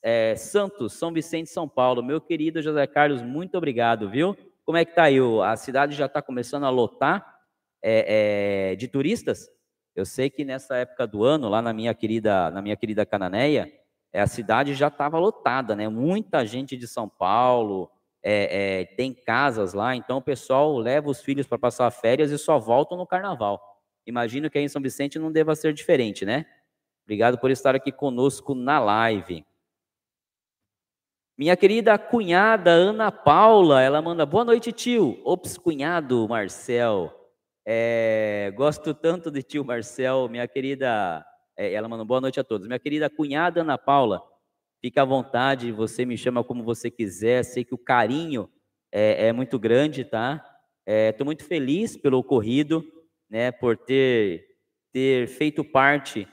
é, 0.00 0.36
Santos, 0.36 0.92
São 0.92 1.12
Vicente, 1.12 1.50
São 1.50 1.68
Paulo. 1.68 2.04
Meu 2.04 2.20
querido 2.20 2.62
José 2.62 2.86
Carlos, 2.86 3.20
muito 3.20 3.58
obrigado, 3.58 4.08
viu? 4.08 4.36
Como 4.64 4.78
é 4.78 4.84
que 4.84 4.94
tá 4.94 5.04
aí? 5.04 5.18
A 5.44 5.56
cidade 5.56 5.96
já 5.96 6.06
está 6.06 6.22
começando 6.22 6.64
a 6.64 6.70
lotar 6.70 7.36
é, 7.82 8.70
é, 8.72 8.76
de 8.76 8.86
turistas? 8.86 9.50
Eu 9.92 10.06
sei 10.06 10.30
que 10.30 10.44
nessa 10.44 10.76
época 10.76 11.04
do 11.04 11.24
ano, 11.24 11.48
lá 11.48 11.60
na 11.60 11.72
minha 11.72 11.92
querida, 11.94 12.48
na 12.52 12.62
minha 12.62 12.76
querida 12.76 13.04
Cananéia, 13.04 13.72
é, 14.16 14.20
a 14.22 14.26
cidade 14.26 14.72
já 14.72 14.88
estava 14.88 15.18
lotada, 15.18 15.76
né? 15.76 15.90
Muita 15.90 16.46
gente 16.46 16.74
de 16.74 16.88
São 16.88 17.06
Paulo, 17.06 17.90
é, 18.22 18.80
é, 18.80 18.84
tem 18.86 19.12
casas 19.12 19.74
lá, 19.74 19.94
então 19.94 20.16
o 20.16 20.22
pessoal 20.22 20.78
leva 20.78 21.10
os 21.10 21.20
filhos 21.20 21.46
para 21.46 21.58
passar 21.58 21.90
férias 21.90 22.30
e 22.30 22.38
só 22.38 22.58
voltam 22.58 22.96
no 22.96 23.06
carnaval. 23.06 23.60
Imagino 24.06 24.48
que 24.48 24.56
aí 24.56 24.64
em 24.64 24.68
São 24.68 24.80
Vicente 24.80 25.18
não 25.18 25.30
deva 25.30 25.54
ser 25.54 25.74
diferente, 25.74 26.24
né? 26.24 26.46
Obrigado 27.04 27.36
por 27.36 27.50
estar 27.50 27.76
aqui 27.76 27.92
conosco 27.92 28.54
na 28.54 28.78
live. 28.78 29.44
Minha 31.36 31.54
querida 31.54 31.98
cunhada 31.98 32.70
Ana 32.70 33.12
Paula, 33.12 33.82
ela 33.82 34.00
manda 34.00 34.24
boa 34.24 34.46
noite, 34.46 34.72
tio. 34.72 35.20
Ops, 35.26 35.58
cunhado 35.58 36.26
Marcel. 36.26 37.12
É, 37.66 38.50
gosto 38.56 38.94
tanto 38.94 39.30
de 39.30 39.42
tio 39.42 39.62
Marcel, 39.62 40.26
minha 40.30 40.48
querida. 40.48 41.22
É, 41.56 41.72
ela 41.72 41.88
manda 41.88 42.04
boa 42.04 42.20
noite 42.20 42.38
a 42.38 42.44
todos. 42.44 42.66
Minha 42.66 42.78
querida 42.78 43.08
cunhada 43.08 43.62
Ana 43.62 43.78
Paula, 43.78 44.22
fica 44.80 45.02
à 45.02 45.04
vontade, 45.04 45.72
você 45.72 46.04
me 46.04 46.16
chama 46.16 46.44
como 46.44 46.62
você 46.62 46.90
quiser. 46.90 47.42
Sei 47.44 47.64
que 47.64 47.74
o 47.74 47.78
carinho 47.78 48.50
é, 48.92 49.28
é 49.28 49.32
muito 49.32 49.58
grande, 49.58 50.04
tá? 50.04 50.44
Estou 50.86 51.24
é, 51.24 51.26
muito 51.26 51.44
feliz 51.44 51.96
pelo 51.96 52.18
ocorrido, 52.18 52.84
né? 53.28 53.50
Por 53.50 53.76
ter 53.76 54.44
ter 54.92 55.28
feito 55.28 55.62
parte 55.62 56.26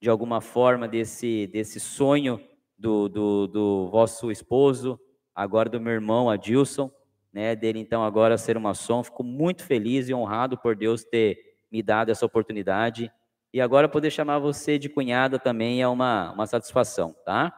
de 0.00 0.08
alguma 0.08 0.40
forma 0.40 0.88
desse 0.88 1.46
desse 1.48 1.78
sonho 1.78 2.40
do, 2.78 3.08
do, 3.08 3.46
do 3.46 3.88
vosso 3.90 4.30
esposo, 4.30 4.98
agora 5.34 5.68
do 5.68 5.80
meu 5.80 5.92
irmão 5.92 6.30
Adilson, 6.30 6.90
né, 7.32 7.54
dele 7.54 7.80
então 7.80 8.04
agora 8.04 8.38
ser 8.38 8.56
uma 8.56 8.74
som. 8.74 9.02
Fico 9.02 9.22
muito 9.22 9.64
feliz 9.64 10.08
e 10.08 10.14
honrado 10.14 10.56
por 10.56 10.76
Deus 10.76 11.04
ter 11.04 11.38
me 11.70 11.82
dado 11.82 12.10
essa 12.10 12.24
oportunidade. 12.24 13.12
E 13.52 13.60
agora 13.60 13.88
poder 13.88 14.10
chamar 14.10 14.38
você 14.38 14.78
de 14.78 14.88
cunhada 14.88 15.38
também 15.38 15.80
é 15.80 15.88
uma, 15.88 16.32
uma 16.32 16.46
satisfação, 16.46 17.14
tá? 17.24 17.52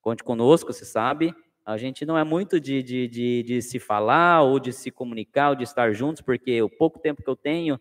Conte 0.00 0.22
conosco, 0.22 0.72
você 0.72 0.84
sabe. 0.84 1.34
A 1.64 1.76
gente 1.76 2.04
não 2.04 2.16
é 2.16 2.22
muito 2.22 2.60
de, 2.60 2.82
de, 2.82 3.08
de, 3.08 3.42
de 3.42 3.62
se 3.62 3.78
falar 3.78 4.42
ou 4.42 4.60
de 4.60 4.72
se 4.72 4.90
comunicar 4.90 5.50
ou 5.50 5.56
de 5.56 5.64
estar 5.64 5.92
juntos, 5.92 6.22
porque 6.22 6.60
o 6.62 6.68
pouco 6.68 6.98
tempo 6.98 7.22
que 7.22 7.28
eu 7.28 7.34
tenho, 7.34 7.80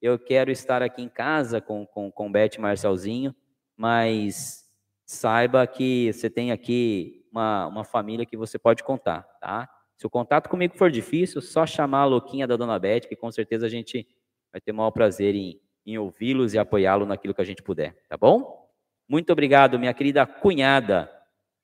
eu 0.00 0.18
quero 0.18 0.50
estar 0.50 0.82
aqui 0.82 1.02
em 1.02 1.08
casa 1.08 1.60
com, 1.60 1.84
com, 1.84 2.10
com 2.10 2.30
Beth 2.30 2.58
Marcelzinho, 2.58 3.34
mas 3.76 4.64
saiba 5.04 5.66
que 5.66 6.12
você 6.12 6.30
tem 6.30 6.52
aqui 6.52 7.26
uma, 7.30 7.66
uma 7.66 7.84
família 7.84 8.24
que 8.24 8.36
você 8.36 8.58
pode 8.58 8.84
contar, 8.84 9.22
tá? 9.40 9.68
Se 9.96 10.06
o 10.06 10.10
contato 10.10 10.48
comigo 10.48 10.76
for 10.76 10.90
difícil, 10.90 11.40
só 11.40 11.66
chamar 11.66 12.00
a 12.00 12.06
louquinha 12.06 12.46
da 12.46 12.56
Dona 12.56 12.78
Beth, 12.78 13.08
que 13.08 13.16
com 13.16 13.30
certeza 13.30 13.66
a 13.66 13.68
gente 13.68 14.06
vai 14.52 14.60
ter 14.60 14.72
o 14.72 14.74
maior 14.74 14.90
prazer 14.90 15.34
em, 15.34 15.60
em 15.86 15.98
ouvi-los 15.98 16.54
e 16.54 16.58
apoiá-lo 16.58 17.06
naquilo 17.06 17.34
que 17.34 17.42
a 17.42 17.44
gente 17.44 17.62
puder, 17.62 17.96
tá 18.08 18.16
bom? 18.16 18.64
Muito 19.08 19.30
obrigado, 19.30 19.78
minha 19.78 19.92
querida 19.92 20.26
cunhada. 20.26 21.10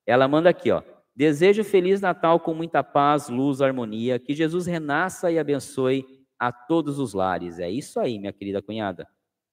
Ela 0.07 0.29
manda 0.29 0.51
aqui, 0.51 0.71
ó. 0.71 0.83
Desejo 1.14 1.64
feliz 1.64 2.01
Natal 2.01 2.41
com 2.41 2.55
muita 2.55 2.83
paz, 2.83 3.29
luz, 3.29 3.61
harmonia. 3.61 4.18
Que 4.18 4.35
Jesus 4.35 4.66
renasça 4.66 5.31
e 5.31 5.39
abençoe 5.39 6.05
a 6.39 6.53
todos 6.53 6.99
os 6.99 7.12
lares. 7.14 7.59
É 7.59 7.71
isso 7.71 8.01
aí, 8.01 8.18
minha 8.18 8.33
querida 8.33 8.62
cunhada. 8.62 9.09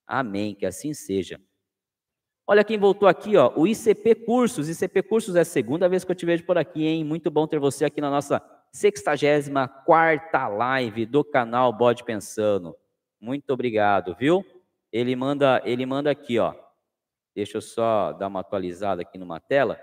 Amém, 0.06 0.56
que 0.56 0.66
assim 0.66 0.94
seja. 0.94 1.40
Olha 2.46 2.64
quem 2.64 2.78
voltou 2.78 3.10
aqui, 3.10 3.36
ó, 3.36 3.52
o 3.58 3.68
ICP 3.68 4.16
Cursos. 4.16 4.70
ICP 4.70 5.04
Cursos 5.04 5.36
é 5.36 5.42
a 5.42 5.46
segunda 5.46 5.90
vez 5.90 6.06
que 6.06 6.12
eu 6.12 6.16
te 6.16 6.26
vejo 6.26 6.46
por 6.46 6.58
aqui, 6.58 6.86
hein? 6.86 7.04
Muito 7.04 7.30
bom 7.30 7.46
ter 7.46 7.60
você 7.60 7.84
aqui 7.84 8.00
na 8.00 8.10
nossa 8.10 8.42
64 8.72 10.56
live 10.56 11.06
do 11.06 11.26
canal 11.26 11.74
Bode 11.74 12.06
Pensando. 12.06 12.74
Muito 13.20 13.52
obrigado, 13.52 14.16
viu? 14.16 14.46
Ele 14.92 15.16
manda, 15.16 15.62
ele 15.66 15.86
manda 15.86 16.12
aqui, 16.12 16.40
ó. 16.40 16.54
Deixa 17.36 17.58
eu 17.58 17.62
só 17.62 18.14
dar 18.14 18.28
uma 18.28 18.40
atualizada 18.40 19.02
aqui 19.02 19.18
numa 19.18 19.40
tela. 19.40 19.80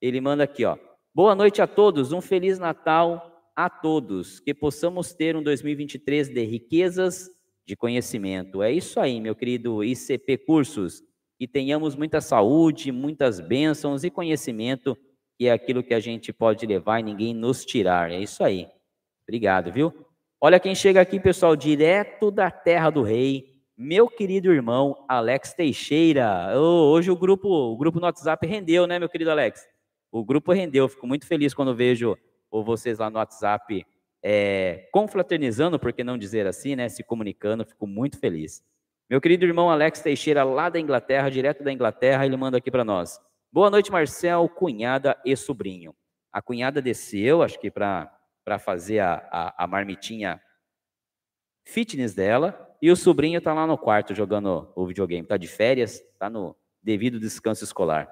Ele 0.00 0.20
manda 0.20 0.44
aqui, 0.44 0.64
ó. 0.64 0.76
Boa 1.14 1.34
noite 1.34 1.62
a 1.62 1.66
todos, 1.66 2.12
um 2.12 2.20
feliz 2.20 2.58
Natal 2.58 3.50
a 3.56 3.70
todos. 3.70 4.40
Que 4.40 4.52
possamos 4.54 5.12
ter 5.14 5.36
um 5.36 5.42
2023 5.42 6.28
de 6.28 6.44
riquezas 6.44 7.30
de 7.66 7.76
conhecimento. 7.76 8.62
É 8.62 8.72
isso 8.72 9.00
aí, 9.00 9.20
meu 9.20 9.34
querido 9.34 9.82
ICP 9.82 10.38
Cursos 10.38 11.02
e 11.40 11.46
tenhamos 11.46 11.94
muita 11.94 12.20
saúde, 12.20 12.90
muitas 12.90 13.40
bênçãos 13.40 14.02
e 14.02 14.10
conhecimento, 14.10 14.98
que 15.38 15.46
é 15.46 15.52
aquilo 15.52 15.84
que 15.84 15.94
a 15.94 16.00
gente 16.00 16.32
pode 16.32 16.66
levar 16.66 16.98
e 16.98 17.04
ninguém 17.04 17.32
nos 17.32 17.64
tirar. 17.64 18.10
É 18.10 18.18
isso 18.18 18.42
aí. 18.42 18.66
Obrigado, 19.22 19.72
viu? 19.72 19.94
Olha 20.40 20.58
quem 20.58 20.74
chega 20.74 21.00
aqui, 21.00 21.20
pessoal, 21.20 21.54
direto 21.54 22.30
da 22.30 22.50
terra 22.50 22.90
do 22.90 23.02
rei, 23.02 23.47
meu 23.80 24.08
querido 24.08 24.52
irmão 24.52 25.04
Alex 25.08 25.54
Teixeira. 25.54 26.58
Hoje 26.58 27.12
o 27.12 27.16
grupo, 27.16 27.48
o 27.48 27.76
grupo 27.76 28.00
no 28.00 28.06
WhatsApp 28.06 28.44
rendeu, 28.44 28.88
né, 28.88 28.98
meu 28.98 29.08
querido 29.08 29.30
Alex? 29.30 29.68
O 30.10 30.24
grupo 30.24 30.52
rendeu. 30.52 30.88
Fico 30.88 31.06
muito 31.06 31.24
feliz 31.24 31.54
quando 31.54 31.76
vejo 31.76 32.18
vocês 32.50 32.98
lá 32.98 33.08
no 33.08 33.18
WhatsApp 33.18 33.86
é, 34.20 34.88
confraternizando, 34.92 35.78
por 35.78 35.92
que 35.92 36.02
não 36.02 36.18
dizer 36.18 36.44
assim, 36.44 36.74
né? 36.74 36.88
Se 36.88 37.04
comunicando, 37.04 37.64
fico 37.64 37.86
muito 37.86 38.18
feliz. 38.18 38.64
Meu 39.08 39.20
querido 39.20 39.44
irmão 39.44 39.70
Alex 39.70 40.00
Teixeira, 40.00 40.42
lá 40.42 40.68
da 40.68 40.80
Inglaterra, 40.80 41.30
direto 41.30 41.62
da 41.62 41.72
Inglaterra, 41.72 42.26
ele 42.26 42.36
manda 42.36 42.58
aqui 42.58 42.72
para 42.72 42.84
nós. 42.84 43.20
Boa 43.52 43.70
noite, 43.70 43.92
Marcel, 43.92 44.48
cunhada 44.48 45.16
e 45.24 45.36
sobrinho. 45.36 45.94
A 46.32 46.42
cunhada 46.42 46.82
desceu, 46.82 47.42
acho 47.42 47.60
que 47.60 47.70
para 47.70 48.10
fazer 48.58 48.98
a, 48.98 49.14
a, 49.30 49.64
a, 49.64 49.66
marmitinha 49.68 50.42
fitness 51.64 52.12
dela, 52.12 52.67
e 52.80 52.90
o 52.90 52.96
sobrinho 52.96 53.38
está 53.38 53.52
lá 53.52 53.66
no 53.66 53.76
quarto 53.76 54.14
jogando 54.14 54.70
o 54.74 54.86
videogame. 54.86 55.22
Está 55.22 55.36
de 55.36 55.48
férias, 55.48 56.00
está 56.00 56.30
no 56.30 56.56
devido 56.82 57.18
descanso 57.18 57.64
escolar. 57.64 58.08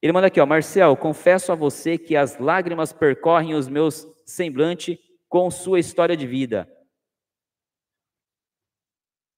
Ele 0.00 0.12
manda 0.12 0.26
aqui, 0.26 0.40
ó, 0.40 0.46
Marcel, 0.46 0.96
confesso 0.96 1.52
a 1.52 1.54
você 1.54 1.96
que 1.96 2.16
as 2.16 2.38
lágrimas 2.38 2.92
percorrem 2.92 3.54
os 3.54 3.68
meus 3.68 4.06
semblantes 4.26 4.98
com 5.28 5.50
sua 5.50 5.80
história 5.80 6.16
de 6.16 6.26
vida. 6.26 6.70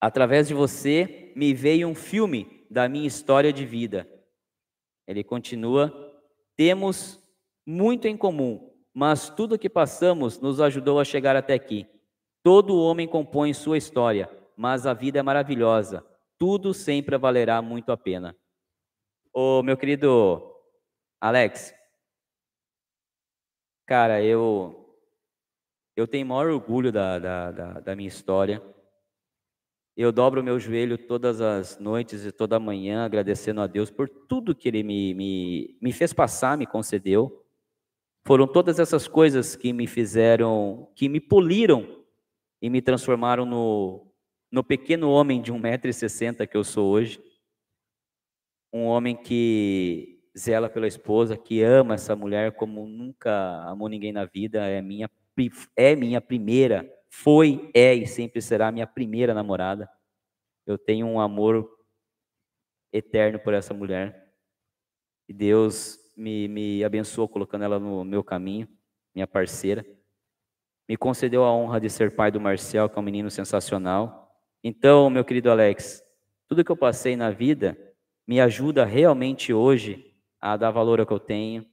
Através 0.01 0.49
de 0.49 0.55
você 0.55 1.33
me 1.35 1.55
veio 1.55 1.89
um 1.89 1.95
filme 1.95 2.67
da 2.71 2.89
minha 2.89 3.07
história 3.07 3.53
de 3.53 3.65
vida. 3.65 4.09
Ele 5.07 5.25
continua: 5.25 5.93
temos 6.57 7.21
muito 7.65 8.07
em 8.07 8.17
comum, 8.17 8.73
mas 8.93 9.31
tudo 9.31 9.59
que 9.59 9.71
passamos 9.71 10.41
nos 10.41 10.61
ajudou 10.61 11.01
a 11.01 11.05
chegar 11.05 11.37
até 11.37 11.55
aqui. 11.55 11.87
Todo 12.47 12.79
homem 12.79 13.09
compõe 13.09 13.53
sua 13.53 13.77
história, 13.77 14.31
mas 14.57 14.87
a 14.87 14.95
vida 14.95 15.19
é 15.19 15.23
maravilhosa. 15.23 16.07
Tudo 16.39 16.73
sempre 16.73 17.19
valerá 17.19 17.61
muito 17.61 17.91
a 17.91 17.97
pena. 17.97 18.37
Ô, 19.33 19.65
meu 19.65 19.77
querido 19.77 20.55
Alex, 21.21 21.75
cara, 23.85 24.23
eu 24.23 24.97
eu 25.97 26.07
tenho 26.07 26.25
maior 26.25 26.47
orgulho 26.53 26.93
da, 26.93 27.19
da, 27.19 27.51
da, 27.51 27.81
da 27.81 27.97
minha 27.97 28.07
história. 28.07 28.63
Eu 29.97 30.13
dobro 30.13 30.41
meu 30.41 30.61
joelho 30.61 30.97
todas 30.97 31.41
as 31.41 31.81
noites 31.81 32.25
e 32.25 32.31
toda 32.31 32.61
manhã, 32.61 33.05
agradecendo 33.05 33.61
a 33.61 33.67
Deus 33.67 33.91
por 33.91 34.09
tudo 34.09 34.55
que 34.55 34.69
Ele 34.69 34.85
me, 34.85 35.15
me, 35.15 35.77
me 35.83 35.93
fez 35.93 36.13
passar, 36.13 36.57
me 36.57 36.65
concedeu. 36.65 37.45
Foram 38.25 38.47
todas 38.47 38.79
essas 38.79 39.09
coisas 39.09 39.57
que 39.57 39.73
me 39.73 39.89
fizeram, 39.89 40.89
que 40.95 41.09
me 41.09 41.19
poliram 41.19 42.06
e 42.61 42.71
me 42.71 42.81
transformaram 42.81 43.45
no, 43.45 44.13
no 44.51 44.65
pequeno 44.65 45.11
homem 45.11 45.41
de 45.41 45.53
1,60m 45.53 46.47
que 46.47 46.57
eu 46.57 46.65
sou 46.65 46.91
hoje. 46.91 47.23
Um 48.73 48.85
homem 48.85 49.17
que 49.17 50.21
zela 50.37 50.69
pela 50.69 50.87
esposa, 50.87 51.37
que 51.37 51.63
ama 51.63 51.95
essa 51.95 52.15
mulher 52.15 52.53
como 52.53 52.87
nunca 52.87 53.63
amou 53.65 53.89
ninguém 53.89 54.13
na 54.13 54.25
vida, 54.25 54.67
é 54.67 54.83
minha, 54.83 55.11
é 55.77 55.97
minha 55.97 56.21
primeira 56.21 56.91
foi, 57.17 57.71
é 57.75 57.95
e 57.95 58.07
sempre 58.07 58.43
será 58.43 58.71
minha 58.71 58.87
primeira 58.87 59.33
namorada. 59.33 59.89
Eu 60.67 60.77
tenho 60.77 61.07
um 61.07 61.19
amor 61.19 61.67
eterno 62.93 63.39
por 63.39 63.55
essa 63.55 63.73
mulher. 63.73 64.35
E 65.27 65.33
Deus 65.33 65.99
me, 66.15 66.47
me 66.47 66.85
abençoou 66.85 67.27
colocando 67.27 67.65
ela 67.65 67.79
no 67.79 68.05
meu 68.05 68.23
caminho, 68.23 68.69
minha 69.15 69.27
parceira. 69.27 69.85
Me 70.89 70.97
concedeu 70.97 71.45
a 71.45 71.53
honra 71.53 71.81
de 71.81 71.91
ser 71.91 72.15
pai 72.15 72.31
do 72.31 72.41
Marcel, 72.41 72.89
que 72.89 72.97
é 72.97 73.01
um 73.01 73.05
menino 73.05 73.31
sensacional. 73.31 74.31
Então, 74.63 75.11
meu 75.11 75.25
querido 75.25 75.51
Alex, 75.51 76.03
tudo 76.49 76.65
que 76.65 76.71
eu 76.71 76.77
passei 76.77 77.17
na 77.17 77.31
vida 77.31 77.77
me 78.27 78.41
ajuda 78.41 78.85
realmente 78.85 79.53
hoje 79.53 80.15
a 80.41 80.57
dar 80.57 80.71
valor 80.71 81.01
ao 81.01 81.07
que 81.07 81.13
eu 81.13 81.21
tenho, 81.21 81.67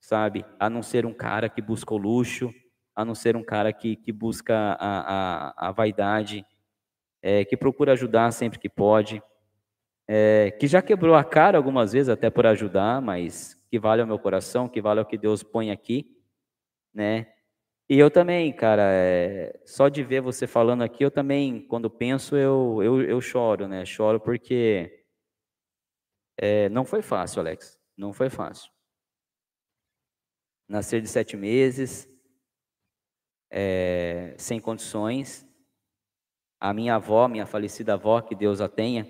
sabe? 0.00 0.44
A 0.58 0.70
não 0.70 0.82
ser 0.82 1.04
um 1.04 1.12
cara 1.12 1.48
que 1.48 1.60
busca 1.60 1.92
o 1.94 1.96
luxo, 1.96 2.52
a 2.94 3.04
não 3.04 3.14
ser 3.14 3.36
um 3.36 3.42
cara 3.42 3.72
que, 3.72 3.96
que 3.96 4.12
busca 4.12 4.76
a, 4.78 5.54
a, 5.58 5.68
a 5.68 5.72
vaidade, 5.72 6.44
é, 7.22 7.44
que 7.44 7.56
procura 7.56 7.92
ajudar 7.92 8.30
sempre 8.32 8.58
que 8.58 8.68
pode, 8.68 9.22
é, 10.08 10.50
que 10.58 10.66
já 10.66 10.82
quebrou 10.82 11.14
a 11.14 11.22
cara 11.22 11.56
algumas 11.56 11.92
vezes 11.92 12.08
até 12.08 12.30
por 12.30 12.46
ajudar, 12.46 13.00
mas 13.00 13.60
que 13.70 13.78
vale 13.78 14.00
ao 14.02 14.08
meu 14.08 14.18
coração, 14.18 14.68
que 14.68 14.80
vale 14.80 15.00
ao 15.00 15.06
que 15.06 15.16
Deus 15.16 15.42
põe 15.42 15.70
aqui, 15.70 16.16
né? 16.92 17.28
E 17.92 17.98
eu 17.98 18.08
também, 18.08 18.52
cara, 18.52 18.84
é, 18.84 19.60
só 19.66 19.88
de 19.88 20.04
ver 20.04 20.20
você 20.20 20.46
falando 20.46 20.82
aqui, 20.82 21.04
eu 21.04 21.10
também, 21.10 21.66
quando 21.66 21.90
penso, 21.90 22.36
eu, 22.36 22.80
eu, 22.84 23.02
eu 23.02 23.20
choro, 23.20 23.66
né? 23.66 23.84
Choro 23.84 24.20
porque 24.20 25.04
é, 26.36 26.68
não 26.68 26.84
foi 26.84 27.02
fácil, 27.02 27.40
Alex, 27.40 27.76
não 27.96 28.12
foi 28.12 28.30
fácil. 28.30 28.70
nascer 30.68 31.02
de 31.02 31.08
sete 31.08 31.36
meses, 31.36 32.08
é, 33.50 34.36
sem 34.38 34.60
condições. 34.60 35.44
A 36.60 36.72
minha 36.72 36.94
avó, 36.94 37.26
minha 37.26 37.44
falecida 37.44 37.94
avó, 37.94 38.20
que 38.20 38.36
Deus 38.36 38.60
a 38.60 38.68
tenha, 38.68 39.04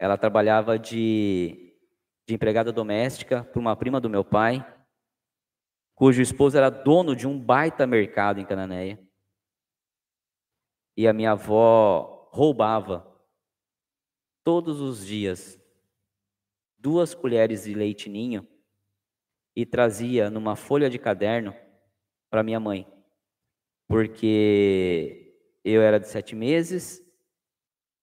ela 0.00 0.18
trabalhava 0.18 0.76
de, 0.80 1.78
de 2.26 2.34
empregada 2.34 2.72
doméstica 2.72 3.44
para 3.44 3.60
uma 3.60 3.76
prima 3.76 4.00
do 4.00 4.10
meu 4.10 4.24
pai, 4.24 4.66
cujo 5.98 6.22
esposo 6.22 6.56
era 6.56 6.70
dono 6.70 7.16
de 7.16 7.26
um 7.26 7.36
baita 7.36 7.84
mercado 7.84 8.38
em 8.38 8.46
Cananéia. 8.46 9.04
E 10.96 11.08
a 11.08 11.12
minha 11.12 11.32
avó 11.32 12.30
roubava 12.32 13.04
todos 14.44 14.80
os 14.80 15.04
dias 15.04 15.60
duas 16.78 17.14
colheres 17.14 17.64
de 17.64 17.74
leite 17.74 18.08
ninho 18.08 18.46
e 19.56 19.66
trazia 19.66 20.30
numa 20.30 20.54
folha 20.54 20.88
de 20.88 21.00
caderno 21.00 21.52
para 22.30 22.44
minha 22.44 22.60
mãe, 22.60 22.86
porque 23.88 25.34
eu 25.64 25.82
era 25.82 25.98
de 25.98 26.06
sete 26.06 26.36
meses, 26.36 27.04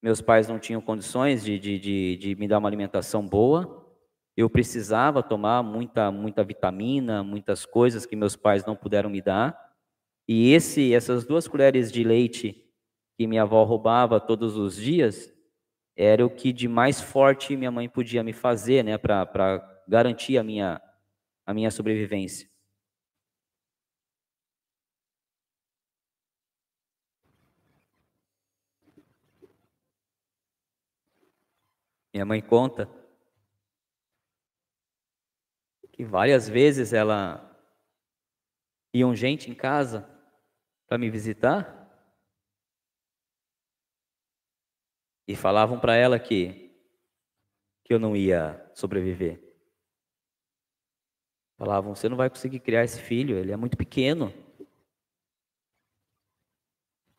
meus 0.02 0.20
pais 0.20 0.50
não 0.50 0.60
tinham 0.60 0.82
condições 0.82 1.46
de, 1.46 1.58
de, 1.58 1.80
de, 1.80 2.18
de 2.18 2.36
me 2.36 2.46
dar 2.46 2.58
uma 2.58 2.68
alimentação 2.68 3.26
boa, 3.26 3.85
eu 4.36 4.50
precisava 4.50 5.24
tomar 5.24 5.64
muita, 5.64 6.12
muita 6.12 6.44
vitamina, 6.44 7.24
muitas 7.24 7.66
coisas 7.66 8.06
que 8.06 8.16
meus 8.16 8.36
pais 8.36 8.66
não 8.66 8.76
puderam 8.76 9.10
me 9.10 9.22
dar, 9.22 9.74
e 10.28 10.52
esse, 10.52 10.94
essas 10.94 11.26
duas 11.26 11.48
colheres 11.48 11.92
de 11.92 12.04
leite 12.04 12.66
que 13.18 13.28
minha 13.28 13.44
avó 13.44 13.64
roubava 13.64 14.20
todos 14.20 14.58
os 14.58 14.76
dias, 14.76 15.34
era 15.96 16.26
o 16.26 16.30
que 16.30 16.52
de 16.52 16.68
mais 16.68 17.00
forte 17.00 17.56
minha 17.56 17.72
mãe 17.72 17.88
podia 17.88 18.24
me 18.24 18.34
fazer, 18.34 18.84
né, 18.84 18.98
para 18.98 19.84
garantir 19.88 20.38
a 20.38 20.44
minha, 20.44 20.82
a 21.46 21.54
minha 21.54 21.72
sobrevivência. 21.72 22.50
Minha 32.14 32.26
mãe 32.26 32.42
conta 32.42 32.90
que 35.96 36.04
várias 36.04 36.50
vezes 36.50 36.92
ela 36.92 37.58
iam 38.94 39.16
gente 39.16 39.50
em 39.50 39.56
casa 39.56 40.06
para 40.90 40.98
me 40.98 41.10
visitar 41.10 41.90
e 45.26 45.38
falavam 45.38 45.80
para 45.80 45.96
ela 45.96 46.20
que 46.20 46.70
que 47.86 47.94
eu 47.94 48.00
não 48.00 48.14
ia 48.14 48.70
sobreviver. 48.74 49.40
Falavam: 51.58 51.96
"Você 51.96 52.10
não 52.10 52.18
vai 52.18 52.30
conseguir 52.30 52.60
criar 52.60 52.84
esse 52.84 53.00
filho, 53.02 53.38
ele 53.38 53.54
é 53.54 53.56
muito 53.56 53.78
pequeno". 53.78 54.34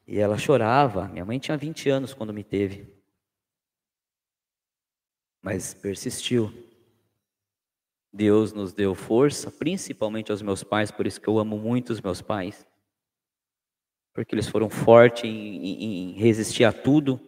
E 0.06 0.18
ela 0.18 0.36
chorava. 0.36 1.08
Minha 1.08 1.24
mãe 1.24 1.38
tinha 1.38 1.56
20 1.56 1.88
anos 1.88 2.12
quando 2.12 2.34
me 2.34 2.44
teve. 2.44 2.94
Mas 5.40 5.72
persistiu. 5.72 6.75
Deus 8.16 8.52
nos 8.52 8.72
deu 8.72 8.94
força, 8.94 9.50
principalmente 9.50 10.32
aos 10.32 10.40
meus 10.40 10.64
pais, 10.64 10.90
por 10.90 11.06
isso 11.06 11.20
que 11.20 11.28
eu 11.28 11.38
amo 11.38 11.58
muito 11.58 11.90
os 11.90 12.00
meus 12.00 12.22
pais. 12.22 12.66
Porque 14.14 14.34
eles 14.34 14.48
foram 14.48 14.70
fortes 14.70 15.24
em, 15.24 15.28
em, 15.28 15.84
em 15.84 16.12
resistir 16.12 16.64
a 16.64 16.72
tudo 16.72 17.20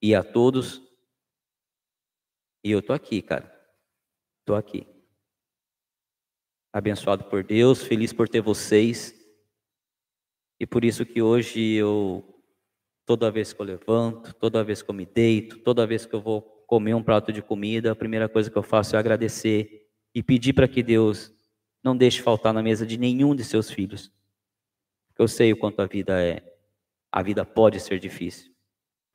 e 0.00 0.14
a 0.14 0.24
todos. 0.24 0.82
E 2.64 2.70
eu 2.70 2.80
tô 2.80 2.94
aqui, 2.94 3.20
cara. 3.20 3.54
Tô 4.46 4.54
aqui. 4.54 4.86
Abençoado 6.72 7.24
por 7.24 7.44
Deus, 7.44 7.82
feliz 7.82 8.12
por 8.12 8.26
ter 8.26 8.40
vocês. 8.40 9.14
E 10.58 10.66
por 10.66 10.84
isso 10.84 11.04
que 11.04 11.20
hoje 11.20 11.74
eu 11.74 12.24
toda 13.04 13.30
vez 13.30 13.52
que 13.52 13.60
eu 13.60 13.66
levanto, 13.66 14.32
toda 14.34 14.64
vez 14.64 14.80
que 14.80 14.88
eu 14.88 14.94
me 14.94 15.04
deito, 15.04 15.58
toda 15.58 15.86
vez 15.86 16.06
que 16.06 16.14
eu 16.14 16.20
vou 16.20 16.42
comer 16.66 16.94
um 16.94 17.02
prato 17.02 17.32
de 17.32 17.42
comida, 17.42 17.92
a 17.92 17.96
primeira 17.96 18.28
coisa 18.28 18.48
que 18.50 18.56
eu 18.56 18.62
faço 18.62 18.94
é 18.94 18.98
agradecer 18.98 19.79
e 20.14 20.22
pedir 20.22 20.52
para 20.52 20.68
que 20.68 20.82
Deus 20.82 21.32
não 21.82 21.96
deixe 21.96 22.20
faltar 22.20 22.52
na 22.52 22.62
mesa 22.62 22.86
de 22.86 22.98
nenhum 22.98 23.34
de 23.34 23.44
seus 23.44 23.70
filhos. 23.70 24.12
Eu 25.18 25.28
sei 25.28 25.52
o 25.52 25.56
quanto 25.56 25.80
a 25.80 25.86
vida 25.86 26.20
é. 26.22 26.42
A 27.12 27.22
vida 27.22 27.44
pode 27.44 27.78
ser 27.80 27.98
difícil. 27.98 28.50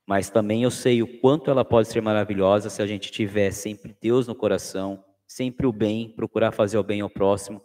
Mas 0.06 0.30
também 0.30 0.62
eu 0.62 0.70
sei 0.70 1.02
o 1.02 1.20
quanto 1.20 1.50
ela 1.50 1.64
pode 1.64 1.88
ser 1.88 2.00
maravilhosa 2.00 2.70
se 2.70 2.80
a 2.80 2.86
gente 2.86 3.10
tiver 3.10 3.50
sempre 3.50 3.96
Deus 4.00 4.28
no 4.28 4.34
coração, 4.34 5.04
sempre 5.26 5.66
o 5.66 5.72
bem, 5.72 6.10
procurar 6.10 6.52
fazer 6.52 6.78
o 6.78 6.82
bem 6.84 7.00
ao 7.00 7.10
próximo, 7.10 7.60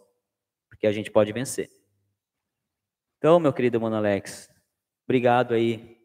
porque 0.68 0.86
a 0.86 0.92
gente 0.92 1.10
pode 1.10 1.32
vencer. 1.32 1.70
Então, 3.18 3.38
meu 3.38 3.52
querido 3.52 3.80
mano 3.80 3.94
Alex, 3.94 4.50
obrigado 5.04 5.54
aí 5.54 5.96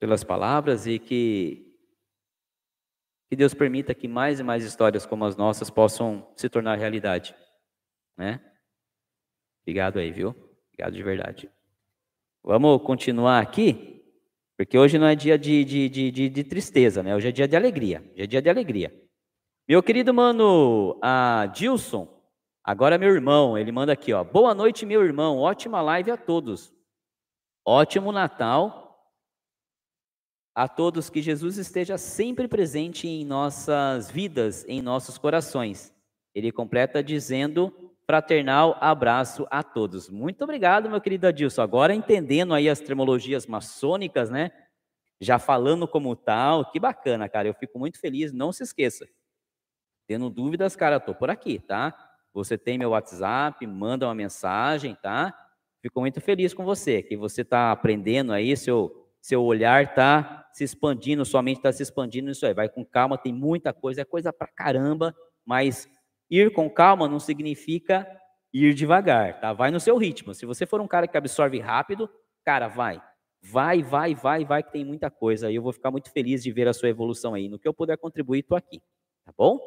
pelas 0.00 0.24
palavras 0.24 0.88
e 0.88 0.98
que 0.98 1.71
que 3.32 3.36
Deus 3.36 3.54
permita 3.54 3.94
que 3.94 4.06
mais 4.06 4.40
e 4.40 4.42
mais 4.42 4.62
histórias 4.62 5.06
como 5.06 5.24
as 5.24 5.38
nossas 5.38 5.70
possam 5.70 6.30
se 6.36 6.50
tornar 6.50 6.76
realidade, 6.76 7.34
né? 8.14 8.38
Obrigado 9.62 9.98
aí, 9.98 10.10
viu? 10.12 10.36
Obrigado 10.68 10.92
de 10.92 11.02
verdade. 11.02 11.50
Vamos 12.44 12.82
continuar 12.82 13.40
aqui? 13.40 14.04
Porque 14.54 14.76
hoje 14.76 14.98
não 14.98 15.06
é 15.06 15.14
dia 15.14 15.38
de, 15.38 15.64
de, 15.64 15.88
de, 15.88 16.28
de, 16.28 16.44
tristeza, 16.44 17.02
né? 17.02 17.16
Hoje 17.16 17.28
é 17.28 17.32
dia 17.32 17.48
de 17.48 17.56
alegria. 17.56 18.02
Hoje 18.12 18.22
é 18.22 18.26
dia 18.26 18.42
de 18.42 18.50
alegria. 18.50 18.94
Meu 19.66 19.82
querido 19.82 20.12
mano, 20.12 20.98
a 21.00 21.46
Dilson, 21.54 22.06
agora 22.62 22.98
meu 22.98 23.14
irmão, 23.14 23.56
ele 23.56 23.72
manda 23.72 23.94
aqui, 23.94 24.12
ó. 24.12 24.22
Boa 24.22 24.54
noite, 24.54 24.84
meu 24.84 25.02
irmão. 25.02 25.38
Ótima 25.38 25.80
live 25.80 26.10
a 26.10 26.18
todos. 26.18 26.70
Ótimo 27.64 28.12
Natal 28.12 28.81
a 30.54 30.68
todos. 30.68 31.10
Que 31.10 31.22
Jesus 31.22 31.56
esteja 31.56 31.98
sempre 31.98 32.48
presente 32.48 33.08
em 33.08 33.24
nossas 33.24 34.10
vidas, 34.10 34.64
em 34.68 34.80
nossos 34.82 35.18
corações. 35.18 35.92
Ele 36.34 36.52
completa 36.52 37.02
dizendo: 37.02 37.72
fraternal 38.06 38.76
abraço 38.80 39.46
a 39.50 39.62
todos. 39.62 40.08
Muito 40.08 40.42
obrigado, 40.42 40.88
meu 40.88 41.00
querido 41.00 41.26
Adilson. 41.26 41.62
Agora 41.62 41.94
entendendo 41.94 42.54
aí 42.54 42.68
as 42.68 42.80
tremologias 42.80 43.46
maçônicas, 43.46 44.30
né? 44.30 44.50
Já 45.20 45.38
falando 45.38 45.86
como 45.86 46.16
tal, 46.16 46.70
que 46.70 46.80
bacana, 46.80 47.28
cara. 47.28 47.48
Eu 47.48 47.54
fico 47.54 47.78
muito 47.78 47.98
feliz. 47.98 48.32
Não 48.32 48.52
se 48.52 48.62
esqueça. 48.62 49.06
Tendo 50.06 50.28
dúvidas, 50.28 50.74
cara, 50.74 50.98
tô 50.98 51.14
por 51.14 51.30
aqui, 51.30 51.58
tá? 51.58 51.96
Você 52.34 52.58
tem 52.58 52.78
meu 52.78 52.90
WhatsApp, 52.90 53.64
manda 53.66 54.06
uma 54.06 54.14
mensagem, 54.14 54.96
tá? 54.96 55.32
Fico 55.80 56.00
muito 56.00 56.20
feliz 56.20 56.54
com 56.54 56.64
você, 56.64 57.02
que 57.02 57.16
você 57.16 57.42
está 57.42 57.72
aprendendo 57.72 58.32
aí, 58.32 58.56
seu, 58.56 59.01
seu 59.22 59.42
olhar 59.42 59.84
está 59.84 60.46
se 60.52 60.64
expandindo, 60.64 61.24
sua 61.24 61.42
mente 61.42 61.58
está 61.58 61.72
se 61.72 61.82
expandindo 61.82 62.30
isso 62.30 62.44
aí. 62.44 62.52
Vai 62.52 62.68
com 62.68 62.84
calma, 62.84 63.16
tem 63.16 63.32
muita 63.32 63.72
coisa, 63.72 64.02
é 64.02 64.04
coisa 64.04 64.30
pra 64.32 64.46
caramba, 64.46 65.14
mas 65.46 65.88
Ir 66.32 66.50
com 66.50 66.70
calma 66.70 67.06
não 67.06 67.20
significa 67.20 68.08
ir 68.54 68.72
devagar, 68.72 69.38
tá? 69.38 69.52
Vai 69.52 69.70
no 69.70 69.78
seu 69.78 69.98
ritmo. 69.98 70.32
Se 70.32 70.46
você 70.46 70.64
for 70.64 70.80
um 70.80 70.88
cara 70.88 71.06
que 71.06 71.14
absorve 71.14 71.58
rápido, 71.58 72.08
cara, 72.42 72.68
vai. 72.68 73.02
Vai, 73.42 73.82
vai, 73.82 74.14
vai, 74.14 74.42
vai, 74.42 74.62
que 74.62 74.72
tem 74.72 74.82
muita 74.82 75.10
coisa. 75.10 75.50
E 75.50 75.56
eu 75.56 75.62
vou 75.62 75.74
ficar 75.74 75.90
muito 75.90 76.10
feliz 76.10 76.42
de 76.42 76.50
ver 76.50 76.66
a 76.66 76.72
sua 76.72 76.88
evolução 76.88 77.34
aí. 77.34 77.50
No 77.50 77.58
que 77.58 77.68
eu 77.68 77.74
puder 77.74 77.98
contribuir, 77.98 78.38
estou 78.40 78.56
aqui. 78.56 78.80
Tá 79.26 79.32
bom? 79.36 79.60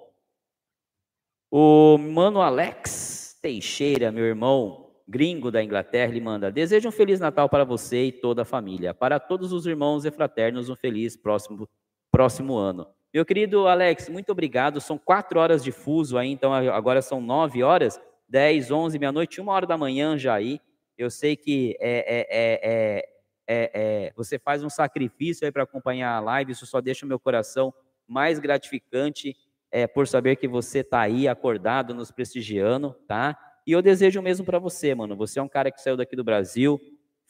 O 1.51 1.99
mano 1.99 2.41
Alex 2.41 3.37
Teixeira, 3.39 4.11
meu 4.11 4.25
irmão 4.25 4.84
gringo 5.07 5.51
da 5.51 5.63
Inglaterra, 5.63 6.11
ele 6.11 6.21
manda: 6.21 6.51
Desejo 6.51 6.89
um 6.89 6.91
Feliz 6.91 7.19
Natal 7.19 7.47
para 7.47 7.63
você 7.63 8.05
e 8.05 8.11
toda 8.11 8.41
a 8.41 8.45
família. 8.45 8.93
Para 8.93 9.19
todos 9.19 9.51
os 9.51 9.65
irmãos 9.65 10.05
e 10.05 10.11
fraternos, 10.11 10.69
um 10.69 10.75
feliz 10.75 11.15
próximo, 11.15 11.69
próximo 12.11 12.55
ano. 12.55 12.87
Meu 13.13 13.25
querido 13.25 13.67
Alex, 13.67 14.09
muito 14.09 14.31
obrigado. 14.31 14.81
São 14.81 14.97
quatro 14.97 15.39
horas 15.39 15.63
de 15.63 15.71
fuso 15.71 16.17
aí, 16.17 16.29
então 16.29 16.53
agora 16.53 17.01
são 17.01 17.21
nove 17.21 17.63
horas, 17.63 17.99
dez, 18.27 18.71
onze, 18.71 18.99
meia-noite, 18.99 19.39
uma 19.39 19.53
hora 19.53 19.65
da 19.65 19.77
manhã 19.77 20.17
já 20.17 20.33
aí. 20.33 20.59
Eu 20.97 21.09
sei 21.09 21.35
que 21.35 21.77
é, 21.79 22.27
é, 22.29 23.05
é, 23.47 23.71
é 23.73 24.13
você 24.15 24.37
faz 24.37 24.63
um 24.63 24.69
sacrifício 24.69 25.45
aí 25.45 25.51
para 25.51 25.63
acompanhar 25.63 26.15
a 26.15 26.19
live, 26.19 26.51
isso 26.51 26.65
só 26.65 26.81
deixa 26.81 27.05
o 27.05 27.09
meu 27.09 27.19
coração 27.19 27.73
mais 28.07 28.39
gratificante 28.39 29.35
é, 29.71 29.87
por 29.87 30.07
saber 30.07 30.35
que 30.35 30.47
você 30.47 30.79
está 30.79 31.01
aí 31.01 31.27
acordado, 31.27 31.93
nos 31.93 32.11
prestigiando, 32.11 32.95
tá? 33.07 33.37
E 33.65 33.71
eu 33.71 33.81
desejo 33.81 34.19
o 34.19 34.23
mesmo 34.23 34.45
para 34.45 34.59
você, 34.59 34.93
mano. 34.93 35.15
Você 35.15 35.39
é 35.39 35.41
um 35.41 35.47
cara 35.47 35.71
que 35.71 35.81
saiu 35.81 35.97
daqui 35.97 36.15
do 36.15 36.23
Brasil, 36.23 36.79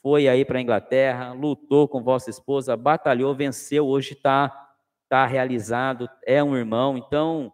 foi 0.02 0.28
aí 0.28 0.44
para 0.44 0.58
a 0.58 0.62
Inglaterra, 0.62 1.32
lutou 1.32 1.88
com 1.88 2.02
vossa 2.02 2.30
esposa, 2.30 2.76
batalhou, 2.76 3.34
venceu, 3.34 3.86
hoje 3.86 4.12
está 4.12 4.62
está 5.04 5.24
realizado, 5.24 6.10
é 6.26 6.42
um 6.42 6.56
irmão, 6.56 6.98
então 6.98 7.52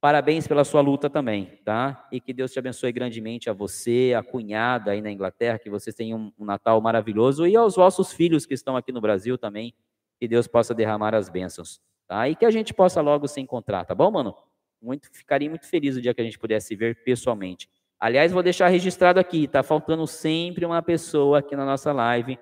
parabéns 0.00 0.46
pela 0.46 0.62
sua 0.64 0.80
luta 0.80 1.08
também, 1.08 1.46
tá? 1.64 2.06
E 2.12 2.20
que 2.20 2.32
Deus 2.32 2.52
te 2.52 2.58
abençoe 2.58 2.92
grandemente 2.92 3.48
a 3.48 3.52
você, 3.54 4.14
a 4.16 4.22
cunhada 4.22 4.90
aí 4.90 5.00
na 5.00 5.10
Inglaterra, 5.10 5.58
que 5.58 5.70
vocês 5.70 5.96
tenham 5.96 6.32
um 6.38 6.44
Natal 6.44 6.80
maravilhoso 6.80 7.46
e 7.46 7.56
aos 7.56 7.76
vossos 7.76 8.12
filhos 8.12 8.44
que 8.46 8.54
estão 8.54 8.76
aqui 8.76 8.92
no 8.92 9.00
Brasil 9.00 9.38
também, 9.38 9.74
que 10.20 10.28
Deus 10.28 10.46
possa 10.46 10.74
derramar 10.74 11.14
as 11.14 11.28
bênçãos, 11.28 11.80
tá? 12.06 12.28
E 12.28 12.36
que 12.36 12.44
a 12.44 12.50
gente 12.50 12.74
possa 12.74 13.00
logo 13.00 13.26
se 13.26 13.40
encontrar, 13.40 13.84
tá 13.84 13.94
bom, 13.94 14.10
mano? 14.10 14.36
Muito, 14.80 15.08
ficaria 15.12 15.48
muito 15.48 15.66
feliz 15.66 15.96
o 15.96 16.02
dia 16.02 16.14
que 16.14 16.20
a 16.20 16.24
gente 16.24 16.38
pudesse 16.38 16.76
ver 16.76 17.02
pessoalmente. 17.02 17.68
Aliás, 17.98 18.30
vou 18.30 18.42
deixar 18.42 18.68
registrado 18.68 19.18
aqui, 19.18 19.48
tá 19.48 19.62
faltando 19.62 20.06
sempre 20.06 20.66
uma 20.66 20.82
pessoa 20.82 21.38
aqui 21.38 21.56
na 21.56 21.64
nossa 21.64 21.92
live. 21.92 22.38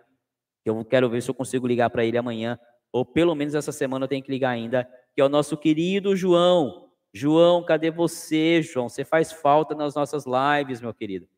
Eu 0.64 0.85
quero 0.85 1.09
ver 1.09 1.22
se 1.22 1.31
eu 1.31 1.35
consigo 1.35 1.66
ligar 1.66 1.90
para 1.90 2.05
ele 2.05 2.18
amanhã, 2.18 2.59
ou 2.93 3.05
pelo 3.05 3.35
menos 3.35 3.55
essa 3.55 3.70
semana 3.70 4.05
eu 4.05 4.09
tenho 4.09 4.22
que 4.22 4.32
ligar 4.32 4.51
ainda, 4.51 4.89
que 5.14 5.20
é 5.20 5.24
o 5.24 5.28
nosso 5.28 5.56
querido 5.56 6.16
João. 6.16 6.90
João, 7.12 7.64
cadê 7.64 7.90
você, 7.90 8.62
João? 8.62 8.89
Você 8.89 9.05
faz 9.05 9.31
falta 9.31 9.74
nas 9.74 9.94
nossas 9.94 10.24
lives, 10.26 10.81
meu 10.81 10.93
querido. 10.93 11.28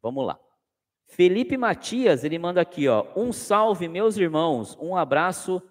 Vamos 0.00 0.26
lá. 0.26 0.38
Felipe 1.04 1.58
Matias, 1.58 2.24
ele 2.24 2.38
manda 2.38 2.60
aqui, 2.60 2.88
ó. 2.88 3.06
Um 3.14 3.30
salve, 3.32 3.88
meus 3.88 4.16
irmãos. 4.16 4.76
Um 4.80 4.96
abraço 4.96 5.62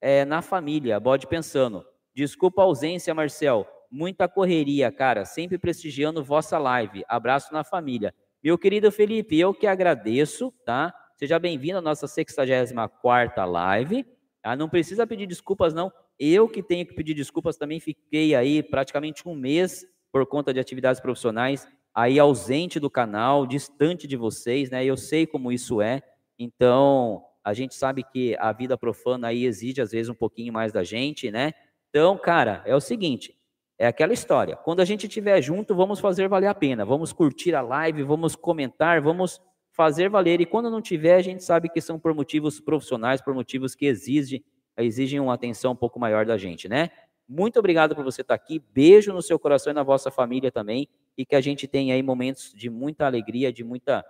é, 0.00 0.24
na 0.24 0.42
família. 0.42 0.98
Bode 0.98 1.28
pensando. 1.28 1.84
Desculpa 2.12 2.62
a 2.62 2.64
ausência, 2.64 3.14
Marcel 3.14 3.68
muita 3.94 4.26
correria, 4.26 4.90
cara, 4.90 5.24
sempre 5.24 5.56
prestigiando 5.56 6.24
vossa 6.24 6.58
live. 6.58 7.04
Abraço 7.08 7.52
na 7.52 7.62
família. 7.62 8.12
Meu 8.42 8.58
querido 8.58 8.90
Felipe, 8.90 9.38
eu 9.38 9.54
que 9.54 9.68
agradeço, 9.68 10.52
tá? 10.64 10.92
Seja 11.16 11.38
bem-vindo 11.38 11.78
à 11.78 11.80
nossa 11.80 12.08
64ª 12.08 13.44
live. 13.44 14.04
Ah, 14.42 14.56
não 14.56 14.68
precisa 14.68 15.06
pedir 15.06 15.28
desculpas, 15.28 15.72
não. 15.72 15.92
Eu 16.18 16.48
que 16.48 16.60
tenho 16.60 16.84
que 16.84 16.92
pedir 16.92 17.14
desculpas 17.14 17.56
também 17.56 17.78
fiquei 17.78 18.34
aí 18.34 18.64
praticamente 18.64 19.28
um 19.28 19.34
mês 19.34 19.86
por 20.10 20.26
conta 20.26 20.52
de 20.52 20.58
atividades 20.58 21.00
profissionais, 21.00 21.64
aí 21.94 22.18
ausente 22.18 22.80
do 22.80 22.90
canal, 22.90 23.46
distante 23.46 24.08
de 24.08 24.16
vocês, 24.16 24.70
né? 24.70 24.84
Eu 24.84 24.96
sei 24.96 25.24
como 25.24 25.52
isso 25.52 25.80
é. 25.80 26.02
Então, 26.36 27.22
a 27.44 27.54
gente 27.54 27.76
sabe 27.76 28.02
que 28.02 28.36
a 28.40 28.52
vida 28.52 28.76
profana 28.76 29.28
aí 29.28 29.44
exige 29.44 29.80
às 29.80 29.92
vezes 29.92 30.08
um 30.08 30.14
pouquinho 30.14 30.52
mais 30.52 30.72
da 30.72 30.82
gente, 30.82 31.30
né? 31.30 31.52
Então, 31.90 32.18
cara, 32.18 32.60
é 32.66 32.74
o 32.74 32.80
seguinte, 32.80 33.38
é 33.78 33.86
aquela 33.86 34.12
história. 34.12 34.56
Quando 34.56 34.80
a 34.80 34.84
gente 34.84 35.06
estiver 35.06 35.40
junto, 35.42 35.74
vamos 35.74 36.00
fazer 36.00 36.28
valer 36.28 36.46
a 36.46 36.54
pena. 36.54 36.84
Vamos 36.84 37.12
curtir 37.12 37.54
a 37.54 37.60
live, 37.60 38.02
vamos 38.02 38.36
comentar, 38.36 39.00
vamos 39.00 39.40
fazer 39.72 40.08
valer. 40.08 40.40
E 40.40 40.46
quando 40.46 40.70
não 40.70 40.80
tiver, 40.80 41.16
a 41.16 41.22
gente 41.22 41.42
sabe 41.42 41.68
que 41.68 41.80
são 41.80 41.98
por 41.98 42.14
motivos 42.14 42.60
profissionais, 42.60 43.20
por 43.20 43.34
motivos 43.34 43.74
que 43.74 43.86
exigem, 43.86 44.44
exigem 44.78 45.18
uma 45.18 45.34
atenção 45.34 45.72
um 45.72 45.76
pouco 45.76 45.98
maior 45.98 46.24
da 46.24 46.38
gente, 46.38 46.68
né? 46.68 46.90
Muito 47.28 47.58
obrigado 47.58 47.94
por 47.94 48.04
você 48.04 48.20
estar 48.20 48.34
aqui. 48.34 48.62
Beijo 48.72 49.12
no 49.12 49.22
seu 49.22 49.38
coração 49.38 49.70
e 49.70 49.74
na 49.74 49.82
vossa 49.82 50.10
família 50.10 50.52
também. 50.52 50.88
E 51.16 51.24
que 51.24 51.34
a 51.34 51.40
gente 51.40 51.66
tenha 51.66 51.94
aí 51.94 52.02
momentos 52.02 52.52
de 52.54 52.68
muita 52.68 53.06
alegria, 53.06 53.52
de 53.52 53.64
muita 53.64 54.04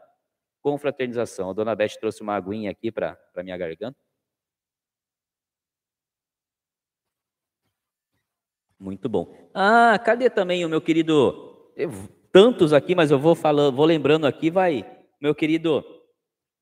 confraternização. 0.60 1.50
A 1.50 1.52
dona 1.52 1.74
Beth 1.76 1.96
trouxe 2.00 2.22
uma 2.22 2.34
aguinha 2.34 2.70
aqui 2.70 2.90
para 2.90 3.18
minha 3.42 3.56
garganta. 3.56 3.96
Muito 8.84 9.08
bom. 9.08 9.34
Ah, 9.54 9.98
cadê 9.98 10.28
também 10.28 10.62
o 10.62 10.68
meu 10.68 10.78
querido? 10.78 11.72
Tantos 12.30 12.74
aqui, 12.74 12.94
mas 12.94 13.10
eu 13.10 13.18
vou 13.18 13.34
falando, 13.34 13.74
vou 13.74 13.86
lembrando 13.86 14.26
aqui, 14.26 14.50
vai. 14.50 14.84
Meu 15.18 15.34
querido 15.34 15.82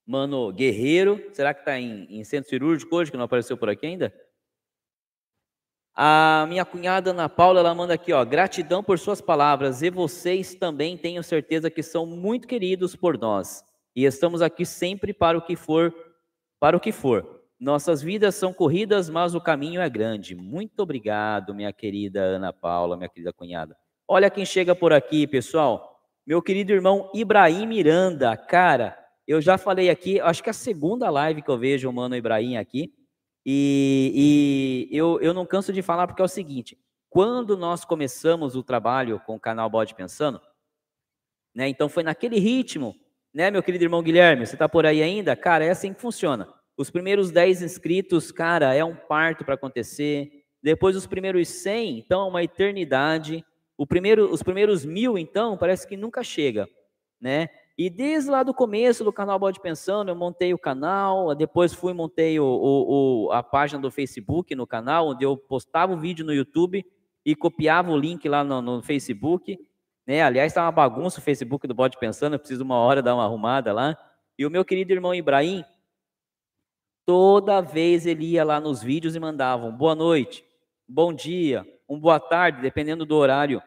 Mano 0.06 0.52
Guerreiro, 0.52 1.20
será 1.32 1.52
que 1.52 1.62
está 1.62 1.80
em, 1.80 2.06
em, 2.08 2.22
centro 2.22 2.48
cirúrgico 2.48 2.94
hoje, 2.94 3.10
que 3.10 3.16
não 3.16 3.24
apareceu 3.24 3.56
por 3.56 3.68
aqui 3.68 3.86
ainda? 3.86 4.14
A 5.96 6.46
minha 6.48 6.64
cunhada 6.64 7.10
Ana 7.10 7.28
Paula, 7.28 7.58
ela 7.58 7.74
manda 7.74 7.94
aqui, 7.94 8.12
ó, 8.12 8.24
gratidão 8.24 8.84
por 8.84 9.00
suas 9.00 9.20
palavras, 9.20 9.82
e 9.82 9.90
vocês 9.90 10.54
também 10.54 10.96
tenho 10.96 11.24
certeza 11.24 11.68
que 11.68 11.82
são 11.82 12.06
muito 12.06 12.46
queridos 12.46 12.94
por 12.94 13.18
nós, 13.18 13.64
e 13.96 14.04
estamos 14.04 14.42
aqui 14.42 14.64
sempre 14.64 15.12
para 15.12 15.36
o 15.36 15.42
que 15.42 15.56
for, 15.56 15.92
para 16.60 16.76
o 16.76 16.80
que 16.80 16.92
for. 16.92 17.41
Nossas 17.62 18.02
vidas 18.02 18.34
são 18.34 18.52
corridas, 18.52 19.08
mas 19.08 19.36
o 19.36 19.40
caminho 19.40 19.80
é 19.80 19.88
grande. 19.88 20.34
Muito 20.34 20.80
obrigado, 20.80 21.54
minha 21.54 21.72
querida 21.72 22.20
Ana 22.20 22.52
Paula, 22.52 22.96
minha 22.96 23.08
querida 23.08 23.32
cunhada. 23.32 23.76
Olha 24.08 24.28
quem 24.28 24.44
chega 24.44 24.74
por 24.74 24.92
aqui, 24.92 25.28
pessoal. 25.28 25.96
Meu 26.26 26.42
querido 26.42 26.72
irmão 26.72 27.08
Ibrahim 27.14 27.68
Miranda. 27.68 28.36
Cara, 28.36 28.98
eu 29.28 29.40
já 29.40 29.56
falei 29.56 29.90
aqui, 29.90 30.18
acho 30.20 30.42
que 30.42 30.48
é 30.48 30.50
a 30.50 30.54
segunda 30.54 31.08
live 31.08 31.40
que 31.40 31.48
eu 31.48 31.56
vejo 31.56 31.88
o 31.88 31.92
mano 31.92 32.16
Ibrahim 32.16 32.56
aqui. 32.56 32.92
E, 33.46 34.88
e 34.90 34.96
eu, 34.96 35.20
eu 35.20 35.32
não 35.32 35.46
canso 35.46 35.72
de 35.72 35.82
falar 35.82 36.08
porque 36.08 36.20
é 36.20 36.24
o 36.24 36.28
seguinte: 36.28 36.76
quando 37.08 37.56
nós 37.56 37.84
começamos 37.84 38.56
o 38.56 38.64
trabalho 38.64 39.20
com 39.20 39.36
o 39.36 39.40
canal 39.40 39.70
Bode 39.70 39.94
Pensando, 39.94 40.40
né? 41.54 41.68
Então 41.68 41.88
foi 41.88 42.02
naquele 42.02 42.40
ritmo, 42.40 42.92
né, 43.32 43.52
meu 43.52 43.62
querido 43.62 43.84
irmão 43.84 44.02
Guilherme? 44.02 44.48
Você 44.48 44.56
está 44.56 44.68
por 44.68 44.84
aí 44.84 45.00
ainda? 45.00 45.36
Cara, 45.36 45.64
é 45.64 45.70
assim 45.70 45.94
que 45.94 46.00
funciona. 46.00 46.60
Os 46.76 46.90
primeiros 46.90 47.30
10 47.30 47.62
inscritos, 47.62 48.32
cara, 48.32 48.74
é 48.74 48.84
um 48.84 48.94
parto 48.94 49.44
para 49.44 49.54
acontecer. 49.54 50.44
Depois 50.62 50.96
os 50.96 51.06
primeiros 51.06 51.48
100, 51.48 51.98
então 51.98 52.22
é 52.22 52.28
uma 52.28 52.42
eternidade. 52.42 53.44
O 53.76 53.86
primeiro, 53.86 54.32
os 54.32 54.42
primeiros 54.42 54.84
mil, 54.84 55.18
então, 55.18 55.56
parece 55.56 55.86
que 55.86 55.96
nunca 55.96 56.22
chega, 56.22 56.68
né? 57.20 57.48
E 57.76 57.88
desde 57.88 58.30
lá 58.30 58.42
do 58.42 58.52
começo 58.52 59.02
do 59.02 59.12
canal 59.12 59.38
Bode 59.38 59.60
Pensando, 59.60 60.10
eu 60.10 60.14
montei 60.14 60.52
o 60.52 60.58
canal, 60.58 61.34
depois 61.34 61.72
fui 61.72 61.92
montei 61.92 62.38
o, 62.38 62.44
o, 62.44 63.26
o, 63.26 63.32
a 63.32 63.42
página 63.42 63.80
do 63.80 63.90
Facebook 63.90 64.54
no 64.54 64.66
canal, 64.66 65.08
onde 65.08 65.24
eu 65.24 65.36
postava 65.36 65.92
o 65.92 65.96
vídeo 65.96 66.24
no 66.24 66.34
YouTube 66.34 66.84
e 67.24 67.34
copiava 67.34 67.90
o 67.90 67.96
link 67.96 68.28
lá 68.28 68.44
no, 68.44 68.60
no 68.60 68.82
Facebook. 68.82 69.58
Né? 70.06 70.22
Aliás, 70.22 70.52
está 70.52 70.62
uma 70.62 70.72
bagunça 70.72 71.18
o 71.18 71.22
Facebook 71.22 71.66
do 71.66 71.74
Bode 71.74 71.98
Pensando, 71.98 72.34
eu 72.34 72.38
preciso 72.38 72.62
uma 72.62 72.76
hora 72.76 73.02
dar 73.02 73.14
uma 73.14 73.24
arrumada 73.24 73.72
lá. 73.72 73.96
E 74.38 74.44
o 74.44 74.50
meu 74.50 74.64
querido 74.64 74.92
irmão 74.92 75.14
Ibrahim, 75.14 75.64
Toda 77.14 77.60
vez 77.60 78.06
ele 78.06 78.24
ia 78.24 78.42
lá 78.42 78.58
nos 78.58 78.82
vídeos 78.82 79.14
e 79.14 79.20
mandava 79.20 79.66
um 79.66 79.70
boa 79.70 79.94
noite, 79.94 80.42
bom 80.88 81.12
dia, 81.12 81.62
um 81.86 82.00
boa 82.00 82.18
tarde, 82.18 82.62
dependendo 82.62 83.04
do 83.04 83.14
horário 83.16 83.62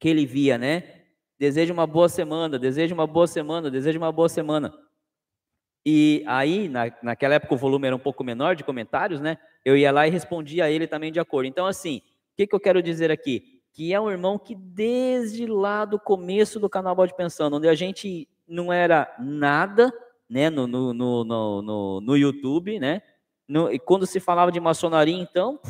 que 0.00 0.08
ele 0.08 0.26
via, 0.26 0.58
né? 0.58 1.04
Desejo 1.38 1.72
uma 1.72 1.86
boa 1.86 2.08
semana, 2.08 2.58
desejo 2.58 2.92
uma 2.92 3.06
boa 3.06 3.28
semana, 3.28 3.70
desejo 3.70 3.96
uma 3.96 4.10
boa 4.10 4.28
semana. 4.28 4.74
E 5.86 6.24
aí, 6.26 6.68
na, 6.68 6.92
naquela 7.00 7.36
época, 7.36 7.54
o 7.54 7.56
volume 7.56 7.86
era 7.86 7.94
um 7.94 8.00
pouco 8.00 8.24
menor 8.24 8.56
de 8.56 8.64
comentários, 8.64 9.20
né? 9.20 9.38
Eu 9.64 9.76
ia 9.76 9.92
lá 9.92 10.08
e 10.08 10.10
respondia 10.10 10.64
a 10.64 10.70
ele 10.72 10.88
também 10.88 11.12
de 11.12 11.20
acordo. 11.20 11.46
Então, 11.46 11.66
assim, 11.66 11.98
o 11.98 12.36
que, 12.36 12.44
que 12.44 12.56
eu 12.56 12.60
quero 12.60 12.82
dizer 12.82 13.08
aqui? 13.08 13.62
Que 13.72 13.94
é 13.94 14.00
um 14.00 14.10
irmão 14.10 14.36
que 14.36 14.52
desde 14.56 15.46
lá 15.46 15.84
do 15.84 16.00
começo 16.00 16.58
do 16.58 16.68
canal 16.68 16.96
Bode 16.96 17.14
Pensando, 17.14 17.54
onde 17.54 17.68
a 17.68 17.74
gente 17.76 18.28
não 18.48 18.72
era 18.72 19.14
nada, 19.20 19.92
né, 20.28 20.50
no, 20.50 20.66
no, 20.66 20.94
no, 20.94 21.24
no, 21.62 22.00
no 22.00 22.16
YouTube, 22.16 22.78
né? 22.78 23.02
No, 23.46 23.70
e 23.70 23.78
quando 23.78 24.06
se 24.06 24.20
falava 24.20 24.50
de 24.50 24.58
maçonaria, 24.58 25.16
então, 25.16 25.60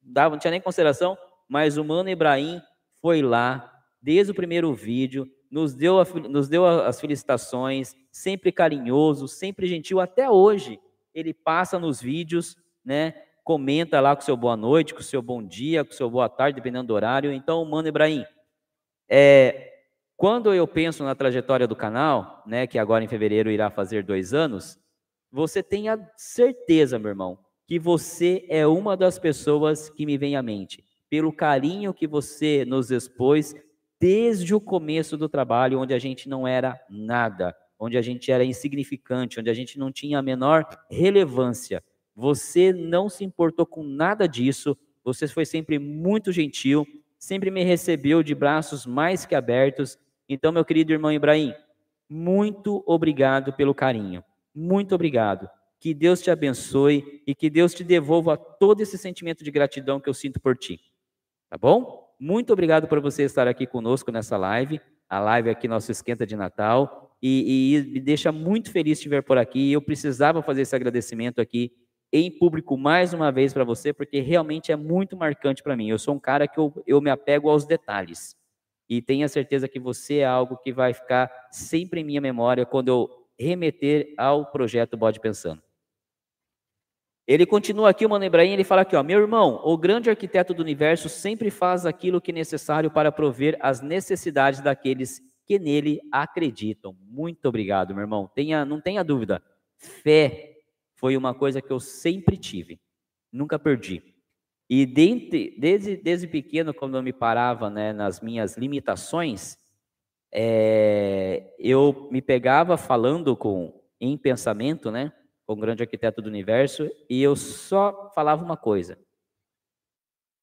dava, 0.00 0.34
não 0.34 0.40
tinha 0.40 0.50
nem 0.50 0.60
consideração, 0.60 1.16
mas 1.48 1.76
o 1.76 1.84
Mano 1.84 2.08
Ibrahim 2.08 2.60
foi 3.00 3.22
lá, 3.22 3.70
desde 4.00 4.32
o 4.32 4.34
primeiro 4.34 4.72
vídeo, 4.72 5.28
nos 5.50 5.74
deu, 5.74 6.00
a, 6.00 6.04
nos 6.28 6.48
deu 6.48 6.64
as 6.64 7.00
felicitações, 7.00 7.94
sempre 8.10 8.52
carinhoso, 8.52 9.26
sempre 9.26 9.66
gentil, 9.66 10.00
até 10.00 10.30
hoje. 10.30 10.80
Ele 11.12 11.34
passa 11.34 11.78
nos 11.78 12.00
vídeos, 12.00 12.56
né? 12.84 13.14
Comenta 13.42 14.00
lá 14.00 14.14
com 14.14 14.22
seu 14.22 14.36
boa 14.36 14.56
noite, 14.56 14.94
com 14.94 15.02
seu 15.02 15.20
bom 15.20 15.42
dia, 15.42 15.84
com 15.84 15.92
seu 15.92 16.08
boa 16.08 16.28
tarde, 16.28 16.56
dependendo 16.56 16.86
do 16.86 16.94
horário. 16.94 17.32
Então, 17.32 17.64
Mano 17.64 17.88
Ibrahim, 17.88 18.24
é, 19.08 19.79
quando 20.20 20.52
eu 20.52 20.68
penso 20.68 21.02
na 21.02 21.14
trajetória 21.14 21.66
do 21.66 21.74
canal, 21.74 22.42
né, 22.46 22.66
que 22.66 22.78
agora 22.78 23.02
em 23.02 23.08
fevereiro 23.08 23.50
irá 23.50 23.70
fazer 23.70 24.04
dois 24.04 24.34
anos, 24.34 24.78
você 25.32 25.62
tenha 25.62 25.98
certeza, 26.14 26.98
meu 26.98 27.08
irmão, 27.08 27.38
que 27.66 27.78
você 27.78 28.44
é 28.50 28.66
uma 28.66 28.98
das 28.98 29.18
pessoas 29.18 29.88
que 29.88 30.04
me 30.04 30.18
vem 30.18 30.36
à 30.36 30.42
mente, 30.42 30.84
pelo 31.08 31.32
carinho 31.32 31.94
que 31.94 32.06
você 32.06 32.66
nos 32.66 32.90
expôs 32.90 33.54
desde 33.98 34.54
o 34.54 34.60
começo 34.60 35.16
do 35.16 35.26
trabalho, 35.26 35.80
onde 35.80 35.94
a 35.94 35.98
gente 35.98 36.28
não 36.28 36.46
era 36.46 36.78
nada, 36.90 37.56
onde 37.78 37.96
a 37.96 38.02
gente 38.02 38.30
era 38.30 38.44
insignificante, 38.44 39.40
onde 39.40 39.48
a 39.48 39.54
gente 39.54 39.78
não 39.78 39.90
tinha 39.90 40.18
a 40.18 40.22
menor 40.22 40.66
relevância. 40.90 41.82
Você 42.14 42.74
não 42.74 43.08
se 43.08 43.24
importou 43.24 43.64
com 43.64 43.82
nada 43.82 44.28
disso, 44.28 44.76
você 45.02 45.26
foi 45.26 45.46
sempre 45.46 45.78
muito 45.78 46.30
gentil, 46.30 46.86
sempre 47.18 47.50
me 47.50 47.64
recebeu 47.64 48.22
de 48.22 48.34
braços 48.34 48.84
mais 48.84 49.24
que 49.24 49.34
abertos 49.34 49.98
então, 50.32 50.52
meu 50.52 50.64
querido 50.64 50.92
irmão 50.92 51.10
Ibrahim, 51.10 51.52
muito 52.08 52.84
obrigado 52.86 53.52
pelo 53.52 53.74
carinho. 53.74 54.22
Muito 54.54 54.94
obrigado. 54.94 55.50
Que 55.80 55.92
Deus 55.92 56.22
te 56.22 56.30
abençoe 56.30 57.20
e 57.26 57.34
que 57.34 57.50
Deus 57.50 57.74
te 57.74 57.82
devolva 57.82 58.36
todo 58.36 58.80
esse 58.80 58.96
sentimento 58.96 59.42
de 59.42 59.50
gratidão 59.50 59.98
que 59.98 60.08
eu 60.08 60.14
sinto 60.14 60.40
por 60.40 60.56
ti. 60.56 60.80
Tá 61.48 61.58
bom? 61.58 62.14
Muito 62.20 62.52
obrigado 62.52 62.86
por 62.86 63.00
você 63.00 63.24
estar 63.24 63.48
aqui 63.48 63.66
conosco 63.66 64.12
nessa 64.12 64.36
live. 64.36 64.80
A 65.08 65.18
live 65.18 65.50
aqui, 65.50 65.66
nosso 65.66 65.90
esquenta 65.90 66.24
de 66.24 66.36
Natal. 66.36 67.12
E, 67.20 67.74
e 67.74 67.82
me 67.90 68.00
deixa 68.00 68.30
muito 68.30 68.70
feliz 68.70 69.00
te 69.00 69.08
ver 69.08 69.24
por 69.24 69.36
aqui. 69.36 69.72
Eu 69.72 69.82
precisava 69.82 70.42
fazer 70.42 70.62
esse 70.62 70.76
agradecimento 70.76 71.40
aqui 71.40 71.72
em 72.12 72.30
público 72.30 72.76
mais 72.76 73.12
uma 73.12 73.32
vez 73.32 73.52
para 73.52 73.64
você, 73.64 73.92
porque 73.92 74.20
realmente 74.20 74.70
é 74.70 74.76
muito 74.76 75.16
marcante 75.16 75.60
para 75.60 75.76
mim. 75.76 75.88
Eu 75.88 75.98
sou 75.98 76.14
um 76.14 76.20
cara 76.20 76.46
que 76.46 76.60
eu, 76.60 76.72
eu 76.86 77.00
me 77.00 77.10
apego 77.10 77.50
aos 77.50 77.66
detalhes 77.66 78.38
e 78.90 79.00
tenha 79.00 79.28
certeza 79.28 79.68
que 79.68 79.80
você 79.80 80.18
é 80.18 80.26
algo 80.26 80.58
que 80.58 80.72
vai 80.72 80.92
ficar 80.92 81.30
sempre 81.50 82.00
em 82.00 82.04
minha 82.04 82.20
memória 82.20 82.66
quando 82.66 82.88
eu 82.88 83.08
remeter 83.38 84.12
ao 84.18 84.44
projeto 84.44 84.96
Bode 84.96 85.20
Pensando. 85.20 85.62
Ele 87.26 87.46
continua 87.46 87.90
aqui, 87.90 88.04
o 88.04 88.10
Mano 88.10 88.24
Ibrahim, 88.24 88.50
ele 88.50 88.64
fala 88.64 88.82
aqui, 88.82 88.96
ó, 88.96 89.02
meu 89.02 89.20
irmão, 89.20 89.60
o 89.64 89.78
grande 89.78 90.10
arquiteto 90.10 90.52
do 90.52 90.62
universo 90.62 91.08
sempre 91.08 91.48
faz 91.48 91.86
aquilo 91.86 92.20
que 92.20 92.32
é 92.32 92.34
necessário 92.34 92.90
para 92.90 93.12
prover 93.12 93.56
as 93.60 93.80
necessidades 93.80 94.60
daqueles 94.60 95.22
porque 95.50 95.58
nele 95.58 96.00
acreditam. 96.12 96.96
Muito 97.00 97.44
obrigado, 97.46 97.92
meu 97.92 98.02
irmão. 98.02 98.30
Tenha, 98.32 98.64
não 98.64 98.80
tenha 98.80 99.02
dúvida. 99.02 99.42
Fé 99.76 100.58
foi 100.94 101.16
uma 101.16 101.34
coisa 101.34 101.60
que 101.60 101.72
eu 101.72 101.80
sempre 101.80 102.36
tive, 102.36 102.80
nunca 103.32 103.58
perdi. 103.58 104.09
E 104.72 104.86
desde, 104.86 105.56
desde, 105.58 105.96
desde 105.96 106.28
pequeno, 106.28 106.72
quando 106.72 106.96
eu 106.96 107.02
me 107.02 107.12
parava 107.12 107.68
né, 107.68 107.92
nas 107.92 108.20
minhas 108.20 108.56
limitações, 108.56 109.58
é, 110.32 111.52
eu 111.58 112.08
me 112.12 112.22
pegava 112.22 112.76
falando 112.76 113.36
com 113.36 113.82
em 114.00 114.16
pensamento, 114.16 114.88
né, 114.92 115.12
com 115.44 115.54
o 115.54 115.56
grande 115.56 115.82
arquiteto 115.82 116.22
do 116.22 116.28
universo, 116.28 116.88
e 117.08 117.20
eu 117.20 117.34
só 117.34 118.12
falava 118.14 118.44
uma 118.44 118.56
coisa. 118.56 118.96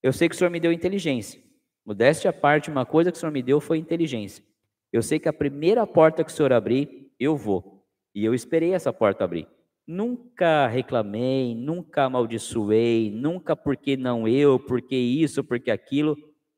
Eu 0.04 0.12
sei 0.12 0.28
que 0.28 0.36
o 0.36 0.38
Senhor 0.38 0.50
me 0.50 0.60
deu 0.60 0.74
inteligência. 0.74 1.42
Modéstia 1.86 2.30
à 2.30 2.34
parte, 2.34 2.70
uma 2.70 2.86
coisa 2.86 3.14
que 3.14 3.18
o 3.18 3.20
Senhor 3.20 3.32
me 3.32 3.42
deu 3.42 3.62
foi 3.62 3.78
inteligência. 3.78 4.44
Eu 4.92 5.02
sei 5.02 5.20
que 5.20 5.30
a 5.30 5.34
primeira 5.34 5.88
porta 5.88 6.22
que 6.22 6.30
o 6.30 6.34
Senhor 6.34 6.52
abrir, 6.52 7.14
eu 7.18 7.38
vou. 7.38 7.88
E 8.14 8.26
eu 8.26 8.34
esperei 8.34 8.74
essa 8.74 8.92
porta 8.92 9.24
abrir. 9.24 9.48
Nunca 9.88 10.68
reclamei, 10.68 11.56
nunca 11.56 12.04
amaldiçoei, 12.04 13.10
nunca 13.10 13.56
porque 13.56 13.96
não 13.96 14.28
eu, 14.28 14.60
porque 14.60 14.98
isso, 14.98 15.44
porque 15.46 15.72
aquilo. 15.72 16.18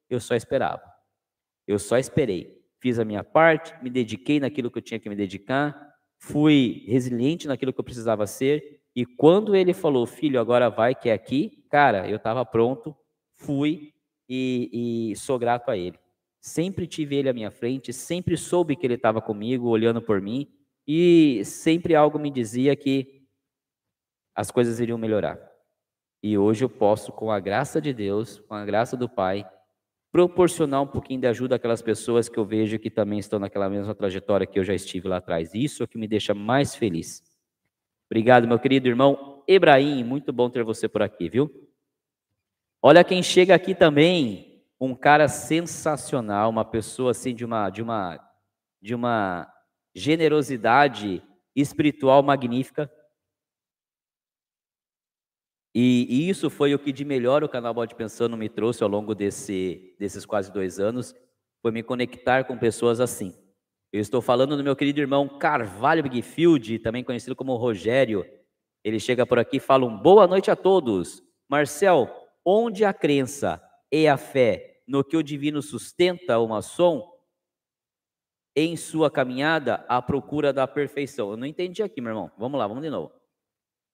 Eu 0.09 0.19
só 0.19 0.33
esperava. 0.35 0.81
Eu 1.67 1.77
só 1.77 1.99
esperei. 1.99 2.59
Fiz 2.79 2.97
a 2.97 3.05
minha 3.05 3.23
parte, 3.23 3.75
me 3.83 3.89
dediquei 3.91 4.39
naquilo 4.39 4.71
que 4.71 4.79
eu 4.79 4.81
tinha 4.81 4.99
que 4.99 5.09
me 5.09 5.15
dedicar, 5.15 5.93
fui 6.17 6.83
resiliente 6.87 7.47
naquilo 7.47 7.71
que 7.71 7.79
eu 7.79 7.83
precisava 7.83 8.25
ser. 8.25 8.81
E 8.95 9.05
quando 9.05 9.55
ele 9.55 9.73
falou, 9.73 10.07
filho, 10.07 10.39
agora 10.39 10.67
vai 10.69 10.95
que 10.95 11.09
é 11.09 11.13
aqui, 11.13 11.63
cara, 11.69 12.09
eu 12.09 12.15
estava 12.15 12.43
pronto, 12.43 12.95
fui 13.35 13.93
e, 14.27 15.11
e 15.11 15.15
sou 15.15 15.37
grato 15.37 15.69
a 15.69 15.77
ele. 15.77 15.99
Sempre 16.41 16.87
tive 16.87 17.17
ele 17.17 17.29
à 17.29 17.33
minha 17.33 17.51
frente, 17.51 17.93
sempre 17.93 18.35
soube 18.37 18.75
que 18.75 18.87
ele 18.87 18.95
estava 18.95 19.21
comigo, 19.21 19.67
olhando 19.67 20.01
por 20.01 20.19
mim, 20.19 20.47
e 20.87 21.43
sempre 21.45 21.93
algo 21.93 22.17
me 22.17 22.31
dizia 22.31 22.75
que 22.75 23.18
as 24.39 24.49
coisas 24.49 24.79
iriam 24.79 24.97
melhorar. 24.97 25.37
E 26.23 26.37
hoje 26.37 26.63
eu 26.63 26.69
posso, 26.69 27.11
com 27.11 27.29
a 27.29 27.41
graça 27.41 27.81
de 27.81 27.91
Deus, 27.91 28.39
com 28.39 28.53
a 28.53 28.63
graça 28.63 28.95
do 28.95 29.09
Pai, 29.09 29.45
proporcionar 30.13 30.81
um 30.81 30.87
pouquinho 30.87 31.19
de 31.19 31.27
ajuda 31.27 31.57
àquelas 31.57 31.81
pessoas 31.81 32.29
que 32.29 32.37
eu 32.37 32.45
vejo 32.45 32.79
que 32.79 32.89
também 32.89 33.19
estão 33.19 33.37
naquela 33.37 33.69
mesma 33.69 33.93
trajetória 33.93 34.47
que 34.47 34.57
eu 34.57 34.63
já 34.63 34.73
estive 34.73 35.09
lá 35.09 35.17
atrás. 35.17 35.53
Isso 35.53 35.83
é 35.83 35.85
o 35.85 35.87
que 35.89 35.97
me 35.97 36.07
deixa 36.07 36.33
mais 36.33 36.73
feliz. 36.73 37.21
Obrigado, 38.09 38.47
meu 38.47 38.57
querido 38.57 38.87
irmão 38.87 39.43
Ebraim, 39.45 40.05
muito 40.05 40.31
bom 40.31 40.49
ter 40.49 40.63
você 40.63 40.87
por 40.87 41.01
aqui, 41.01 41.27
viu? 41.27 41.51
Olha 42.81 43.03
quem 43.03 43.21
chega 43.21 43.53
aqui 43.53 43.75
também, 43.75 44.63
um 44.79 44.95
cara 44.95 45.27
sensacional, 45.27 46.49
uma 46.49 46.63
pessoa 46.63 47.11
assim 47.11 47.35
de 47.35 47.43
uma 47.43 47.69
de 47.69 47.81
uma 47.81 48.17
de 48.81 48.95
uma 48.95 49.51
generosidade 49.93 51.21
espiritual 51.53 52.23
magnífica. 52.23 52.89
E, 55.81 56.05
e, 56.09 56.29
isso 56.29 56.49
foi 56.49 56.75
o 56.75 56.79
que 56.79 56.91
de 56.91 57.05
melhor 57.05 57.41
o 57.41 57.47
canal 57.47 57.73
Bode 57.73 57.95
Pensando 57.95 58.35
me 58.35 58.49
trouxe 58.49 58.83
ao 58.83 58.89
longo 58.89 59.15
desse, 59.15 59.95
desses 59.97 60.25
quase 60.25 60.51
dois 60.51 60.77
anos, 60.77 61.15
foi 61.61 61.71
me 61.71 61.81
conectar 61.81 62.43
com 62.43 62.57
pessoas 62.57 62.99
assim. 62.99 63.33
Eu 63.89 64.01
estou 64.01 64.21
falando 64.21 64.57
do 64.57 64.63
meu 64.63 64.75
querido 64.75 64.99
irmão 64.99 65.29
Carvalho 65.39 66.03
Bigfield, 66.03 66.79
também 66.79 67.01
conhecido 67.01 67.33
como 67.33 67.55
Rogério. 67.55 68.25
Ele 68.83 68.99
chega 68.99 69.25
por 69.25 69.39
aqui 69.39 69.55
e 69.55 69.61
fala 69.61 69.85
um 69.85 69.97
boa 69.97 70.27
noite 70.27 70.51
a 70.51 70.55
todos. 70.57 71.23
Marcel, 71.47 72.13
onde 72.45 72.83
a 72.83 72.93
crença 72.93 73.63
e 73.89 74.05
a 74.05 74.17
fé 74.17 74.81
no 74.85 75.01
que 75.01 75.15
o 75.15 75.23
divino 75.23 75.61
sustenta 75.61 76.39
o 76.39 76.47
maçom 76.49 77.09
em 78.53 78.75
sua 78.75 79.09
caminhada 79.09 79.85
à 79.87 80.01
procura 80.01 80.51
da 80.51 80.67
perfeição? 80.67 81.31
Eu 81.31 81.37
não 81.37 81.47
entendi 81.47 81.81
aqui, 81.81 82.01
meu 82.01 82.09
irmão. 82.09 82.29
Vamos 82.37 82.59
lá, 82.59 82.67
vamos 82.67 82.83
de 82.83 82.89
novo. 82.89 83.13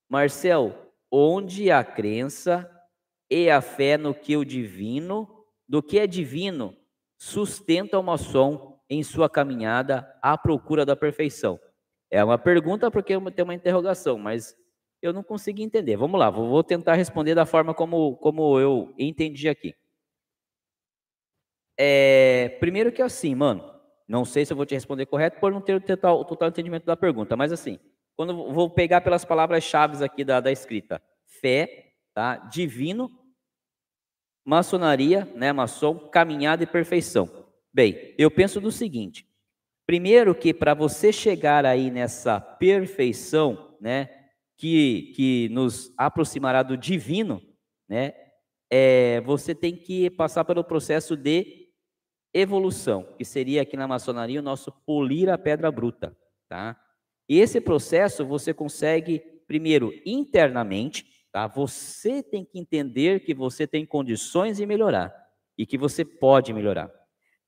Marcel, 0.10 0.85
onde 1.16 1.72
a 1.72 1.84
crença 1.84 2.70
e 3.30 3.50
a 3.50 3.62
fé 3.62 3.98
no 3.98 4.14
que 4.14 4.36
o 4.36 4.44
divino, 4.44 5.46
do 5.68 5.82
que 5.82 5.98
é 5.98 6.06
divino, 6.06 6.76
sustenta 7.18 7.98
o 7.98 8.04
maçom 8.04 8.78
em 8.90 9.02
sua 9.02 9.30
caminhada 9.30 10.14
à 10.22 10.38
procura 10.38 10.86
da 10.86 10.96
perfeição? 10.96 11.60
É 12.12 12.24
uma 12.24 12.38
pergunta 12.38 12.92
porque 12.92 13.18
tem 13.32 13.44
uma 13.44 13.56
interrogação, 13.56 14.18
mas 14.18 14.56
eu 15.02 15.14
não 15.14 15.24
consegui 15.24 15.64
entender. 15.64 15.96
Vamos 15.96 16.20
lá, 16.20 16.30
vou 16.30 16.64
tentar 16.64 16.96
responder 16.96 17.34
da 17.34 17.46
forma 17.46 17.74
como, 17.74 18.18
como 18.18 18.60
eu 18.60 18.94
entendi 18.98 19.48
aqui. 19.48 19.74
É, 21.78 22.58
primeiro 22.60 22.92
que 22.92 23.02
é 23.02 23.06
assim, 23.06 23.36
mano, 23.36 23.74
não 24.08 24.24
sei 24.24 24.46
se 24.46 24.54
eu 24.54 24.58
vou 24.58 24.66
te 24.66 24.76
responder 24.76 25.06
correto 25.06 25.40
por 25.40 25.52
não 25.52 25.62
ter 25.62 25.76
o 25.76 25.82
total, 25.82 26.24
total 26.26 26.50
entendimento 26.50 26.86
da 26.86 26.96
pergunta, 26.96 27.36
mas 27.36 27.52
assim, 27.52 27.80
quando 28.16 28.54
vou 28.54 28.70
pegar 28.70 29.02
pelas 29.02 29.26
palavras-chave 29.26 30.04
aqui 30.04 30.24
da, 30.24 30.40
da 30.40 30.52
escrita, 30.52 31.02
fé, 31.42 31.94
tá? 32.14 32.38
divino, 32.38 33.12
maçonaria, 34.46 35.26
né, 35.36 35.52
maçom, 35.52 35.98
caminhada 36.10 36.64
e 36.64 36.68
perfeição. 36.68 37.46
Bem, 37.74 38.14
eu 38.18 38.32
penso 38.32 38.62
do 38.62 38.72
seguinte: 38.72 39.28
primeiro 39.86 40.34
que 40.34 40.54
para 40.54 40.74
você 40.74 41.12
chegar 41.12 41.66
aí 41.66 41.92
nessa 41.92 42.40
perfeição, 42.40 43.76
né, 43.82 44.10
que, 44.58 45.12
que 45.16 45.50
nos 45.50 45.94
aproximará 45.98 46.64
do 46.64 46.78
divino, 46.78 47.42
né, 47.90 48.14
é, 48.72 49.20
você 49.22 49.54
tem 49.54 49.76
que 49.76 50.10
passar 50.10 50.46
pelo 50.46 50.64
processo 50.64 51.18
de 51.18 51.66
evolução, 52.34 53.04
que 53.18 53.26
seria 53.26 53.62
aqui 53.62 53.78
na 53.78 53.88
maçonaria 53.88 54.40
o 54.40 54.44
nosso 54.44 54.72
polir 54.86 55.30
a 55.30 55.38
pedra 55.38 55.72
bruta, 55.72 56.16
tá? 56.50 56.80
Esse 57.28 57.60
processo 57.60 58.26
você 58.26 58.54
consegue, 58.54 59.20
primeiro, 59.48 59.92
internamente, 60.06 61.06
tá? 61.32 61.48
Você 61.48 62.22
tem 62.22 62.46
que 62.46 62.60
entender 62.60 63.22
que 63.22 63.34
você 63.34 63.66
tem 63.66 63.86
condições 63.86 64.58
de 64.58 64.66
melhorar 64.66 65.14
e 65.58 65.66
que 65.66 65.78
você 65.78 66.06
pode 66.06 66.54
melhorar. 66.54 66.92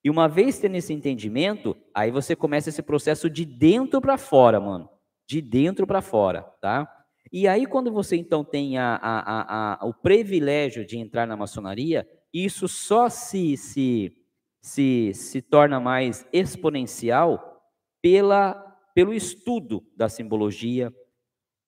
E 0.04 0.10
uma 0.10 0.28
vez 0.28 0.58
tendo 0.60 0.76
esse 0.76 0.94
entendimento, 0.94 1.76
aí 1.94 2.12
você 2.12 2.36
começa 2.36 2.70
esse 2.70 2.82
processo 2.82 3.30
de 3.30 3.46
dentro 3.46 4.00
para 4.00 4.18
fora, 4.18 4.60
mano. 4.60 4.90
De 5.28 5.42
dentro 5.42 5.86
para 5.86 6.02
fora, 6.02 6.44
tá? 6.62 6.92
E 7.32 7.48
aí, 7.48 7.66
quando 7.66 7.92
você 7.92 8.16
então 8.16 8.44
tem 8.44 8.78
a, 8.78 8.96
a, 8.96 9.74
a, 9.84 9.86
o 9.86 9.94
privilégio 9.94 10.86
de 10.86 10.98
entrar 10.98 11.28
na 11.28 11.36
maçonaria, 11.36 12.08
isso 12.34 12.68
só 12.68 13.10
se, 13.10 13.58
se, 13.58 14.16
se, 14.62 15.14
se 15.14 15.42
torna 15.42 15.80
mais 15.80 16.26
exponencial 16.32 17.62
pela 18.02 18.67
pelo 18.98 19.14
estudo 19.14 19.86
da 19.96 20.10
simbologia, 20.10 20.92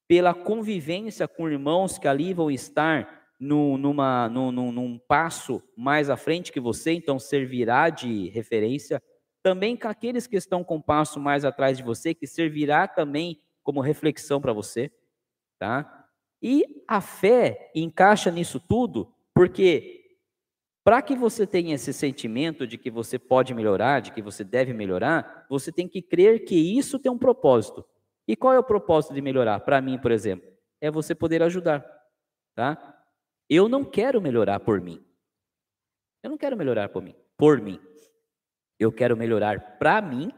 pela 0.07 0.33
convivência 0.33 1.27
com 1.27 1.47
irmãos 1.47 1.99
que 1.99 2.07
ali 2.07 2.33
vão 2.33 2.49
estar 2.49 3.29
no, 3.39 3.77
numa, 3.77 4.27
no, 4.27 4.51
no, 4.51 4.71
num 4.71 4.97
passo 4.97 5.61
mais 5.77 6.09
à 6.09 6.17
frente 6.17 6.51
que 6.51 6.59
você, 6.59 6.91
então 6.91 7.19
servirá 7.19 7.91
de 7.91 8.29
referência. 8.29 8.99
Também 9.43 9.77
com 9.77 9.87
aqueles 9.87 10.25
que 10.25 10.37
estão 10.37 10.63
com 10.63 10.77
um 10.77 10.81
passo 10.81 11.19
mais 11.19 11.45
atrás 11.45 11.77
de 11.77 11.83
você, 11.83 12.15
que 12.15 12.25
servirá 12.25 12.87
também 12.87 13.39
como 13.61 13.79
reflexão 13.79 14.41
para 14.41 14.51
você, 14.51 14.91
tá? 15.59 16.09
E 16.41 16.83
a 16.87 16.99
fé 16.99 17.69
encaixa 17.75 18.31
nisso 18.31 18.59
tudo, 18.59 19.13
porque 19.35 19.98
para 20.89 21.03
que 21.03 21.15
você 21.15 21.45
tenha 21.45 21.75
esse 21.75 21.93
sentimento 21.93 22.65
de 22.65 22.75
que 22.75 22.89
você 22.89 23.19
pode 23.19 23.53
melhorar, 23.53 23.99
de 23.99 24.11
que 24.11 24.23
você 24.23 24.43
deve 24.43 24.73
melhorar, 24.73 25.45
você 25.47 25.71
tem 25.71 25.87
que 25.87 26.01
crer 26.01 26.45
que 26.45 26.55
isso 26.55 26.97
tem 26.97 27.11
um 27.11 27.17
propósito. 27.19 27.85
E 28.27 28.35
qual 28.35 28.55
é 28.55 28.57
o 28.57 28.63
propósito 28.63 29.13
de 29.13 29.21
melhorar? 29.21 29.59
Para 29.59 29.79
mim, 29.81 29.99
por 29.99 30.09
exemplo, 30.09 30.51
é 30.81 30.89
você 30.89 31.13
poder 31.13 31.43
ajudar, 31.43 31.85
tá? 32.55 33.05
Eu 33.47 33.69
não 33.69 33.85
quero 33.85 34.19
melhorar 34.19 34.61
por 34.61 34.81
mim. 34.81 34.99
Eu 36.23 36.31
não 36.31 36.39
quero 36.39 36.57
melhorar 36.57 36.89
por 36.89 37.03
mim, 37.03 37.13
por 37.37 37.61
mim. 37.61 37.79
Eu 38.79 38.91
quero 38.91 39.15
melhorar 39.15 39.77
para 39.77 40.01
mim, 40.01 40.31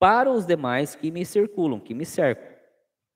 para 0.00 0.28
os 0.28 0.44
demais 0.44 0.96
que 0.96 1.12
me 1.12 1.24
circulam, 1.24 1.78
que 1.78 1.94
me 1.94 2.04
cercam. 2.04 2.52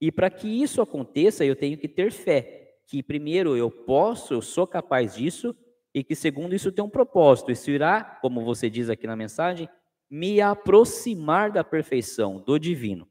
E 0.01 0.13
para 0.13 0.31
que 0.31 0.47
isso 0.47 0.81
aconteça, 0.81 1.45
eu 1.45 1.57
tenho 1.57 1.77
que 1.77 1.89
ter 1.89 2.13
fé 2.13 2.56
que 2.87 3.03
primeiro 3.03 3.57
eu 3.57 3.71
posso, 3.71 4.35
eu 4.35 4.43
sou 4.43 4.67
capaz 4.67 5.15
disso, 5.15 5.55
e 5.95 6.05
que 6.05 6.15
segundo 6.15 6.55
isso 6.55 6.71
tem 6.71 6.85
um 6.85 6.91
propósito. 6.91 7.51
Isso 7.51 7.71
irá, 7.71 8.05
como 8.21 8.45
você 8.45 8.69
diz 8.69 8.91
aqui 8.91 9.07
na 9.07 9.17
mensagem, 9.17 9.69
me 10.11 10.41
aproximar 10.41 11.51
da 11.51 11.65
perfeição, 11.65 12.39
do 12.39 12.59
divino. 12.59 13.09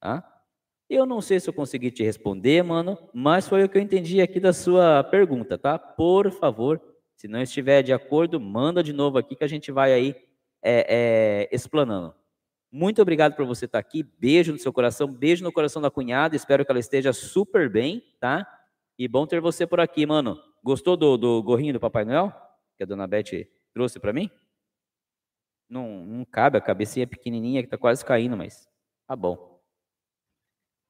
Tá? 0.00 0.24
Eu 0.88 1.04
não 1.04 1.20
sei 1.20 1.38
se 1.38 1.48
eu 1.48 1.52
consegui 1.52 1.90
te 1.90 2.02
responder, 2.02 2.62
mano, 2.62 2.96
mas 3.12 3.48
foi 3.48 3.64
o 3.64 3.68
que 3.68 3.76
eu 3.76 3.82
entendi 3.82 4.20
aqui 4.20 4.40
da 4.40 4.52
sua 4.52 5.04
pergunta, 5.04 5.58
tá? 5.58 5.78
Por 5.78 6.30
favor, 6.30 6.80
se 7.14 7.28
não 7.28 7.42
estiver 7.42 7.82
de 7.82 7.92
acordo, 7.92 8.40
manda 8.40 8.82
de 8.82 8.92
novo 8.92 9.18
aqui 9.18 9.36
que 9.36 9.44
a 9.44 9.48
gente 9.48 9.70
vai 9.70 9.92
aí 9.92 10.16
é, 10.62 11.48
é, 11.50 11.54
explanando. 11.54 12.14
Muito 12.72 13.02
obrigado 13.02 13.34
por 13.34 13.44
você 13.44 13.64
estar 13.64 13.78
aqui. 13.78 14.02
Beijo 14.02 14.52
no 14.52 14.58
seu 14.58 14.72
coração, 14.72 15.06
beijo 15.12 15.44
no 15.44 15.52
coração 15.52 15.82
da 15.82 15.90
cunhada. 15.90 16.36
Espero 16.36 16.64
que 16.64 16.70
ela 16.70 16.78
esteja 16.78 17.12
super 17.12 17.68
bem, 17.68 18.02
tá? 18.20 18.46
E 19.00 19.08
bom 19.08 19.26
ter 19.26 19.40
você 19.40 19.66
por 19.66 19.80
aqui, 19.80 20.04
mano. 20.04 20.38
Gostou 20.62 20.94
do, 20.94 21.16
do 21.16 21.42
gorrinho 21.42 21.72
do 21.72 21.80
Papai 21.80 22.04
Noel? 22.04 22.30
Que 22.76 22.82
a 22.82 22.86
dona 22.86 23.06
Beth 23.06 23.48
trouxe 23.72 23.98
para 23.98 24.12
mim? 24.12 24.30
Não, 25.66 26.04
não 26.04 26.22
cabe, 26.22 26.58
a 26.58 26.60
cabecinha 26.60 27.06
pequenininha 27.06 27.62
que 27.62 27.66
está 27.66 27.78
quase 27.78 28.04
caindo, 28.04 28.36
mas 28.36 28.68
tá 29.06 29.16
bom. 29.16 29.58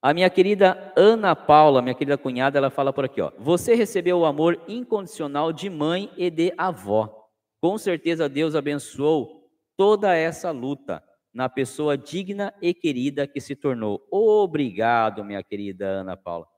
A 0.03 0.12
minha 0.12 0.28
querida 0.28 0.93
Ana 0.97 1.37
Paula, 1.37 1.81
minha 1.81 1.95
querida 1.95 2.19
cunhada, 2.19 2.59
ela 2.59 2.69
fala 2.69 2.93
por 2.93 3.05
aqui, 3.05 3.20
ó. 3.20 3.31
Você 3.39 3.77
recebeu 3.77 4.19
o 4.19 4.27
amor 4.27 4.61
incondicional 4.66 5.53
de 5.53 5.70
mãe 5.70 6.12
e 6.16 6.28
de 6.31 6.53
avó. 6.59 7.31
Com 7.61 7.78
certeza 7.78 8.28
Deus 8.28 8.57
abençoou 8.57 9.49
toda 9.77 10.16
essa 10.16 10.51
luta 10.51 11.01
na 11.32 11.49
pessoa 11.49 11.97
digna 11.97 12.53
e 12.61 12.74
querida 12.74 13.28
que 13.28 13.41
se 13.41 13.55
tornou. 13.55 14.05
Obrigado, 14.11 15.24
minha 15.24 15.45
querida 15.45 15.87
Ana 15.87 16.16
Paula. 16.16 16.49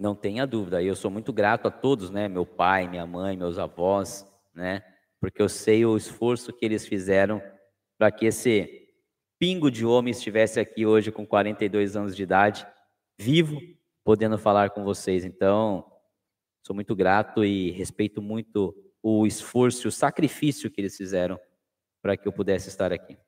Não 0.00 0.14
tenha 0.14 0.46
dúvida, 0.46 0.82
eu 0.82 0.96
sou 0.96 1.10
muito 1.10 1.30
grato 1.30 1.68
a 1.68 1.70
todos, 1.70 2.10
né? 2.10 2.26
Meu 2.26 2.46
pai, 2.46 2.88
minha 2.88 3.06
mãe, 3.06 3.36
meus 3.36 3.58
avós, 3.58 4.26
né? 4.54 4.82
Porque 5.20 5.42
eu 5.42 5.48
sei 5.48 5.84
o 5.84 5.94
esforço 5.94 6.54
que 6.54 6.64
eles 6.64 6.86
fizeram 6.86 7.42
para 7.98 8.10
que 8.10 8.24
esse 8.24 8.88
pingo 9.38 9.70
de 9.70 9.84
homem 9.84 10.10
estivesse 10.10 10.58
aqui 10.58 10.86
hoje 10.86 11.12
com 11.12 11.26
42 11.26 11.96
anos 11.96 12.16
de 12.16 12.22
idade, 12.22 12.66
vivo, 13.18 13.60
podendo 14.02 14.38
falar 14.38 14.70
com 14.70 14.84
vocês. 14.84 15.22
Então, 15.22 15.84
sou 16.66 16.74
muito 16.74 16.96
grato 16.96 17.44
e 17.44 17.70
respeito 17.72 18.22
muito 18.22 18.74
o 19.02 19.26
esforço, 19.26 19.88
o 19.88 19.92
sacrifício 19.92 20.70
que 20.70 20.80
eles 20.80 20.96
fizeram 20.96 21.38
para 22.00 22.16
que 22.16 22.26
eu 22.26 22.32
pudesse 22.32 22.70
estar 22.70 22.90
aqui. 22.90 23.18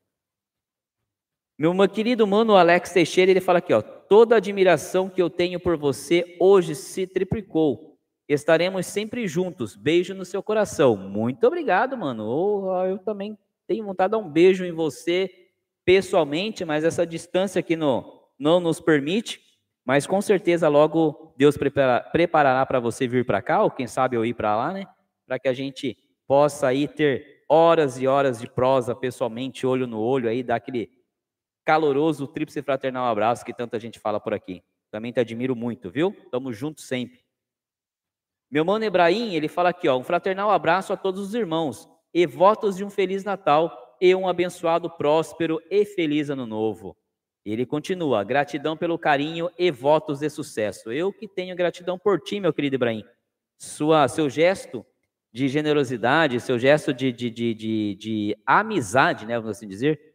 Meu, 1.63 1.89
querido 1.89 2.27
mano 2.27 2.57
Alex 2.57 2.91
Teixeira, 2.91 3.31
ele 3.31 3.41
fala 3.41 3.61
aqui, 3.61 3.73
ó, 3.73 3.81
toda 3.81 4.35
a 4.35 4.39
admiração 4.39 5.09
que 5.09 5.23
eu 5.23 5.31
tenho 5.31 5.61
por 5.61 5.77
você 5.77 6.37
hoje 6.41 6.75
se 6.75 7.07
triplicou. 7.07 7.97
Estaremos 8.29 8.85
sempre 8.85 9.29
juntos. 9.29 9.77
Beijo 9.77 10.13
no 10.13 10.25
seu 10.25 10.43
coração. 10.43 10.97
Muito 10.97 11.47
obrigado, 11.47 11.97
mano. 11.97 12.27
Oh, 12.27 12.85
eu 12.85 12.99
também 12.99 13.39
tenho 13.65 13.85
vontade 13.85 14.09
de 14.09 14.19
dar 14.19 14.27
um 14.27 14.29
beijo 14.29 14.65
em 14.65 14.73
você 14.73 15.31
pessoalmente, 15.85 16.65
mas 16.65 16.83
essa 16.83 17.07
distância 17.07 17.61
aqui 17.61 17.77
no, 17.77 18.25
não 18.37 18.59
nos 18.59 18.81
permite. 18.81 19.41
Mas 19.85 20.05
com 20.05 20.21
certeza 20.21 20.67
logo 20.67 21.33
Deus 21.37 21.57
prepara, 21.57 22.01
preparará 22.01 22.67
para 22.67 22.81
você 22.81 23.07
vir 23.07 23.25
para 23.25 23.41
cá, 23.41 23.63
ou 23.63 23.71
quem 23.71 23.87
sabe 23.87 24.17
eu 24.17 24.27
ir 24.27 24.35
para 24.35 24.57
lá, 24.57 24.73
né? 24.73 24.85
Para 25.25 25.39
que 25.39 25.47
a 25.47 25.53
gente 25.53 25.97
possa 26.27 26.67
aí 26.67 26.89
ter 26.89 27.45
horas 27.49 28.01
e 28.01 28.09
horas 28.09 28.41
de 28.41 28.51
prosa 28.51 28.97
pessoalmente, 28.97 29.65
olho 29.65 29.87
no 29.87 30.01
olho, 30.01 30.29
aí, 30.29 30.43
dar 30.43 30.57
aquele 30.57 30.91
caloroso 31.65 32.27
tríplice 32.27 32.63
fraternal 32.63 33.07
abraço 33.07 33.45
que 33.45 33.55
tanta 33.55 33.79
gente 33.79 33.99
fala 33.99 34.21
por 34.21 34.35
aqui. 34.35 34.63
Também 34.91 35.13
te 35.13 35.21
admiro 35.21 35.57
muito, 35.57 35.91
viu? 35.91 36.15
Tamo 36.31 36.53
juntos 36.53 36.85
sempre. 36.87 37.25
Meu 38.51 38.65
mano 38.65 38.85
Ebraim, 38.85 39.35
ele 39.35 39.49
fala 39.49 39.71
aqui, 39.71 39.89
ó, 39.89 39.97
um 39.97 40.05
fraternal 40.05 40.51
abraço 40.51 40.93
a 40.93 40.97
todos 40.97 41.21
os 41.21 41.35
irmãos 41.35 41.89
e 42.13 42.27
votos 42.27 42.77
de 42.77 42.85
um 42.85 42.91
feliz 42.91 43.25
Natal 43.25 43.97
e 44.01 44.15
um 44.15 44.29
abençoado, 44.29 44.91
próspero 44.91 45.63
e 45.71 45.85
feliz 45.85 46.29
ano 46.29 46.45
novo. 46.45 46.97
Ele 47.45 47.65
continua, 47.65 48.23
gratidão 48.23 48.77
pelo 48.77 48.99
carinho 48.99 49.51
e 49.59 49.71
votos 49.71 50.21
de 50.21 50.29
sucesso. 50.29 50.93
Eu 50.93 51.13
que 51.13 51.27
tenho 51.27 51.57
gratidão 51.57 51.99
por 51.99 52.21
ti, 52.21 52.39
meu 52.39 52.53
querido 52.53 52.77
Ibrahim. 52.77 53.05
Sua, 53.57 54.07
seu 54.09 54.29
gesto 54.29 54.85
de 55.33 55.49
generosidade, 55.49 56.39
seu 56.41 56.59
gesto 56.59 56.93
de, 56.93 57.11
de, 57.11 57.31
de, 57.31 57.55
de, 57.55 57.95
de 57.95 58.39
amizade, 58.45 59.25
né, 59.25 59.39
vamos 59.39 59.57
assim 59.57 59.67
dizer, 59.67 60.12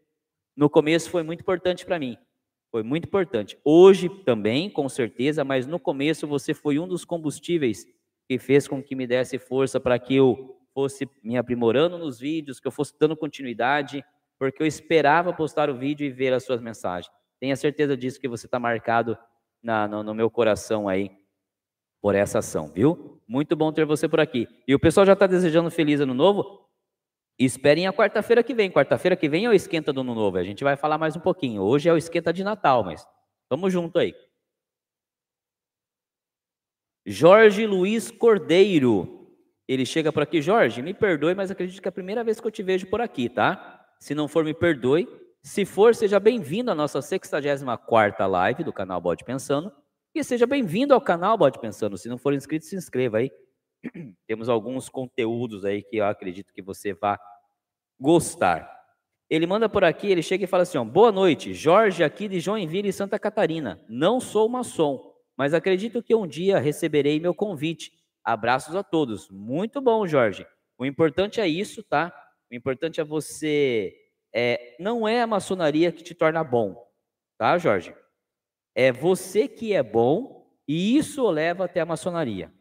no 0.57 0.69
começo 0.69 1.11
foi 1.11 1.21
muito 1.21 1.41
importante 1.41 1.85
para 1.85 1.99
mim. 1.99 2.17
Foi 2.71 2.83
muito 2.83 3.05
importante. 3.05 3.57
Hoje 3.63 4.09
também, 4.25 4.69
com 4.69 4.89
certeza, 4.89 5.43
mas 5.43 5.67
no 5.67 5.79
começo 5.79 6.27
você 6.27 6.53
foi 6.53 6.79
um 6.79 6.87
dos 6.87 7.05
combustíveis 7.05 7.85
que 8.27 8.37
fez 8.39 8.67
com 8.67 8.83
que 8.83 8.95
me 8.95 9.07
desse 9.07 9.37
força 9.37 9.79
para 9.79 9.97
que 9.97 10.15
eu 10.15 10.57
fosse 10.73 11.07
me 11.23 11.37
aprimorando 11.37 11.97
nos 11.97 12.19
vídeos, 12.19 12.59
que 12.59 12.67
eu 12.67 12.71
fosse 12.71 12.93
dando 12.99 13.15
continuidade, 13.15 14.03
porque 14.37 14.61
eu 14.61 14.67
esperava 14.67 15.31
postar 15.31 15.69
o 15.69 15.77
vídeo 15.77 16.05
e 16.05 16.09
ver 16.09 16.33
as 16.33 16.43
suas 16.43 16.59
mensagens. 16.59 17.11
Tenha 17.39 17.55
certeza 17.55 17.95
disso 17.95 18.19
que 18.19 18.27
você 18.27 18.47
está 18.47 18.59
marcado 18.59 19.17
na, 19.63 19.87
no, 19.87 20.03
no 20.03 20.13
meu 20.13 20.29
coração 20.29 20.89
aí 20.89 21.11
por 22.01 22.15
essa 22.15 22.39
ação, 22.39 22.67
viu? 22.67 23.21
Muito 23.27 23.55
bom 23.55 23.71
ter 23.71 23.85
você 23.85 24.07
por 24.07 24.19
aqui. 24.19 24.47
E 24.67 24.75
o 24.75 24.79
pessoal 24.79 25.05
já 25.05 25.13
está 25.13 25.27
desejando 25.27 25.71
feliz 25.71 25.99
ano 25.99 26.13
novo. 26.13 26.66
Esperem 27.39 27.85
a 27.85 27.93
quarta-feira 27.93 28.41
que 28.43 28.53
vem. 28.53 28.71
Quarta-feira 28.71 29.15
que 29.15 29.29
vem 29.29 29.45
é 29.45 29.49
o 29.49 29.53
esquenta 29.53 29.93
do 29.93 30.01
ano 30.01 30.15
novo. 30.15 30.37
A 30.37 30.43
gente 30.43 30.63
vai 30.63 30.75
falar 30.75 30.97
mais 30.97 31.15
um 31.15 31.19
pouquinho. 31.19 31.61
Hoje 31.61 31.87
é 31.87 31.93
o 31.93 31.97
esquenta 31.97 32.33
de 32.33 32.43
Natal, 32.43 32.83
mas 32.83 33.07
vamos 33.49 33.71
junto 33.71 33.99
aí. 33.99 34.15
Jorge 37.05 37.65
Luiz 37.67 38.09
Cordeiro. 38.09 39.13
Ele 39.67 39.85
chega 39.85 40.11
por 40.11 40.23
aqui, 40.23 40.41
Jorge, 40.41 40.81
me 40.81 40.93
perdoe, 40.93 41.35
mas 41.35 41.51
acredito 41.51 41.81
que 41.81 41.87
é 41.87 41.89
a 41.89 41.91
primeira 41.91 42.23
vez 42.23 42.39
que 42.39 42.47
eu 42.47 42.51
te 42.51 42.63
vejo 42.63 42.87
por 42.87 43.01
aqui, 43.01 43.29
tá? 43.29 43.85
Se 43.99 44.15
não 44.15 44.27
for, 44.27 44.43
me 44.43 44.53
perdoe. 44.53 45.07
Se 45.43 45.65
for, 45.65 45.93
seja 45.93 46.19
bem-vindo 46.19 46.71
à 46.71 46.75
nossa 46.75 46.99
64ª 46.99 48.25
live 48.27 48.63
do 48.63 48.73
canal 48.73 48.99
Bode 48.99 49.23
Pensando. 49.23 49.71
E 50.15 50.23
seja 50.23 50.47
bem-vindo 50.47 50.93
ao 50.93 51.01
canal 51.01 51.37
Bode 51.37 51.59
Pensando. 51.59 51.97
Se 51.97 52.09
não 52.09 52.17
for 52.17 52.33
inscrito, 52.33 52.65
se 52.65 52.75
inscreva 52.75 53.19
aí. 53.19 53.31
Temos 54.27 54.49
alguns 54.49 54.89
conteúdos 54.89 55.65
aí 55.65 55.81
que 55.81 55.97
eu 55.97 56.05
acredito 56.05 56.53
que 56.53 56.61
você 56.61 56.93
vai 56.93 57.17
gostar. 57.99 58.77
Ele 59.29 59.45
manda 59.45 59.67
por 59.67 59.83
aqui, 59.83 60.07
ele 60.07 60.21
chega 60.21 60.45
e 60.45 60.47
fala 60.47 60.63
assim: 60.63 60.77
ó, 60.77 60.83
Boa 60.83 61.11
noite, 61.11 61.53
Jorge 61.53 62.03
aqui 62.03 62.27
de 62.27 62.39
Joinville, 62.39 62.93
Santa 62.93 63.19
Catarina. 63.19 63.83
Não 63.89 64.19
sou 64.19 64.47
maçom, 64.47 65.13
mas 65.35 65.53
acredito 65.53 66.01
que 66.01 66.15
um 66.15 66.25
dia 66.25 66.59
receberei 66.59 67.19
meu 67.19 67.33
convite. 67.33 67.91
Abraços 68.23 68.75
a 68.75 68.83
todos. 68.83 69.29
Muito 69.29 69.81
bom, 69.81 70.07
Jorge. 70.07 70.45
O 70.77 70.85
importante 70.85 71.41
é 71.41 71.47
isso, 71.47 71.83
tá? 71.83 72.13
O 72.51 72.55
importante 72.55 73.01
é 73.01 73.03
você. 73.03 73.93
É, 74.33 74.75
não 74.79 75.07
é 75.07 75.21
a 75.21 75.27
maçonaria 75.27 75.91
que 75.91 76.03
te 76.03 76.13
torna 76.13 76.43
bom, 76.43 76.85
tá, 77.37 77.57
Jorge? 77.57 77.95
É 78.75 78.91
você 78.91 79.47
que 79.47 79.73
é 79.73 79.81
bom 79.81 80.47
e 80.67 80.97
isso 80.97 81.27
leva 81.29 81.65
até 81.65 81.79
a 81.79 81.85
maçonaria, 81.85 82.53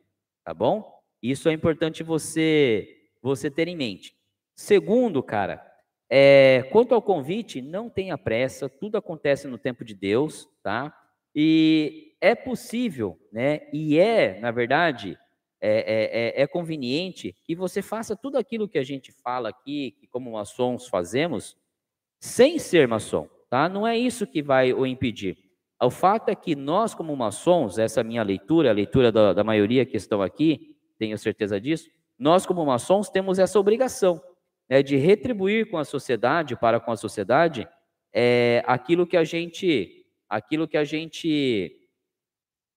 tá 0.45 0.55
bom? 0.55 0.96
Isso 1.31 1.49
é 1.49 1.53
importante 1.53 2.03
você 2.03 2.93
você 3.23 3.51
ter 3.51 3.67
em 3.67 3.77
mente. 3.77 4.15
Segundo, 4.55 5.23
cara, 5.23 5.61
é, 6.09 6.63
quanto 6.71 6.95
ao 6.95 7.03
convite, 7.03 7.61
não 7.61 7.91
tenha 7.91 8.17
pressa, 8.17 8.69
tudo 8.69 8.97
acontece 8.97 9.49
no 9.49 9.59
tempo 9.59 9.85
de 9.85 9.95
Deus, 9.95 10.49
tá? 10.63 10.97
E 11.35 12.15
é 12.21 12.35
possível, 12.35 13.19
né? 13.33 13.63
E 13.73 13.99
é, 13.99 14.39
na 14.39 14.51
verdade, 14.51 15.19
é, 15.61 15.79
é, 15.79 16.41
é, 16.41 16.43
é 16.43 16.47
conveniente 16.47 17.35
que 17.45 17.55
você 17.55 17.83
faça 17.83 18.15
tudo 18.15 18.39
aquilo 18.39 18.69
que 18.69 18.79
a 18.79 18.85
gente 18.85 19.11
fala 19.11 19.49
aqui, 19.49 19.97
que 19.99 20.07
como 20.07 20.33
maçons 20.33 20.87
fazemos, 20.87 21.57
sem 22.21 22.59
ser 22.59 22.87
maçom, 22.87 23.29
tá? 23.51 23.69
Não 23.69 23.87
é 23.87 23.99
isso 23.99 24.27
que 24.27 24.43
vai 24.43 24.73
o 24.73 24.87
impedir. 24.87 25.37
O 25.83 25.91
fato 25.91 26.31
é 26.31 26.35
que 26.35 26.55
nós, 26.55 26.95
como 26.95 27.15
maçons, 27.17 27.79
essa 27.79 28.03
minha 28.03 28.23
leitura, 28.23 28.71
a 28.71 28.73
leitura 28.73 29.13
da, 29.13 29.33
da 29.35 29.45
maioria 29.45 29.85
que 29.85 29.97
estão 29.97 30.23
aqui, 30.23 30.76
tenho 30.99 31.19
certeza 31.19 31.61
disso, 31.61 31.89
nós 32.19 32.47
como 32.47 32.65
maçons 32.65 33.09
temos 33.09 33.39
essa 33.39 33.59
obrigação 33.59 34.23
né, 34.69 34.83
de 34.83 34.97
retribuir 34.97 35.71
com 35.71 35.79
a 35.79 35.85
sociedade, 35.85 36.57
para 36.57 36.81
com 36.81 36.91
a 36.91 36.97
sociedade, 36.97 37.69
é, 38.13 38.63
aquilo 38.67 39.07
que 39.07 39.17
a 39.17 39.25
gente, 39.25 40.07
aquilo 40.29 40.67
que 40.67 40.77
a 40.77 40.85
gente 40.85 41.77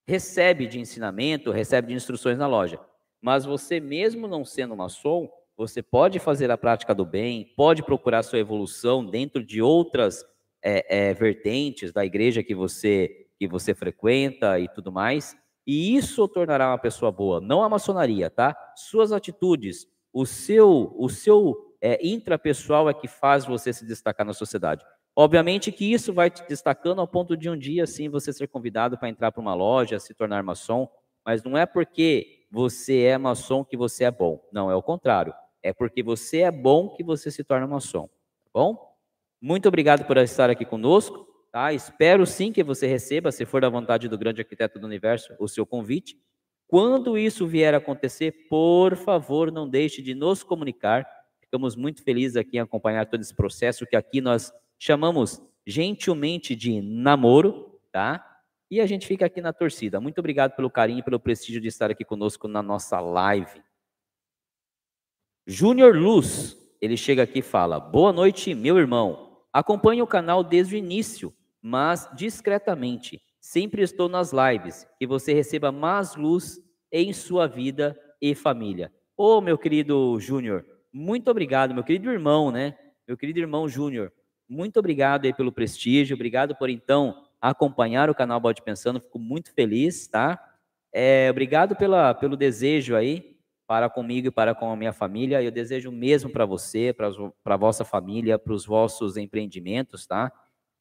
recebe 0.08 0.68
de 0.68 0.80
ensinamento, 0.80 1.52
recebe 1.52 1.90
de 1.90 1.94
instruções 1.94 2.38
na 2.38 2.48
loja. 2.48 2.80
Mas 3.22 3.46
você 3.46 3.80
mesmo 3.80 4.28
não 4.28 4.44
sendo 4.44 4.76
maçom, 4.76 5.30
você 5.56 5.84
pode 5.84 6.20
fazer 6.20 6.50
a 6.52 6.58
prática 6.58 6.96
do 6.96 7.06
bem, 7.06 7.54
pode 7.56 7.84
procurar 7.84 8.24
sua 8.24 8.40
evolução 8.40 9.06
dentro 9.06 9.44
de 9.44 9.62
outras 9.62 10.24
é, 10.64 11.10
é, 11.10 11.14
vertentes 11.14 11.92
da 11.92 12.06
igreja 12.06 12.44
que 12.44 12.56
você 12.56 13.26
que 13.38 13.48
você 13.48 13.74
frequenta 13.74 14.60
e 14.60 14.68
tudo 14.68 14.92
mais, 14.92 15.34
e 15.72 15.96
isso 15.96 16.24
o 16.24 16.28
tornará 16.28 16.72
uma 16.72 16.80
pessoa 16.80 17.12
boa, 17.12 17.40
não 17.40 17.62
a 17.62 17.70
maçonaria, 17.70 18.28
tá? 18.28 18.58
Suas 18.76 19.12
atitudes, 19.12 19.86
o 20.12 20.26
seu, 20.26 20.96
o 20.98 21.08
seu 21.08 21.76
é, 21.80 22.04
intrapessoal 22.04 22.90
é 22.90 22.94
que 22.96 23.08
faz 23.08 23.46
você 23.46 23.72
se 23.72 23.86
destacar 23.86 24.26
na 24.26 24.34
sociedade. 24.34 24.84
Obviamente 25.16 25.72
que 25.72 25.94
isso 25.94 26.12
vai 26.12 26.32
te 26.32 26.42
destacando 26.48 27.02
ao 27.02 27.08
ponto 27.08 27.38
de 27.38 27.52
um 27.52 27.56
dia, 27.56 27.86
sim, 27.86 28.10
você 28.10 28.34
ser 28.34 28.48
convidado 28.48 28.98
para 28.98 29.10
entrar 29.10 29.32
para 29.32 29.42
uma 29.42 29.54
loja, 29.54 30.00
se 30.00 30.12
tornar 30.16 30.42
maçom, 30.42 30.90
mas 31.24 31.44
não 31.44 31.56
é 31.56 31.68
porque 31.68 32.48
você 32.50 33.04
é 33.04 33.16
maçom 33.20 33.64
que 33.64 33.78
você 33.78 34.06
é 34.06 34.12
bom. 34.12 34.44
Não, 34.52 34.72
é 34.72 34.76
o 34.76 34.82
contrário. 34.82 35.36
É 35.62 35.72
porque 35.72 36.02
você 36.02 36.40
é 36.40 36.52
bom 36.52 36.90
que 36.90 37.04
você 37.04 37.30
se 37.30 37.44
torna 37.44 37.68
maçom. 37.68 38.08
Tá 38.08 38.50
bom? 38.52 38.98
Muito 39.40 39.68
obrigado 39.68 40.04
por 40.06 40.18
estar 40.18 40.50
aqui 40.50 40.66
conosco. 40.66 41.29
Tá? 41.52 41.74
Espero 41.74 42.26
sim 42.26 42.52
que 42.52 42.64
você 42.64 42.86
receba, 42.86 43.32
se 43.32 43.46
for 43.46 43.62
da 43.62 43.70
vontade 43.70 44.08
do 44.08 44.18
grande 44.18 44.42
arquiteto 44.42 44.78
do 44.80 44.86
universo, 44.86 45.34
o 45.40 45.48
seu 45.48 45.66
convite. 45.66 46.16
Quando 46.68 47.18
isso 47.18 47.48
vier 47.48 47.74
a 47.74 47.78
acontecer, 47.78 48.48
por 48.48 48.96
favor, 48.96 49.52
não 49.52 49.68
deixe 49.68 50.02
de 50.02 50.14
nos 50.14 50.44
comunicar. 50.44 51.08
Ficamos 51.42 51.76
muito 51.76 52.04
felizes 52.04 52.38
aqui 52.38 52.58
em 52.58 52.60
acompanhar 52.60 53.08
todo 53.08 53.22
esse 53.22 53.34
processo 53.34 53.88
que 53.88 53.96
aqui 53.96 54.22
nós 54.22 54.54
chamamos 54.78 55.42
gentilmente 55.66 56.56
de 56.56 56.82
namoro, 56.82 57.80
tá? 57.92 58.24
E 58.70 58.80
a 58.80 58.86
gente 58.86 59.08
fica 59.08 59.26
aqui 59.26 59.42
na 59.42 59.52
torcida. 59.52 60.00
Muito 60.00 60.20
obrigado 60.20 60.56
pelo 60.56 60.70
carinho 60.70 61.00
e 61.00 61.04
pelo 61.04 61.20
prestígio 61.20 61.60
de 61.60 61.68
estar 61.68 61.90
aqui 61.90 62.06
conosco 62.06 62.48
na 62.48 62.62
nossa 62.62 63.00
live. 63.00 63.64
Júnior 65.48 65.96
Luz, 65.96 66.56
ele 66.80 66.96
chega 66.96 67.24
aqui 67.24 67.40
e 67.40 67.42
fala: 67.42 67.80
Boa 67.80 68.14
noite, 68.14 68.54
meu 68.54 68.78
irmão. 68.78 69.44
Acompanho 69.52 70.04
o 70.04 70.08
canal 70.08 70.44
desde 70.44 70.76
o 70.76 70.78
início, 70.78 71.34
mas 71.62 72.10
discretamente. 72.16 73.22
Sempre 73.40 73.82
estou 73.82 74.10
nas 74.10 74.32
lives. 74.32 74.88
Que 74.98 75.08
você 75.08 75.34
receba 75.34 75.72
mais 75.72 76.16
luz 76.16 76.60
em 76.92 77.14
sua 77.14 77.48
vida 77.48 78.00
e 78.22 78.36
família. 78.36 78.92
Ô, 79.16 79.38
oh, 79.38 79.42
meu 79.42 79.58
querido 79.58 80.20
Júnior, 80.20 80.66
muito 80.92 81.30
obrigado, 81.30 81.74
meu 81.74 81.84
querido 81.84 82.12
irmão, 82.12 82.52
né? 82.52 82.78
Meu 83.08 83.18
querido 83.18 83.40
irmão 83.40 83.68
Júnior, 83.68 84.12
muito 84.48 84.80
obrigado 84.80 85.26
aí 85.26 85.34
pelo 85.34 85.52
prestígio, 85.52 86.16
obrigado 86.16 86.56
por 86.56 86.70
então 86.70 87.24
acompanhar 87.42 88.10
o 88.10 88.16
canal 88.16 88.40
Bode 88.40 88.62
Pensando, 88.62 89.00
fico 89.00 89.20
muito 89.20 89.54
feliz, 89.54 90.08
tá? 90.08 90.40
É, 90.92 91.28
obrigado 91.30 91.76
pela, 91.76 92.14
pelo 92.14 92.36
desejo 92.36 92.96
aí 92.96 93.38
para 93.68 93.88
comigo 93.90 94.28
e 94.28 94.32
para 94.32 94.56
com 94.56 94.72
a 94.72 94.76
minha 94.76 94.92
família. 94.92 95.44
Eu 95.44 95.52
desejo 95.52 95.90
o 95.90 95.94
mesmo 95.94 96.32
para 96.32 96.46
você, 96.46 96.92
para 96.92 97.08
a 97.46 97.58
vossa 97.58 97.86
família, 97.86 98.40
para 98.40 98.54
os 98.54 98.66
vossos 98.66 99.16
empreendimentos, 99.16 100.08
tá? 100.08 100.32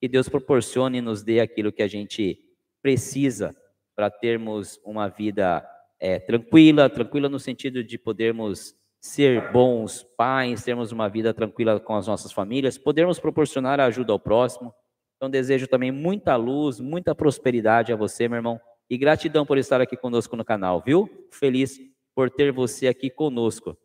Que 0.01 0.09
Deus 0.09 0.29
proporcione 0.29 0.99
e 0.99 1.03
nos 1.03 1.23
dê 1.23 1.41
aquilo 1.41 1.73
que 1.73 1.83
a 1.83 1.89
gente 1.89 2.39
precisa 2.83 3.55
para 3.97 4.11
termos 4.11 4.81
uma 4.85 5.09
vida 5.09 5.69
é, 5.99 6.19
tranquila, 6.19 6.89
tranquila 6.89 7.29
no 7.29 7.41
sentido 7.41 7.83
de 7.83 7.99
podermos 7.99 8.75
ser 9.01 9.53
bons 9.53 10.03
pais, 10.16 10.65
termos 10.65 10.93
uma 10.93 11.09
vida 11.09 11.33
tranquila 11.33 11.79
com 11.81 11.95
as 11.95 12.07
nossas 12.07 12.33
famílias, 12.33 12.79
podermos 12.79 13.19
proporcionar 13.19 13.81
ajuda 13.81 14.12
ao 14.12 14.19
próximo. 14.19 14.75
Então, 15.16 15.29
desejo 15.29 15.66
também 15.66 15.91
muita 15.91 16.37
luz, 16.37 16.79
muita 16.79 17.15
prosperidade 17.15 17.93
a 17.93 17.97
você, 17.97 18.29
meu 18.29 18.37
irmão, 18.37 18.61
e 18.89 18.97
gratidão 18.97 19.45
por 19.45 19.59
estar 19.59 19.81
aqui 19.81 19.97
conosco 19.97 20.37
no 20.37 20.45
canal, 20.45 20.83
viu? 20.85 21.09
Feliz 21.31 21.79
por 22.15 22.31
ter 22.31 22.53
você 22.53 22.89
aqui 22.89 23.11
conosco. 23.11 23.77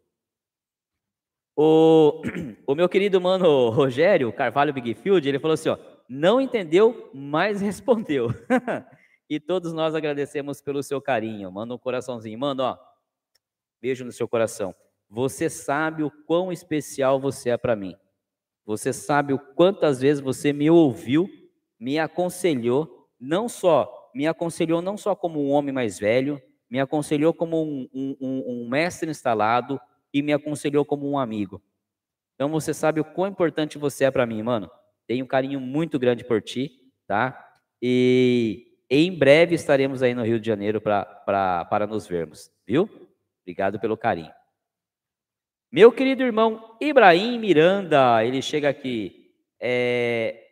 O, 1.56 2.22
o 2.66 2.76
meu 2.76 2.90
querido 2.90 3.20
mano 3.22 3.70
Rogério 3.70 4.32
Carvalho 4.34 4.74
Bigfield, 4.74 5.28
ele 5.28 5.40
falou 5.40 5.54
assim, 5.54 5.70
ó, 5.70 5.78
não 6.10 6.40
entendeu, 6.40 7.10
mas 7.14 7.62
respondeu. 7.62 8.30
e 9.30 9.40
todos 9.40 9.74
nós 9.74 9.96
agradecemos 9.96 10.62
pelo 10.62 10.84
seu 10.84 11.02
carinho. 11.02 11.52
Manda 11.52 11.74
um 11.74 11.78
coraçãozinho. 11.78 12.38
Manda, 12.38 12.64
ó, 12.64 12.78
beijo 13.82 14.06
no 14.06 14.12
seu 14.12 14.28
coração. 14.28 14.76
Você 15.10 15.50
sabe 15.50 16.04
o 16.04 16.12
quão 16.26 16.52
especial 16.52 17.20
você 17.20 17.52
é 17.52 17.58
para 17.58 17.76
mim. 17.76 17.96
Você 18.66 18.94
sabe 18.94 19.34
o 19.34 19.40
quantas 19.40 20.00
vezes 20.00 20.22
você 20.22 20.54
me 20.54 20.70
ouviu, 20.70 21.30
me 21.80 22.00
aconselhou, 22.00 23.10
não 23.20 23.50
só 23.50 24.04
me 24.14 24.28
aconselhou 24.28 24.82
não 24.82 24.96
só 24.96 25.16
como 25.16 25.44
um 25.44 25.50
homem 25.50 25.74
mais 25.74 25.98
velho, 25.98 26.42
me 26.70 26.80
aconselhou 26.80 27.34
como 27.34 27.62
um, 27.64 27.90
um, 27.94 28.44
um, 28.48 28.70
mestre 28.70 29.10
instalado 29.10 29.80
e 30.14 30.22
me 30.22 30.32
aconselhou 30.32 30.86
como 30.86 31.10
um 31.10 31.18
amigo. 31.18 31.62
Então 32.36 32.50
você 32.50 32.74
sabe 32.74 33.00
o 33.00 33.06
quão 33.06 33.28
importante 33.28 33.78
você 33.78 34.06
é 34.06 34.12
para 34.12 34.26
mim, 34.26 34.42
mano. 34.42 34.70
Tenho 35.08 35.26
um 35.26 35.28
carinho 35.28 35.60
muito 35.60 36.00
grande 36.00 36.24
por 36.24 36.42
ti, 36.42 36.72
tá? 37.08 37.38
E 37.82 38.68
em 38.90 39.12
breve 39.12 39.56
estaremos 39.56 40.02
aí 40.02 40.14
no 40.14 40.24
Rio 40.24 40.40
de 40.40 40.48
Janeiro 40.48 40.80
para 40.82 41.88
nos 41.88 42.08
vermos, 42.08 42.52
viu? 42.66 42.90
Obrigado 43.42 43.80
pelo 43.80 43.98
carinho. 43.98 44.32
Meu 45.72 45.92
querido 45.92 46.24
irmão 46.24 46.78
Ibrahim 46.80 47.40
Miranda, 47.40 48.24
ele 48.24 48.42
chega 48.42 48.70
aqui. 48.70 49.34
É, 49.60 50.52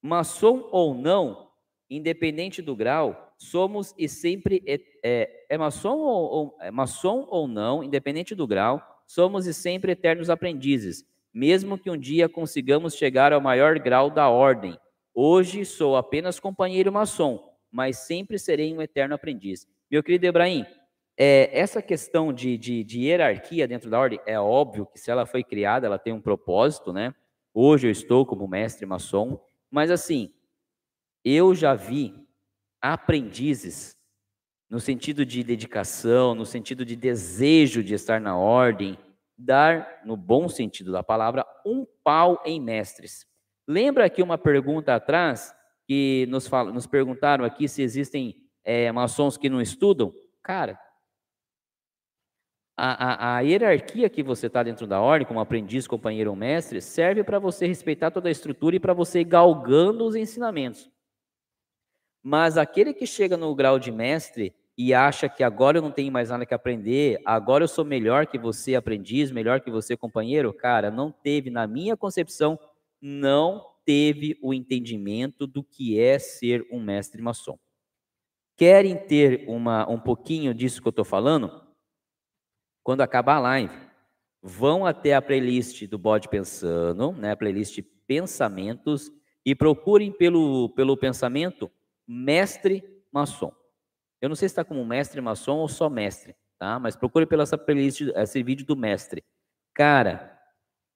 maçom 0.00 0.68
ou 0.70 0.94
não, 0.94 1.50
independente 1.90 2.62
do 2.62 2.74
grau, 2.74 3.34
somos 3.36 3.94
e 3.98 4.08
sempre 4.08 4.62
é, 4.66 4.80
é, 5.02 5.46
é 5.50 5.58
maçom 5.58 5.98
ou, 5.98 6.30
ou, 6.30 6.58
é 6.60 6.70
maçom 6.70 7.26
ou 7.28 7.48
não, 7.48 7.82
independente 7.82 8.34
do 8.34 8.46
grau, 8.46 8.80
somos 9.06 9.46
e 9.46 9.54
sempre 9.54 9.92
eternos 9.92 10.30
aprendizes, 10.30 11.04
mesmo 11.32 11.78
que 11.78 11.90
um 11.90 11.96
dia 11.96 12.28
consigamos 12.28 12.94
chegar 12.94 13.32
ao 13.32 13.40
maior 13.40 13.78
grau 13.78 14.10
da 14.10 14.28
ordem. 14.28 14.78
Hoje 15.14 15.64
sou 15.64 15.96
apenas 15.96 16.38
companheiro 16.38 16.92
maçom, 16.92 17.42
mas 17.70 17.98
sempre 17.98 18.38
serei 18.38 18.74
um 18.74 18.82
eterno 18.82 19.14
aprendiz. 19.14 19.66
Meu 19.90 20.02
querido 20.02 20.26
Ebrahim, 20.26 20.66
é, 21.16 21.50
essa 21.58 21.80
questão 21.80 22.32
de, 22.32 22.56
de, 22.56 22.84
de, 22.84 23.00
hierarquia 23.00 23.68
dentro 23.68 23.90
da 23.90 23.98
ordem, 23.98 24.20
é 24.26 24.38
óbvio 24.38 24.86
que 24.86 24.98
se 24.98 25.10
ela 25.10 25.26
foi 25.26 25.42
criada, 25.44 25.86
ela 25.86 25.98
tem 25.98 26.12
um 26.12 26.20
propósito, 26.20 26.92
né? 26.92 27.14
Hoje 27.54 27.86
eu 27.86 27.90
estou 27.90 28.24
como 28.24 28.48
mestre 28.48 28.86
maçom, 28.86 29.38
mas 29.70 29.90
assim, 29.90 30.32
eu 31.24 31.54
já 31.54 31.74
vi 31.74 32.14
aprendizes, 32.80 33.94
no 34.68 34.80
sentido 34.80 35.24
de 35.26 35.44
dedicação, 35.44 36.34
no 36.34 36.46
sentido 36.46 36.84
de 36.84 36.96
desejo 36.96 37.84
de 37.84 37.92
estar 37.92 38.20
na 38.20 38.36
ordem, 38.36 38.98
dar, 39.44 40.00
no 40.04 40.16
bom 40.16 40.48
sentido 40.48 40.92
da 40.92 41.02
palavra, 41.02 41.46
um 41.64 41.86
pau 42.04 42.40
em 42.44 42.60
mestres. 42.60 43.26
Lembra 43.66 44.06
aqui 44.06 44.22
uma 44.22 44.38
pergunta 44.38 44.94
atrás 44.94 45.54
que 45.86 46.26
nos, 46.28 46.46
fala, 46.46 46.72
nos 46.72 46.86
perguntaram 46.86 47.44
aqui 47.44 47.68
se 47.68 47.82
existem 47.82 48.36
é, 48.64 48.90
maçons 48.92 49.36
que 49.36 49.48
não 49.48 49.60
estudam? 49.60 50.14
Cara, 50.42 50.78
a, 52.76 53.34
a, 53.34 53.36
a 53.36 53.40
hierarquia 53.40 54.08
que 54.08 54.22
você 54.22 54.46
está 54.46 54.62
dentro 54.62 54.86
da 54.86 55.00
ordem, 55.00 55.26
como 55.26 55.40
aprendiz, 55.40 55.86
companheiro 55.86 56.30
ou 56.30 56.36
mestre, 56.36 56.80
serve 56.80 57.22
para 57.22 57.38
você 57.38 57.66
respeitar 57.66 58.10
toda 58.10 58.28
a 58.28 58.32
estrutura 58.32 58.76
e 58.76 58.80
para 58.80 58.94
você 58.94 59.20
ir 59.20 59.24
galgando 59.24 60.04
os 60.04 60.14
ensinamentos. 60.14 60.90
Mas 62.22 62.56
aquele 62.56 62.94
que 62.94 63.06
chega 63.06 63.36
no 63.36 63.54
grau 63.54 63.78
de 63.78 63.90
mestre 63.90 64.54
e 64.76 64.94
acha 64.94 65.28
que 65.28 65.42
agora 65.42 65.78
eu 65.78 65.82
não 65.82 65.90
tenho 65.90 66.10
mais 66.10 66.30
nada 66.30 66.46
que 66.46 66.54
aprender, 66.54 67.20
agora 67.24 67.64
eu 67.64 67.68
sou 67.68 67.84
melhor 67.84 68.26
que 68.26 68.38
você, 68.38 68.74
aprendiz, 68.74 69.30
melhor 69.30 69.60
que 69.60 69.70
você, 69.70 69.96
companheiro, 69.96 70.52
cara, 70.52 70.90
não 70.90 71.10
teve, 71.10 71.50
na 71.50 71.66
minha 71.66 71.96
concepção, 71.96 72.58
não 73.00 73.64
teve 73.84 74.38
o 74.42 74.54
entendimento 74.54 75.46
do 75.46 75.62
que 75.62 75.98
é 75.98 76.18
ser 76.18 76.66
um 76.72 76.80
mestre 76.80 77.20
maçom. 77.20 77.58
Querem 78.56 78.96
ter 78.96 79.44
uma, 79.48 79.88
um 79.90 79.98
pouquinho 79.98 80.54
disso 80.54 80.80
que 80.80 80.88
eu 80.88 80.90
estou 80.90 81.04
falando? 81.04 81.66
Quando 82.82 83.00
acabar 83.00 83.36
a 83.36 83.40
live, 83.40 83.76
vão 84.42 84.86
até 84.86 85.14
a 85.14 85.22
playlist 85.22 85.86
do 85.86 85.98
Bode 85.98 86.28
Pensando, 86.28 87.12
né, 87.12 87.32
a 87.32 87.36
playlist 87.36 87.80
Pensamentos, 88.06 89.10
e 89.44 89.54
procurem 89.54 90.12
pelo, 90.12 90.68
pelo 90.70 90.96
pensamento 90.96 91.70
mestre 92.06 92.84
maçom. 93.12 93.52
Eu 94.22 94.28
não 94.28 94.36
sei 94.36 94.48
se 94.48 94.52
está 94.52 94.64
como 94.64 94.86
mestre 94.86 95.20
maçom 95.20 95.56
ou 95.58 95.68
só 95.68 95.90
mestre, 95.90 96.36
tá? 96.56 96.78
Mas 96.78 96.94
procure 96.94 97.26
pela 97.26 97.42
essa 97.42 97.58
playlist, 97.58 98.02
esse 98.14 98.40
vídeo 98.40 98.64
do 98.64 98.76
mestre. 98.76 99.24
Cara, 99.74 100.40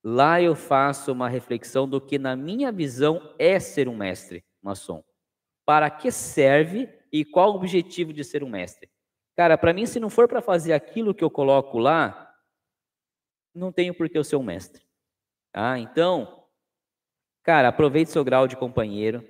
lá 0.03 0.41
eu 0.41 0.55
faço 0.55 1.11
uma 1.11 1.29
reflexão 1.29 1.89
do 1.89 2.01
que 2.01 2.21
na 2.21 2.37
minha 2.37 2.71
visão 2.71 3.35
é 3.37 3.59
ser 3.59 3.89
um 3.89 3.97
mestre 3.97 4.45
maçom. 4.63 5.03
Para 5.65 5.91
que 5.91 6.13
serve 6.13 6.89
e 7.13 7.25
qual 7.25 7.51
o 7.51 7.57
objetivo 7.57 8.13
de 8.13 8.23
ser 8.23 8.45
um 8.45 8.49
mestre? 8.49 8.89
Cara, 9.35 9.59
para 9.59 9.73
mim, 9.73 9.87
se 9.87 9.99
não 9.99 10.09
for 10.09 10.29
para 10.29 10.41
fazer 10.41 10.73
aquilo 10.73 11.13
que 11.13 11.25
eu 11.25 11.31
coloco 11.31 11.79
lá, 11.79 12.33
não 13.53 13.73
tenho 13.73 13.93
por 13.93 14.09
que 14.09 14.17
eu 14.17 14.23
ser 14.23 14.37
um 14.37 14.43
mestre. 14.45 14.87
Tá? 15.53 15.77
Então, 15.81 16.45
cara, 17.43 17.69
aproveite 17.69 18.13
seu 18.13 18.23
grau 18.23 18.47
de 18.47 18.57
companheiro, 18.57 19.27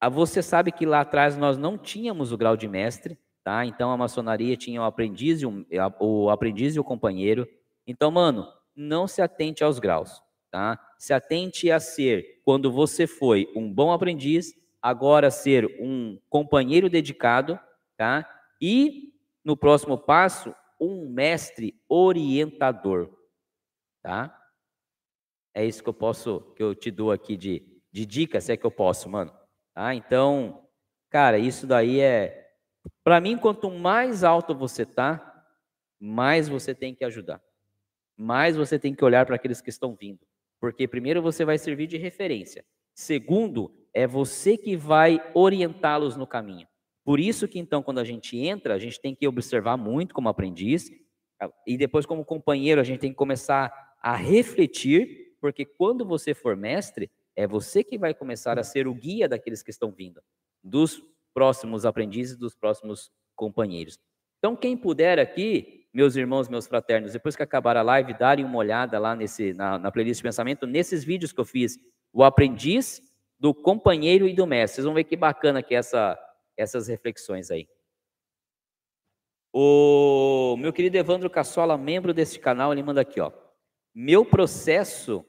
ah, 0.00 0.08
você 0.08 0.42
sabe 0.42 0.72
que 0.72 0.86
lá 0.86 1.00
atrás 1.00 1.36
nós 1.36 1.58
não 1.58 1.76
tínhamos 1.76 2.32
o 2.32 2.38
grau 2.38 2.56
de 2.56 2.66
mestre, 2.66 3.18
tá? 3.46 3.64
Então 3.64 3.92
a 3.92 3.96
maçonaria 3.96 4.56
tinha 4.56 4.80
o 4.80 4.84
aprendiz 4.84 5.40
e 5.40 5.46
o, 5.46 6.30
aprendiz 6.30 6.74
e 6.74 6.80
o 6.80 6.84
companheiro. 6.84 7.48
Então, 7.86 8.10
mano, 8.10 8.52
não 8.74 9.06
se 9.06 9.22
atente 9.22 9.62
aos 9.62 9.78
graus, 9.78 10.20
tá? 10.50 10.84
Se 10.98 11.12
atente 11.12 11.70
a 11.70 11.78
ser, 11.78 12.40
quando 12.44 12.72
você 12.72 13.06
foi 13.06 13.48
um 13.54 13.72
bom 13.72 13.92
aprendiz, 13.92 14.52
agora 14.82 15.30
ser 15.30 15.64
um 15.80 16.18
companheiro 16.28 16.90
dedicado, 16.90 17.56
tá? 17.96 18.28
E 18.60 19.14
no 19.44 19.56
próximo 19.56 19.96
passo, 19.96 20.52
um 20.80 21.08
mestre 21.08 21.80
orientador, 21.88 23.16
tá? 24.02 24.36
É 25.54 25.64
isso 25.64 25.84
que 25.84 25.88
eu 25.88 25.94
posso, 25.94 26.40
que 26.56 26.62
eu 26.64 26.74
te 26.74 26.90
dou 26.90 27.12
aqui 27.12 27.36
de, 27.36 27.64
de 27.92 28.04
dica, 28.04 28.40
se 28.40 28.50
é 28.50 28.56
que 28.56 28.66
eu 28.66 28.72
posso, 28.72 29.08
mano. 29.08 29.32
Ah, 29.72 29.94
então, 29.94 30.66
cara, 31.08 31.38
isso 31.38 31.64
daí 31.64 32.00
é. 32.00 32.42
Para 33.02 33.20
mim, 33.20 33.36
quanto 33.36 33.70
mais 33.70 34.24
alto 34.24 34.54
você 34.54 34.84
tá, 34.84 35.46
mais 35.98 36.48
você 36.48 36.74
tem 36.74 36.94
que 36.94 37.04
ajudar. 37.04 37.40
Mais 38.16 38.56
você 38.56 38.78
tem 38.78 38.94
que 38.94 39.04
olhar 39.04 39.26
para 39.26 39.36
aqueles 39.36 39.60
que 39.60 39.70
estão 39.70 39.94
vindo. 39.94 40.20
Porque, 40.60 40.88
primeiro, 40.88 41.22
você 41.22 41.44
vai 41.44 41.58
servir 41.58 41.86
de 41.86 41.96
referência. 41.96 42.64
Segundo, 42.94 43.72
é 43.92 44.06
você 44.06 44.56
que 44.56 44.76
vai 44.76 45.20
orientá-los 45.34 46.16
no 46.16 46.26
caminho. 46.26 46.66
Por 47.04 47.20
isso 47.20 47.46
que, 47.46 47.58
então, 47.58 47.82
quando 47.82 47.98
a 47.98 48.04
gente 48.04 48.36
entra, 48.38 48.74
a 48.74 48.78
gente 48.78 49.00
tem 49.00 49.14
que 49.14 49.28
observar 49.28 49.76
muito 49.76 50.14
como 50.14 50.28
aprendiz. 50.28 50.90
E 51.66 51.76
depois, 51.76 52.06
como 52.06 52.24
companheiro, 52.24 52.80
a 52.80 52.84
gente 52.84 53.00
tem 53.00 53.10
que 53.10 53.16
começar 53.16 53.94
a 54.02 54.16
refletir. 54.16 55.36
Porque 55.40 55.64
quando 55.64 56.04
você 56.04 56.34
for 56.34 56.56
mestre, 56.56 57.10
é 57.36 57.46
você 57.46 57.84
que 57.84 57.98
vai 57.98 58.14
começar 58.14 58.58
a 58.58 58.64
ser 58.64 58.88
o 58.88 58.94
guia 58.94 59.28
daqueles 59.28 59.62
que 59.62 59.70
estão 59.70 59.92
vindo, 59.92 60.22
dos 60.64 61.02
próximos 61.36 61.84
aprendizes, 61.84 62.38
dos 62.38 62.54
próximos 62.54 63.12
companheiros. 63.34 63.98
Então, 64.38 64.56
quem 64.56 64.74
puder 64.74 65.18
aqui, 65.18 65.86
meus 65.92 66.16
irmãos, 66.16 66.48
meus 66.48 66.66
fraternos, 66.66 67.12
depois 67.12 67.36
que 67.36 67.42
acabar 67.42 67.76
a 67.76 67.82
live, 67.82 68.14
darem 68.14 68.42
uma 68.42 68.56
olhada 68.56 68.98
lá 68.98 69.14
nesse, 69.14 69.52
na, 69.52 69.78
na 69.78 69.92
playlist 69.92 70.20
de 70.20 70.22
pensamento, 70.22 70.66
nesses 70.66 71.04
vídeos 71.04 71.34
que 71.34 71.40
eu 71.40 71.44
fiz, 71.44 71.78
o 72.10 72.24
aprendiz, 72.24 73.02
do 73.38 73.52
companheiro 73.52 74.26
e 74.26 74.32
do 74.32 74.46
mestre. 74.46 74.76
Vocês 74.76 74.86
vão 74.86 74.94
ver 74.94 75.04
que 75.04 75.14
bacana 75.14 75.62
que 75.62 75.74
é 75.74 75.78
essa, 75.78 76.18
essas 76.56 76.88
reflexões 76.88 77.50
aí. 77.50 77.68
O 79.52 80.56
meu 80.58 80.72
querido 80.72 80.96
Evandro 80.96 81.28
Cassola, 81.28 81.76
membro 81.76 82.14
desse 82.14 82.38
canal, 82.38 82.72
ele 82.72 82.82
manda 82.82 83.02
aqui, 83.02 83.20
ó. 83.20 83.30
Meu 83.94 84.24
processo, 84.24 85.22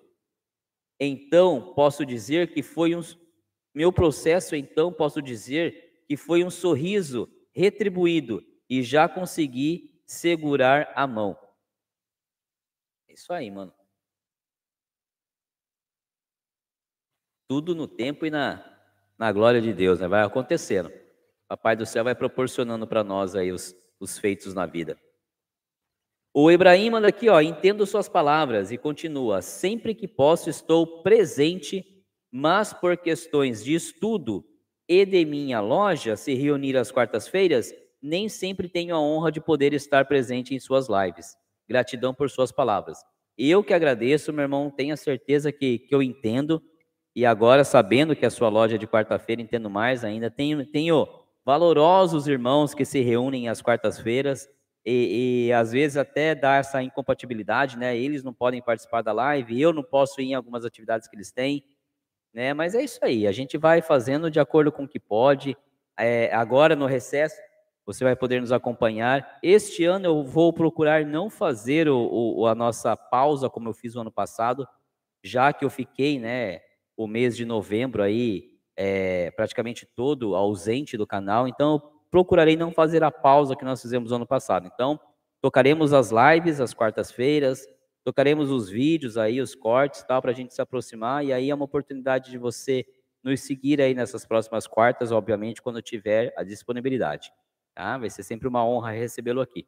então, 0.98 1.74
posso 1.74 2.06
dizer 2.06 2.54
que 2.54 2.64
foi 2.64 2.96
um 2.96 3.02
meu 3.76 3.92
processo, 3.92 4.56
então, 4.56 4.92
posso 4.92 5.22
dizer 5.22 5.87
que 6.08 6.16
foi 6.16 6.44
um 6.44 6.50
sorriso 6.50 7.30
retribuído 7.54 8.44
e 8.70 8.82
já 8.82 9.10
consegui 9.10 10.02
segurar 10.06 10.92
a 10.96 11.06
mão. 11.06 11.38
É 13.08 13.14
isso 13.14 13.34
aí, 13.34 13.52
mano. 13.52 13.74
Tudo 17.50 17.76
no 17.76 17.88
tempo 17.88 18.26
e 18.26 18.30
na, 18.30 18.64
na 19.18 19.32
glória 19.32 19.62
de 19.62 19.74
Deus, 19.74 20.00
né? 20.00 20.08
Vai 20.08 20.24
acontecendo. 20.24 20.92
Papai 21.48 21.76
do 21.76 21.86
céu 21.86 22.04
vai 22.04 22.14
proporcionando 22.14 22.86
para 22.88 23.04
nós 23.04 23.36
aí 23.36 23.52
os, 23.52 23.76
os 24.00 24.18
feitos 24.18 24.54
na 24.54 24.66
vida. 24.66 25.00
O 26.34 26.52
Ibrahim 26.52 26.92
manda 26.92 27.08
aqui, 27.08 27.30
ó, 27.30 27.42
entendo 27.42 27.86
suas 27.86 28.08
palavras 28.08 28.72
e 28.72 28.78
continua: 28.78 29.42
sempre 29.42 29.96
que 29.96 30.08
posso 30.08 30.50
estou 30.50 31.02
presente, 31.02 32.06
mas 32.32 32.74
por 32.74 32.98
questões 32.98 33.64
de 33.64 33.74
estudo 33.74 34.46
e 34.88 35.06
de 35.06 35.26
minha 35.26 35.60
loja 35.60 36.16
se 36.16 36.34
reunir 36.34 36.78
às 36.78 36.92
quartas-feiras, 36.92 37.74
nem 38.02 38.30
sempre 38.30 38.70
tenho 38.70 38.96
a 38.96 39.00
honra 39.00 39.32
de 39.32 39.42
poder 39.42 39.74
estar 39.74 40.06
presente 40.06 40.56
em 40.56 40.60
suas 40.60 40.88
lives. 40.88 41.36
Gratidão 41.68 42.14
por 42.14 42.30
suas 42.30 42.52
palavras. 42.52 43.00
Eu 43.38 43.64
que 43.64 43.74
agradeço, 43.74 44.32
meu 44.32 44.44
irmão, 44.44 44.70
tenha 44.70 44.96
certeza 44.96 45.52
que, 45.52 45.80
que 45.80 45.94
eu 45.94 46.02
entendo. 46.02 46.62
E 47.16 47.26
agora, 47.26 47.64
sabendo 47.64 48.16
que 48.16 48.26
a 48.26 48.30
sua 48.30 48.50
loja 48.50 48.76
é 48.76 48.78
de 48.78 48.88
quarta-feira, 48.88 49.42
entendo 49.42 49.70
mais 49.70 50.04
ainda. 50.04 50.30
Tenho, 50.30 50.66
tenho 50.66 51.08
valorosos 51.46 52.28
irmãos 52.28 52.74
que 52.74 52.86
se 52.86 53.02
reúnem 53.02 53.50
às 53.50 53.62
quartas-feiras 53.62 54.48
e, 54.90 55.48
e, 55.48 55.54
às 55.54 55.74
vezes 55.74 55.98
até 55.98 56.34
dá 56.34 56.56
essa 56.56 56.82
incompatibilidade, 56.82 57.78
né? 57.78 57.98
Eles 57.98 58.24
não 58.24 58.34
podem 58.34 58.62
participar 58.62 59.02
da 59.02 59.12
live, 59.12 59.60
eu 59.60 59.74
não 59.74 59.84
posso 59.84 60.22
ir 60.22 60.28
em 60.28 60.34
algumas 60.34 60.64
atividades 60.64 61.10
que 61.10 61.16
eles 61.16 61.30
têm, 61.30 61.62
né? 62.34 62.54
Mas 62.54 62.76
é 62.76 62.84
isso 62.84 63.00
aí, 63.02 63.28
a 63.28 63.32
gente 63.32 63.58
vai 63.58 63.82
fazendo 63.82 64.30
de 64.30 64.40
acordo 64.40 64.72
com 64.72 64.84
o 64.84 64.88
que 64.88 65.00
pode. 65.00 65.58
É, 65.98 66.34
agora 66.34 66.76
no 66.76 66.86
recesso, 66.86 67.36
você 67.86 68.04
vai 68.04 68.16
poder 68.16 68.42
nos 68.42 68.52
acompanhar. 68.52 69.40
Este 69.42 69.86
ano 69.86 70.06
eu 70.06 70.24
vou 70.24 70.52
procurar 70.52 71.06
não 71.06 71.30
fazer 71.30 71.88
o, 71.88 72.36
o, 72.38 72.48
a 72.48 72.54
nossa 72.54 72.96
pausa 72.96 73.50
como 73.50 73.70
eu 73.70 73.74
fiz 73.74 73.96
no 73.96 74.02
ano 74.02 74.12
passado, 74.12 74.68
já 75.24 75.52
que 75.54 75.64
eu 75.64 75.70
fiquei, 75.70 76.20
né, 76.20 76.60
o 76.96 77.08
mês 77.08 77.36
de 77.36 77.46
novembro 77.46 78.04
aí 78.04 78.58
é, 78.76 79.32
praticamente 79.32 79.86
todo 79.86 80.36
ausente 80.36 80.98
do 80.98 81.08
canal. 81.08 81.48
Então 81.48 81.74
eu 81.74 81.98
procurarei 82.12 82.56
não 82.56 82.72
fazer 82.72 83.04
a 83.04 83.12
pausa 83.12 83.56
que 83.56 83.66
nós 83.66 83.82
fizemos 83.82 84.12
ano 84.12 84.26
passado. 84.26 84.70
Então, 84.72 85.00
tocaremos 85.42 85.94
as 85.94 86.12
lives 86.12 86.60
às 86.62 86.74
quartas-feiras, 86.74 87.66
tocaremos 88.08 88.50
os 88.50 88.70
vídeos 88.70 89.18
aí, 89.18 89.42
os 89.42 89.54
cortes, 89.54 90.02
tal, 90.04 90.22
para 90.22 90.32
a 90.32 90.34
gente 90.34 90.54
se 90.54 90.62
aproximar. 90.62 91.26
E 91.26 91.34
aí 91.34 91.50
é 91.50 91.54
uma 91.54 91.66
oportunidade 91.66 92.32
de 92.32 92.38
você 92.38 92.86
nos 93.22 93.42
seguir 93.42 93.82
aí 93.82 93.94
nessas 93.94 94.26
próximas 94.26 94.66
quartas, 94.66 95.12
obviamente, 95.12 95.62
quando 95.62 95.82
tiver 95.82 96.34
a 96.38 96.44
disponibilidade. 96.44 97.34
Tá? 97.76 97.98
Vai 97.98 98.10
ser 98.10 98.24
sempre 98.24 98.48
uma 98.48 98.66
honra 98.66 98.92
recebê-lo 98.92 99.42
aqui. 99.42 99.68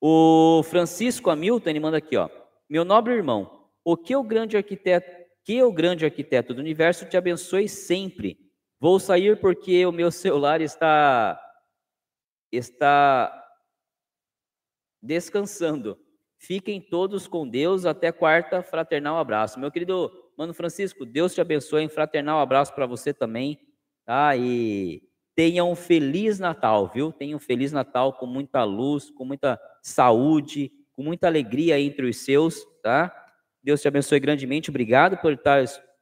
O 0.00 0.64
Francisco 0.64 1.30
Hamilton, 1.30 1.70
ele 1.70 1.78
manda 1.78 1.98
aqui, 1.98 2.16
ó. 2.16 2.28
Meu 2.68 2.84
nobre 2.84 3.12
irmão, 3.14 3.68
o 3.84 3.96
que 3.96 4.16
o 4.16 4.24
grande 4.24 4.56
arquiteto, 4.56 5.30
que 5.44 5.62
o 5.62 5.72
grande 5.72 6.04
arquiteto 6.04 6.52
do 6.52 6.60
universo 6.60 7.06
te 7.06 7.16
abençoe 7.16 7.68
sempre 7.68 8.50
Vou 8.80 8.98
sair 8.98 9.38
porque 9.38 9.84
o 9.84 9.92
meu 9.92 10.10
celular 10.10 10.62
está 10.62 11.38
está 12.50 13.30
descansando. 15.02 16.00
Fiquem 16.42 16.80
todos 16.80 17.28
com 17.28 17.46
Deus 17.46 17.84
até 17.84 18.10
quarta. 18.10 18.62
Fraternal 18.62 19.18
abraço. 19.18 19.60
Meu 19.60 19.70
querido 19.70 20.10
Mano 20.38 20.54
Francisco, 20.54 21.04
Deus 21.04 21.34
te 21.34 21.40
abençoe. 21.40 21.86
Fraternal 21.90 22.40
abraço 22.40 22.74
para 22.74 22.86
você 22.86 23.12
também, 23.12 23.60
tá? 24.06 24.34
E 24.34 25.02
tenha 25.34 25.62
um 25.62 25.76
feliz 25.76 26.38
Natal, 26.38 26.90
viu? 26.92 27.12
Tenha 27.12 27.36
um 27.36 27.38
feliz 27.38 27.72
Natal 27.72 28.14
com 28.14 28.24
muita 28.24 28.64
luz, 28.64 29.10
com 29.10 29.22
muita 29.22 29.60
saúde, 29.82 30.72
com 30.94 31.02
muita 31.02 31.26
alegria 31.26 31.78
entre 31.78 32.08
os 32.08 32.16
seus, 32.16 32.64
tá? 32.82 33.14
Deus 33.62 33.82
te 33.82 33.88
abençoe 33.88 34.18
grandemente. 34.18 34.70
Obrigado 34.70 35.18
por 35.18 35.38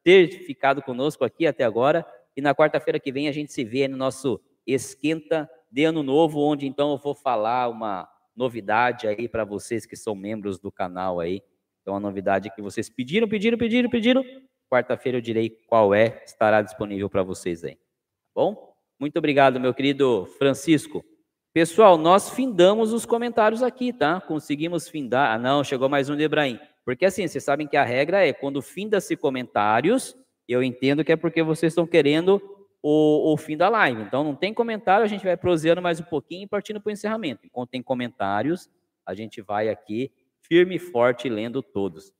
ter 0.05 0.29
ficado 0.47 0.81
conosco 0.81 1.25
aqui 1.25 1.49
até 1.49 1.65
agora. 1.65 2.07
E 2.37 2.41
na 2.41 2.55
quarta-feira 2.55 3.01
que 3.01 3.11
vem 3.11 3.29
a 3.29 3.33
gente 3.33 3.53
se 3.53 3.65
vê 3.65 3.89
no 3.89 3.97
nosso 3.97 4.41
esquenta 4.65 5.51
de 5.69 5.85
ano 5.85 6.05
novo, 6.05 6.41
onde 6.41 6.65
então 6.65 6.93
eu 6.93 6.97
vou 6.97 7.13
falar 7.13 7.69
uma 7.69 8.09
novidade 8.39 9.09
aí 9.09 9.29
para 9.29 9.45
vocês 9.45 9.85
que 9.85 9.97
são 9.97 10.15
membros 10.15 10.61
do 10.61 10.71
canal 10.71 11.19
aí. 11.19 11.43
Então 11.83 11.97
a 11.97 12.01
novidade 12.01 12.51
que 12.55 12.63
vocês 12.63 12.89
pediram, 12.89 13.29
pediram, 13.29 13.59
pediram, 13.59 13.91
pediram. 13.91 14.25
Quarta-feira 14.71 15.19
eu 15.19 15.23
direi 15.23 15.51
qual 15.67 15.93
é, 15.93 16.23
estará 16.25 16.63
disponível 16.63 17.11
para 17.11 17.25
vocês 17.25 17.65
aí. 17.65 17.75
Tá 17.75 17.81
bom? 18.37 18.75
Muito 19.01 19.19
obrigado, 19.19 19.59
meu 19.59 19.75
querido 19.75 20.27
Francisco. 20.39 21.05
Pessoal, 21.53 21.99
nós 21.99 22.31
findamos 22.31 22.93
os 22.93 23.05
comentários 23.05 23.63
aqui, 23.63 23.93
tá? 23.93 24.21
Conseguimos 24.21 24.89
findar. 24.89 25.35
Ah, 25.35 25.39
não, 25.39 25.65
chegou 25.65 25.89
mais 25.89 26.09
um 26.09 26.17
de 26.17 26.23
Ibrahim. 26.23 26.61
Porque 26.85 27.07
assim, 27.07 27.27
vocês 27.27 27.43
sabem 27.43 27.67
que 27.67 27.77
a 27.77 27.85
regra 27.85 28.25
é 28.25 28.33
quando 28.33 28.63
finda-se 28.63 29.17
comentários, 29.17 30.17
eu 30.47 30.63
entendo 30.63 31.05
que 31.05 31.13
é 31.13 31.17
porque 31.17 31.43
vocês 31.43 31.73
estão 31.73 31.87
querendo 31.87 32.41
o, 32.83 33.33
o, 33.33 33.37
fim 33.37 33.57
da 33.57 33.69
live. 33.69 34.03
Então, 34.03 34.23
não 34.25 34.35
tem 34.35 34.55
comentário, 34.55 35.05
a 35.05 35.09
gente 35.09 35.25
vai 35.25 35.37
proseando 35.37 35.83
mais 35.83 36.01
um 36.01 36.05
pouquinho 36.05 36.45
e 36.45 36.47
partindo 36.47 36.81
para 36.81 36.91
o 36.91 36.93
encerramento. 36.93 37.45
Enquanto 37.45 37.71
tem 37.71 37.83
comentários, 37.83 38.69
a 39.05 39.15
gente 39.15 39.41
vai 39.41 39.69
aqui 39.69 40.13
firme 40.43 40.77
e 40.77 40.79
forte 40.79 41.29
lendo 41.29 41.63
todos. 41.63 42.13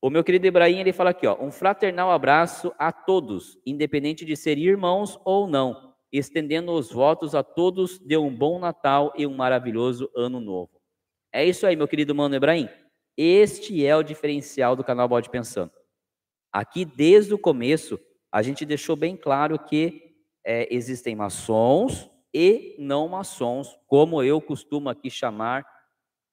O 0.00 0.10
meu 0.10 0.22
querido 0.22 0.46
Ibrahim, 0.46 0.80
ele 0.80 0.92
fala 0.92 1.10
aqui, 1.10 1.26
ó, 1.26 1.36
um 1.42 1.50
fraternal 1.50 2.10
abraço 2.10 2.72
a 2.78 2.92
todos, 2.92 3.58
independente 3.64 4.24
de 4.24 4.36
ser 4.36 4.58
irmãos 4.58 5.18
ou 5.24 5.46
não, 5.46 5.94
estendendo 6.12 6.72
os 6.72 6.92
votos 6.92 7.34
a 7.34 7.42
todos 7.42 7.98
de 7.98 8.16
um 8.16 8.34
bom 8.34 8.58
Natal 8.58 9.12
e 9.16 9.26
um 9.26 9.34
maravilhoso 9.34 10.10
Ano 10.14 10.40
Novo. 10.40 10.78
É 11.32 11.44
isso 11.44 11.66
aí, 11.66 11.74
meu 11.74 11.88
querido 11.88 12.14
mano 12.14 12.34
Ibrahim. 12.34 12.68
Este 13.16 13.84
é 13.84 13.96
o 13.96 14.02
diferencial 14.02 14.76
do 14.76 14.84
canal 14.84 15.08
Bode 15.08 15.30
Pensando. 15.30 15.72
Aqui, 16.52 16.84
desde 16.84 17.32
o 17.32 17.38
começo, 17.38 17.98
a 18.30 18.42
gente 18.42 18.66
deixou 18.66 18.96
bem 18.96 19.16
claro 19.16 19.58
que 19.58 20.03
é, 20.44 20.68
existem 20.74 21.16
maçons 21.16 22.10
e 22.32 22.74
não 22.78 23.08
maçons, 23.08 23.78
como 23.86 24.22
eu 24.22 24.40
costumo 24.40 24.88
aqui 24.88 25.08
chamar 25.08 25.64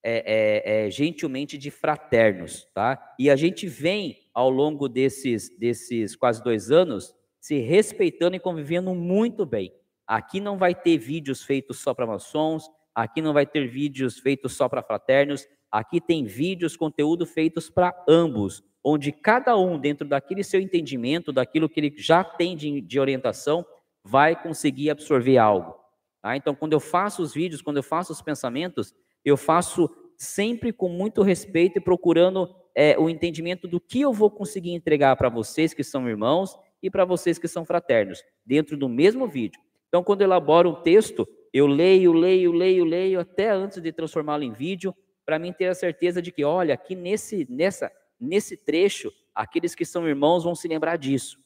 é, 0.03 0.23
é, 0.25 0.85
é, 0.87 0.89
gentilmente 0.89 1.57
de 1.57 1.69
fraternos, 1.69 2.67
tá? 2.73 3.13
E 3.19 3.29
a 3.29 3.35
gente 3.35 3.67
vem 3.67 4.17
ao 4.33 4.49
longo 4.49 4.89
desses, 4.89 5.55
desses 5.57 6.15
quase 6.15 6.43
dois 6.43 6.71
anos 6.71 7.13
se 7.39 7.59
respeitando 7.59 8.35
e 8.35 8.39
convivendo 8.39 8.93
muito 8.95 9.45
bem. 9.45 9.71
Aqui 10.07 10.39
não 10.39 10.57
vai 10.57 10.73
ter 10.73 10.97
vídeos 10.97 11.43
feitos 11.43 11.79
só 11.79 11.93
para 11.93 12.07
maçons, 12.07 12.69
aqui 12.93 13.21
não 13.21 13.31
vai 13.31 13.45
ter 13.45 13.67
vídeos 13.67 14.19
feitos 14.19 14.53
só 14.53 14.67
para 14.67 14.83
fraternos, 14.83 15.47
aqui 15.71 16.01
tem 16.01 16.25
vídeos, 16.25 16.75
conteúdo 16.75 17.25
feitos 17.25 17.69
para 17.69 17.93
ambos, 18.07 18.63
onde 18.83 19.11
cada 19.11 19.55
um, 19.57 19.79
dentro 19.79 20.07
daquele 20.07 20.43
seu 20.43 20.59
entendimento, 20.59 21.31
daquilo 21.31 21.69
que 21.69 21.79
ele 21.79 21.93
já 21.97 22.23
tem 22.23 22.57
de, 22.57 22.81
de 22.81 22.99
orientação, 22.99 23.65
vai 24.03 24.41
conseguir 24.41 24.89
absorver 24.89 25.37
algo. 25.37 25.75
Tá? 26.21 26.35
Então, 26.35 26.55
quando 26.55 26.73
eu 26.73 26.79
faço 26.79 27.21
os 27.21 27.33
vídeos, 27.33 27.61
quando 27.61 27.77
eu 27.77 27.83
faço 27.83 28.11
os 28.11 28.21
pensamentos, 28.21 28.93
eu 29.23 29.37
faço 29.37 29.89
sempre 30.17 30.71
com 30.71 30.89
muito 30.89 31.21
respeito 31.21 31.77
e 31.77 31.81
procurando 31.81 32.53
é, 32.75 32.97
o 32.97 33.09
entendimento 33.09 33.67
do 33.67 33.79
que 33.79 34.01
eu 34.01 34.13
vou 34.13 34.29
conseguir 34.29 34.71
entregar 34.71 35.15
para 35.15 35.29
vocês 35.29 35.73
que 35.73 35.83
são 35.83 36.07
irmãos 36.07 36.55
e 36.81 36.89
para 36.89 37.05
vocês 37.05 37.37
que 37.37 37.47
são 37.47 37.65
fraternos, 37.65 38.23
dentro 38.45 38.77
do 38.77 38.89
mesmo 38.89 39.27
vídeo. 39.27 39.59
Então, 39.87 40.03
quando 40.03 40.21
eu 40.21 40.25
elaboro 40.25 40.69
um 40.69 40.81
texto, 40.81 41.27
eu 41.53 41.67
leio, 41.67 42.13
leio, 42.13 42.51
leio, 42.51 42.85
leio, 42.85 43.19
até 43.19 43.49
antes 43.49 43.81
de 43.81 43.91
transformá-lo 43.91 44.43
em 44.43 44.51
vídeo, 44.51 44.95
para 45.25 45.37
mim 45.37 45.51
ter 45.51 45.65
a 45.65 45.75
certeza 45.75 46.21
de 46.21 46.31
que, 46.31 46.43
olha, 46.43 46.73
aqui 46.73 46.95
nesse, 46.95 47.45
nessa, 47.49 47.91
Nesse 48.21 48.55
trecho, 48.55 49.11
aqueles 49.33 49.73
que 49.73 49.83
são 49.83 50.07
irmãos 50.07 50.43
vão 50.43 50.53
se 50.53 50.67
lembrar 50.67 50.95
disso. 50.95 51.39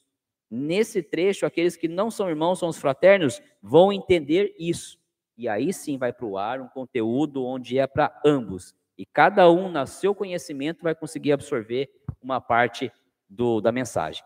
Nesse 0.55 1.03
trecho, 1.03 1.45
aqueles 1.45 1.75
que 1.75 1.87
não 1.87 2.09
são 2.09 2.29
irmãos, 2.29 2.59
são 2.59 2.69
os 2.69 2.77
fraternos, 2.77 3.41
vão 3.61 3.91
entender 3.91 4.55
isso. 4.57 4.97
E 5.37 5.49
aí 5.49 5.73
sim 5.73 5.97
vai 5.97 6.13
para 6.13 6.25
o 6.25 6.37
ar 6.37 6.61
um 6.61 6.67
conteúdo 6.67 7.43
onde 7.43 7.77
é 7.77 7.85
para 7.85 8.17
ambos. 8.25 8.73
E 8.97 9.05
cada 9.05 9.51
um, 9.51 9.69
no 9.69 9.85
seu 9.85 10.15
conhecimento, 10.15 10.81
vai 10.81 10.95
conseguir 10.95 11.33
absorver 11.33 11.89
uma 12.21 12.39
parte 12.39 12.91
do, 13.29 13.59
da 13.59 13.71
mensagem. 13.71 14.23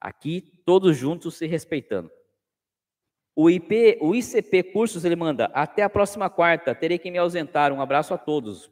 Aqui, 0.00 0.40
todos 0.64 0.96
juntos 0.96 1.34
se 1.34 1.46
respeitando. 1.46 2.10
O, 3.34 3.50
IP, 3.50 3.98
o 4.00 4.14
ICP 4.14 4.62
Cursos, 4.62 5.04
ele 5.04 5.14
manda, 5.14 5.50
até 5.52 5.82
a 5.82 5.90
próxima 5.90 6.30
quarta, 6.30 6.74
terei 6.74 6.98
que 6.98 7.10
me 7.10 7.18
ausentar. 7.18 7.70
Um 7.70 7.82
abraço 7.82 8.14
a 8.14 8.18
todos. 8.18 8.70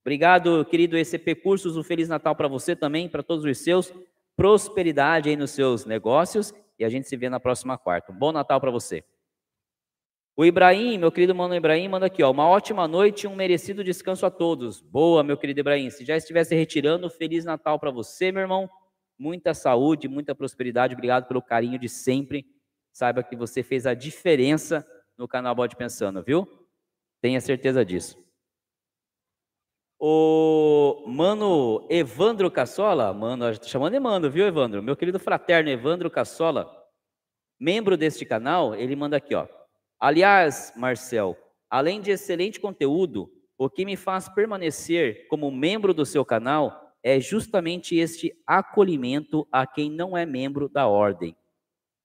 Obrigado, 0.00 0.64
querido 0.64 0.96
ICP 0.96 1.34
Cursos, 1.34 1.76
um 1.76 1.82
Feliz 1.82 2.08
Natal 2.08 2.34
para 2.34 2.48
você 2.48 2.74
também, 2.74 3.06
para 3.06 3.22
todos 3.22 3.44
os 3.44 3.58
seus. 3.58 3.92
Prosperidade 4.38 5.28
aí 5.28 5.34
nos 5.34 5.50
seus 5.50 5.84
negócios 5.84 6.54
e 6.78 6.84
a 6.84 6.88
gente 6.88 7.08
se 7.08 7.16
vê 7.16 7.28
na 7.28 7.40
próxima 7.40 7.76
quarta. 7.76 8.12
Um 8.12 8.16
bom 8.16 8.30
Natal 8.30 8.60
para 8.60 8.70
você. 8.70 9.02
O 10.36 10.44
Ibrahim, 10.44 10.96
meu 10.96 11.10
querido 11.10 11.34
mano 11.34 11.56
Ibrahim, 11.56 11.88
manda 11.88 12.06
aqui, 12.06 12.22
ó, 12.22 12.30
uma 12.30 12.46
ótima 12.46 12.86
noite 12.86 13.24
e 13.24 13.26
um 13.26 13.34
merecido 13.34 13.82
descanso 13.82 14.24
a 14.24 14.30
todos. 14.30 14.80
Boa, 14.80 15.24
meu 15.24 15.36
querido 15.36 15.58
Ibrahim. 15.58 15.90
Se 15.90 16.04
já 16.04 16.16
estivesse 16.16 16.54
retirando, 16.54 17.10
Feliz 17.10 17.44
Natal 17.44 17.80
para 17.80 17.90
você, 17.90 18.30
meu 18.30 18.42
irmão. 18.42 18.70
Muita 19.18 19.52
saúde, 19.54 20.06
muita 20.06 20.36
prosperidade. 20.36 20.94
Obrigado 20.94 21.26
pelo 21.26 21.42
carinho 21.42 21.76
de 21.76 21.88
sempre. 21.88 22.46
Saiba 22.92 23.24
que 23.24 23.34
você 23.34 23.64
fez 23.64 23.88
a 23.88 23.94
diferença 23.94 24.86
no 25.16 25.26
canal 25.26 25.52
Bode 25.52 25.74
Pensando, 25.74 26.22
viu? 26.22 26.46
Tenha 27.20 27.40
certeza 27.40 27.84
disso. 27.84 28.16
O 30.00 31.02
mano 31.08 31.84
Evandro 31.90 32.48
Cassola, 32.52 33.12
mano, 33.12 33.50
estou 33.50 33.68
chamando 33.68 33.94
Evandro, 33.94 34.30
viu, 34.30 34.46
Evandro? 34.46 34.80
Meu 34.80 34.96
querido 34.96 35.18
fraterno 35.18 35.70
Evandro 35.70 36.08
Cassola, 36.08 36.70
membro 37.58 37.96
deste 37.96 38.24
canal, 38.24 38.76
ele 38.76 38.94
manda 38.94 39.16
aqui, 39.16 39.34
ó. 39.34 39.48
Aliás, 39.98 40.72
Marcel, 40.76 41.36
além 41.68 42.00
de 42.00 42.12
excelente 42.12 42.60
conteúdo, 42.60 43.28
o 43.58 43.68
que 43.68 43.84
me 43.84 43.96
faz 43.96 44.28
permanecer 44.28 45.26
como 45.26 45.50
membro 45.50 45.92
do 45.92 46.06
seu 46.06 46.24
canal 46.24 46.94
é 47.02 47.18
justamente 47.18 47.96
este 47.96 48.32
acolhimento 48.46 49.48
a 49.50 49.66
quem 49.66 49.90
não 49.90 50.16
é 50.16 50.24
membro 50.24 50.68
da 50.68 50.86
ordem. 50.86 51.30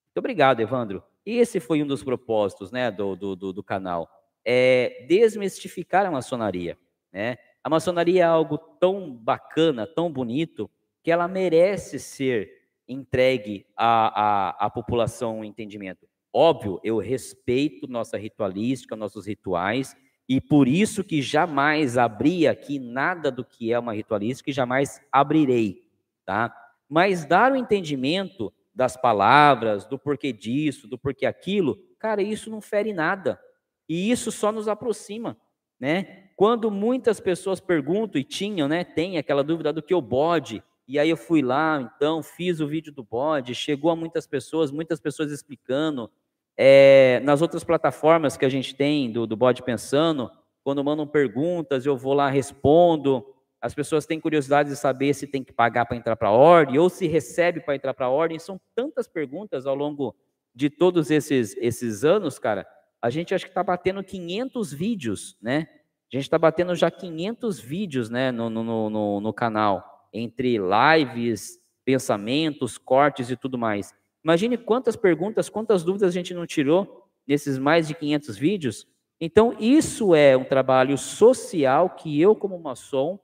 Muito 0.07 0.17
obrigado, 0.17 0.61
Evandro. 0.61 1.03
E 1.23 1.37
esse 1.37 1.59
foi 1.59 1.83
um 1.83 1.87
dos 1.87 2.03
propósitos 2.03 2.71
né, 2.71 2.89
do, 2.89 3.15
do, 3.15 3.35
do, 3.35 3.53
do 3.53 3.63
canal, 3.63 4.09
é 4.43 5.05
desmistificar 5.07 6.07
a 6.07 6.11
maçonaria. 6.11 6.75
Né? 7.11 7.37
A 7.63 7.69
maçonaria 7.69 8.21
é 8.21 8.25
algo 8.25 8.57
tão 8.57 9.11
bacana, 9.11 9.87
tão 9.87 10.11
bonito, 10.11 10.69
que 11.01 11.11
ela 11.11 11.27
merece 11.27 11.99
ser 11.99 12.51
entregue 12.87 13.65
à, 13.75 14.21
à, 14.59 14.65
à 14.65 14.69
população 14.69 15.39
um 15.39 15.43
entendimento. 15.43 16.07
Óbvio, 16.33 16.79
eu 16.83 16.97
respeito 16.97 17.87
nossa 17.87 18.17
ritualística, 18.17 18.95
nossos 18.95 19.27
rituais, 19.27 19.95
e 20.27 20.41
por 20.41 20.67
isso 20.67 21.03
que 21.03 21.21
jamais 21.21 21.97
abri 21.97 22.47
aqui 22.47 22.79
nada 22.79 23.29
do 23.29 23.45
que 23.45 23.71
é 23.71 23.79
uma 23.79 23.93
ritualística 23.93 24.49
e 24.49 24.53
jamais 24.53 25.01
abrirei, 25.11 25.83
tá? 26.25 26.55
Mas 26.89 27.25
dar 27.25 27.51
o 27.51 27.55
entendimento 27.55 28.53
das 28.73 28.97
palavras, 28.97 29.85
do 29.85 29.99
porquê 29.99 30.33
disso, 30.33 30.87
do 30.87 30.97
porquê 30.97 31.25
aquilo, 31.25 31.77
cara, 31.99 32.21
isso 32.21 32.49
não 32.49 32.61
fere 32.61 32.93
nada. 32.93 33.39
E 33.87 34.09
isso 34.09 34.31
só 34.31 34.51
nos 34.51 34.67
aproxima, 34.67 35.37
né? 35.79 36.29
Quando 36.35 36.71
muitas 36.71 37.19
pessoas 37.19 37.59
perguntam 37.59 38.19
e 38.19 38.23
tinham, 38.23 38.67
né, 38.67 38.83
tem 38.83 39.17
aquela 39.17 39.43
dúvida 39.43 39.71
do 39.71 39.83
que 39.83 39.93
o 39.93 40.01
bode, 40.01 40.63
e 40.87 40.99
aí 40.99 41.09
eu 41.09 41.17
fui 41.17 41.41
lá, 41.41 41.79
então, 41.95 42.21
fiz 42.21 42.59
o 42.59 42.67
vídeo 42.67 42.91
do 42.91 43.03
bode, 43.03 43.55
chegou 43.55 43.91
a 43.91 43.95
muitas 43.95 44.27
pessoas, 44.27 44.71
muitas 44.71 44.99
pessoas 44.99 45.31
explicando, 45.31 46.09
é, 46.57 47.21
nas 47.23 47.41
outras 47.41 47.63
plataformas 47.63 48.37
que 48.37 48.45
a 48.45 48.49
gente 48.49 48.75
tem 48.75 49.11
do, 49.11 49.25
do 49.25 49.35
Bode 49.35 49.63
Pensando, 49.63 50.29
quando 50.63 50.83
mandam 50.83 51.05
perguntas, 51.05 51.85
eu 51.85 51.97
vou 51.97 52.13
lá, 52.13 52.29
respondo. 52.29 53.25
As 53.59 53.73
pessoas 53.73 54.05
têm 54.05 54.19
curiosidade 54.19 54.69
de 54.69 54.75
saber 54.75 55.13
se 55.13 55.27
tem 55.27 55.43
que 55.43 55.51
pagar 55.51 55.85
para 55.85 55.97
entrar 55.97 56.15
para 56.15 56.29
a 56.29 56.31
ordem 56.31 56.77
ou 56.77 56.89
se 56.89 57.07
recebe 57.07 57.59
para 57.59 57.75
entrar 57.75 57.93
para 57.93 58.05
a 58.05 58.09
ordem. 58.09 58.39
São 58.39 58.59
tantas 58.75 59.07
perguntas 59.07 59.65
ao 59.65 59.75
longo 59.75 60.15
de 60.55 60.69
todos 60.69 61.11
esses, 61.11 61.55
esses 61.57 62.05
anos, 62.05 62.39
cara. 62.39 62.65
A 63.03 63.09
gente 63.09 63.35
acho 63.35 63.43
que 63.43 63.51
está 63.51 63.61
batendo 63.61 64.01
500 64.01 64.71
vídeos, 64.71 65.37
né? 65.41 65.67
A 66.09 66.15
gente 66.15 66.23
está 66.23 66.37
batendo 66.37 66.73
já 66.73 66.89
500 66.89 67.59
vídeos 67.59 68.09
né, 68.09 68.31
no, 68.31 68.49
no, 68.49 68.89
no, 68.89 69.19
no 69.19 69.33
canal, 69.33 70.07
entre 70.13 70.57
lives, 70.57 71.59
pensamentos, 71.83 72.77
cortes 72.77 73.29
e 73.29 73.35
tudo 73.35 73.57
mais. 73.57 73.93
Imagine 74.23 74.57
quantas 74.57 74.95
perguntas, 74.95 75.49
quantas 75.49 75.83
dúvidas 75.83 76.07
a 76.07 76.13
gente 76.13 76.33
não 76.33 76.47
tirou 76.47 77.09
nesses 77.27 77.57
mais 77.57 77.89
de 77.89 77.93
500 77.93 78.37
vídeos. 78.37 78.87
Então, 79.19 79.53
isso 79.59 80.15
é 80.15 80.37
um 80.37 80.45
trabalho 80.45 80.97
social 80.97 81.89
que 81.89 82.21
eu, 82.21 82.33
como 82.33 82.57
maçom, 82.57 83.19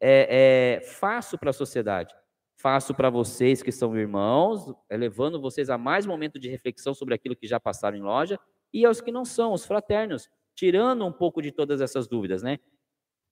é, 0.00 0.78
é, 0.78 0.86
faço 0.86 1.36
para 1.36 1.50
a 1.50 1.52
sociedade. 1.52 2.14
Faço 2.56 2.94
para 2.94 3.10
vocês 3.10 3.60
que 3.60 3.72
são 3.72 3.96
irmãos, 3.96 4.72
levando 4.88 5.40
vocês 5.40 5.68
a 5.68 5.76
mais 5.76 6.06
momento 6.06 6.38
de 6.38 6.48
reflexão 6.48 6.94
sobre 6.94 7.14
aquilo 7.14 7.34
que 7.34 7.48
já 7.48 7.58
passaram 7.58 7.96
em 7.96 8.02
loja, 8.02 8.38
e 8.72 8.84
aos 8.84 9.00
que 9.00 9.12
não 9.12 9.24
são, 9.24 9.52
os 9.52 9.64
fraternos, 9.64 10.28
tirando 10.54 11.04
um 11.04 11.12
pouco 11.12 11.42
de 11.42 11.52
todas 11.52 11.80
essas 11.80 12.06
dúvidas, 12.06 12.42
né? 12.42 12.58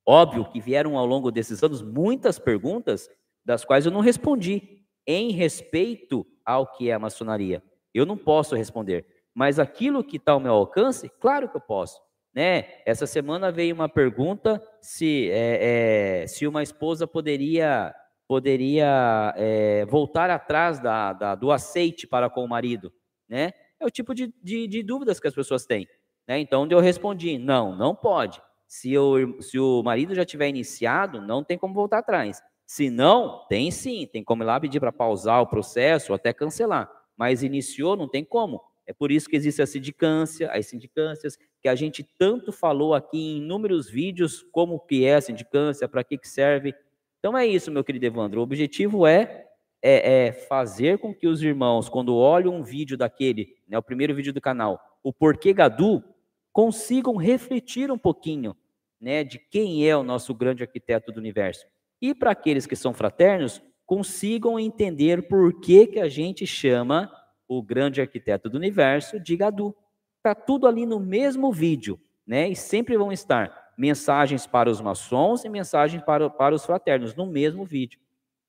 Óbvio 0.07 0.45
que 0.45 0.61
vieram 0.61 0.99
ao 0.99 1.07
longo 1.07 1.31
desses 1.31 1.63
anos 1.63 1.83
muitas 1.83 2.39
perguntas, 2.39 3.09
das 3.45 3.65
quais 3.65 3.87
eu 3.87 3.93
não 3.93 4.01
respondi, 4.01 4.85
em 5.07 5.33
respeito 5.33 6.27
ao 6.45 6.71
que 6.71 6.91
é 6.91 6.95
a 6.95 6.99
maçonaria. 6.99 7.63
Eu 7.93 8.05
não 8.05 8.17
posso 8.17 8.55
responder, 8.55 9.07
mas 9.35 9.59
aquilo 9.59 10.05
que 10.05 10.17
está 10.17 10.33
ao 10.33 10.41
meu 10.41 10.53
alcance, 10.53 11.09
claro 11.21 11.49
que 11.49 11.57
eu 11.57 11.61
posso. 11.61 12.01
Né? 12.35 12.65
Essa 12.85 13.07
semana 13.07 13.53
veio 13.53 13.75
uma 13.75 13.89
pergunta 13.89 14.61
se, 14.81 15.31
é, 15.31 16.23
é, 16.23 16.27
se 16.27 16.47
uma 16.47 16.63
esposa 16.63 17.07
poderia, 17.07 17.95
poderia 18.27 19.33
é, 19.37 19.87
voltar 19.87 20.31
atrás 20.31 20.81
da, 20.81 21.13
da, 21.13 21.35
do 21.35 21.53
aceite 21.53 22.07
para 22.07 22.29
com 22.29 22.45
o 22.45 22.49
marido. 22.49 22.93
Né? 23.29 23.53
É 23.85 23.87
o 23.87 23.91
tipo 23.91 24.15
de, 24.15 24.33
de, 24.43 24.67
de 24.67 24.83
dúvidas 24.83 25.21
que 25.21 25.29
as 25.29 25.35
pessoas 25.35 25.67
têm. 25.67 25.87
Né? 26.27 26.39
Então 26.41 26.67
eu 26.71 26.81
respondi: 26.81 27.39
não, 27.39 27.77
não 27.77 27.95
pode. 27.95 28.41
Se, 28.67 28.97
o 28.97 29.41
se 29.43 29.59
o 29.59 29.83
marido 29.83 30.15
já 30.15 30.25
tiver 30.25 30.49
iniciado, 30.49 31.21
não 31.21 31.45
tem 31.45 31.59
como 31.59 31.75
voltar 31.75 31.99
atrás. 31.99 32.43
Se 32.67 32.89
não, 32.89 33.45
tem 33.47 33.71
sim, 33.71 34.09
tem 34.11 34.25
como 34.25 34.43
ir 34.43 34.47
lá 34.47 34.59
pedir 34.59 34.81
para 34.81 34.91
pausar 34.91 35.43
o 35.43 35.47
processo 35.47 36.13
ou 36.13 36.17
até 36.17 36.33
cancelar. 36.33 36.91
Mas 37.17 37.43
iniciou, 37.43 37.95
não 37.95 38.09
tem 38.09 38.25
como. 38.25 38.61
É 38.87 38.93
por 38.93 39.13
isso 39.13 39.29
que 39.29 39.37
existe 39.37 39.63
a 39.63 39.67
sindicância, 39.67 40.51
as 40.51 40.67
sindicâncias, 40.67 41.39
que 41.61 41.69
a 41.69 41.75
gente 41.75 42.03
tanto 42.19 42.53
falou 42.53 42.95
aqui 42.95 43.19
em 43.19 43.37
inúmeros 43.39 43.89
vídeos, 43.89 44.43
como 44.51 44.81
que 44.81 45.05
é 45.05 45.15
a 45.15 45.21
sindicância, 45.21 45.89
para 45.89 46.03
que, 46.03 46.19
que 46.19 46.29
serve. 46.29 46.75
Então 47.19 47.37
é 47.37 47.47
isso, 47.47 47.71
meu 47.71 47.85
querido 47.85 48.07
Evandro. 48.07 48.41
O 48.41 48.45
objetivo 48.45 49.07
é, 49.07 49.47
é, 49.87 50.29
é, 50.29 50.33
fazer 50.33 50.99
com 50.99 51.15
que 51.15 51.27
os 51.27 51.43
irmãos, 51.43 51.91
quando 51.91 52.17
olham 52.17 52.57
um 52.57 52.63
vídeo 52.63 52.97
daquele, 52.97 53.55
né, 53.69 53.77
o 53.77 53.83
primeiro 53.83 54.15
vídeo 54.15 54.33
do 54.33 54.41
canal, 54.41 54.81
o 55.03 55.13
Porquê 55.13 55.53
Gadu, 55.53 56.03
consigam 56.51 57.17
refletir 57.17 57.91
um 57.91 57.99
pouquinho 57.99 58.57
né, 58.99 59.23
de 59.23 59.39
quem 59.39 59.87
é 59.87 59.95
o 59.95 60.03
nosso 60.03 60.33
grande 60.33 60.63
arquiteto 60.63 61.13
do 61.13 61.19
universo 61.19 61.67
e 62.01 62.15
para 62.15 62.31
aqueles 62.31 62.67
que 62.67 62.75
são 62.75 62.95
fraternos, 62.95 63.63
consigam 63.85 64.59
entender 64.59 65.29
por 65.29 65.61
que, 65.61 65.87
que 65.87 66.01
a 66.01 66.09
gente 66.09 66.47
chama 66.47 67.11
o 67.47 67.63
grande 67.63 68.01
arquiteto 68.01 68.49
do 68.49 68.57
universo 68.57 69.21
de 69.21 69.37
Gadu. 69.37 69.75
Está 70.17 70.35
tudo 70.35 70.67
ali 70.67 70.87
no 70.87 70.99
mesmo 70.99 71.53
vídeo, 71.53 72.01
né? 72.27 72.49
E 72.49 72.57
sempre 72.57 72.97
vão 72.97 73.13
estar 73.13 73.73
mensagens 73.77 74.47
para 74.47 74.71
os 74.71 74.81
maçons 74.81 75.45
e 75.45 75.49
mensagens 75.49 76.03
para, 76.03 76.31
para 76.31 76.55
os 76.55 76.65
fraternos 76.65 77.15
no 77.15 77.27
mesmo 77.27 77.65
vídeo. 77.65 78.01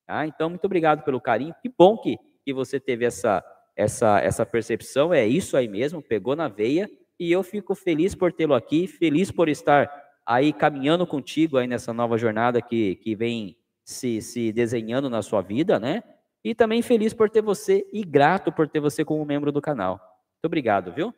Tá? 0.06 0.26
Então, 0.26 0.50
muito 0.50 0.66
obrigado 0.66 1.04
pelo 1.04 1.20
carinho. 1.20 1.56
Que 1.62 1.70
bom 1.70 1.98
que, 1.98 2.18
que 2.44 2.54
você 2.54 2.80
teve 2.80 3.06
essa, 3.06 3.44
essa, 3.76 4.20
essa 4.20 4.46
percepção. 4.46 5.14
É 5.14 5.26
isso 5.26 5.58
aí 5.58 5.68
mesmo, 5.68 6.02
pegou 6.02 6.36
na 6.36 6.48
veia. 6.48 6.90
E 7.20 7.32
eu 7.32 7.44
fico 7.44 7.74
feliz 7.76 8.14
por 8.14 8.32
tê-lo 8.32 8.54
aqui, 8.54 8.88
feliz 8.88 9.32
por 9.32 9.48
estar 9.48 9.90
aí 10.26 10.52
caminhando 10.52 11.06
contigo 11.06 11.58
aí 11.58 11.68
nessa 11.68 11.94
nova 11.94 12.18
jornada 12.18 12.62
que, 12.62 12.96
que 12.96 13.16
vem 13.16 13.58
se, 13.86 14.22
se 14.22 14.52
desenhando 14.52 15.10
na 15.10 15.22
sua 15.22 15.42
vida, 15.42 15.80
né? 15.80 16.04
E 16.44 16.54
também 16.54 16.82
feliz 16.82 17.14
por 17.14 17.30
ter 17.30 17.42
você 17.42 17.88
e 17.94 18.04
grato 18.04 18.52
por 18.52 18.68
ter 18.68 18.80
você 18.80 19.06
como 19.06 19.26
membro 19.26 19.52
do 19.52 19.62
canal. 19.62 19.94
Muito 19.94 20.46
obrigado, 20.46 20.92
viu? 20.92 21.14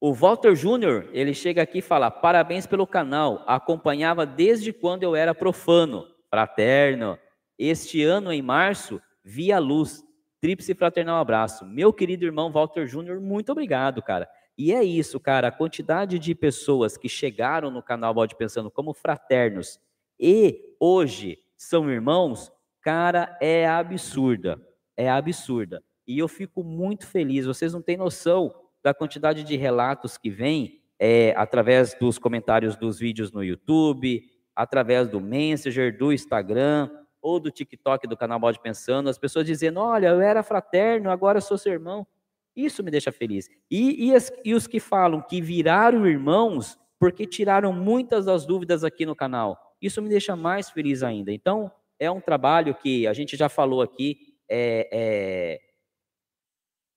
O 0.00 0.14
Walter 0.14 0.54
Júnior, 0.54 1.08
ele 1.12 1.34
chega 1.34 1.62
aqui 1.62 1.78
e 1.78 1.82
fala: 1.82 2.10
parabéns 2.10 2.66
pelo 2.66 2.86
canal, 2.86 3.44
acompanhava 3.46 4.24
desde 4.24 4.72
quando 4.72 5.02
eu 5.02 5.14
era 5.14 5.34
profano, 5.34 6.06
fraterno. 6.28 7.18
Este 7.62 8.02
ano, 8.02 8.32
em 8.32 8.40
março, 8.40 9.02
vi 9.22 9.52
a 9.52 9.58
luz. 9.58 10.02
Tríplice 10.40 10.74
fraternal 10.74 11.20
abraço. 11.20 11.66
Meu 11.66 11.92
querido 11.92 12.24
irmão 12.24 12.50
Walter 12.50 12.86
Júnior, 12.86 13.20
muito 13.20 13.52
obrigado, 13.52 14.00
cara. 14.00 14.26
E 14.56 14.72
é 14.72 14.82
isso, 14.82 15.20
cara, 15.20 15.48
a 15.48 15.52
quantidade 15.52 16.18
de 16.18 16.34
pessoas 16.34 16.96
que 16.96 17.06
chegaram 17.06 17.70
no 17.70 17.82
canal 17.82 18.14
Bode 18.14 18.34
Pensando 18.34 18.70
como 18.70 18.94
fraternos 18.94 19.78
e 20.18 20.74
hoje 20.80 21.38
são 21.54 21.90
irmãos, 21.90 22.50
cara, 22.80 23.36
é 23.42 23.68
absurda. 23.68 24.58
É 24.96 25.10
absurda. 25.10 25.84
E 26.06 26.18
eu 26.18 26.28
fico 26.28 26.64
muito 26.64 27.06
feliz. 27.06 27.44
Vocês 27.44 27.74
não 27.74 27.82
têm 27.82 27.98
noção 27.98 28.54
da 28.82 28.94
quantidade 28.94 29.44
de 29.44 29.58
relatos 29.58 30.16
que 30.16 30.30
vem 30.30 30.80
é, 30.98 31.34
através 31.36 31.94
dos 32.00 32.18
comentários 32.18 32.74
dos 32.74 32.98
vídeos 32.98 33.30
no 33.30 33.44
YouTube, 33.44 34.24
através 34.56 35.10
do 35.10 35.20
Messenger, 35.20 35.98
do 35.98 36.10
Instagram 36.10 36.88
ou 37.20 37.38
do 37.38 37.50
TikTok 37.50 38.06
do 38.06 38.16
canal 38.16 38.38
Bode 38.38 38.60
Pensando, 38.60 39.08
as 39.08 39.18
pessoas 39.18 39.46
dizendo: 39.46 39.80
Olha, 39.80 40.08
eu 40.08 40.20
era 40.20 40.42
fraterno, 40.42 41.10
agora 41.10 41.38
eu 41.38 41.42
sou 41.42 41.58
seu 41.58 41.72
irmão. 41.72 42.06
Isso 42.54 42.82
me 42.82 42.90
deixa 42.90 43.12
feliz. 43.12 43.48
E, 43.70 44.08
e, 44.08 44.14
as, 44.14 44.32
e 44.44 44.54
os 44.54 44.66
que 44.66 44.80
falam 44.80 45.22
que 45.22 45.40
viraram 45.40 46.06
irmãos 46.06 46.78
porque 46.98 47.26
tiraram 47.26 47.72
muitas 47.72 48.26
das 48.26 48.44
dúvidas 48.44 48.84
aqui 48.84 49.06
no 49.06 49.16
canal. 49.16 49.58
Isso 49.80 50.02
me 50.02 50.10
deixa 50.10 50.36
mais 50.36 50.68
feliz 50.68 51.02
ainda. 51.02 51.32
Então, 51.32 51.72
é 51.98 52.10
um 52.10 52.20
trabalho 52.20 52.74
que 52.74 53.06
a 53.06 53.14
gente 53.14 53.36
já 53.36 53.48
falou 53.48 53.80
aqui, 53.80 54.36
é, 54.46 54.88
é, 54.92 55.60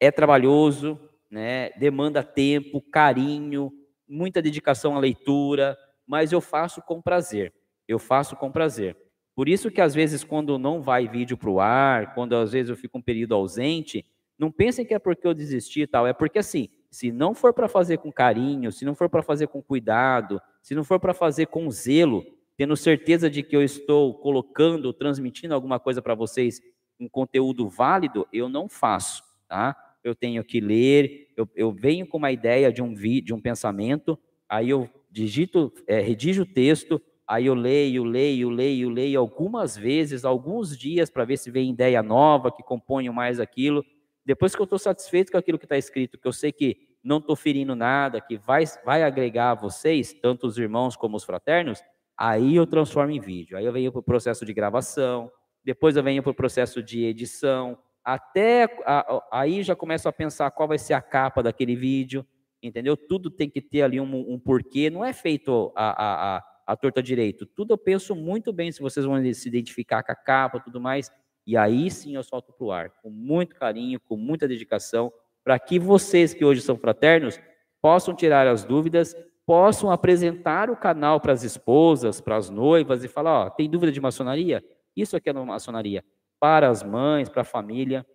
é 0.08 0.12
trabalhoso, 0.12 1.00
né? 1.32 1.70
demanda 1.72 2.22
tempo, 2.22 2.82
carinho, 2.82 3.72
muita 4.06 4.42
dedicação 4.42 4.98
à 4.98 5.00
leitura, 5.00 5.78
mas 6.06 6.34
eu 6.34 6.42
faço 6.42 6.82
com 6.82 7.02
prazer. 7.02 7.54
Eu 7.88 7.98
faço 7.98 8.36
com 8.36 8.52
prazer. 8.52 8.98
Por 9.36 9.50
isso 9.50 9.72
que 9.72 9.82
às 9.82 9.94
vezes 9.94 10.24
quando 10.24 10.60
não 10.60 10.82
vai 10.82 11.08
vídeo 11.08 11.38
para 11.38 11.50
o 11.50 11.60
ar, 11.60 12.14
quando 12.14 12.36
às 12.36 12.52
vezes 12.52 12.70
eu 12.70 12.76
fico 12.76 12.98
um 12.98 13.02
período 13.02 13.34
ausente, 13.34 14.06
não 14.38 14.52
pensem 14.52 14.86
que 14.86 14.94
é 14.94 15.00
porque 15.00 15.26
eu 15.26 15.34
desisti 15.34 15.82
e 15.82 15.88
tal, 15.88 16.06
é 16.06 16.14
porque 16.14 16.40
assim, 16.40 16.70
se 16.92 17.12
não 17.12 17.34
for 17.34 17.54
para 17.54 17.68
fazer 17.68 17.98
com 17.98 18.12
carinho, 18.12 18.72
se 18.72 18.86
não 18.86 18.94
for 18.94 19.10
para 19.10 19.24
fazer 19.24 19.48
com 19.48 19.62
cuidado, 19.62 20.40
se 20.62 20.76
não 20.76 20.84
for 20.84 21.00
para 21.00 21.14
fazer 21.14 21.48
com 21.48 21.70
zelo, 21.72 22.24
tendo 22.56 22.76
certeza 22.78 23.30
de 23.30 23.42
que 23.42 23.56
eu 23.56 23.64
estou 23.64 24.14
colocando, 24.14 24.94
transmitindo 24.94 25.56
alguma 25.56 25.80
coisa 25.80 26.02
para 26.02 26.14
vocês, 26.14 26.62
um 27.00 27.10
conteúdo 27.10 27.68
válido, 27.68 28.28
eu 28.32 28.48
não 28.48 28.70
faço, 28.70 29.24
tá? 29.48 29.76
Eu 30.04 30.14
tenho 30.14 30.44
que 30.44 30.60
ler, 30.60 31.32
eu, 31.36 31.50
eu 31.56 31.72
venho 31.72 32.06
com 32.06 32.18
uma 32.18 32.32
ideia 32.32 32.72
de 32.72 32.82
um 32.82 32.94
vídeo, 32.94 33.28
de 33.28 33.34
um 33.34 33.42
pensamento, 33.42 34.20
aí 34.48 34.70
eu 34.70 34.88
digito, 35.10 35.74
é, 35.88 36.00
redijo 36.00 36.44
o 36.44 36.46
texto, 36.46 37.02
aí 37.34 37.48
eu 37.48 37.56
leio, 37.56 38.04
leio, 38.04 38.48
leio, 38.52 38.90
leio 38.90 39.20
algumas 39.20 39.76
vezes, 39.76 40.24
alguns 40.24 40.78
dias, 40.78 41.10
para 41.10 41.26
ver 41.26 41.38
se 41.38 41.50
vem 41.50 41.72
ideia 41.72 42.04
nova, 42.04 42.52
que 42.52 42.62
compõe 42.62 43.10
mais 43.10 43.40
aquilo. 43.40 43.84
Depois 44.24 44.56
que 44.56 44.62
eu 44.62 44.66
estou 44.66 44.78
satisfeito 44.78 45.32
com 45.32 45.38
aquilo 45.40 45.58
que 45.58 45.66
está 45.66 45.76
escrito, 45.76 46.20
que 46.20 46.28
eu 46.28 46.32
sei 46.32 46.52
que 46.52 46.78
não 47.04 47.18
estou 47.18 47.36
ferindo 47.36 47.76
nada, 47.76 48.22
que 48.22 48.38
vai, 48.38 48.66
vai 48.86 49.02
agregar 49.02 49.50
a 49.50 49.56
vocês, 49.56 50.14
tanto 50.14 50.46
os 50.46 50.60
irmãos 50.60 50.96
como 50.96 51.18
os 51.18 51.24
fraternos, 51.24 51.82
aí 52.16 52.56
eu 52.56 52.68
transformo 52.68 53.12
em 53.12 53.20
vídeo. 53.20 53.58
Aí 53.58 53.66
eu 53.66 53.74
venho 53.74 53.92
para 53.92 54.00
o 54.00 54.04
processo 54.04 54.46
de 54.46 54.54
gravação, 54.54 55.32
depois 55.66 55.96
eu 55.96 56.04
venho 56.04 56.22
para 56.22 56.32
o 56.32 56.36
processo 56.36 56.84
de 56.84 57.04
edição, 57.04 57.76
até 58.06 58.66
a, 58.86 59.24
aí 59.32 59.64
já 59.64 59.76
começo 59.76 60.08
a 60.08 60.14
pensar 60.14 60.52
qual 60.52 60.68
vai 60.68 60.78
ser 60.78 60.94
a 60.94 61.02
capa 61.02 61.42
daquele 61.42 61.76
vídeo, 61.76 62.24
entendeu? 62.62 62.96
Tudo 62.96 63.32
tem 63.32 63.50
que 63.50 63.60
ter 63.60 63.82
ali 63.82 64.00
um, 64.00 64.34
um 64.34 64.40
porquê, 64.40 64.92
não 64.92 65.04
é 65.04 65.14
feito 65.14 65.74
a, 65.76 65.90
a, 65.90 66.38
a, 66.38 66.44
a 66.66 66.76
torta 66.76 67.02
direito. 67.02 67.46
Tudo 67.46 67.74
eu 67.74 67.78
penso 67.78 68.16
muito 68.16 68.52
bem 68.54 68.72
se 68.72 68.82
vocês 68.82 69.06
vão 69.06 69.22
se 69.34 69.48
identificar 69.48 70.04
com 70.04 70.12
a 70.12 70.16
capa 70.16 70.60
tudo 70.60 70.80
mais, 70.80 71.12
e 71.46 71.58
aí 71.58 71.90
sim 71.92 72.16
eu 72.16 72.24
solto 72.24 72.54
para 72.54 72.66
o 72.66 72.72
ar, 72.72 72.90
com 73.02 73.10
muito 73.10 73.56
carinho, 73.56 74.00
com 74.00 74.16
muita 74.16 74.48
dedicação, 74.48 75.12
para 75.44 75.60
que 75.60 75.78
vocês 75.78 76.34
que 76.34 76.46
hoje 76.46 76.62
são 76.62 76.78
fraternos 76.78 77.40
possam 77.82 78.16
tirar 78.16 78.48
as 78.48 78.64
dúvidas 78.64 79.14
possam 79.46 79.92
apresentar 79.92 80.70
o 80.70 80.76
canal 80.76 81.20
para 81.20 81.34
as 81.34 81.44
esposas, 81.44 82.22
para 82.22 82.38
as 82.38 82.50
noivas 82.50 83.04
e 83.04 83.08
falar: 83.08 83.46
ó, 83.46 83.50
tem 83.50 83.70
dúvida 83.70 83.92
de 83.92 84.02
maçonaria? 84.02 84.64
Isso 84.96 85.16
aqui 85.16 85.30
é 85.30 85.32
uma 85.32 85.46
maçonaria. 85.46 86.04
Para 86.40 86.70
as 86.70 86.84
mães, 86.84 87.30
para 87.30 87.42
a 87.42 87.46
família. 87.46 88.06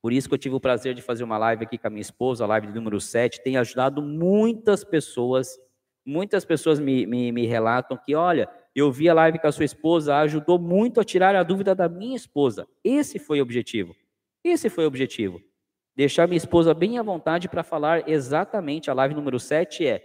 Por 0.00 0.12
isso 0.12 0.28
que 0.28 0.34
eu 0.34 0.38
tive 0.38 0.54
o 0.54 0.60
prazer 0.60 0.94
de 0.94 1.02
fazer 1.02 1.22
uma 1.22 1.38
live 1.38 1.64
aqui 1.64 1.78
com 1.78 1.86
a 1.86 1.90
minha 1.90 2.02
esposa, 2.02 2.44
a 2.44 2.46
live 2.48 2.66
de 2.68 2.74
número 2.74 3.00
7. 3.00 3.42
Tem 3.42 3.56
ajudado 3.56 4.02
muitas 4.02 4.84
pessoas. 4.84 5.58
Muitas 6.04 6.44
pessoas 6.44 6.80
me, 6.80 7.06
me, 7.06 7.30
me 7.30 7.46
relatam 7.46 7.96
que, 7.96 8.14
olha, 8.14 8.48
eu 8.74 8.90
vi 8.90 9.08
a 9.08 9.14
live 9.14 9.38
com 9.38 9.46
a 9.46 9.52
sua 9.52 9.64
esposa, 9.64 10.16
ajudou 10.16 10.58
muito 10.58 11.00
a 11.00 11.04
tirar 11.04 11.36
a 11.36 11.42
dúvida 11.42 11.74
da 11.74 11.88
minha 11.88 12.16
esposa. 12.16 12.66
Esse 12.82 13.18
foi 13.18 13.40
o 13.40 13.42
objetivo. 13.42 13.94
Esse 14.42 14.68
foi 14.68 14.84
o 14.84 14.88
objetivo. 14.88 15.40
Deixar 15.94 16.26
minha 16.26 16.38
esposa 16.38 16.72
bem 16.72 16.98
à 16.98 17.02
vontade 17.02 17.48
para 17.48 17.62
falar 17.62 18.08
exatamente. 18.08 18.90
A 18.90 18.94
live 18.94 19.14
número 19.14 19.38
7 19.38 19.86
é 19.86 20.02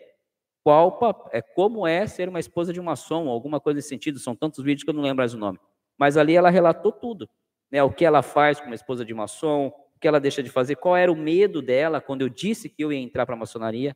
qual 0.64 0.99
é 1.32 1.41
como 1.41 1.88
é 1.88 2.06
ser 2.06 2.28
uma 2.28 2.40
esposa 2.40 2.74
de 2.74 2.80
uma 2.80 2.95
som, 2.95 3.30
alguma 3.30 3.60
coisa 3.60 3.78
nesse 3.78 3.88
sentido. 3.88 4.19
São 4.19 4.36
tantos 4.36 4.64
vídeos 4.64 4.84
que 4.84 4.90
eu 4.90 4.94
não 4.94 5.02
lembro 5.02 5.18
mais 5.18 5.34
o 5.34 5.38
nome. 5.38 5.57
Mas 5.98 6.18
ali 6.18 6.36
ela 6.36 6.49
relatou 6.49 6.91
tudo, 6.91 7.28
né? 7.72 7.82
O 7.82 7.90
que 7.90 8.06
ela 8.06 8.22
faz 8.22 8.60
com 8.60 8.65
uma 8.65 8.76
esposa 8.76 9.06
de 9.06 9.14
maçom, 9.14 9.68
o 9.95 9.99
que 9.99 10.07
ela 10.07 10.19
deixa 10.19 10.44
de 10.44 10.49
fazer, 10.49 10.76
qual 10.76 10.95
era 10.95 11.11
o 11.11 11.15
medo 11.15 11.61
dela 11.61 12.02
quando 12.02 12.22
eu 12.22 12.30
disse 12.30 12.69
que 12.69 12.84
eu 12.84 12.91
ia 12.91 12.99
entrar 12.99 13.26
para 13.26 13.34
a 13.34 13.40
maçonaria, 13.40 13.95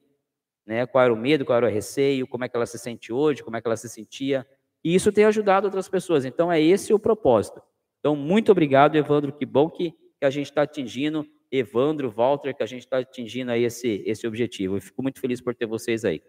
né? 0.66 0.86
Qual 0.86 1.04
era 1.04 1.14
o 1.14 1.18
medo, 1.18 1.46
qual 1.46 1.58
era 1.58 1.68
o 1.68 1.70
receio, 1.70 2.28
como 2.28 2.44
é 2.44 2.50
que 2.50 2.56
ela 2.56 2.66
se 2.66 2.78
sente 2.78 3.12
hoje, 3.12 3.44
como 3.44 3.58
é 3.58 3.62
que 3.62 3.68
ela 3.68 3.78
se 3.78 3.90
sentia. 3.90 4.48
E 4.84 4.96
isso 4.96 5.12
tem 5.12 5.26
ajudado 5.26 5.66
outras 5.66 5.88
pessoas. 5.88 6.26
Então 6.26 6.52
é 6.52 6.62
esse 6.62 6.94
o 6.94 7.00
propósito. 7.00 7.62
Então 8.00 8.16
muito 8.16 8.52
obrigado, 8.52 8.96
Evandro. 8.96 9.32
Que 9.32 9.46
bom 9.46 9.70
que, 9.70 9.92
que 10.20 10.26
a 10.26 10.30
gente 10.30 10.48
está 10.48 10.64
atingindo, 10.64 11.26
Evandro, 11.52 12.10
Walter, 12.10 12.56
que 12.56 12.64
a 12.64 12.68
gente 12.68 12.82
está 12.82 13.00
atingindo 13.00 13.52
aí 13.52 13.64
esse 13.64 14.04
esse 14.06 14.26
objetivo. 14.28 14.78
Eu 14.78 14.82
fico 14.82 15.02
muito 15.04 15.20
feliz 15.20 15.42
por 15.42 15.54
ter 15.56 15.66
vocês 15.66 16.04
aí. 16.06 16.22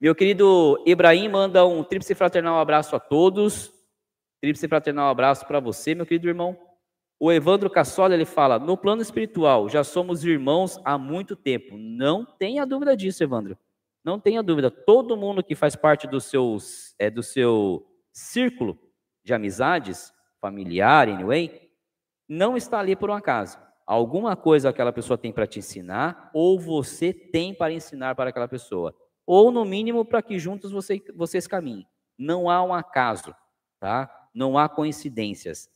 Meu 0.00 0.14
querido 0.14 0.82
Ibrahim 0.86 1.28
manda 1.28 1.66
um 1.66 1.84
tríplice 1.84 2.14
fraternal 2.14 2.58
abraço 2.58 2.96
a 2.96 3.00
todos. 3.00 3.72
Tríplice 4.40 4.66
fraternal 4.66 5.10
abraço 5.10 5.46
para 5.46 5.60
você, 5.60 5.94
meu 5.94 6.06
querido 6.06 6.28
irmão. 6.28 6.69
O 7.20 7.30
Evandro 7.30 7.68
Cassola, 7.68 8.14
ele 8.14 8.24
fala, 8.24 8.58
no 8.58 8.78
plano 8.78 9.02
espiritual, 9.02 9.68
já 9.68 9.84
somos 9.84 10.24
irmãos 10.24 10.80
há 10.84 10.96
muito 10.96 11.36
tempo. 11.36 11.76
Não 11.76 12.24
tenha 12.24 12.64
dúvida 12.64 12.96
disso, 12.96 13.22
Evandro. 13.22 13.58
Não 14.02 14.18
tenha 14.18 14.42
dúvida. 14.42 14.70
Todo 14.70 15.16
mundo 15.16 15.44
que 15.44 15.54
faz 15.54 15.76
parte 15.76 16.06
do, 16.06 16.18
seus, 16.18 16.94
é, 16.98 17.10
do 17.10 17.22
seu 17.22 17.86
círculo 18.10 18.78
de 19.22 19.34
amizades, 19.34 20.12
familiar, 20.40 21.08
anyway, 21.08 21.70
não 22.26 22.56
está 22.56 22.80
ali 22.80 22.96
por 22.96 23.10
um 23.10 23.14
acaso. 23.14 23.58
Alguma 23.86 24.34
coisa 24.34 24.70
aquela 24.70 24.92
pessoa 24.92 25.18
tem 25.18 25.30
para 25.30 25.46
te 25.46 25.58
ensinar, 25.58 26.30
ou 26.32 26.58
você 26.58 27.12
tem 27.12 27.52
para 27.52 27.72
ensinar 27.72 28.14
para 28.14 28.30
aquela 28.30 28.48
pessoa 28.48 28.94
ou 29.32 29.52
no 29.52 29.64
mínimo 29.64 30.04
para 30.04 30.20
que 30.20 30.40
juntos 30.40 30.72
você, 30.72 31.00
vocês 31.14 31.46
caminhem. 31.46 31.86
Não 32.18 32.50
há 32.50 32.64
um 32.64 32.74
acaso, 32.74 33.32
tá? 33.78 34.10
Não 34.34 34.58
há 34.58 34.68
coincidências. 34.68 35.70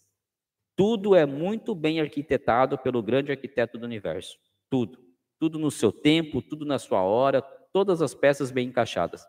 Tudo 0.77 1.15
é 1.15 1.25
muito 1.25 1.75
bem 1.75 2.01
arquitetado 2.01 2.77
pelo 2.79 3.03
grande 3.03 3.31
arquiteto 3.31 3.79
do 3.79 3.85
universo. 3.85 4.39
Tudo. 4.69 4.99
Tudo 5.39 5.59
no 5.59 5.71
seu 5.71 5.93
tempo, 5.93 6.43
tudo 6.43 6.65
na 6.65 6.79
sua 6.79 7.03
hora, 7.03 7.43
todas 7.73 8.01
as 8.01 8.15
peças 8.15 8.51
bem 8.51 8.69
encaixadas. 8.69 9.27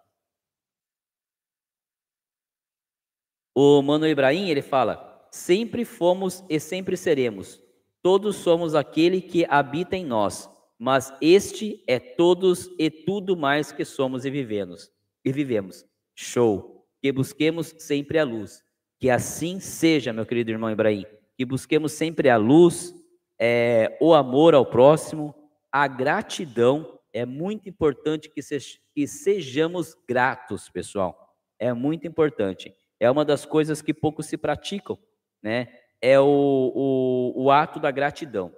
O 3.53 3.81
Mano 3.81 4.07
Ibrahim, 4.07 4.49
ele 4.49 4.61
fala: 4.61 5.27
"Sempre 5.31 5.85
fomos 5.85 6.43
e 6.49 6.59
sempre 6.59 6.97
seremos. 6.97 7.61
Todos 8.01 8.35
somos 8.37 8.75
aquele 8.75 9.21
que 9.21 9.45
habita 9.49 9.95
em 9.95 10.05
nós 10.05 10.49
mas 10.77 11.13
este 11.21 11.83
é 11.87 11.99
todos 11.99 12.69
e 12.77 12.89
tudo 12.89 13.35
mais 13.35 13.71
que 13.71 13.85
somos 13.85 14.25
e 14.25 14.29
vivemos. 14.29 14.91
E 15.23 15.31
vivemos. 15.31 15.85
Show. 16.13 16.85
Que 17.01 17.11
busquemos 17.11 17.73
sempre 17.79 18.19
a 18.19 18.23
luz. 18.23 18.63
Que 18.99 19.09
assim 19.09 19.59
seja, 19.59 20.11
meu 20.11 20.25
querido 20.25 20.51
irmão 20.51 20.69
Ibrahim. 20.69 21.05
Que 21.37 21.45
busquemos 21.45 21.91
sempre 21.91 22.29
a 22.29 22.37
luz, 22.37 22.93
é, 23.39 23.97
o 24.01 24.13
amor 24.13 24.53
ao 24.53 24.65
próximo, 24.65 25.35
a 25.71 25.87
gratidão. 25.87 26.99
É 27.13 27.25
muito 27.25 27.69
importante 27.69 28.29
que, 28.29 28.41
se, 28.41 28.57
que 28.93 29.07
sejamos 29.07 29.95
gratos, 30.07 30.69
pessoal. 30.69 31.35
É 31.59 31.73
muito 31.73 32.07
importante. 32.07 32.73
É 32.99 33.09
uma 33.09 33.25
das 33.25 33.45
coisas 33.45 33.81
que 33.81 33.93
pouco 33.93 34.23
se 34.23 34.37
praticam, 34.37 34.97
né? 35.41 35.67
É 36.01 36.19
o, 36.19 36.25
o, 36.25 37.43
o 37.43 37.51
ato 37.51 37.79
da 37.79 37.89
gratidão 37.91 38.53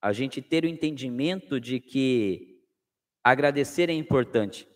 a 0.00 0.12
gente 0.12 0.40
ter 0.40 0.64
o 0.64 0.68
entendimento 0.68 1.60
de 1.60 1.78
que 1.78 2.58
agradecer 3.22 3.90
é 3.90 3.92
importante. 3.92 4.66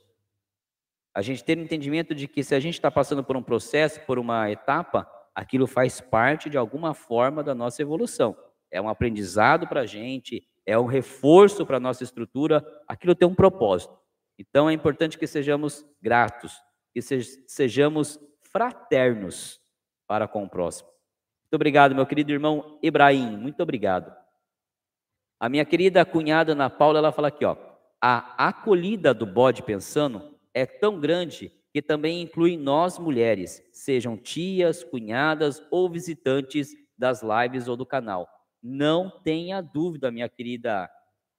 A 1.14 1.22
gente 1.22 1.42
ter 1.42 1.56
o 1.56 1.62
entendimento 1.62 2.14
de 2.14 2.28
que 2.28 2.44
se 2.44 2.54
a 2.54 2.60
gente 2.60 2.74
está 2.74 2.90
passando 2.90 3.24
por 3.24 3.36
um 3.36 3.42
processo, 3.42 4.00
por 4.00 4.18
uma 4.18 4.50
etapa, 4.50 5.08
aquilo 5.34 5.66
faz 5.66 6.00
parte 6.00 6.48
de 6.48 6.56
alguma 6.56 6.94
forma 6.94 7.42
da 7.42 7.54
nossa 7.54 7.82
evolução. 7.82 8.36
É 8.70 8.80
um 8.80 8.88
aprendizado 8.88 9.66
para 9.66 9.80
a 9.80 9.86
gente, 9.86 10.46
é 10.64 10.78
um 10.78 10.86
reforço 10.86 11.66
para 11.66 11.76
a 11.76 11.80
nossa 11.80 12.04
estrutura, 12.04 12.64
aquilo 12.86 13.14
tem 13.14 13.26
um 13.26 13.34
propósito. 13.34 13.98
Então 14.38 14.68
é 14.68 14.72
importante 14.72 15.18
que 15.18 15.26
sejamos 15.26 15.84
gratos, 16.00 16.54
que 16.92 17.00
sejamos 17.02 18.18
fraternos 18.42 19.60
para 20.06 20.28
com 20.28 20.44
o 20.44 20.48
próximo. 20.48 20.88
Muito 21.42 21.54
obrigado, 21.54 21.94
meu 21.94 22.06
querido 22.06 22.32
irmão 22.32 22.78
Ibrahim, 22.82 23.36
muito 23.36 23.62
obrigado. 23.62 24.14
A 25.38 25.48
minha 25.48 25.64
querida 25.64 26.04
cunhada 26.04 26.52
Ana 26.52 26.70
Paula, 26.70 26.98
ela 26.98 27.12
fala 27.12 27.28
aqui, 27.28 27.44
ó, 27.44 27.56
a 28.00 28.48
acolhida 28.48 29.12
do 29.12 29.26
bode 29.26 29.62
pensando 29.62 30.38
é 30.52 30.64
tão 30.66 31.00
grande 31.00 31.52
que 31.74 31.82
também 31.82 32.22
inclui 32.22 32.56
nós 32.56 33.00
mulheres, 33.00 33.60
sejam 33.72 34.16
tias, 34.16 34.84
cunhadas 34.84 35.60
ou 35.72 35.90
visitantes 35.90 36.72
das 36.96 37.20
lives 37.20 37.66
ou 37.66 37.76
do 37.76 37.84
canal. 37.84 38.28
Não 38.62 39.10
tenha 39.10 39.60
dúvida, 39.60 40.08
minha 40.08 40.28
querida 40.28 40.88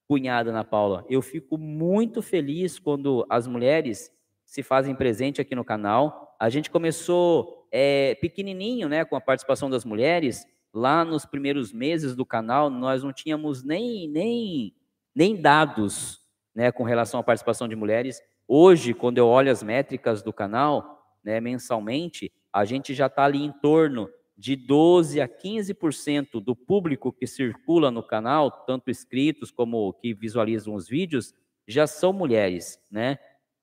cunhada 0.06 0.50
Ana 0.50 0.62
Paula. 0.62 1.06
Eu 1.08 1.22
fico 1.22 1.56
muito 1.56 2.20
feliz 2.20 2.78
quando 2.78 3.24
as 3.30 3.46
mulheres 3.46 4.12
se 4.44 4.62
fazem 4.62 4.94
presente 4.94 5.40
aqui 5.40 5.54
no 5.54 5.64
canal. 5.64 6.36
A 6.38 6.50
gente 6.50 6.70
começou 6.70 7.66
é, 7.72 8.14
pequenininho, 8.16 8.90
né, 8.90 9.06
com 9.06 9.16
a 9.16 9.20
participação 9.22 9.70
das 9.70 9.86
mulheres, 9.86 10.46
lá 10.70 11.02
nos 11.02 11.24
primeiros 11.24 11.72
meses 11.72 12.14
do 12.14 12.26
canal, 12.26 12.68
nós 12.68 13.02
não 13.02 13.10
tínhamos 13.10 13.64
nem, 13.64 14.06
nem, 14.06 14.74
nem 15.14 15.34
dados 15.34 16.20
né, 16.54 16.70
com 16.70 16.84
relação 16.84 17.18
à 17.18 17.22
participação 17.22 17.66
de 17.66 17.74
mulheres. 17.74 18.20
Hoje, 18.48 18.94
quando 18.94 19.18
eu 19.18 19.26
olho 19.26 19.50
as 19.50 19.62
métricas 19.62 20.22
do 20.22 20.32
canal, 20.32 21.18
né, 21.24 21.40
mensalmente, 21.40 22.32
a 22.52 22.64
gente 22.64 22.94
já 22.94 23.06
está 23.06 23.24
ali 23.24 23.42
em 23.42 23.52
torno 23.52 24.08
de 24.38 24.54
12 24.54 25.20
a 25.20 25.26
15% 25.26 26.40
do 26.40 26.54
público 26.54 27.12
que 27.12 27.26
circula 27.26 27.90
no 27.90 28.02
canal, 28.02 28.50
tanto 28.50 28.90
inscritos 28.90 29.50
como 29.50 29.92
que 29.94 30.14
visualizam 30.14 30.74
os 30.74 30.88
vídeos, 30.88 31.34
já 31.66 31.86
são 31.86 32.12
mulheres, 32.12 32.78
né? 32.90 33.18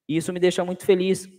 E 0.10 0.18
isso 0.18 0.34
me 0.34 0.40
deixa 0.40 0.66
muito 0.66 0.86
feliz, 0.86 1.30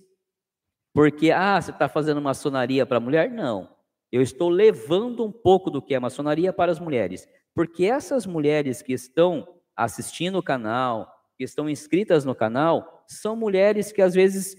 porque, 0.94 1.30
ah, 1.30 1.60
você 1.60 1.72
está 1.72 1.88
fazendo 1.88 2.22
maçonaria 2.22 2.86
para 2.86 3.00
mulher? 3.00 3.30
Não. 3.30 3.68
Eu 4.10 4.22
estou 4.22 4.48
levando 4.48 5.24
um 5.24 5.32
pouco 5.32 5.70
do 5.70 5.82
que 5.82 5.94
é 5.94 5.98
maçonaria 5.98 6.52
para 6.52 6.70
as 6.70 6.78
mulheres, 6.78 7.28
porque 7.54 7.84
essas 7.84 8.24
mulheres 8.24 8.80
que 8.80 8.92
estão 8.92 9.46
assistindo 9.76 10.38
o 10.38 10.42
canal, 10.42 11.12
que 11.36 11.44
estão 11.44 11.68
inscritas 11.68 12.24
no 12.24 12.34
canal, 12.34 13.04
são 13.06 13.36
mulheres 13.36 13.92
que 13.92 14.02
às 14.02 14.14
vezes 14.14 14.56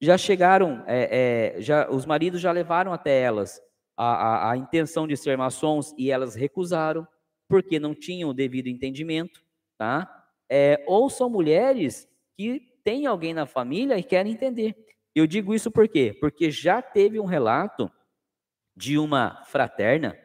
já 0.00 0.18
chegaram, 0.18 0.84
é, 0.86 1.54
é, 1.56 1.60
já, 1.60 1.90
os 1.90 2.04
maridos 2.04 2.40
já 2.40 2.52
levaram 2.52 2.92
até 2.92 3.20
elas 3.20 3.60
a, 3.96 4.04
a, 4.04 4.52
a 4.52 4.56
intenção 4.56 5.06
de 5.06 5.16
ser 5.16 5.36
maçons 5.38 5.94
e 5.96 6.10
elas 6.10 6.34
recusaram, 6.34 7.06
porque 7.48 7.78
não 7.78 7.94
tinham 7.94 8.30
o 8.30 8.34
devido 8.34 8.68
entendimento, 8.68 9.42
tá? 9.78 10.24
É, 10.50 10.84
ou 10.86 11.08
são 11.08 11.30
mulheres 11.30 12.08
que 12.36 12.60
têm 12.84 13.06
alguém 13.06 13.32
na 13.32 13.46
família 13.46 13.98
e 13.98 14.02
querem 14.02 14.32
entender. 14.32 14.76
Eu 15.14 15.26
digo 15.26 15.54
isso 15.54 15.70
por 15.70 15.88
quê? 15.88 16.16
Porque 16.20 16.50
já 16.50 16.82
teve 16.82 17.18
um 17.18 17.24
relato 17.24 17.90
de 18.76 18.98
uma 18.98 19.42
fraterna 19.46 20.16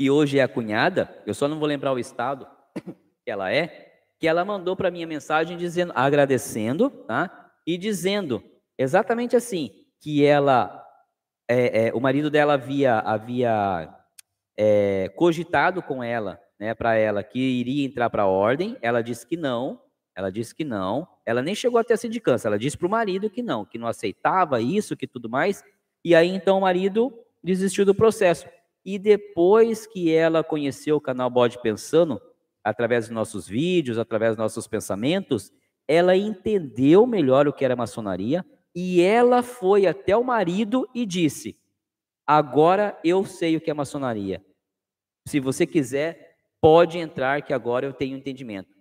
que 0.00 0.10
hoje 0.10 0.38
é 0.38 0.42
a 0.42 0.48
cunhada, 0.48 1.14
eu 1.26 1.34
só 1.34 1.46
não 1.46 1.58
vou 1.58 1.68
lembrar 1.68 1.92
o 1.92 1.98
estado 1.98 2.46
que 3.22 3.30
ela 3.30 3.52
é, 3.52 3.92
que 4.18 4.26
ela 4.26 4.46
mandou 4.46 4.74
para 4.74 4.90
mim 4.90 5.02
a 5.02 5.06
mensagem 5.06 5.58
dizendo, 5.58 5.92
agradecendo, 5.94 6.88
tá? 6.88 7.50
E 7.66 7.76
dizendo 7.76 8.42
exatamente 8.78 9.36
assim: 9.36 9.70
que 10.00 10.24
ela, 10.24 10.82
é, 11.46 11.88
é, 11.88 11.92
o 11.92 12.00
marido 12.00 12.30
dela 12.30 12.54
havia, 12.54 12.98
havia 13.00 13.94
é, 14.56 15.10
cogitado 15.16 15.82
com 15.82 16.02
ela, 16.02 16.40
né, 16.58 16.74
para 16.74 16.94
ela 16.94 17.22
que 17.22 17.38
iria 17.38 17.84
entrar 17.84 18.08
para 18.08 18.22
a 18.22 18.26
ordem, 18.26 18.78
ela 18.80 19.02
disse 19.02 19.26
que 19.26 19.36
não, 19.36 19.82
ela 20.16 20.32
disse 20.32 20.54
que 20.54 20.64
não, 20.64 21.06
ela 21.26 21.42
nem 21.42 21.54
chegou 21.54 21.78
até 21.78 21.92
a 21.92 21.98
sindicância, 21.98 22.48
ela 22.48 22.58
disse 22.58 22.78
para 22.78 22.86
o 22.86 22.90
marido 22.90 23.28
que 23.28 23.42
não, 23.42 23.66
que 23.66 23.76
não 23.76 23.86
aceitava 23.86 24.62
isso, 24.62 24.96
que 24.96 25.06
tudo 25.06 25.28
mais, 25.28 25.62
e 26.02 26.14
aí 26.14 26.30
então 26.30 26.56
o 26.56 26.62
marido 26.62 27.12
desistiu 27.44 27.84
do 27.84 27.94
processo. 27.94 28.46
E 28.84 28.98
depois 28.98 29.86
que 29.86 30.12
ela 30.12 30.42
conheceu 30.42 30.96
o 30.96 31.00
canal 31.00 31.30
Bode 31.30 31.60
Pensando, 31.60 32.20
através 32.64 33.06
dos 33.06 33.14
nossos 33.14 33.46
vídeos, 33.46 33.98
através 33.98 34.32
dos 34.32 34.38
nossos 34.38 34.66
pensamentos, 34.66 35.52
ela 35.86 36.16
entendeu 36.16 37.06
melhor 37.06 37.48
o 37.48 37.52
que 37.52 37.64
era 37.64 37.76
maçonaria, 37.76 38.44
e 38.74 39.00
ela 39.00 39.42
foi 39.42 39.86
até 39.86 40.16
o 40.16 40.24
marido 40.24 40.88
e 40.94 41.04
disse: 41.04 41.58
Agora 42.26 42.98
eu 43.02 43.24
sei 43.24 43.56
o 43.56 43.60
que 43.60 43.70
é 43.70 43.74
maçonaria. 43.74 44.44
Se 45.26 45.40
você 45.40 45.66
quiser, 45.66 46.36
pode 46.60 46.98
entrar, 46.98 47.42
que 47.42 47.52
agora 47.52 47.86
eu 47.86 47.92
tenho 47.92 48.16
entendimento. 48.16 48.78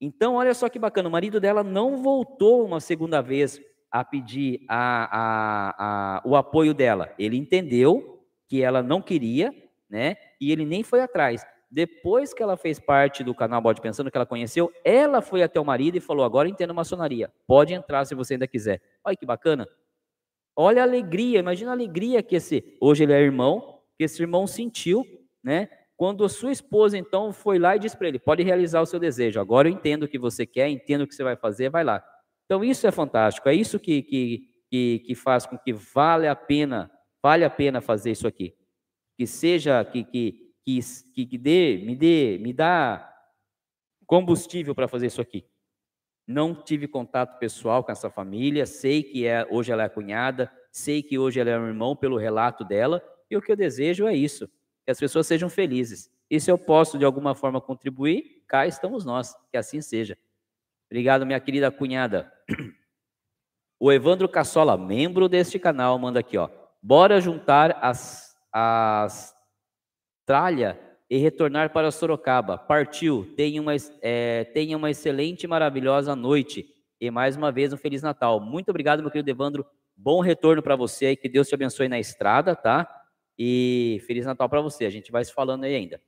Então, 0.00 0.34
olha 0.34 0.54
só 0.54 0.68
que 0.68 0.78
bacana: 0.78 1.08
o 1.08 1.12
marido 1.12 1.38
dela 1.38 1.62
não 1.62 2.02
voltou 2.02 2.64
uma 2.64 2.80
segunda 2.80 3.20
vez 3.20 3.60
a 3.90 4.04
pedir 4.04 4.64
a, 4.68 5.04
a, 5.04 5.74
a, 6.18 6.22
o 6.24 6.36
apoio 6.36 6.72
dela. 6.72 7.14
Ele 7.18 7.36
entendeu 7.36 8.19
que 8.50 8.62
ela 8.62 8.82
não 8.82 9.00
queria, 9.00 9.54
né? 9.88 10.16
E 10.40 10.50
ele 10.50 10.66
nem 10.66 10.82
foi 10.82 11.00
atrás. 11.00 11.46
Depois 11.70 12.34
que 12.34 12.42
ela 12.42 12.56
fez 12.56 12.80
parte 12.80 13.22
do 13.22 13.32
canal 13.32 13.62
Bode 13.62 13.80
Pensando, 13.80 14.10
que 14.10 14.18
ela 14.18 14.26
conheceu, 14.26 14.72
ela 14.84 15.22
foi 15.22 15.40
até 15.44 15.60
o 15.60 15.64
marido 15.64 15.96
e 15.96 16.00
falou: 16.00 16.24
Agora 16.24 16.48
entendo 16.48 16.74
maçonaria. 16.74 17.32
Pode 17.46 17.72
entrar 17.72 18.04
se 18.04 18.14
você 18.14 18.34
ainda 18.34 18.48
quiser. 18.48 18.82
Olha 19.04 19.16
que 19.16 19.24
bacana. 19.24 19.68
Olha 20.56 20.82
a 20.82 20.84
alegria, 20.84 21.38
imagina 21.38 21.70
a 21.70 21.74
alegria 21.74 22.24
que 22.24 22.34
esse. 22.34 22.76
Hoje 22.80 23.04
ele 23.04 23.12
é 23.12 23.20
irmão, 23.20 23.78
que 23.96 24.02
esse 24.02 24.20
irmão 24.20 24.48
sentiu, 24.48 25.06
né? 25.44 25.68
Quando 25.96 26.24
a 26.24 26.28
sua 26.28 26.50
esposa, 26.50 26.98
então, 26.98 27.32
foi 27.32 27.56
lá 27.56 27.76
e 27.76 27.78
disse 27.78 27.96
para 27.96 28.08
ele: 28.08 28.18
Pode 28.18 28.42
realizar 28.42 28.80
o 28.80 28.86
seu 28.86 28.98
desejo. 28.98 29.38
Agora 29.38 29.68
eu 29.68 29.72
entendo 29.72 30.02
o 30.02 30.08
que 30.08 30.18
você 30.18 30.44
quer, 30.44 30.68
entendo 30.68 31.02
o 31.02 31.06
que 31.06 31.14
você 31.14 31.22
vai 31.22 31.36
fazer, 31.36 31.70
vai 31.70 31.84
lá. 31.84 32.02
Então, 32.46 32.64
isso 32.64 32.84
é 32.84 32.90
fantástico. 32.90 33.48
É 33.48 33.54
isso 33.54 33.78
que, 33.78 34.02
que, 34.02 34.48
que, 34.68 34.98
que 35.06 35.14
faz 35.14 35.46
com 35.46 35.56
que 35.56 35.72
vale 35.72 36.26
a 36.26 36.34
pena, 36.34 36.90
vale 37.22 37.44
a 37.44 37.50
pena 37.50 37.80
fazer 37.80 38.10
isso 38.10 38.26
aqui. 38.26 38.56
Que 39.16 39.26
seja, 39.26 39.84
que, 39.84 40.04
que 40.04 40.50
que, 41.14 41.26
que 41.26 41.38
dê, 41.38 41.82
me 41.84 41.96
dê, 41.96 42.38
me 42.40 42.52
dá 42.52 43.06
combustível 44.06 44.74
para 44.74 44.86
fazer 44.86 45.06
isso 45.06 45.20
aqui. 45.20 45.44
Não 46.26 46.54
tive 46.54 46.86
contato 46.86 47.38
pessoal 47.38 47.82
com 47.82 47.90
essa 47.90 48.10
família, 48.10 48.66
sei 48.66 49.02
que 49.02 49.26
é, 49.26 49.46
hoje 49.50 49.72
ela 49.72 49.84
é 49.84 49.88
cunhada, 49.88 50.52
sei 50.70 51.02
que 51.02 51.18
hoje 51.18 51.40
ela 51.40 51.50
é 51.50 51.58
um 51.58 51.66
irmão 51.66 51.96
pelo 51.96 52.16
relato 52.16 52.64
dela, 52.64 53.02
e 53.28 53.36
o 53.36 53.42
que 53.42 53.50
eu 53.50 53.56
desejo 53.56 54.06
é 54.06 54.14
isso, 54.14 54.48
que 54.84 54.90
as 54.90 54.98
pessoas 54.98 55.26
sejam 55.26 55.48
felizes. 55.48 56.10
E 56.28 56.38
se 56.38 56.50
eu 56.50 56.58
posso 56.58 56.98
de 56.98 57.04
alguma 57.04 57.34
forma 57.34 57.60
contribuir, 57.60 58.44
cá 58.46 58.66
estamos 58.66 59.04
nós, 59.04 59.34
que 59.50 59.56
assim 59.56 59.80
seja. 59.80 60.16
Obrigado, 60.88 61.26
minha 61.26 61.40
querida 61.40 61.70
cunhada. 61.70 62.32
O 63.82 63.90
Evandro 63.90 64.28
Cassola, 64.28 64.76
membro 64.76 65.26
deste 65.26 65.58
canal, 65.58 65.98
manda 65.98 66.20
aqui, 66.20 66.36
ó. 66.36 66.50
Bora 66.82 67.20
juntar 67.20 67.78
as, 67.82 68.34
as 68.52 69.34
tralha 70.24 70.80
e 71.10 71.18
retornar 71.18 71.72
para 71.72 71.90
Sorocaba. 71.90 72.56
Partiu. 72.56 73.34
Tenha 73.36 73.60
uma, 73.60 73.74
é, 74.00 74.44
tenha 74.44 74.76
uma 74.76 74.90
excelente 74.90 75.44
e 75.44 75.46
maravilhosa 75.48 76.14
noite. 76.16 76.66
E 77.00 77.10
mais 77.10 77.36
uma 77.36 77.50
vez 77.50 77.72
um 77.72 77.76
Feliz 77.76 78.02
Natal. 78.02 78.40
Muito 78.40 78.68
obrigado, 78.70 79.02
meu 79.02 79.10
querido 79.10 79.30
Evandro. 79.30 79.66
Bom 79.96 80.20
retorno 80.20 80.62
para 80.62 80.76
você 80.76 81.16
que 81.16 81.28
Deus 81.28 81.48
te 81.48 81.54
abençoe 81.54 81.88
na 81.88 81.98
estrada, 81.98 82.54
tá? 82.56 82.88
E 83.38 84.02
Feliz 84.06 84.24
Natal 84.24 84.48
para 84.48 84.60
você. 84.60 84.86
A 84.86 84.90
gente 84.90 85.10
vai 85.10 85.24
se 85.24 85.32
falando 85.32 85.64
aí 85.64 85.74
ainda. 85.74 86.00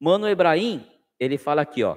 Mano 0.00 0.28
Ebrahim, 0.28 0.86
ele 1.18 1.38
fala 1.38 1.62
aqui, 1.62 1.82
ó. 1.82 1.96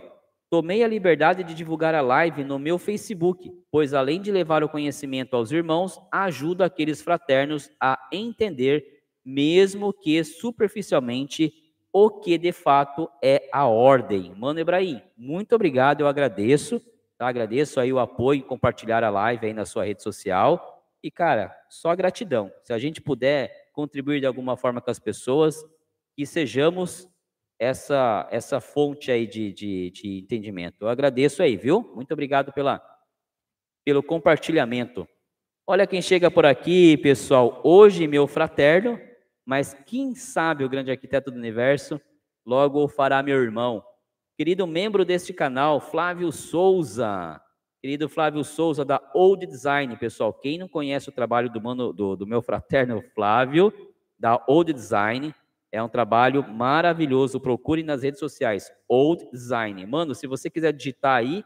Tomei 0.51 0.83
a 0.83 0.87
liberdade 0.87 1.45
de 1.45 1.53
divulgar 1.53 1.95
a 1.95 2.01
live 2.01 2.43
no 2.43 2.59
meu 2.59 2.77
Facebook, 2.77 3.49
pois 3.71 3.93
além 3.93 4.21
de 4.21 4.33
levar 4.33 4.65
o 4.65 4.67
conhecimento 4.67 5.33
aos 5.33 5.49
irmãos, 5.49 5.97
ajuda 6.11 6.65
aqueles 6.65 7.01
fraternos 7.01 7.69
a 7.79 7.97
entender 8.11 9.01
mesmo 9.23 9.93
que 9.93 10.21
superficialmente 10.25 11.53
o 11.93 12.09
que 12.09 12.37
de 12.37 12.51
fato 12.51 13.09
é 13.23 13.47
a 13.53 13.65
ordem. 13.65 14.35
Mano 14.35 14.59
Ibrahim, 14.59 15.01
muito 15.15 15.55
obrigado, 15.55 16.01
eu 16.01 16.07
agradeço, 16.07 16.81
tá? 17.17 17.29
Agradeço 17.29 17.79
aí 17.79 17.93
o 17.93 17.99
apoio, 17.99 18.43
compartilhar 18.43 19.05
a 19.05 19.09
live 19.09 19.45
aí 19.45 19.53
na 19.53 19.63
sua 19.63 19.85
rede 19.85 20.03
social. 20.03 20.83
E, 21.01 21.09
cara, 21.09 21.55
só 21.69 21.95
gratidão. 21.95 22.51
Se 22.61 22.73
a 22.73 22.77
gente 22.77 22.99
puder 22.99 23.71
contribuir 23.71 24.19
de 24.19 24.25
alguma 24.25 24.57
forma 24.57 24.81
com 24.81 24.91
as 24.91 24.99
pessoas, 24.99 25.63
que 26.13 26.25
sejamos 26.25 27.07
essa, 27.61 28.27
essa 28.31 28.59
fonte 28.59 29.11
aí 29.11 29.27
de, 29.27 29.53
de, 29.53 29.91
de 29.91 30.17
entendimento. 30.17 30.77
Eu 30.81 30.89
agradeço 30.89 31.43
aí, 31.43 31.55
viu? 31.55 31.93
Muito 31.93 32.11
obrigado 32.11 32.51
pela, 32.51 32.81
pelo 33.85 34.01
compartilhamento. 34.01 35.07
Olha 35.67 35.85
quem 35.85 36.01
chega 36.01 36.31
por 36.31 36.43
aqui, 36.43 36.97
pessoal. 36.97 37.61
Hoje, 37.63 38.07
meu 38.07 38.25
fraterno, 38.25 38.99
mas 39.45 39.75
quem 39.85 40.15
sabe 40.15 40.63
o 40.63 40.69
grande 40.69 40.89
arquiteto 40.89 41.29
do 41.29 41.37
universo 41.37 42.01
logo 42.43 42.87
fará 42.87 43.21
meu 43.21 43.39
irmão. 43.39 43.83
Querido 44.35 44.65
membro 44.65 45.05
deste 45.05 45.31
canal, 45.31 45.79
Flávio 45.79 46.31
Souza. 46.31 47.39
Querido 47.79 48.09
Flávio 48.09 48.43
Souza, 48.43 48.83
da 48.83 48.99
Old 49.13 49.45
Design, 49.45 49.95
pessoal. 49.97 50.33
Quem 50.33 50.57
não 50.57 50.67
conhece 50.67 51.09
o 51.09 51.13
trabalho 51.13 51.47
do, 51.47 51.61
mano, 51.61 51.93
do, 51.93 52.15
do 52.15 52.25
meu 52.25 52.41
fraterno 52.41 53.03
Flávio, 53.13 53.71
da 54.17 54.43
Old 54.47 54.73
Design, 54.73 55.31
é 55.71 55.81
um 55.81 55.89
trabalho 55.89 56.47
maravilhoso. 56.47 57.39
Procure 57.39 57.83
nas 57.83 58.03
redes 58.03 58.19
sociais, 58.19 58.71
Old 58.87 59.29
Design. 59.31 59.85
Mano, 59.85 60.13
se 60.13 60.27
você 60.27 60.49
quiser 60.49 60.73
digitar 60.73 61.17
aí 61.17 61.45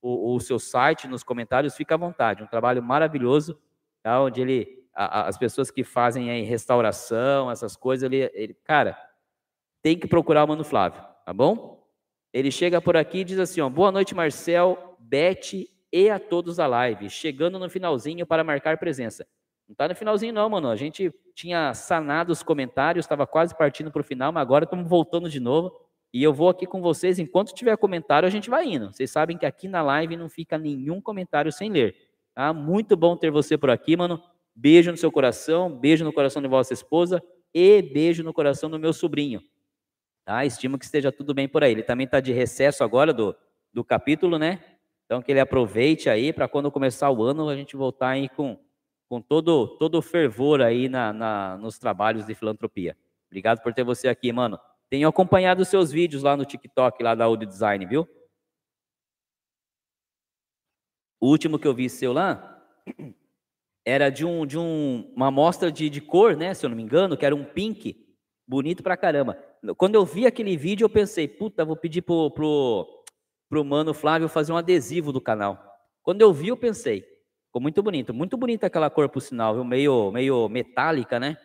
o, 0.00 0.34
o 0.34 0.40
seu 0.40 0.58
site 0.58 1.08
nos 1.08 1.22
comentários, 1.22 1.74
fica 1.74 1.94
à 1.94 1.98
vontade. 1.98 2.42
Um 2.42 2.46
trabalho 2.46 2.82
maravilhoso, 2.82 3.58
tá? 4.02 4.20
onde 4.20 4.40
ele 4.40 4.84
a, 4.94 5.26
as 5.26 5.36
pessoas 5.36 5.70
que 5.70 5.82
fazem 5.82 6.30
aí 6.30 6.42
restauração, 6.42 7.50
essas 7.50 7.76
coisas, 7.76 8.04
ele, 8.04 8.30
ele, 8.32 8.54
cara, 8.64 8.96
tem 9.82 9.98
que 9.98 10.06
procurar 10.06 10.44
o 10.44 10.48
Mano 10.48 10.64
Flávio, 10.64 11.02
tá 11.24 11.32
bom? 11.32 11.84
Ele 12.32 12.50
chega 12.50 12.80
por 12.80 12.96
aqui 12.96 13.18
e 13.18 13.24
diz 13.24 13.38
assim, 13.38 13.60
ó, 13.60 13.68
boa 13.68 13.90
noite, 13.90 14.14
Marcel, 14.14 14.96
Beth 14.98 15.68
e 15.92 16.10
a 16.10 16.18
todos 16.18 16.56
da 16.56 16.66
live, 16.66 17.10
chegando 17.10 17.58
no 17.58 17.68
finalzinho 17.68 18.26
para 18.26 18.44
marcar 18.44 18.78
presença. 18.78 19.26
Não 19.68 19.74
tá 19.74 19.88
no 19.88 19.94
finalzinho 19.94 20.32
não, 20.32 20.48
mano, 20.50 20.68
a 20.68 20.76
gente 20.76 21.12
tinha 21.34 21.72
sanado 21.74 22.32
os 22.32 22.42
comentários, 22.42 23.04
estava 23.04 23.26
quase 23.26 23.56
partindo 23.56 23.90
para 23.90 24.00
o 24.00 24.04
final, 24.04 24.30
mas 24.32 24.42
agora 24.42 24.64
estamos 24.64 24.88
voltando 24.88 25.28
de 25.28 25.40
novo, 25.40 25.72
e 26.14 26.22
eu 26.22 26.32
vou 26.32 26.48
aqui 26.48 26.64
com 26.64 26.80
vocês, 26.80 27.18
enquanto 27.18 27.52
tiver 27.52 27.76
comentário, 27.76 28.24
a 28.24 28.30
gente 28.30 28.48
vai 28.48 28.66
indo. 28.66 28.92
Vocês 28.92 29.10
sabem 29.10 29.36
que 29.36 29.44
aqui 29.44 29.66
na 29.66 29.82
live 29.82 30.16
não 30.16 30.28
fica 30.28 30.56
nenhum 30.56 31.00
comentário 31.00 31.50
sem 31.50 31.68
ler. 31.68 31.96
Tá? 32.32 32.52
Muito 32.52 32.96
bom 32.96 33.16
ter 33.16 33.32
você 33.32 33.58
por 33.58 33.68
aqui, 33.68 33.96
mano. 33.96 34.22
Beijo 34.54 34.92
no 34.92 34.96
seu 34.96 35.10
coração, 35.10 35.68
beijo 35.68 36.04
no 36.04 36.12
coração 36.12 36.40
de 36.40 36.46
vossa 36.46 36.72
esposa 36.72 37.20
e 37.52 37.82
beijo 37.82 38.22
no 38.22 38.32
coração 38.32 38.70
do 38.70 38.78
meu 38.78 38.92
sobrinho. 38.92 39.42
Tá? 40.24 40.44
Estimo 40.44 40.78
que 40.78 40.84
esteja 40.84 41.10
tudo 41.10 41.34
bem 41.34 41.48
por 41.48 41.64
aí. 41.64 41.72
Ele 41.72 41.82
também 41.82 42.04
está 42.04 42.20
de 42.20 42.32
recesso 42.32 42.84
agora 42.84 43.12
do, 43.12 43.34
do 43.72 43.82
capítulo, 43.82 44.38
né? 44.38 44.60
Então 45.06 45.20
que 45.20 45.32
ele 45.32 45.40
aproveite 45.40 46.08
aí 46.08 46.32
para 46.32 46.46
quando 46.46 46.70
começar 46.70 47.10
o 47.10 47.24
ano 47.24 47.48
a 47.48 47.56
gente 47.56 47.76
voltar 47.76 48.10
aí 48.10 48.28
com, 48.28 48.56
com 49.14 49.20
todo 49.20 49.68
todo 49.78 50.02
fervor 50.02 50.60
aí 50.60 50.88
na, 50.88 51.12
na, 51.12 51.56
nos 51.58 51.78
trabalhos 51.78 52.26
de 52.26 52.34
filantropia. 52.34 52.96
Obrigado 53.28 53.62
por 53.62 53.72
ter 53.72 53.84
você 53.84 54.08
aqui, 54.08 54.32
mano. 54.32 54.58
Tenho 54.90 55.08
acompanhado 55.08 55.62
os 55.62 55.68
seus 55.68 55.92
vídeos 55.92 56.24
lá 56.24 56.36
no 56.36 56.44
TikTok, 56.44 57.00
lá 57.00 57.14
da 57.14 57.26
Audio 57.26 57.46
Design, 57.46 57.86
viu? 57.86 58.08
O 61.20 61.28
último 61.28 61.60
que 61.60 61.68
eu 61.68 61.72
vi 61.72 61.88
seu 61.88 62.12
lá 62.12 62.60
era 63.86 64.10
de, 64.10 64.24
um, 64.24 64.44
de 64.44 64.58
um, 64.58 65.12
uma 65.14 65.28
amostra 65.28 65.70
de, 65.70 65.88
de 65.88 66.00
cor, 66.00 66.36
né? 66.36 66.52
Se 66.52 66.66
eu 66.66 66.70
não 66.70 66.76
me 66.76 66.82
engano, 66.82 67.16
que 67.16 67.24
era 67.24 67.36
um 67.36 67.44
pink, 67.44 68.04
bonito 68.44 68.82
pra 68.82 68.96
caramba. 68.96 69.38
Quando 69.76 69.94
eu 69.94 70.04
vi 70.04 70.26
aquele 70.26 70.56
vídeo, 70.56 70.86
eu 70.86 70.90
pensei, 70.90 71.28
puta, 71.28 71.64
vou 71.64 71.76
pedir 71.76 72.02
pro, 72.02 72.32
pro, 72.32 73.04
pro 73.48 73.64
mano 73.64 73.94
Flávio 73.94 74.28
fazer 74.28 74.52
um 74.52 74.56
adesivo 74.56 75.12
do 75.12 75.20
canal. 75.20 75.72
Quando 76.02 76.20
eu 76.20 76.32
vi, 76.32 76.48
eu 76.48 76.56
pensei, 76.56 77.13
ficou 77.54 77.62
muito 77.62 77.82
bonito. 77.84 78.12
Muito 78.12 78.36
bonita 78.36 78.66
aquela 78.66 78.90
cor, 78.90 79.08
por 79.08 79.20
sinal, 79.20 79.54
viu? 79.54 79.64
Meio, 79.64 80.10
meio 80.10 80.48
metálica, 80.48 81.20
né? 81.20 81.36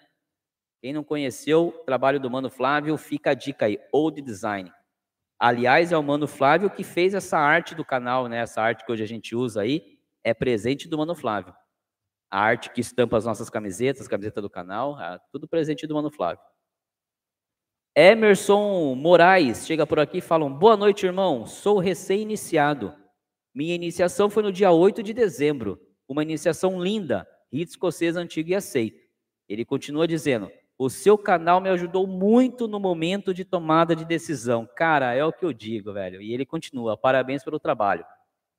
Quem 0.82 0.92
não 0.92 1.04
conheceu 1.04 1.68
o 1.68 1.84
trabalho 1.84 2.20
do 2.20 2.32
Mano 2.32 2.50
Flávio, 2.50 2.98
fica 2.98 3.30
a 3.30 3.34
dica 3.36 3.68
aí, 3.68 3.80
Old 3.94 4.20
Design. 4.20 4.72
Aliás, 5.38 5.92
é 5.92 5.98
o 5.98 6.02
Mano 6.02 6.26
Flávio 6.26 6.70
que 6.72 6.84
fez 6.84 7.14
essa 7.14 7.38
arte 7.38 7.76
do 7.76 7.86
canal, 7.86 8.28
né? 8.28 8.38
Essa 8.38 8.60
arte 8.60 8.84
que 8.84 8.92
hoje 8.92 9.04
a 9.04 9.08
gente 9.08 9.36
usa 9.36 9.62
aí, 9.62 10.00
é 10.24 10.34
presente 10.34 10.88
do 10.88 10.98
Mano 10.98 11.14
Flávio. 11.14 11.54
A 12.32 12.40
arte 12.40 12.72
que 12.72 12.82
estampa 12.82 13.16
as 13.16 13.26
nossas 13.26 13.50
camisetas, 13.50 14.08
camiseta 14.08 14.42
do 14.42 14.50
canal, 14.50 15.00
é 15.00 15.20
tudo 15.32 15.48
presente 15.48 15.86
do 15.86 15.94
Mano 15.94 16.10
Flávio. 16.10 16.44
Emerson 17.96 18.96
Moraes 18.96 19.68
chega 19.68 19.86
por 19.86 20.00
aqui 20.00 20.18
e 20.18 20.22
fala: 20.22 20.50
Boa 20.50 20.76
noite, 20.76 21.06
irmão. 21.06 21.46
Sou 21.46 21.78
recém-iniciado. 21.78 22.96
Minha 23.54 23.76
iniciação 23.76 24.28
foi 24.28 24.42
no 24.42 24.52
dia 24.52 24.72
8 24.72 25.04
de 25.04 25.14
dezembro. 25.14 25.89
Uma 26.10 26.24
iniciação 26.24 26.82
linda, 26.82 27.26
rito 27.54 27.70
escocês 27.70 28.18
antigo 28.18 28.50
e 28.50 28.56
aceito. 28.56 29.00
Ele 29.48 29.64
continua 29.64 30.08
dizendo: 30.08 30.52
o 30.76 30.90
seu 30.90 31.18
canal 31.18 31.62
me 31.62 31.70
ajudou 31.70 32.08
muito 32.08 32.68
no 32.68 32.80
momento 32.80 33.34
de 33.34 33.46
tomada 33.46 33.96
de 33.96 34.06
decisão. 34.06 34.68
Cara, 34.76 35.14
é 35.14 35.24
o 35.24 35.32
que 35.32 35.46
eu 35.46 35.54
digo, 35.54 35.94
velho. 35.94 36.22
E 36.22 36.34
ele 36.34 36.46
continua: 36.46 36.98
parabéns 36.98 37.44
pelo 37.44 37.60
trabalho. 37.60 38.04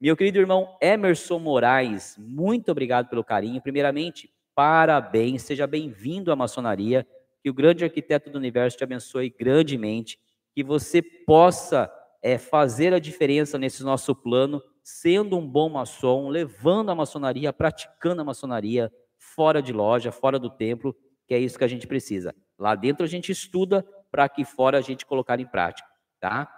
Meu 0.00 0.16
querido 0.16 0.38
irmão 0.38 0.76
Emerson 0.80 1.38
Moraes, 1.38 2.16
muito 2.18 2.70
obrigado 2.70 3.08
pelo 3.08 3.24
carinho. 3.24 3.60
Primeiramente, 3.60 4.32
parabéns, 4.54 5.42
seja 5.42 5.66
bem-vindo 5.66 6.30
à 6.30 6.36
maçonaria. 6.36 7.06
Que 7.42 7.50
o 7.50 7.54
grande 7.54 7.84
arquiteto 7.84 8.30
do 8.30 8.38
universo 8.38 8.76
te 8.76 8.84
abençoe 8.84 9.30
grandemente. 9.30 10.18
Que 10.54 10.62
você 10.62 11.02
possa 11.02 11.90
é, 12.22 12.38
fazer 12.38 12.92
a 12.92 12.98
diferença 12.98 13.58
nesse 13.58 13.82
nosso 13.82 14.14
plano, 14.14 14.62
sendo 14.98 15.38
um 15.38 15.46
bom 15.46 15.68
maçom, 15.68 16.28
levando 16.28 16.90
a 16.90 16.94
maçonaria, 16.94 17.52
praticando 17.52 18.22
a 18.22 18.24
maçonaria, 18.24 18.92
fora 19.16 19.62
de 19.62 19.72
loja, 19.72 20.10
fora 20.10 20.38
do 20.38 20.50
templo 20.50 20.96
que 21.30 21.34
é 21.34 21.38
isso 21.38 21.56
que 21.56 21.62
a 21.62 21.68
gente 21.68 21.86
precisa. 21.86 22.34
Lá 22.58 22.74
dentro 22.74 23.04
a 23.04 23.08
gente 23.08 23.30
estuda 23.30 23.86
para 24.10 24.24
aqui 24.24 24.44
fora 24.44 24.78
a 24.78 24.80
gente 24.80 25.06
colocar 25.06 25.38
em 25.38 25.46
prática, 25.46 25.88
tá? 26.18 26.52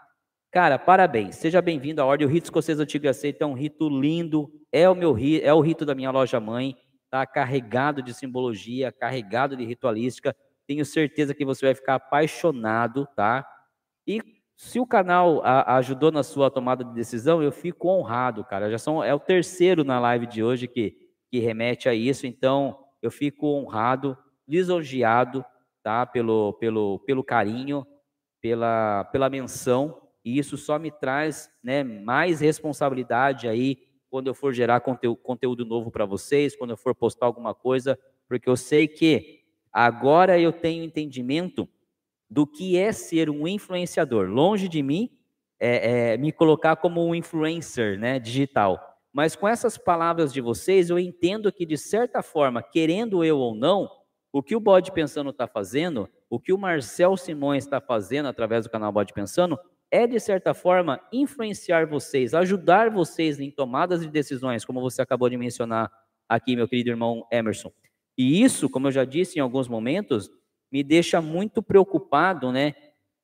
Cara, 0.51 0.79
parabéns. 0.79 1.37
Seja 1.37 1.61
bem-vindo 1.61 2.01
à 2.01 2.07
Ordem. 2.07 2.27
O 2.27 2.31
rito 2.31 2.45
escocês 2.45 2.81
antigo 2.81 3.05
e 3.05 3.09
aceito 3.09 3.43
é 3.43 3.47
um 3.47 3.53
rito 3.53 3.87
lindo. 3.87 4.51
É 4.73 4.89
o 4.89 4.95
meu 4.95 5.13
rito, 5.13 5.45
é 5.45 5.53
o 5.53 5.61
rito 5.61 5.85
da 5.85 5.95
minha 5.95 6.11
loja 6.11 6.41
mãe. 6.41 6.75
Tá 7.11 7.27
carregado 7.27 8.03
de 8.03 8.15
simbologia, 8.15 8.91
carregado 8.91 9.59
de 9.59 9.65
ritualística. 9.67 10.35
Tenho 10.67 10.87
certeza 10.87 11.35
que 11.35 11.45
você 11.45 11.67
vai 11.67 11.75
ficar 11.75 11.97
apaixonado, 11.97 13.07
tá? 13.15 13.47
E 14.07 14.23
se 14.63 14.79
o 14.79 14.87
canal 14.87 15.43
a, 15.45 15.77
ajudou 15.77 16.13
na 16.13 16.23
sua 16.23 16.51
tomada 16.51 16.85
de 16.85 16.95
decisão, 16.95 17.43
eu 17.43 17.51
fico 17.51 17.89
honrado, 17.89 18.45
cara. 18.45 18.71
Já 18.71 18.79
são 18.79 19.03
é 19.03 19.13
o 19.13 19.19
terceiro 19.19 19.83
na 19.83 19.99
live 19.99 20.27
de 20.27 20.43
hoje 20.43 20.69
que 20.69 21.03
que 21.33 21.39
remete 21.39 21.89
a 21.89 21.95
isso. 21.95 22.27
Então, 22.27 22.79
eu 23.01 23.11
fico 23.11 23.47
honrado 23.47 24.17
lisonjeado 24.47 25.43
tá? 25.83 26.05
pelo, 26.05 26.53
pelo, 26.55 26.99
pelo 27.01 27.25
carinho, 27.25 27.87
pela, 28.39 29.05
pela 29.05 29.31
menção, 29.31 29.99
e 30.23 30.39
isso 30.39 30.59
só 30.59 30.79
me 30.79 30.91
traz 30.91 31.51
né, 31.65 31.83
mais 31.83 32.41
responsabilidade 32.41 33.49
aí 33.49 33.79
quando 34.11 34.27
eu 34.27 34.35
for 34.35 34.53
gerar 34.53 34.81
conteúdo, 34.81 35.17
conteúdo 35.17 35.65
novo 35.65 35.91
para 35.91 36.05
vocês, 36.05 36.55
quando 36.55 36.73
eu 36.73 36.77
for 36.77 36.95
postar 36.95 37.25
alguma 37.25 37.55
coisa, 37.55 37.99
porque 38.29 38.49
eu 38.49 38.57
sei 38.57 38.87
que 38.87 39.41
agora 39.73 40.39
eu 40.39 40.53
tenho 40.53 40.85
entendimento 40.85 41.67
do 42.33 42.47
que 42.47 42.79
é 42.79 42.93
ser 42.93 43.29
um 43.29 43.47
influenciador. 43.47 44.27
Longe 44.27 44.67
de 44.67 44.83
mim 44.83 45.11
é, 45.61 46.13
é, 46.13 46.17
me 46.17 46.33
colocar 46.33 46.77
como 46.77 47.07
um 47.07 47.15
influencer 47.15 47.99
né, 47.99 48.19
digital. 48.19 48.81
Mas 49.13 49.37
com 49.37 49.47
essas 49.47 49.77
palavras 49.77 50.33
de 50.33 50.41
vocês, 50.41 50.89
eu 50.89 50.99
entendo 50.99 51.53
que, 51.53 51.67
de 51.67 51.77
certa 51.77 52.23
forma, 52.23 52.63
querendo 52.63 53.23
eu 53.23 53.37
ou 53.37 53.55
não, 53.55 53.87
o 54.33 54.43
que 54.43 54.57
o 54.57 54.61
Bode 54.61 54.93
Pensando 54.93 55.29
está 55.29 55.47
fazendo, 55.47 56.09
o 56.31 56.41
que 56.41 56.55
o 56.55 56.59
Marcel 56.59 57.19
Simões 57.19 57.65
está 57.65 57.83
fazendo 57.83 58.31
através 58.31 58.65
do 58.65 58.71
canal 58.71 58.91
Bode 58.91 59.13
Pensando, 59.13 59.59
é, 59.91 60.07
de 60.07 60.19
certa 60.19 60.55
forma, 60.55 60.99
influenciar 61.13 61.87
vocês, 61.87 62.33
ajudar 62.33 62.89
vocês 62.89 63.39
em 63.39 63.51
tomadas 63.51 64.01
de 64.01 64.09
decisões, 64.09 64.65
como 64.65 64.81
você 64.81 65.03
acabou 65.03 65.29
de 65.29 65.37
mencionar 65.37 65.93
aqui, 66.27 66.57
meu 66.57 66.67
querido 66.67 66.89
irmão 66.89 67.27
Emerson. 67.31 67.71
E 68.17 68.43
isso, 68.43 68.71
como 68.71 68.87
eu 68.87 68.93
já 68.93 69.05
disse 69.05 69.39
em 69.39 69.43
alguns 69.43 69.69
momentos, 69.69 70.31
me 70.73 70.83
deixa 70.83 71.21
muito 71.21 71.63
preocupado, 71.63 72.51
né? 72.51 72.75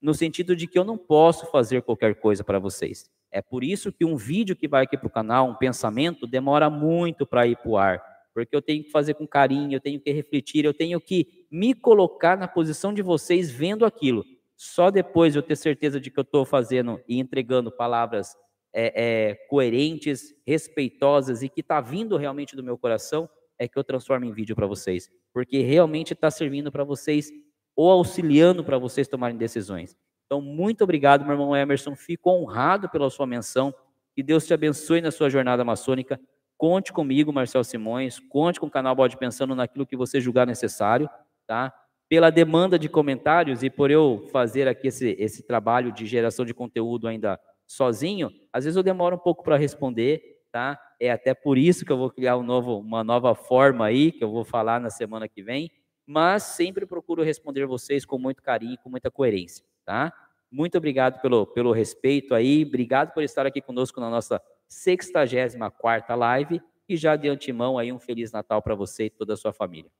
No 0.01 0.15
sentido 0.15 0.55
de 0.55 0.67
que 0.67 0.79
eu 0.79 0.85
não 0.85 0.99
posso 0.99 1.51
fazer 1.51 1.83
qualquer 1.83 2.15
coisa 2.17 2.45
para 2.45 2.59
vocês. 2.59 3.11
É 3.33 3.43
por 3.43 3.65
isso 3.65 3.91
que 3.93 4.05
um 4.05 4.17
vídeo 4.17 4.55
que 4.55 4.69
vai 4.69 4.85
aqui 4.85 4.97
para 4.97 5.07
o 5.07 5.11
canal, 5.11 5.49
um 5.49 5.55
pensamento, 5.55 6.27
demora 6.27 6.71
muito 6.71 7.27
para 7.27 7.47
ir 7.47 7.57
para 7.57 7.71
o 7.71 7.77
ar 7.77 8.19
porque 8.39 8.55
eu 8.55 8.63
tenho 8.63 8.85
que 8.85 8.91
fazer 8.91 9.15
com 9.15 9.27
carinho, 9.27 9.73
eu 9.73 9.81
tenho 9.81 10.01
que 10.01 10.13
refletir, 10.13 10.65
eu 10.65 10.73
tenho 10.73 11.01
que 11.01 11.47
me 11.51 11.75
colocar 11.75 12.39
na 12.39 12.47
posição 12.47 12.95
de 12.95 13.03
vocês 13.03 13.51
vendo 13.51 13.85
aquilo. 13.85 14.25
Só 14.57 14.93
depois 14.93 15.35
eu 15.35 15.43
ter 15.43 15.57
certeza 15.57 16.01
de 16.01 16.09
que 16.09 16.21
eu 16.21 16.23
estou 16.23 16.45
fazendo 16.45 17.01
e 17.09 17.19
entregando 17.19 17.73
palavras 17.73 18.37
é, 18.73 18.93
é, 18.95 19.35
coerentes, 19.49 20.33
respeitosas 20.47 21.43
e 21.43 21.49
que 21.49 21.63
está 21.63 21.81
vindo 21.81 22.17
realmente 22.17 22.55
do 22.55 22.63
meu 22.63 22.79
coração, 22.79 23.29
é 23.59 23.67
que 23.67 23.77
eu 23.77 23.83
transformo 23.83 24.25
em 24.25 24.33
vídeo 24.33 24.55
para 24.55 24.69
vocês. 24.69 25.11
Porque 25.39 25.61
realmente 25.61 26.15
está 26.15 26.33
servindo 26.33 26.73
para 26.73 26.83
vocês 26.83 27.31
ou 27.77 27.89
auxiliando 27.93 28.65
para 28.65 28.77
vocês 28.77 29.07
tomarem 29.07 29.37
decisões. 29.37 29.97
Então, 30.27 30.41
muito 30.41 30.83
obrigado, 30.83 31.23
meu 31.23 31.35
irmão 31.35 31.55
Emerson. 31.55 31.95
Fico 31.95 32.29
honrado 32.29 32.89
pela 32.89 33.09
sua 33.09 33.25
menção. 33.25 33.73
Que 34.17 34.21
Deus 34.21 34.45
te 34.45 34.53
abençoe 34.53 35.01
na 35.01 35.13
sua 35.13 35.31
jornada 35.31 35.65
maçônica. 35.65 36.21
Conte 36.57 36.93
comigo, 36.93 37.33
Marcel 37.33 37.63
Simões, 37.63 38.19
conte 38.19 38.59
com 38.59 38.67
o 38.67 38.71
canal 38.71 38.97
Bode 38.97 39.17
Pensando 39.17 39.55
naquilo 39.55 39.87
que 39.87 39.97
você 39.97 40.21
julgar 40.21 40.45
necessário, 40.45 41.09
tá? 41.47 41.73
Pela 42.09 42.31
demanda 42.31 42.77
de 42.77 42.89
comentários 42.89 43.63
e 43.63 43.71
por 43.71 43.93
eu 43.93 44.27
fazer 44.33 44.67
aqui 44.67 44.89
esse, 44.89 45.15
esse 45.21 45.47
trabalho 45.47 45.93
de 45.93 46.05
geração 46.05 46.45
de 46.45 46.53
conteúdo 46.53 47.07
ainda 47.07 47.39
sozinho, 47.65 48.29
às 48.53 48.65
vezes 48.65 48.77
eu 48.77 48.83
demoro 48.83 49.15
um 49.15 49.21
pouco 49.21 49.45
para 49.45 49.57
responder, 49.57 50.38
tá? 50.51 50.81
É 51.01 51.11
até 51.11 51.35
por 51.35 51.59
isso 51.59 51.85
que 51.85 51.93
eu 51.93 51.97
vou 51.97 52.11
criar 52.11 52.37
um 52.37 52.43
novo, 52.43 52.79
uma 52.79 53.05
nova 53.05 53.35
forma 53.35 53.87
aí, 53.87 54.13
que 54.13 54.23
eu 54.23 54.31
vou 54.31 54.45
falar 54.45 54.81
na 54.81 54.91
semana 54.91 55.29
que 55.29 55.43
vem, 55.43 55.71
mas 56.07 56.43
sempre 56.43 56.87
procuro 56.87 57.23
responder 57.23 57.67
vocês 57.67 58.05
com 58.05 58.19
muito 58.19 58.43
carinho 58.43 58.75
e 58.75 58.79
com 58.79 58.89
muita 58.89 59.11
coerência, 59.11 59.65
tá? 59.85 60.13
Muito 60.51 60.79
obrigado 60.79 61.21
pelo, 61.21 61.47
pelo 61.47 61.73
respeito 61.73 62.35
aí, 62.35 62.65
obrigado 62.65 63.13
por 63.13 63.23
estar 63.23 63.45
aqui 63.47 63.61
conosco 63.61 64.01
na 64.01 64.09
nossa 64.09 64.41
64ª 64.71 66.15
live 66.15 66.63
e 66.89 66.97
já 66.97 67.17
de 67.17 67.29
antemão 67.29 67.79
aí 67.79 67.93
um 67.93 67.99
feliz 67.99 68.33
Natal 68.33 68.63
para 68.63 68.75
você 68.75 69.05
e 69.05 69.11
toda 69.11 69.35
a 69.35 69.37
sua 69.37 69.53
família. 69.53 69.91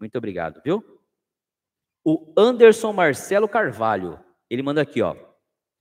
Muito 0.00 0.18
obrigado, 0.18 0.60
viu? 0.64 0.84
O 2.04 2.32
Anderson 2.36 2.92
Marcelo 2.92 3.48
Carvalho, 3.48 4.18
ele 4.50 4.62
manda 4.62 4.82
aqui, 4.82 5.00
ó. 5.00 5.14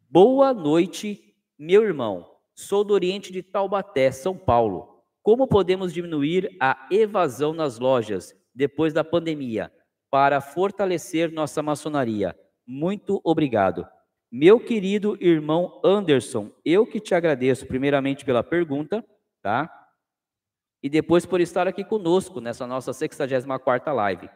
Boa 0.08 0.54
noite, 0.54 1.36
meu 1.58 1.84
irmão. 1.84 2.31
Sou 2.62 2.84
do 2.84 2.94
Oriente 2.94 3.32
de 3.32 3.42
Taubaté, 3.42 4.12
São 4.12 4.38
Paulo. 4.38 5.04
Como 5.24 5.48
podemos 5.48 5.92
diminuir 5.92 6.56
a 6.60 6.88
evasão 6.92 7.54
nas 7.54 7.80
lojas 7.80 8.36
depois 8.54 8.94
da 8.94 9.04
pandemia 9.04 9.72
para 10.12 10.40
fortalecer 10.40 11.32
nossa 11.32 11.64
maçonaria? 11.64 12.38
Muito 12.66 13.20
obrigado. 13.24 13.88
Meu 14.32 14.60
querido 14.60 15.18
irmão 15.20 15.82
Anderson, 15.84 16.52
eu 16.64 16.86
que 16.86 17.00
te 17.00 17.16
agradeço 17.16 17.66
primeiramente 17.66 18.24
pela 18.24 18.44
pergunta, 18.44 19.04
tá? 19.42 19.68
E 20.84 20.90
depois 20.90 21.26
por 21.26 21.42
estar 21.42 21.68
aqui 21.68 21.84
conosco 21.84 22.40
nessa 22.40 22.68
nossa 22.68 22.92
64ª 22.92 23.92
live. 23.92 24.30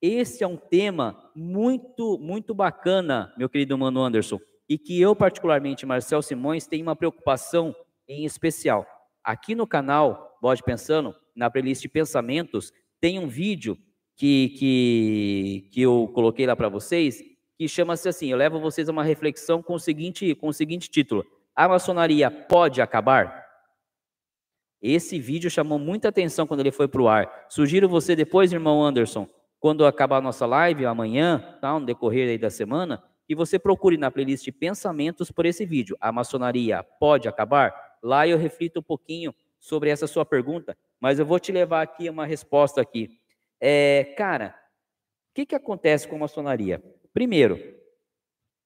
Esse 0.00 0.44
é 0.44 0.46
um 0.46 0.56
tema 0.56 1.28
muito, 1.34 2.18
muito 2.18 2.54
bacana, 2.54 3.34
meu 3.36 3.48
querido 3.48 3.76
mano 3.76 4.00
Anderson, 4.00 4.38
e 4.70 4.78
que 4.78 5.00
eu 5.00 5.16
particularmente, 5.16 5.84
Marcel 5.84 6.22
Simões, 6.22 6.68
tenho 6.68 6.84
uma 6.84 6.94
preocupação 6.94 7.74
em 8.06 8.24
especial. 8.24 8.86
Aqui 9.24 9.52
no 9.52 9.66
canal, 9.66 10.38
Bode 10.40 10.62
Pensando, 10.62 11.12
na 11.34 11.50
playlist 11.50 11.88
Pensamentos, 11.88 12.72
tem 13.00 13.18
um 13.18 13.26
vídeo 13.26 13.76
que, 14.14 14.50
que, 14.50 15.68
que 15.72 15.82
eu 15.82 16.08
coloquei 16.14 16.46
lá 16.46 16.54
para 16.54 16.68
vocês, 16.68 17.20
que 17.58 17.66
chama-se 17.66 18.08
assim, 18.08 18.28
eu 18.28 18.36
levo 18.36 18.60
vocês 18.60 18.88
a 18.88 18.92
uma 18.92 19.02
reflexão 19.02 19.60
com 19.60 19.74
o 19.74 19.78
seguinte, 19.80 20.36
com 20.36 20.46
o 20.46 20.52
seguinte 20.52 20.88
título, 20.88 21.26
a 21.52 21.68
maçonaria 21.68 22.30
pode 22.30 22.80
acabar? 22.80 23.44
Esse 24.80 25.18
vídeo 25.18 25.50
chamou 25.50 25.80
muita 25.80 26.08
atenção 26.10 26.46
quando 26.46 26.60
ele 26.60 26.70
foi 26.70 26.86
para 26.86 27.02
o 27.02 27.08
ar. 27.08 27.46
Sugiro 27.48 27.88
você 27.88 28.14
depois, 28.14 28.52
irmão 28.52 28.84
Anderson, 28.84 29.28
quando 29.58 29.84
acabar 29.84 30.18
a 30.18 30.22
nossa 30.22 30.46
live, 30.46 30.86
amanhã, 30.86 31.58
tá, 31.60 31.76
no 31.76 31.84
decorrer 31.84 32.38
da 32.38 32.50
semana, 32.50 33.02
que 33.30 33.34
você 33.36 33.60
procure 33.60 33.96
na 33.96 34.10
playlist 34.10 34.50
Pensamentos 34.50 35.30
por 35.30 35.46
esse 35.46 35.64
vídeo. 35.64 35.96
A 36.00 36.10
maçonaria 36.10 36.82
pode 36.82 37.28
acabar? 37.28 37.72
Lá 38.02 38.26
eu 38.26 38.36
reflito 38.36 38.80
um 38.80 38.82
pouquinho 38.82 39.32
sobre 39.56 39.88
essa 39.88 40.08
sua 40.08 40.24
pergunta, 40.24 40.76
mas 40.98 41.20
eu 41.20 41.24
vou 41.24 41.38
te 41.38 41.52
levar 41.52 41.82
aqui 41.82 42.10
uma 42.10 42.26
resposta 42.26 42.80
aqui. 42.80 43.08
É, 43.60 44.16
cara, 44.18 44.52
o 45.30 45.34
que, 45.34 45.46
que 45.46 45.54
acontece 45.54 46.08
com 46.08 46.16
a 46.16 46.18
maçonaria? 46.18 46.82
Primeiro, 47.14 47.60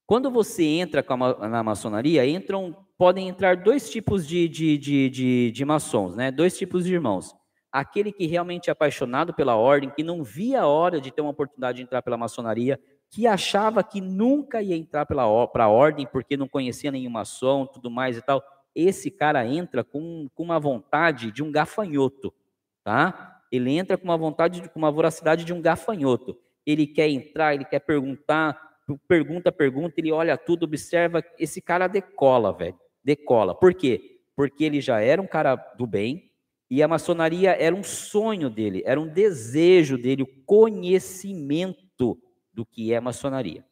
quando 0.07 0.31
você 0.31 0.65
entra 0.65 1.05
na 1.47 1.63
maçonaria, 1.63 2.27
entram, 2.27 2.75
podem 2.97 3.29
entrar 3.29 3.59
dois 3.59 3.91
tipos 3.91 4.27
de, 4.27 4.49
de, 4.49 4.79
de, 4.79 5.11
de, 5.11 5.51
de 5.51 5.65
maçons, 5.67 6.17
né? 6.17 6.31
dois 6.31 6.57
tipos 6.57 6.87
de 6.87 6.95
irmãos. 6.95 7.37
Aquele 7.71 8.11
que 8.11 8.25
realmente 8.25 8.71
é 8.71 8.73
apaixonado 8.73 9.35
pela 9.35 9.57
ordem, 9.57 9.91
que 9.91 10.03
não 10.03 10.25
via 10.25 10.63
a 10.63 10.67
hora 10.67 11.03
de 11.03 11.11
ter 11.11 11.21
uma 11.21 11.33
oportunidade 11.33 11.77
de 11.77 11.83
entrar 11.83 12.01
pela 12.01 12.17
maçonaria, 12.17 12.81
que 13.15 13.29
achava 13.29 13.85
que 13.85 14.01
nunca 14.01 14.61
ia 14.61 14.75
entrar 14.75 15.07
para 15.07 15.23
a 15.23 15.69
ordem 15.69 16.05
porque 16.05 16.37
não 16.37 16.49
conhecia 16.49 16.91
nenhum 16.91 17.13
maçom, 17.13 17.65
tudo 17.65 17.89
mais 17.89 18.19
e 18.19 18.23
tal. 18.23 18.43
Esse 18.75 19.09
cara 19.09 19.47
entra 19.47 19.85
com, 19.85 20.29
com 20.35 20.43
uma 20.43 20.59
vontade 20.59 21.31
de 21.31 21.41
um 21.41 21.53
gafanhoto, 21.53 22.35
tá? 22.83 23.41
Ele 23.53 23.71
entra 23.71 23.97
com 23.97 24.03
uma 24.03 24.17
vontade, 24.17 24.69
com 24.69 24.81
uma 24.81 24.91
voracidade 24.91 25.45
de 25.45 25.53
um 25.53 25.63
gafanhoto. 25.63 26.37
Ele 26.67 26.89
quer 26.89 27.09
entrar, 27.09 27.55
ele 27.55 27.65
quer 27.65 27.79
perguntar, 27.79 28.61
pergunta, 29.07 29.53
pergunta, 29.53 29.95
ele 29.99 30.11
olha 30.11 30.37
tudo, 30.37 30.65
observa, 30.65 31.23
esse 31.39 31.61
cara 31.61 31.87
decola, 31.87 32.53
velho, 32.53 32.77
decola. 33.05 33.55
Por 33.55 33.75
quê? 33.75 34.19
Porque 34.35 34.65
ele 34.65 34.81
já 34.81 35.01
era 35.01 35.23
um 35.23 35.27
cara 35.29 35.55
do 35.55 35.87
bem 35.87 36.33
e 36.69 36.83
a 36.83 36.89
maçonaria 36.89 37.53
era 37.53 37.77
um 37.77 37.85
sonho 37.85 38.51
dele, 38.51 38.83
era 38.85 39.01
um 39.01 39.07
desejo 39.07 39.97
dele, 39.97 40.25
o 40.25 40.45
conhecimento 40.45 42.19
do 42.55 42.65
que 42.65 42.93
é 42.93 43.01
maçonaria. 43.01 43.65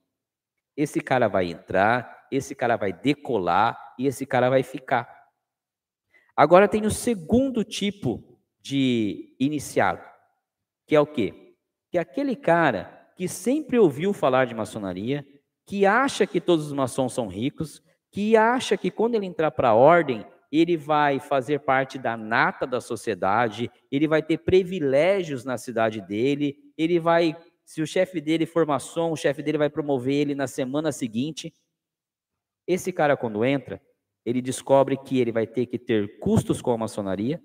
Esse 0.76 1.00
cara 1.00 1.28
vai 1.28 1.50
entrar, 1.50 2.26
esse 2.30 2.54
cara 2.54 2.76
vai 2.76 2.92
decolar 2.92 3.94
e 3.98 4.06
esse 4.06 4.26
cara 4.26 4.50
vai 4.50 4.62
ficar. 4.62 5.22
Agora 6.36 6.66
tem 6.66 6.84
o 6.84 6.90
segundo 6.90 7.62
tipo 7.62 8.38
de 8.60 9.36
iniciado, 9.38 10.02
que 10.86 10.96
é 10.96 11.00
o 11.00 11.06
quê? 11.06 11.54
Que 11.90 11.98
é 11.98 12.00
aquele 12.00 12.34
cara 12.34 13.10
que 13.16 13.28
sempre 13.28 13.78
ouviu 13.78 14.12
falar 14.12 14.46
de 14.46 14.54
maçonaria, 14.54 15.26
que 15.66 15.86
acha 15.86 16.26
que 16.26 16.40
todos 16.40 16.66
os 16.66 16.72
maçons 16.72 17.12
são 17.12 17.28
ricos, 17.28 17.82
que 18.10 18.36
acha 18.36 18.76
que 18.76 18.90
quando 18.90 19.14
ele 19.14 19.26
entrar 19.26 19.50
para 19.50 19.70
a 19.70 19.74
ordem, 19.74 20.26
ele 20.50 20.76
vai 20.76 21.18
fazer 21.18 21.60
parte 21.60 21.98
da 21.98 22.14
nata 22.14 22.66
da 22.66 22.80
sociedade, 22.80 23.70
ele 23.90 24.06
vai 24.06 24.22
ter 24.22 24.38
privilégios 24.38 25.44
na 25.44 25.56
cidade 25.56 26.00
dele, 26.02 26.56
ele 26.76 27.00
vai, 27.00 27.34
se 27.64 27.80
o 27.80 27.86
chefe 27.86 28.20
dele 28.20 28.47
for 28.47 28.66
maçom, 28.66 29.12
o 29.12 29.16
chefe 29.16 29.43
dele 29.43 29.59
vai 29.59 29.70
promover 29.70 30.14
ele 30.14 30.34
na 30.34 30.47
semana 30.47 30.93
seguinte. 30.93 31.55
Esse 32.66 32.93
cara, 32.93 33.16
quando 33.16 33.44
entra, 33.44 33.80
ele 34.24 34.40
descobre 34.40 34.97
que 34.97 35.18
ele 35.18 35.32
vai 35.32 35.47
ter 35.47 35.66
que 35.66 35.78
ter 35.78 36.18
custos 36.18 36.60
com 36.60 36.70
a 36.70 36.78
maçonaria, 36.78 37.43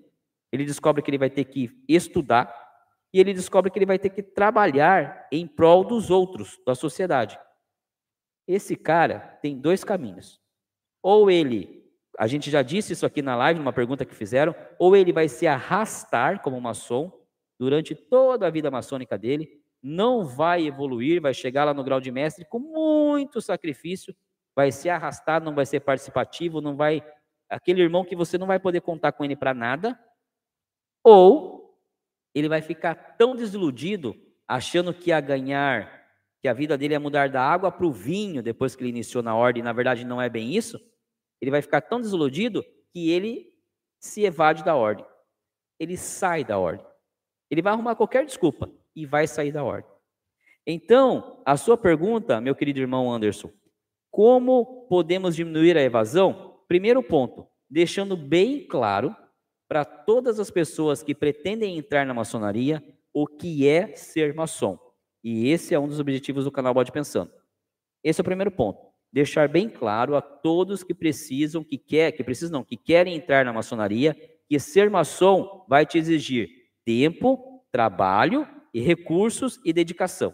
ele 0.52 0.64
descobre 0.64 1.02
que 1.02 1.10
ele 1.10 1.18
vai 1.18 1.30
ter 1.30 1.44
que 1.44 1.70
estudar, 1.88 2.54
e 3.12 3.20
ele 3.20 3.32
descobre 3.32 3.70
que 3.70 3.78
ele 3.78 3.86
vai 3.86 3.98
ter 3.98 4.10
que 4.10 4.22
trabalhar 4.22 5.26
em 5.32 5.46
prol 5.46 5.82
dos 5.82 6.10
outros, 6.10 6.58
da 6.66 6.74
sociedade. 6.74 7.38
Esse 8.46 8.76
cara 8.76 9.38
tem 9.42 9.58
dois 9.58 9.82
caminhos. 9.82 10.40
Ou 11.02 11.30
ele, 11.30 11.84
a 12.18 12.26
gente 12.26 12.50
já 12.50 12.62
disse 12.62 12.92
isso 12.92 13.06
aqui 13.06 13.22
na 13.22 13.36
live, 13.36 13.60
numa 13.60 13.72
pergunta 13.72 14.04
que 14.04 14.14
fizeram, 14.14 14.54
ou 14.78 14.94
ele 14.94 15.12
vai 15.12 15.28
se 15.28 15.46
arrastar 15.46 16.42
como 16.42 16.60
maçom 16.60 17.12
durante 17.58 17.94
toda 17.94 18.46
a 18.46 18.50
vida 18.50 18.70
maçônica 18.70 19.16
dele, 19.18 19.57
não 19.82 20.24
vai 20.24 20.66
evoluir, 20.66 21.20
vai 21.20 21.32
chegar 21.32 21.64
lá 21.64 21.72
no 21.72 21.84
grau 21.84 22.00
de 22.00 22.10
mestre 22.10 22.44
com 22.44 22.58
muito 22.58 23.40
sacrifício, 23.40 24.14
vai 24.54 24.72
se 24.72 24.88
arrastar, 24.88 25.42
não 25.42 25.54
vai 25.54 25.64
ser 25.64 25.80
participativo, 25.80 26.60
não 26.60 26.76
vai 26.76 27.02
aquele 27.48 27.80
irmão 27.80 28.04
que 28.04 28.16
você 28.16 28.36
não 28.36 28.46
vai 28.46 28.58
poder 28.58 28.80
contar 28.80 29.12
com 29.12 29.24
ele 29.24 29.36
para 29.36 29.54
nada, 29.54 29.98
ou 31.02 31.78
ele 32.34 32.48
vai 32.48 32.60
ficar 32.60 32.94
tão 32.94 33.34
desiludido, 33.34 34.14
achando 34.46 34.92
que 34.92 35.10
ia 35.10 35.20
ganhar, 35.20 36.06
que 36.40 36.48
a 36.48 36.52
vida 36.52 36.76
dele 36.76 36.94
ia 36.94 37.00
mudar 37.00 37.30
da 37.30 37.42
água 37.42 37.72
para 37.72 37.86
o 37.86 37.92
vinho 37.92 38.42
depois 38.42 38.76
que 38.76 38.82
ele 38.82 38.90
iniciou 38.90 39.22
na 39.22 39.34
ordem, 39.34 39.62
na 39.62 39.72
verdade 39.72 40.04
não 40.04 40.20
é 40.20 40.28
bem 40.28 40.54
isso. 40.54 40.78
Ele 41.40 41.50
vai 41.50 41.62
ficar 41.62 41.80
tão 41.80 42.00
desiludido 42.00 42.64
que 42.92 43.10
ele 43.10 43.52
se 43.98 44.24
evade 44.24 44.62
da 44.62 44.74
ordem. 44.74 45.06
Ele 45.80 45.96
sai 45.96 46.44
da 46.44 46.58
ordem. 46.58 46.86
Ele 47.50 47.62
vai 47.62 47.72
arrumar 47.72 47.94
qualquer 47.94 48.26
desculpa 48.26 48.70
e 48.98 49.06
vai 49.06 49.28
sair 49.28 49.52
da 49.52 49.62
ordem. 49.62 49.88
Então, 50.66 51.40
a 51.46 51.56
sua 51.56 51.76
pergunta, 51.76 52.40
meu 52.40 52.54
querido 52.54 52.80
irmão 52.80 53.10
Anderson, 53.10 53.50
como 54.10 54.86
podemos 54.88 55.36
diminuir 55.36 55.78
a 55.78 55.82
evasão? 55.82 56.58
Primeiro 56.66 57.00
ponto, 57.00 57.46
deixando 57.70 58.16
bem 58.16 58.66
claro 58.66 59.14
para 59.68 59.84
todas 59.84 60.40
as 60.40 60.50
pessoas 60.50 61.00
que 61.00 61.14
pretendem 61.14 61.78
entrar 61.78 62.04
na 62.04 62.12
maçonaria 62.12 62.82
o 63.14 63.24
que 63.24 63.68
é 63.68 63.94
ser 63.94 64.34
maçom. 64.34 64.76
E 65.22 65.48
esse 65.48 65.74
é 65.74 65.78
um 65.78 65.86
dos 65.86 66.00
objetivos 66.00 66.44
do 66.44 66.50
canal 66.50 66.74
Bode 66.74 66.90
Pensando. 66.90 67.30
Esse 68.02 68.20
é 68.20 68.22
o 68.22 68.24
primeiro 68.24 68.50
ponto. 68.50 68.80
Deixar 69.12 69.48
bem 69.48 69.68
claro 69.68 70.16
a 70.16 70.20
todos 70.20 70.82
que 70.82 70.92
precisam, 70.92 71.62
que 71.62 71.78
quer, 71.78 72.12
que 72.12 72.24
precisam 72.24 72.58
não, 72.58 72.64
que 72.64 72.76
querem 72.76 73.14
entrar 73.14 73.44
na 73.44 73.52
maçonaria, 73.52 74.16
que 74.48 74.58
ser 74.58 74.90
maçom 74.90 75.64
vai 75.68 75.86
te 75.86 75.98
exigir 75.98 76.48
tempo, 76.84 77.62
trabalho 77.70 78.46
e 78.78 78.80
recursos 78.80 79.58
e 79.64 79.72
dedicação. 79.72 80.32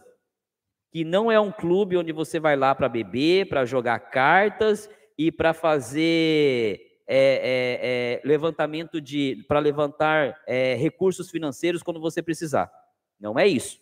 Que 0.90 1.02
não 1.02 1.32
é 1.32 1.40
um 1.40 1.50
clube 1.50 1.96
onde 1.96 2.12
você 2.12 2.38
vai 2.38 2.54
lá 2.56 2.74
para 2.74 2.90
beber, 2.90 3.48
para 3.48 3.64
jogar 3.64 3.98
cartas 3.98 4.88
e 5.16 5.32
para 5.32 5.54
fazer 5.54 7.00
é, 7.06 7.16
é, 7.16 8.20
é, 8.22 8.22
levantamento 8.22 9.00
de 9.00 9.42
para 9.48 9.58
levantar 9.60 10.38
é, 10.46 10.74
recursos 10.74 11.30
financeiros 11.30 11.82
quando 11.82 11.98
você 11.98 12.22
precisar. 12.22 12.70
Não 13.18 13.38
é 13.38 13.48
isso. 13.48 13.80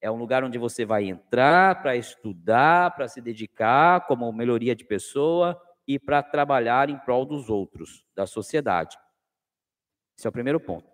É 0.00 0.10
um 0.10 0.16
lugar 0.16 0.42
onde 0.42 0.58
você 0.58 0.84
vai 0.84 1.04
entrar 1.04 1.80
para 1.80 1.94
estudar, 1.94 2.96
para 2.96 3.06
se 3.06 3.20
dedicar 3.20 4.08
como 4.08 4.32
melhoria 4.32 4.74
de 4.74 4.84
pessoa 4.84 5.60
e 5.86 6.00
para 6.00 6.20
trabalhar 6.20 6.90
em 6.90 6.98
prol 6.98 7.24
dos 7.24 7.48
outros, 7.48 8.04
da 8.12 8.26
sociedade. 8.26 8.98
Esse 10.18 10.26
é 10.26 10.30
o 10.30 10.32
primeiro 10.32 10.58
ponto. 10.58 10.90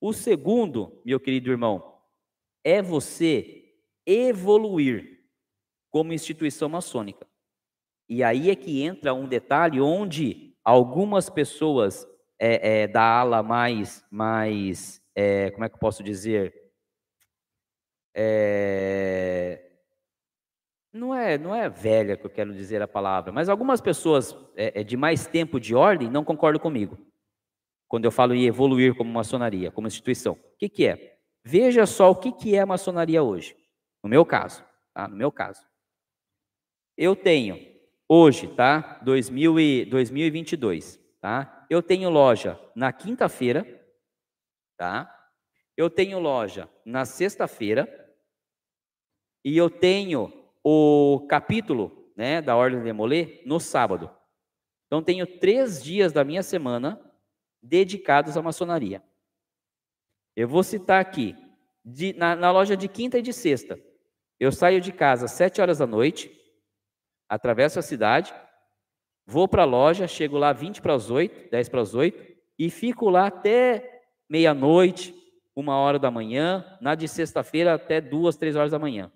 O 0.00 0.12
segundo, 0.12 1.02
meu 1.04 1.18
querido 1.18 1.50
irmão, 1.50 1.91
é 2.64 2.80
você 2.80 3.74
evoluir 4.06 5.20
como 5.90 6.12
instituição 6.12 6.68
maçônica. 6.68 7.26
E 8.08 8.22
aí 8.22 8.50
é 8.50 8.56
que 8.56 8.82
entra 8.82 9.14
um 9.14 9.26
detalhe 9.26 9.80
onde 9.80 10.56
algumas 10.64 11.28
pessoas 11.30 12.06
é, 12.38 12.82
é, 12.82 12.88
da 12.88 13.02
ala 13.02 13.42
mais, 13.42 14.04
mais 14.10 15.02
é, 15.14 15.50
como 15.50 15.64
é 15.64 15.68
que 15.68 15.74
eu 15.74 15.80
posso 15.80 16.02
dizer? 16.02 16.54
É, 18.14 19.72
não 20.92 21.14
é, 21.14 21.38
não 21.38 21.54
é 21.54 21.70
velha 21.70 22.16
que 22.16 22.26
eu 22.26 22.30
quero 22.30 22.52
dizer 22.52 22.82
a 22.82 22.88
palavra, 22.88 23.32
mas 23.32 23.48
algumas 23.48 23.80
pessoas 23.80 24.36
é, 24.56 24.80
é, 24.80 24.84
de 24.84 24.96
mais 24.96 25.26
tempo 25.26 25.58
de 25.58 25.74
ordem 25.74 26.10
não 26.10 26.24
concordam 26.24 26.60
comigo. 26.60 26.98
Quando 27.88 28.04
eu 28.04 28.10
falo 28.10 28.34
em 28.34 28.44
evoluir 28.44 28.94
como 28.94 29.10
maçonaria, 29.10 29.70
como 29.70 29.86
instituição. 29.86 30.34
O 30.34 30.56
que, 30.58 30.68
que 30.68 30.86
é? 30.86 31.11
Veja 31.44 31.86
só 31.86 32.10
o 32.10 32.16
que, 32.16 32.32
que 32.32 32.54
é 32.54 32.60
a 32.60 32.66
maçonaria 32.66 33.22
hoje. 33.22 33.56
No 34.02 34.08
meu 34.08 34.24
caso, 34.24 34.64
tá? 34.94 35.08
No 35.08 35.16
meu 35.16 35.32
caso. 35.32 35.66
Eu 36.96 37.16
tenho 37.16 37.58
hoje, 38.08 38.48
tá? 38.54 39.00
2000 39.02 39.60
e, 39.60 39.84
2022, 39.86 41.00
tá? 41.20 41.66
Eu 41.68 41.82
tenho 41.82 42.10
loja 42.10 42.60
na 42.74 42.92
quinta-feira, 42.92 43.66
tá? 44.76 45.30
Eu 45.76 45.88
tenho 45.88 46.18
loja 46.18 46.68
na 46.84 47.04
sexta-feira 47.04 47.88
e 49.44 49.56
eu 49.56 49.70
tenho 49.70 50.32
o 50.62 51.26
capítulo, 51.28 52.12
né, 52.16 52.40
da 52.40 52.54
Ordem 52.54 52.82
de 52.82 52.92
Molê 52.92 53.42
no 53.44 53.58
sábado. 53.58 54.10
Então 54.86 55.02
tenho 55.02 55.26
três 55.26 55.82
dias 55.82 56.12
da 56.12 56.22
minha 56.22 56.42
semana 56.42 57.00
dedicados 57.62 58.36
à 58.36 58.42
maçonaria. 58.42 59.02
Eu 60.34 60.48
vou 60.48 60.62
citar 60.62 61.00
aqui, 61.00 61.36
de, 61.84 62.12
na, 62.14 62.34
na 62.34 62.50
loja 62.50 62.76
de 62.76 62.88
quinta 62.88 63.18
e 63.18 63.22
de 63.22 63.32
sexta. 63.32 63.78
Eu 64.40 64.50
saio 64.50 64.80
de 64.80 64.92
casa 64.92 65.26
às 65.26 65.32
sete 65.32 65.60
horas 65.60 65.78
da 65.78 65.86
noite, 65.86 66.30
atravesso 67.28 67.78
a 67.78 67.82
cidade, 67.82 68.34
vou 69.26 69.46
para 69.46 69.62
a 69.62 69.66
loja, 69.66 70.06
chego 70.08 70.38
lá 70.38 70.52
20 70.52 70.82
para 70.82 70.94
as 70.94 71.10
8, 71.10 71.50
10 71.50 71.68
para 71.68 71.80
as 71.80 71.94
8, 71.94 72.32
e 72.58 72.70
fico 72.70 73.08
lá 73.08 73.26
até 73.26 74.02
meia-noite, 74.28 75.14
uma 75.54 75.76
hora 75.76 75.98
da 75.98 76.10
manhã, 76.10 76.64
na 76.80 76.94
de 76.94 77.06
sexta-feira 77.06 77.74
até 77.74 78.00
duas, 78.00 78.36
três 78.36 78.56
horas 78.56 78.72
da 78.72 78.78
manhã. 78.78 79.12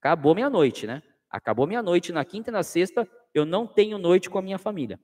Acabou 0.00 0.34
meia-noite, 0.34 0.86
né? 0.86 1.02
Acabou 1.28 1.66
meia-noite 1.66 2.12
na 2.12 2.24
quinta 2.24 2.50
e 2.50 2.52
na 2.52 2.62
sexta, 2.62 3.08
eu 3.34 3.44
não 3.44 3.66
tenho 3.66 3.98
noite 3.98 4.30
com 4.30 4.38
a 4.38 4.42
minha 4.42 4.58
família. 4.58 4.98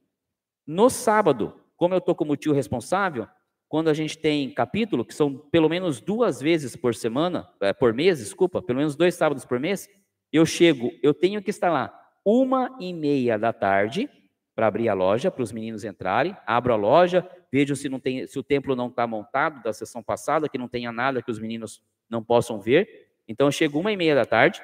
No 0.66 0.88
sábado, 0.88 1.60
como 1.76 1.94
eu 1.94 1.98
estou 1.98 2.14
como 2.14 2.36
tio 2.36 2.52
responsável, 2.52 3.28
quando 3.68 3.88
a 3.88 3.94
gente 3.94 4.16
tem 4.16 4.50
capítulo, 4.50 5.04
que 5.04 5.14
são 5.14 5.36
pelo 5.36 5.68
menos 5.68 6.00
duas 6.00 6.40
vezes 6.40 6.76
por 6.76 6.94
semana, 6.94 7.48
é, 7.60 7.72
por 7.72 7.92
mês, 7.92 8.18
desculpa, 8.18 8.62
pelo 8.62 8.78
menos 8.78 8.96
dois 8.96 9.14
sábados 9.14 9.44
por 9.44 9.58
mês, 9.58 9.88
eu 10.32 10.46
chego, 10.46 10.90
eu 11.02 11.12
tenho 11.12 11.42
que 11.42 11.50
estar 11.50 11.70
lá 11.70 11.92
uma 12.24 12.76
e 12.80 12.92
meia 12.92 13.38
da 13.38 13.52
tarde 13.52 14.10
para 14.54 14.66
abrir 14.66 14.88
a 14.88 14.94
loja, 14.94 15.30
para 15.30 15.42
os 15.42 15.52
meninos 15.52 15.84
entrarem, 15.84 16.36
abro 16.46 16.72
a 16.72 16.76
loja, 16.76 17.28
vejo 17.52 17.76
se, 17.76 17.88
não 17.88 18.00
tem, 18.00 18.26
se 18.26 18.38
o 18.38 18.42
templo 18.42 18.74
não 18.74 18.88
está 18.88 19.06
montado 19.06 19.62
da 19.62 19.72
sessão 19.72 20.02
passada, 20.02 20.48
que 20.48 20.58
não 20.58 20.68
tenha 20.68 20.90
nada 20.90 21.22
que 21.22 21.30
os 21.30 21.38
meninos 21.38 21.82
não 22.08 22.24
possam 22.24 22.60
ver. 22.60 23.08
Então 23.28 23.48
eu 23.48 23.52
chego 23.52 23.78
uma 23.78 23.92
e 23.92 23.96
meia 23.96 24.14
da 24.14 24.24
tarde, 24.24 24.62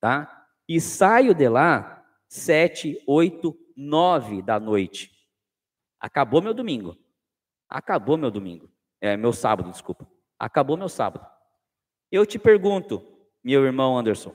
tá? 0.00 0.46
E 0.68 0.80
saio 0.80 1.34
de 1.34 1.48
lá 1.48 2.04
sete, 2.28 2.96
oito, 3.06 3.56
nove 3.76 4.40
da 4.40 4.58
noite. 4.58 5.10
Acabou 6.00 6.40
meu 6.40 6.54
domingo. 6.54 6.96
Acabou 7.70 8.16
meu 8.16 8.30
domingo. 8.30 8.68
É, 9.00 9.16
meu 9.16 9.32
sábado, 9.32 9.70
desculpa. 9.70 10.06
Acabou 10.36 10.76
meu 10.76 10.88
sábado. 10.88 11.24
Eu 12.10 12.26
te 12.26 12.38
pergunto, 12.38 13.00
meu 13.42 13.64
irmão 13.64 13.96
Anderson, 13.96 14.34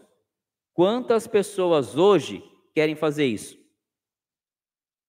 quantas 0.73 1.27
pessoas 1.27 1.97
hoje 1.97 2.41
querem 2.73 2.95
fazer 2.95 3.25
isso? 3.25 3.59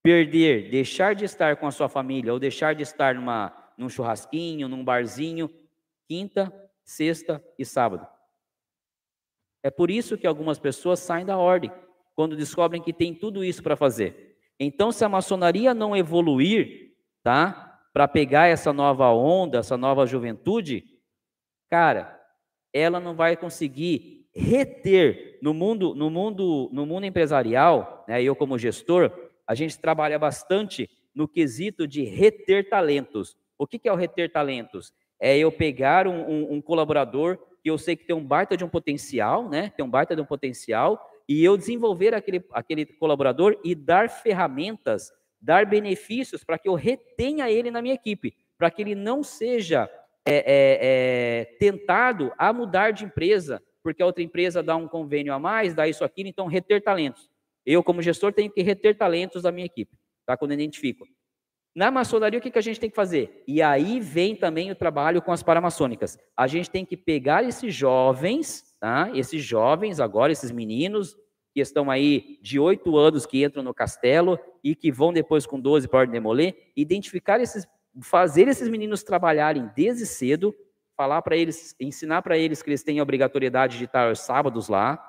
Perder, 0.03 0.71
deixar 0.71 1.15
de 1.15 1.25
estar 1.25 1.57
com 1.57 1.67
a 1.67 1.71
sua 1.71 1.89
família 1.89 2.33
ou 2.33 2.39
deixar 2.39 2.75
de 2.75 2.83
estar 2.83 3.15
numa, 3.15 3.57
num 3.79 3.89
churrasquinho, 3.89 4.69
num 4.69 4.85
barzinho, 4.85 5.49
quinta, 6.09 6.53
sexta 6.85 7.43
e 7.59 7.65
sábado. 7.65 8.07
É 9.63 9.71
por 9.71 9.91
isso 9.91 10.17
que 10.17 10.27
algumas 10.27 10.59
pessoas 10.59 11.01
saem 11.01 11.27
da 11.27 11.37
ordem, 11.37 11.73
quando 12.15 12.37
descobrem 12.37 12.83
que 12.83 12.93
tem 12.93 13.15
tudo 13.15 13.45
isso 13.45 13.63
para 13.63 13.77
fazer. 13.77 14.39
Então, 14.59 14.91
se 14.91 15.05
a 15.05 15.09
maçonaria 15.09 15.75
não 15.75 15.97
evoluir, 15.97 16.95
tá? 17.23 17.66
Para 17.97 18.07
pegar 18.07 18.49
essa 18.49 18.75
nova 18.75 19.09
onda, 19.09 19.61
essa 19.61 19.75
nova 19.75 20.05
juventude, 20.05 20.85
cara, 21.71 22.21
ela 22.71 23.01
não 23.01 23.15
vai 23.15 23.39
conseguir 23.39 24.29
reter 24.35 25.39
no 25.41 25.55
mundo, 25.55 25.95
no 25.95 26.11
mundo, 26.11 26.69
no 26.75 26.85
mundo 26.85 27.07
empresarial, 27.07 28.05
né, 28.07 28.23
eu 28.23 28.37
como 28.37 28.59
gestor, 28.59 29.11
a 29.47 29.55
gente 29.55 29.79
trabalha 29.79 30.19
bastante 30.19 30.91
no 31.15 31.27
quesito 31.27 31.89
de 31.89 32.03
reter 32.03 32.69
talentos. 32.69 33.35
O 33.59 33.67
que, 33.67 33.89
é 33.89 33.91
o 33.91 33.97
reter 33.97 34.31
talentos? 34.31 34.93
É 35.19 35.39
eu 35.39 35.51
pegar 35.51 36.07
um, 36.07 36.21
um, 36.21 36.53
um 36.53 36.61
colaborador 36.61 37.39
que 37.63 37.71
eu 37.71 37.79
sei 37.79 37.97
que 37.97 38.05
tem 38.05 38.15
um 38.15 38.23
baita 38.23 38.59
de 38.59 38.63
um 38.63 38.69
potencial, 38.69 39.49
né? 39.49 39.73
Tem 39.75 39.83
um 39.83 39.91
baita 39.91 40.15
de 40.15 40.21
um 40.21 40.27
potencial, 40.27 41.03
e 41.27 41.43
eu 41.43 41.57
desenvolver 41.57 42.13
aquele, 42.13 42.45
aquele 42.53 42.85
colaborador 42.85 43.59
e 43.65 43.75
dar 43.75 44.11
ferramentas 44.11 45.11
dar 45.47 45.65
benefícios 45.65 46.43
para 46.43 46.59
que 46.59 46.69
eu 46.69 46.75
retenha 46.75 47.49
ele 47.49 47.71
na 47.71 47.81
minha 47.81 47.95
equipe, 47.95 48.35
para 48.59 48.69
que 48.69 48.83
ele 48.83 48.97
não 48.97 49.23
seja 49.23 49.89
é, 50.27 50.39
é, 50.39 50.79
é, 50.83 51.45
tentado 51.61 52.33
a 52.37 52.53
mudar 52.53 52.91
de 52.91 53.05
empresa, 53.05 53.63
porque 53.81 54.03
a 54.03 54.07
outra 54.07 54.25
empresa 54.25 54.61
dá 54.61 54.75
um 54.75 54.89
convênio 54.89 55.33
a 55.33 55.39
mais, 55.39 55.73
dá 55.73 55.87
isso 55.87 56.05
aqui, 56.05 56.23
então 56.27 56.49
reter 56.49 56.83
talentos. 56.83 57.31
Eu, 57.65 57.81
como 57.81 58.03
gestor, 58.03 58.33
tenho 58.33 58.51
que 58.51 58.61
reter 58.61 58.99
talentos 58.99 59.45
da 59.45 59.53
minha 59.53 59.67
equipe, 59.67 59.97
tá? 60.27 60.37
quando 60.37 60.51
eu 60.51 60.57
identifico. 60.57 61.07
Na 61.77 61.93
maçonaria, 61.93 62.41
o 62.41 62.43
que, 62.43 62.51
que 62.51 62.59
a 62.59 62.63
gente 62.63 62.81
tem 62.81 62.91
que 62.91 62.97
fazer? 62.97 63.45
E 63.47 63.63
aí 63.63 64.01
vem 64.01 64.35
também 64.35 64.73
o 64.73 64.75
trabalho 64.75 65.23
com 65.23 65.31
as 65.31 65.45
paramaçônicas. 65.45 66.19
A 66.37 66.49
gente 66.49 66.69
tem 66.69 66.85
que 66.85 66.97
pegar 66.97 67.45
esses 67.45 67.73
jovens, 67.73 68.65
tá? 68.81 69.13
esses 69.15 69.45
jovens 69.45 70.01
agora, 70.01 70.33
esses 70.33 70.51
meninos, 70.51 71.17
que 71.57 71.61
estão 71.63 71.91
aí 71.91 72.39
de 72.43 72.61
oito 72.61 72.99
anos 72.99 73.25
que 73.25 73.43
entram 73.43 73.63
no 73.63 73.73
castelo 73.73 74.39
e 74.63 74.75
que 74.75 74.93
vão 74.93 75.11
depois 75.11 75.47
com 75.47 75.59
12 75.59 75.89
para 75.89 76.05
demoler, 76.05 76.71
identificar 76.77 77.41
esses, 77.41 77.67
fazer 78.03 78.47
esses 78.47 78.69
meninos 78.69 79.03
trabalharem 79.03 79.71
desde 79.75 80.05
cedo, 80.05 80.55
falar 80.95 81.23
para 81.23 81.35
eles, 81.35 81.75
ensinar 81.81 82.21
para 82.21 82.37
eles 82.37 82.63
que 82.63 82.69
eles 82.69 82.83
têm 82.83 83.01
a 83.01 83.03
obrigatoriedade 83.03 83.79
de 83.79 83.85
estar 83.85 84.07
aos 84.07 84.21
sábados 84.21 84.69
lá, 84.69 85.03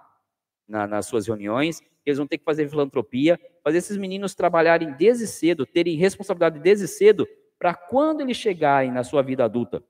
na, 0.65 0.87
nas 0.87 1.05
suas 1.05 1.27
reuniões, 1.27 1.81
eles 2.05 2.17
vão 2.17 2.25
ter 2.25 2.37
que 2.37 2.45
fazer 2.45 2.69
filantropia, 2.69 3.37
fazer 3.61 3.79
esses 3.79 3.97
meninos 3.97 4.33
trabalharem 4.33 4.93
desde 4.93 5.27
cedo, 5.27 5.65
terem 5.65 5.97
responsabilidade 5.97 6.61
desde 6.61 6.87
cedo, 6.87 7.27
para 7.59 7.73
quando 7.73 8.21
eles 8.21 8.37
chegarem 8.37 8.89
na 8.89 9.03
sua 9.03 9.21
vida 9.21 9.43
adulta, 9.43 9.83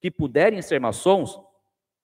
que 0.00 0.10
puderem 0.10 0.60
ser 0.60 0.80
maçons, 0.80 1.38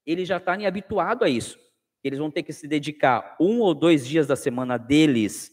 eles 0.06 0.28
já 0.28 0.36
estarem 0.36 0.64
habituados 0.64 1.26
a 1.26 1.28
isso 1.28 1.63
eles 2.04 2.18
vão 2.18 2.30
ter 2.30 2.42
que 2.42 2.52
se 2.52 2.68
dedicar 2.68 3.34
um 3.40 3.60
ou 3.60 3.74
dois 3.74 4.06
dias 4.06 4.26
da 4.26 4.36
semana 4.36 4.76
deles 4.76 5.50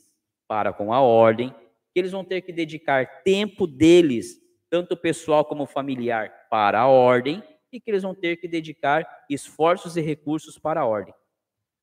para 0.47 0.73
com 0.73 0.93
a 0.93 0.99
ordem, 0.99 1.55
eles 1.95 2.11
vão 2.11 2.25
ter 2.25 2.41
que 2.41 2.51
dedicar 2.51 3.23
tempo 3.23 3.65
deles, 3.65 4.37
tanto 4.69 4.97
pessoal 4.97 5.45
como 5.45 5.65
familiar, 5.65 6.47
para 6.49 6.81
a 6.81 6.87
ordem, 6.87 7.41
e 7.71 7.79
que 7.79 7.89
eles 7.89 8.03
vão 8.03 8.13
ter 8.13 8.35
que 8.35 8.47
dedicar 8.47 9.07
esforços 9.29 9.95
e 9.95 10.01
recursos 10.01 10.59
para 10.59 10.81
a 10.81 10.85
ordem. 10.85 11.13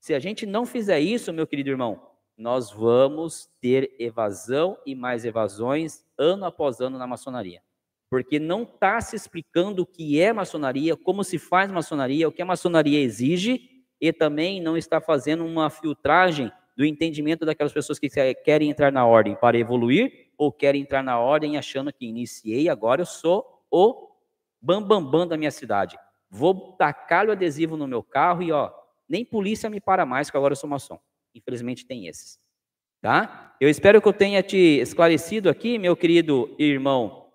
Se 0.01 0.13
a 0.15 0.19
gente 0.19 0.45
não 0.45 0.67
fizer 0.67 1.01
isso, 1.01 1.33
meu 1.33 1.47
querido 1.47 1.71
irmão, 1.71 2.07
nós 2.37 2.71
vamos 2.71 3.49
ter 3.61 3.97
evasão 3.99 4.79
e 4.87 4.95
mais 4.95 5.25
evasões 5.25 6.05
ano 6.17 6.45
após 6.45 6.81
ano 6.81 6.99
na 6.99 7.07
maçonaria. 7.07 7.63
Porque 8.11 8.39
não 8.39 8.63
está 8.63 9.01
se 9.01 9.17
explicando 9.17 9.83
o 9.83 9.87
que 9.87 10.21
é 10.21 10.33
maçonaria, 10.33 10.97
como 10.97 11.25
se 11.25 11.39
faz 11.39 11.71
maçonaria, 11.71 12.29
o 12.29 12.33
que 12.33 12.43
a 12.43 12.47
maçonaria 12.47 13.01
exige 13.01 13.78
e 14.01 14.13
também 14.13 14.61
não 14.61 14.77
está 14.77 15.01
fazendo 15.01 15.45
uma 15.45 15.71
filtragem 15.71 16.53
do 16.77 16.85
entendimento 16.85 17.45
daquelas 17.45 17.73
pessoas 17.73 17.99
que 17.99 18.09
querem 18.45 18.71
entrar 18.71 18.93
na 18.93 19.05
ordem 19.05 19.35
para 19.35 19.59
evoluir 19.59 20.29
ou 20.39 20.53
querem 20.53 20.83
entrar 20.83 21.03
na 21.03 21.19
ordem 21.19 21.59
achando 21.59 21.93
que 21.93 22.07
iniciei, 22.07 22.69
agora 22.69 23.03
eu 23.03 23.07
sou 23.07 23.65
o 23.71 24.09
bambambam 24.61 25.03
bam, 25.03 25.11
bam 25.11 25.27
da 25.27 25.37
minha 25.37 25.51
cidade. 25.51 25.99
Vou 26.31 26.73
tacar 26.73 27.27
o 27.27 27.33
adesivo 27.33 27.77
no 27.77 27.89
meu 27.89 28.03
carro 28.03 28.43
e 28.43 28.53
ó, 28.53 28.71
nem 29.09 29.25
polícia 29.25 29.69
me 29.69 29.81
para 29.81 30.07
mais, 30.07 30.31
que 30.31 30.37
agora 30.37 30.53
eu 30.53 30.57
sou 30.57 30.71
maçom. 30.71 31.01
Infelizmente 31.35 31.85
tem 31.85 32.07
esses. 32.07 32.39
Tá? 33.01 33.57
Eu 33.61 33.69
espero 33.69 34.01
que 34.01 34.09
eu 34.09 34.13
tenha 34.13 34.43
te 34.43 34.57
esclarecido 34.81 35.49
aqui, 35.49 35.79
meu 35.79 35.97
querido 35.97 36.55
irmão 36.59 37.29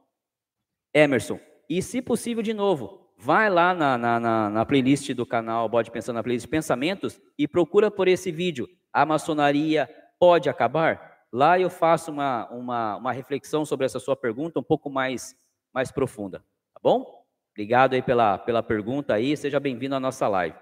Emerson. 0.94 1.40
E 1.70 1.82
se 1.82 2.02
possível, 2.02 2.44
de 2.44 2.54
novo, 2.54 3.03
vai 3.24 3.50
lá 3.50 3.74
na, 3.74 3.98
na, 3.98 4.20
na, 4.20 4.50
na 4.50 4.66
playlist 4.66 5.10
do 5.14 5.26
canal 5.26 5.70
Bode 5.70 5.90
Pensando, 5.90 6.18
na 6.18 6.24
playlist 6.24 6.50
Pensamentos, 6.50 7.22
e 7.38 7.48
procura 7.48 7.90
por 7.90 8.10
esse 8.10 8.34
vídeo. 8.34 8.68
A 8.92 9.06
maçonaria 9.06 9.90
pode 10.20 10.50
acabar? 10.50 11.26
Lá 11.32 11.58
eu 11.58 11.70
faço 11.70 12.12
uma, 12.12 12.50
uma, 12.50 12.98
uma 12.98 13.14
reflexão 13.14 13.64
sobre 13.64 13.86
essa 13.86 13.98
sua 13.98 14.16
pergunta 14.16 14.60
um 14.60 14.64
pouco 14.64 14.90
mais, 14.90 15.34
mais 15.74 15.90
profunda. 15.90 16.40
Tá 16.74 16.82
bom? 16.84 17.26
Obrigado 17.52 17.94
aí 17.94 18.02
pela, 18.02 18.38
pela 18.38 18.62
pergunta 18.62 19.14
aí. 19.14 19.38
Seja 19.38 19.58
bem-vindo 19.58 19.96
à 19.96 20.02
nossa 20.02 20.28
live. 20.28 20.58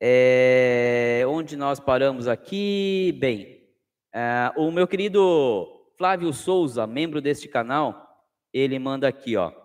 É, 0.00 1.24
onde 1.26 1.56
nós 1.56 1.80
paramos 1.80 2.28
aqui? 2.28 3.16
Bem, 3.18 3.68
é, 4.14 4.52
o 4.56 4.70
meu 4.70 4.86
querido 4.86 5.66
Flávio 5.98 6.32
Souza, 6.32 6.86
membro 6.86 7.20
deste 7.20 7.48
canal, 7.48 8.24
ele 8.52 8.78
manda 8.78 9.08
aqui, 9.08 9.36
ó. 9.36 9.61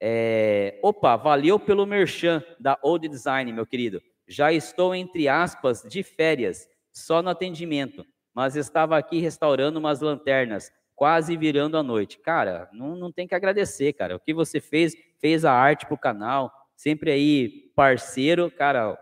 É, 0.00 0.78
opa, 0.82 1.16
valeu 1.16 1.58
pelo 1.58 1.86
merchan 1.86 2.42
da 2.60 2.78
Old 2.82 3.08
Design, 3.08 3.52
meu 3.52 3.66
querido. 3.66 4.02
Já 4.28 4.52
estou, 4.52 4.94
entre 4.94 5.28
aspas, 5.28 5.82
de 5.82 6.02
férias, 6.02 6.68
só 6.92 7.22
no 7.22 7.30
atendimento, 7.30 8.04
mas 8.34 8.56
estava 8.56 8.98
aqui 8.98 9.20
restaurando 9.20 9.78
umas 9.78 10.00
lanternas, 10.00 10.70
quase 10.94 11.36
virando 11.36 11.76
a 11.78 11.82
noite. 11.82 12.18
Cara, 12.18 12.68
não, 12.72 12.96
não 12.96 13.12
tem 13.12 13.26
que 13.26 13.34
agradecer, 13.34 13.92
cara. 13.92 14.16
O 14.16 14.20
que 14.20 14.34
você 14.34 14.60
fez, 14.60 14.94
fez 15.20 15.44
a 15.44 15.52
arte 15.52 15.86
para 15.86 15.94
o 15.94 15.98
canal, 15.98 16.52
sempre 16.74 17.10
aí 17.10 17.70
parceiro, 17.74 18.50
cara. 18.50 18.98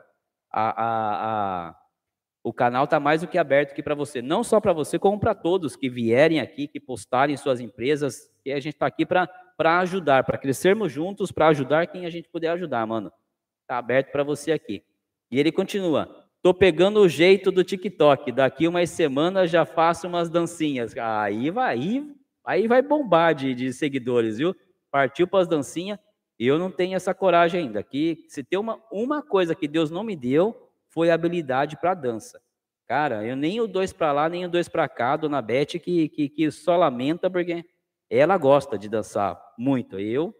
A, 0.51 0.71
a, 0.71 1.69
a, 1.69 1.77
o 2.45 2.53
canal 2.53 2.85
está 2.85 3.01
mais 3.01 3.23
do 3.23 3.27
que 3.27 3.39
aberto 3.39 3.73
aqui 3.73 3.83
para 3.83 3.95
você, 3.95 4.21
não 4.23 4.45
só 4.45 4.61
para 4.61 4.73
você, 4.73 4.99
como 4.99 5.19
para 5.19 5.35
todos 5.35 5.75
que 5.75 5.89
vierem 5.89 6.39
aqui, 6.39 6.69
que 6.69 6.79
postarem 6.79 7.37
suas 7.37 7.59
empresas, 7.59 8.31
e 8.45 8.53
a 8.53 8.61
gente 8.61 8.75
está 8.75 8.87
aqui 8.87 9.07
para 9.07 9.29
para 9.57 9.79
ajudar, 9.81 10.25
para 10.25 10.39
crescermos 10.39 10.93
juntos, 10.93 11.31
para 11.31 11.49
ajudar 11.49 11.87
quem 11.87 12.07
a 12.07 12.11
gente 12.11 12.29
puder 12.29 12.49
ajudar, 12.51 12.87
mano. 12.87 13.13
Tá 13.67 13.79
aberto 13.79 14.11
para 14.11 14.23
você 14.23 14.53
aqui. 14.53 14.83
E 15.31 15.39
ele 15.39 15.53
continua: 15.53 16.29
"Tô 16.43 16.53
pegando 16.53 17.01
o 17.01 17.09
jeito 17.09 17.51
do 17.51 17.65
TikTok. 17.65 18.33
Daqui 18.33 18.69
umas 18.69 18.91
semanas 18.91 19.51
já 19.51 19.65
faço 19.65 20.07
umas 20.07 20.29
dancinhas. 20.29 20.97
Aí 20.97 21.51
vai, 21.51 22.05
aí, 22.45 22.69
vai 22.69 22.83
bombar 22.83 23.35
de, 23.35 23.55
de 23.55 23.73
seguidores, 23.73 24.39
viu? 24.39 24.55
Partiu 24.91 25.27
para 25.27 25.41
as 25.41 25.49
dancinhas. 25.49 25.99
Eu 26.39 26.59
não 26.59 26.71
tenho 26.71 26.97
essa 26.97 27.15
coragem 27.15 27.63
ainda. 27.63 27.81
Aqui, 27.81 28.25
se 28.29 28.43
tem 28.43 28.59
uma, 28.59 28.83
uma 28.91 29.23
coisa 29.23 29.55
que 29.55 29.69
Deus 29.69 29.91
não 29.91 30.03
me 30.03 30.17
deu, 30.17 30.71
foi 30.89 31.11
habilidade 31.11 31.77
para 31.81 31.95
dança. 31.95 32.41
Cara, 32.87 33.25
eu 33.25 33.35
nem 33.35 33.61
o 33.61 33.67
dois 33.67 33.93
para 33.93 34.13
lá, 34.13 34.29
nem 34.29 34.45
o 34.45 34.49
dois 34.49 34.69
para 34.69 34.89
cá, 34.89 35.17
dona 35.17 35.41
Beth, 35.41 35.79
que, 35.83 36.09
que, 36.09 36.29
que 36.29 36.51
só 36.51 36.77
lamenta 36.77 37.31
porque 37.31 37.65
ela 38.19 38.37
gosta 38.39 38.79
de 38.79 38.89
dançar 38.89 39.41
muito. 39.59 39.99
Eu 39.99 40.35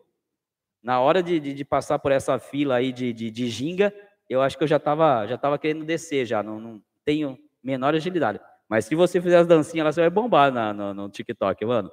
Na 0.83 1.01
hora 1.01 1.23
de, 1.23 1.41
de, 1.41 1.55
de 1.55 1.65
passar 1.65 1.99
por 1.99 2.13
essa 2.13 2.39
fila 2.39 2.77
aí 2.77 2.93
de, 2.93 3.13
de, 3.13 3.31
de 3.31 3.49
ginga, 3.51 3.95
eu 4.29 4.43
acho 4.43 4.57
que 4.59 4.65
eu 4.65 4.69
já 4.69 4.77
estava 4.77 5.27
já 5.27 5.39
tava 5.39 5.59
querendo 5.59 5.85
descer 5.85 6.27
já, 6.27 6.43
não, 6.43 6.61
não 6.61 6.83
tenho 7.05 7.39
menor 7.63 7.95
agilidade. 7.95 8.41
Mas 8.69 8.87
se 8.87 8.95
você 8.95 9.21
fizer 9.21 9.39
as 9.39 9.47
dancinhas, 9.47 9.95
você 9.95 10.01
vai 10.03 10.11
bombar 10.11 10.53
na, 10.53 10.73
no, 10.75 10.95
no 10.95 11.09
TikTok, 11.11 11.65
mano. 11.65 11.91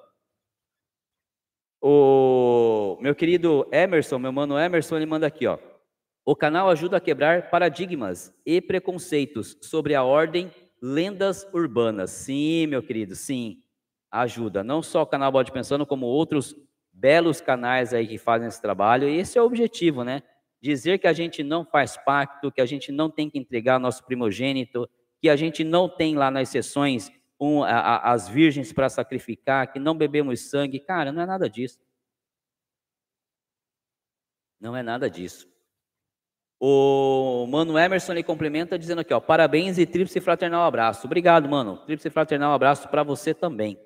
O 1.82 2.98
meu 3.02 3.16
querido 3.16 3.68
Emerson, 3.72 4.20
meu 4.20 4.32
mano 4.32 4.58
Emerson, 4.58 4.98
ele 4.98 5.06
manda 5.06 5.26
aqui, 5.26 5.48
ó. 5.48 5.58
O 6.26 6.36
canal 6.36 6.70
ajuda 6.70 6.98
a 6.98 7.02
quebrar 7.02 7.50
paradigmas 7.50 8.34
e 8.46 8.62
preconceitos 8.62 9.58
sobre 9.62 9.96
a 9.96 10.04
ordem, 10.04 10.52
lendas 10.82 11.48
urbanas. 11.54 12.12
Sim, 12.12 12.68
meu 12.68 12.84
querido, 12.84 13.16
sim. 13.16 13.64
Ajuda. 14.12 14.64
Não 14.64 14.84
só 14.84 15.04
o 15.04 15.08
canal 15.08 15.32
Bode 15.32 15.52
Pensando, 15.52 15.86
como 15.86 16.06
outros 16.06 16.56
belos 16.92 17.40
canais 17.40 17.94
aí 17.94 18.06
que 18.08 18.18
fazem 18.18 18.48
esse 18.48 18.62
trabalho. 18.62 19.08
E 19.08 19.18
esse 19.18 19.38
é 19.38 19.42
o 19.42 19.46
objetivo, 19.46 20.04
né? 20.04 20.22
Dizer 20.62 21.00
que 21.00 21.08
a 21.08 21.14
gente 21.14 21.44
não 21.44 21.66
faz 21.66 21.98
pacto, 21.98 22.52
que 22.52 22.62
a 22.62 22.66
gente 22.66 22.92
não 22.92 23.10
tem 23.10 23.30
que 23.30 23.40
entregar 23.40 23.80
nosso 23.80 24.06
primogênito, 24.06 24.88
que 25.20 25.30
a 25.30 25.36
gente 25.36 25.64
não 25.64 25.90
tem 25.90 26.16
lá 26.16 26.30
nas 26.30 26.50
sessões 26.50 27.12
um, 27.40 27.64
a, 27.64 27.72
a, 27.72 28.12
as 28.12 28.28
virgens 28.28 28.72
para 28.72 28.90
sacrificar, 28.90 29.72
que 29.72 29.80
não 29.80 29.96
bebemos 29.96 30.50
sangue. 30.50 30.80
Cara, 30.80 31.12
não 31.12 31.22
é 31.22 31.26
nada 31.26 31.50
disso. 31.50 31.80
Não 34.60 34.76
é 34.76 34.84
nada 34.84 35.10
disso. 35.10 35.50
O 36.60 37.48
Mano 37.48 37.80
Emerson 37.80 38.12
ele 38.12 38.22
complementa 38.22 38.78
dizendo 38.78 39.02
aqui, 39.02 39.12
ó, 39.12 39.20
parabéns 39.20 39.80
e 39.80 39.86
tríplice 39.88 40.22
fraternal 40.22 40.64
abraço. 40.64 41.08
Obrigado, 41.08 41.50
mano. 41.50 41.78
Tríplice 41.78 42.12
fraternal 42.12 42.54
abraço 42.54 42.88
para 42.88 43.02
você 43.02 43.34
também. 43.34 43.80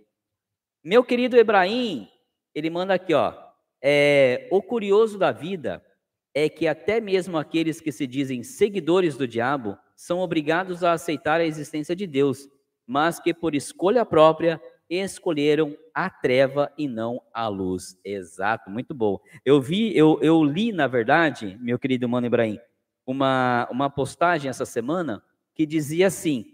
Meu 0.86 1.04
querido 1.04 1.36
Ebrahim, 1.36 2.08
ele 2.54 2.70
manda 2.70 2.94
aqui, 2.94 3.12
ó, 3.12 3.34
é, 3.82 4.48
o 4.52 4.62
curioso 4.62 5.18
da 5.18 5.32
vida 5.32 5.84
é 6.32 6.48
que 6.48 6.68
até 6.68 7.02
mesmo 7.02 7.40
aqueles 7.40 7.82
que 7.82 7.92
se 7.92 8.06
dizem 8.06 8.44
seguidores 8.44 9.18
do 9.18 9.28
diabo 9.28 9.76
são 9.96 10.20
obrigados 10.20 10.84
a 10.84 10.92
aceitar 10.92 11.42
a 11.42 11.44
existência 11.44 11.96
de 11.96 12.06
Deus, 12.06 12.48
mas 12.86 13.20
que 13.20 13.34
por 13.34 13.56
escolha 13.56 14.06
própria 14.06 14.62
escolheram 14.88 15.76
a 15.92 16.08
treva 16.08 16.72
e 16.78 16.88
não 16.88 17.20
a 17.34 17.48
luz. 17.48 18.00
Exato, 18.06 18.70
muito 18.70 18.94
bom. 18.94 19.18
Eu 19.44 19.60
vi, 19.60 19.98
eu, 19.98 20.20
eu 20.22 20.44
li, 20.44 20.72
na 20.72 20.86
verdade, 20.86 21.58
meu 21.60 21.80
querido 21.80 22.08
Mano 22.08 22.28
Ibrahim, 22.28 22.60
uma, 23.08 23.68
uma 23.72 23.90
postagem 23.90 24.52
essa 24.52 24.68
semana 24.68 25.24
que 25.56 25.66
dizia 25.66 26.06
assim: 26.06 26.46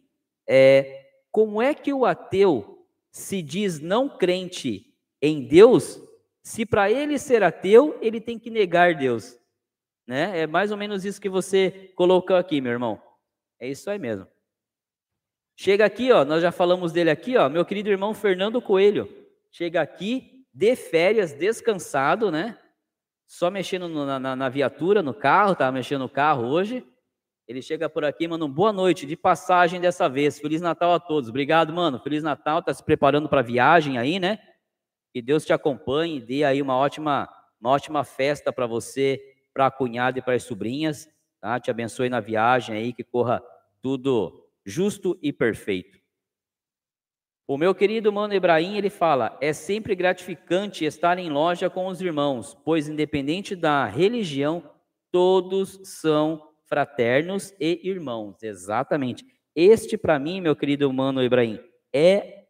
é, 0.47 1.09
como 1.29 1.61
é 1.61 1.73
que 1.73 1.91
o 1.91 2.05
ateu 2.05 2.70
se 3.11 3.41
diz 3.41 3.79
não 3.79 4.09
crente 4.09 4.95
em 5.21 5.45
Deus, 5.47 6.01
se 6.41 6.65
para 6.65 6.89
ele 6.89 7.19
ser 7.19 7.43
ateu, 7.43 7.97
ele 8.01 8.19
tem 8.19 8.39
que 8.39 8.49
negar 8.49 8.95
Deus? 8.95 9.37
Né? 10.07 10.39
É 10.39 10.47
mais 10.47 10.71
ou 10.71 10.77
menos 10.77 11.05
isso 11.05 11.21
que 11.21 11.29
você 11.29 11.91
colocou 11.95 12.35
aqui, 12.35 12.59
meu 12.59 12.71
irmão. 12.71 13.01
É 13.59 13.69
isso 13.69 13.89
aí 13.89 13.99
mesmo. 13.99 14.27
Chega 15.55 15.85
aqui, 15.85 16.11
ó, 16.11 16.25
nós 16.25 16.41
já 16.41 16.51
falamos 16.51 16.91
dele 16.91 17.11
aqui, 17.11 17.37
ó, 17.37 17.47
meu 17.47 17.63
querido 17.63 17.89
irmão 17.89 18.13
Fernando 18.13 18.61
Coelho. 18.61 19.07
Chega 19.51 19.81
aqui 19.81 20.43
de 20.53 20.75
férias, 20.75 21.33
descansado, 21.33 22.31
né? 22.31 22.57
Só 23.27 23.51
mexendo 23.51 23.87
no, 23.87 24.05
na, 24.05 24.35
na, 24.35 24.49
viatura, 24.49 25.01
no 25.01 25.13
carro, 25.13 25.55
tá 25.55 25.71
mexendo 25.71 26.01
no 26.01 26.09
carro 26.09 26.47
hoje. 26.47 26.85
Ele 27.51 27.61
chega 27.61 27.89
por 27.89 28.05
aqui, 28.05 28.29
mano, 28.29 28.47
boa 28.47 28.71
noite, 28.71 29.05
de 29.05 29.17
passagem 29.17 29.81
dessa 29.81 30.07
vez. 30.07 30.39
Feliz 30.39 30.61
Natal 30.61 30.93
a 30.93 30.99
todos. 31.01 31.29
Obrigado, 31.29 31.73
mano. 31.73 31.99
Feliz 31.99 32.23
Natal, 32.23 32.63
tá 32.63 32.73
se 32.73 32.81
preparando 32.81 33.27
para 33.27 33.41
viagem 33.41 33.97
aí, 33.97 34.21
né? 34.21 34.39
Que 35.11 35.21
Deus 35.21 35.43
te 35.43 35.51
acompanhe, 35.51 36.21
dê 36.21 36.45
aí 36.45 36.61
uma 36.61 36.77
ótima, 36.77 37.27
uma 37.59 37.71
ótima 37.71 38.05
festa 38.05 38.53
para 38.53 38.65
você, 38.65 39.21
para 39.53 39.65
a 39.65 39.71
cunhada 39.71 40.17
e 40.17 40.21
para 40.21 40.33
as 40.33 40.43
sobrinhas, 40.43 41.09
tá? 41.41 41.59
Te 41.59 41.69
abençoe 41.69 42.07
na 42.07 42.21
viagem 42.21 42.73
aí, 42.73 42.93
que 42.93 43.03
corra 43.03 43.43
tudo 43.81 44.47
justo 44.65 45.19
e 45.21 45.33
perfeito. 45.33 45.99
O 47.45 47.57
meu 47.57 47.75
querido 47.75 48.13
mano 48.13 48.33
Ibrahim, 48.33 48.77
ele 48.77 48.89
fala: 48.89 49.37
é 49.41 49.51
sempre 49.51 49.93
gratificante 49.93 50.85
estar 50.85 51.19
em 51.19 51.29
loja 51.29 51.69
com 51.69 51.87
os 51.87 51.99
irmãos, 51.99 52.57
pois 52.63 52.87
independente 52.87 53.57
da 53.57 53.85
religião, 53.87 54.63
todos 55.11 55.81
são 55.83 56.49
fraternos 56.71 57.53
e 57.59 57.81
irmãos. 57.83 58.41
Exatamente. 58.41 59.25
Este, 59.53 59.97
para 59.97 60.17
mim, 60.17 60.39
meu 60.39 60.55
querido 60.55 60.91
mano 60.93 61.21
Ibrahim, 61.21 61.59
é 61.93 62.45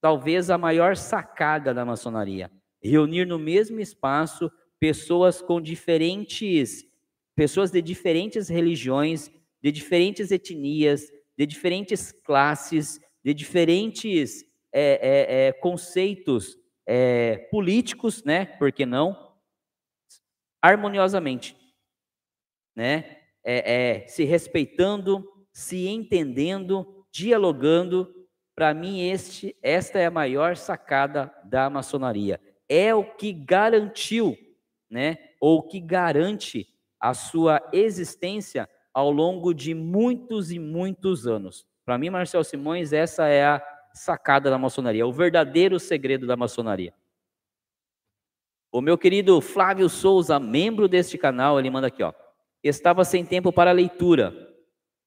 talvez 0.00 0.48
a 0.48 0.56
maior 0.56 0.96
sacada 0.96 1.74
da 1.74 1.84
maçonaria. 1.84 2.50
Reunir 2.82 3.26
no 3.26 3.38
mesmo 3.38 3.78
espaço 3.78 4.50
pessoas 4.80 5.42
com 5.42 5.60
diferentes, 5.60 6.82
pessoas 7.36 7.70
de 7.70 7.82
diferentes 7.82 8.48
religiões, 8.48 9.30
de 9.62 9.70
diferentes 9.70 10.30
etnias, 10.30 11.12
de 11.36 11.44
diferentes 11.44 12.10
classes, 12.10 12.98
de 13.22 13.34
diferentes 13.34 14.44
é, 14.72 14.80
é, 14.82 15.46
é, 15.48 15.52
conceitos 15.52 16.56
é, 16.86 17.36
políticos, 17.50 18.24
né? 18.24 18.46
Por 18.46 18.72
que 18.72 18.86
não? 18.86 19.36
Harmoniosamente, 20.62 21.54
né? 22.74 23.17
É, 23.50 24.02
é, 24.02 24.06
se 24.06 24.24
respeitando, 24.24 25.26
se 25.50 25.88
entendendo, 25.88 27.06
dialogando. 27.10 28.14
Para 28.54 28.74
mim, 28.74 29.00
este, 29.08 29.56
esta 29.62 29.98
é 29.98 30.04
a 30.04 30.10
maior 30.10 30.54
sacada 30.54 31.32
da 31.44 31.70
maçonaria. 31.70 32.38
É 32.68 32.94
o 32.94 33.02
que 33.02 33.32
garantiu, 33.32 34.36
né? 34.90 35.16
Ou 35.40 35.62
que 35.62 35.80
garante 35.80 36.68
a 37.00 37.14
sua 37.14 37.66
existência 37.72 38.68
ao 38.92 39.10
longo 39.10 39.54
de 39.54 39.72
muitos 39.72 40.52
e 40.52 40.58
muitos 40.58 41.26
anos. 41.26 41.66
Para 41.86 41.96
mim, 41.96 42.10
Marcel 42.10 42.44
Simões, 42.44 42.92
essa 42.92 43.28
é 43.28 43.46
a 43.46 43.62
sacada 43.94 44.50
da 44.50 44.58
maçonaria, 44.58 45.06
o 45.06 45.12
verdadeiro 45.12 45.80
segredo 45.80 46.26
da 46.26 46.36
maçonaria. 46.36 46.92
O 48.70 48.82
meu 48.82 48.98
querido 48.98 49.40
Flávio 49.40 49.88
Souza, 49.88 50.38
membro 50.38 50.86
deste 50.86 51.16
canal, 51.16 51.58
ele 51.58 51.70
manda 51.70 51.86
aqui, 51.86 52.02
ó. 52.02 52.12
Estava 52.62 53.04
sem 53.04 53.24
tempo 53.24 53.52
para 53.52 53.72
leitura. 53.72 54.34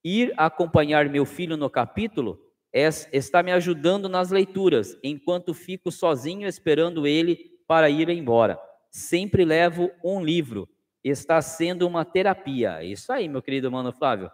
Ir 0.03 0.33
acompanhar 0.37 1.09
meu 1.09 1.25
filho 1.25 1.55
no 1.55 1.69
capítulo 1.69 2.39
é, 2.73 2.87
está 3.11 3.43
me 3.43 3.51
ajudando 3.51 4.07
nas 4.07 4.31
leituras, 4.31 4.97
enquanto 5.03 5.53
fico 5.53 5.91
sozinho 5.91 6.47
esperando 6.47 7.05
ele 7.05 7.51
para 7.67 7.89
ir 7.89 8.09
embora. 8.09 8.59
Sempre 8.89 9.45
levo 9.45 9.91
um 10.03 10.23
livro 10.23 10.67
está 11.03 11.41
sendo 11.41 11.87
uma 11.87 12.05
terapia. 12.05 12.83
Isso 12.83 13.11
aí, 13.11 13.27
meu 13.27 13.41
querido 13.41 13.71
mano 13.71 13.91
Flávio. 13.91 14.31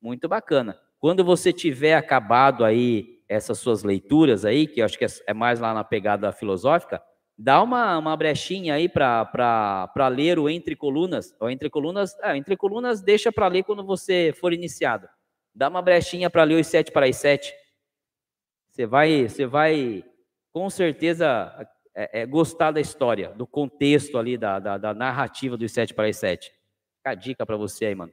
Muito 0.00 0.28
bacana. 0.28 0.78
Quando 0.98 1.24
você 1.24 1.52
tiver 1.52 1.94
acabado 1.94 2.64
aí 2.64 3.22
essas 3.28 3.58
suas 3.58 3.82
leituras 3.82 4.44
aí, 4.44 4.66
que 4.66 4.80
eu 4.80 4.84
acho 4.84 4.96
que 4.98 5.04
é, 5.04 5.08
é 5.26 5.34
mais 5.34 5.58
lá 5.58 5.74
na 5.74 5.82
pegada 5.82 6.30
filosófica, 6.32 7.02
dá 7.36 7.62
uma, 7.62 7.98
uma 7.98 8.16
brechinha 8.16 8.74
aí 8.74 8.88
para 8.88 10.08
ler 10.10 10.38
o 10.38 10.48
Entre 10.48 10.74
Colunas. 10.74 11.34
O 11.40 11.48
Entre 11.48 11.68
Colunas, 11.68 12.16
é, 12.20 12.36
Entre 12.36 12.56
Colunas 12.56 13.00
deixa 13.00 13.30
para 13.32 13.48
ler 13.48 13.64
quando 13.64 13.84
você 13.84 14.32
for 14.40 14.52
iniciado. 14.52 15.08
Dá 15.54 15.68
uma 15.68 15.82
brechinha 15.82 16.30
para 16.30 16.44
ler 16.44 16.60
os 16.60 16.66
sete 16.66 16.92
para 16.92 17.06
as 17.06 17.16
sete. 17.16 17.52
Você 18.68 18.86
vai, 18.86 19.28
você 19.28 19.46
vai 19.46 20.04
com 20.52 20.68
certeza 20.70 21.68
é, 21.98 22.20
é, 22.20 22.26
gostar 22.26 22.72
da 22.72 22.80
história, 22.80 23.30
do 23.30 23.46
contexto 23.46 24.18
ali, 24.18 24.36
da, 24.36 24.58
da, 24.58 24.76
da 24.76 24.92
narrativa 24.92 25.56
dos 25.56 25.72
7 25.72 25.94
para 25.94 26.06
as 26.06 26.18
7. 26.18 26.50
Fica 26.50 27.10
a 27.10 27.14
dica 27.14 27.46
para 27.46 27.56
você 27.56 27.86
aí, 27.86 27.94
mano. 27.94 28.12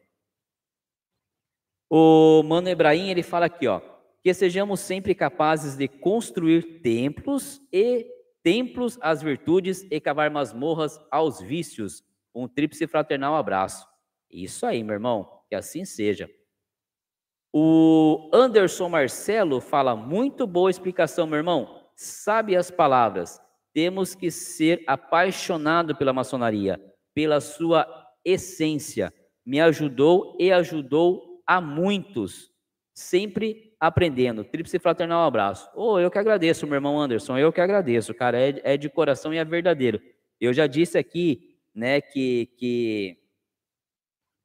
O 1.89 2.41
Mano 2.43 2.69
Ebrahim, 2.69 3.09
ele 3.09 3.21
fala 3.21 3.47
aqui, 3.47 3.67
ó, 3.67 3.81
que 4.23 4.33
sejamos 4.33 4.79
sempre 4.79 5.13
capazes 5.13 5.75
de 5.75 5.89
construir 5.89 6.79
templos 6.81 7.61
e 7.73 8.07
templos 8.43 8.97
às 9.01 9.21
virtudes 9.21 9.87
e 9.89 9.99
cavar 9.99 10.29
masmorras 10.29 10.99
aos 11.09 11.41
vícios. 11.41 12.03
Um 12.35 12.47
tríplice 12.47 12.85
fraternal 12.85 13.35
abraço. 13.35 13.87
Isso 14.29 14.65
aí, 14.65 14.83
meu 14.83 14.93
irmão, 14.93 15.41
que 15.49 15.55
assim 15.55 15.85
seja. 15.85 16.29
O 17.51 18.29
Anderson 18.33 18.89
Marcelo 18.89 19.61
fala 19.61 19.95
muito 19.95 20.45
boa 20.45 20.69
explicação, 20.69 21.25
meu 21.25 21.37
irmão. 21.37 21.87
Sabe 21.95 22.55
as 22.55 22.69
palavras 22.69 23.39
temos 23.73 24.13
que 24.13 24.29
ser 24.29 24.83
apaixonado 24.85 25.95
pela 25.95 26.13
maçonaria, 26.13 26.79
pela 27.13 27.41
sua 27.41 27.87
essência. 28.23 29.11
Me 29.45 29.59
ajudou 29.59 30.37
e 30.39 30.51
ajudou 30.51 31.41
a 31.45 31.59
muitos, 31.59 32.51
sempre 32.93 33.72
aprendendo. 33.87 34.45
Tríplice 34.45 34.79
fraternal 34.79 35.25
abraço. 35.25 35.69
Oh, 35.75 35.99
eu 35.99 36.09
que 36.09 36.17
agradeço, 36.17 36.65
meu 36.65 36.75
irmão 36.75 36.99
Anderson, 36.99 37.37
eu 37.37 37.51
que 37.51 37.59
agradeço, 37.59 38.13
cara, 38.13 38.39
é, 38.39 38.61
é 38.63 38.77
de 38.77 38.89
coração 38.89 39.33
e 39.33 39.37
é 39.37 39.43
verdadeiro. 39.43 40.01
Eu 40.39 40.53
já 40.53 40.67
disse 40.67 40.97
aqui, 40.97 41.59
né, 41.75 41.99
que, 41.99 42.45
que 42.57 43.17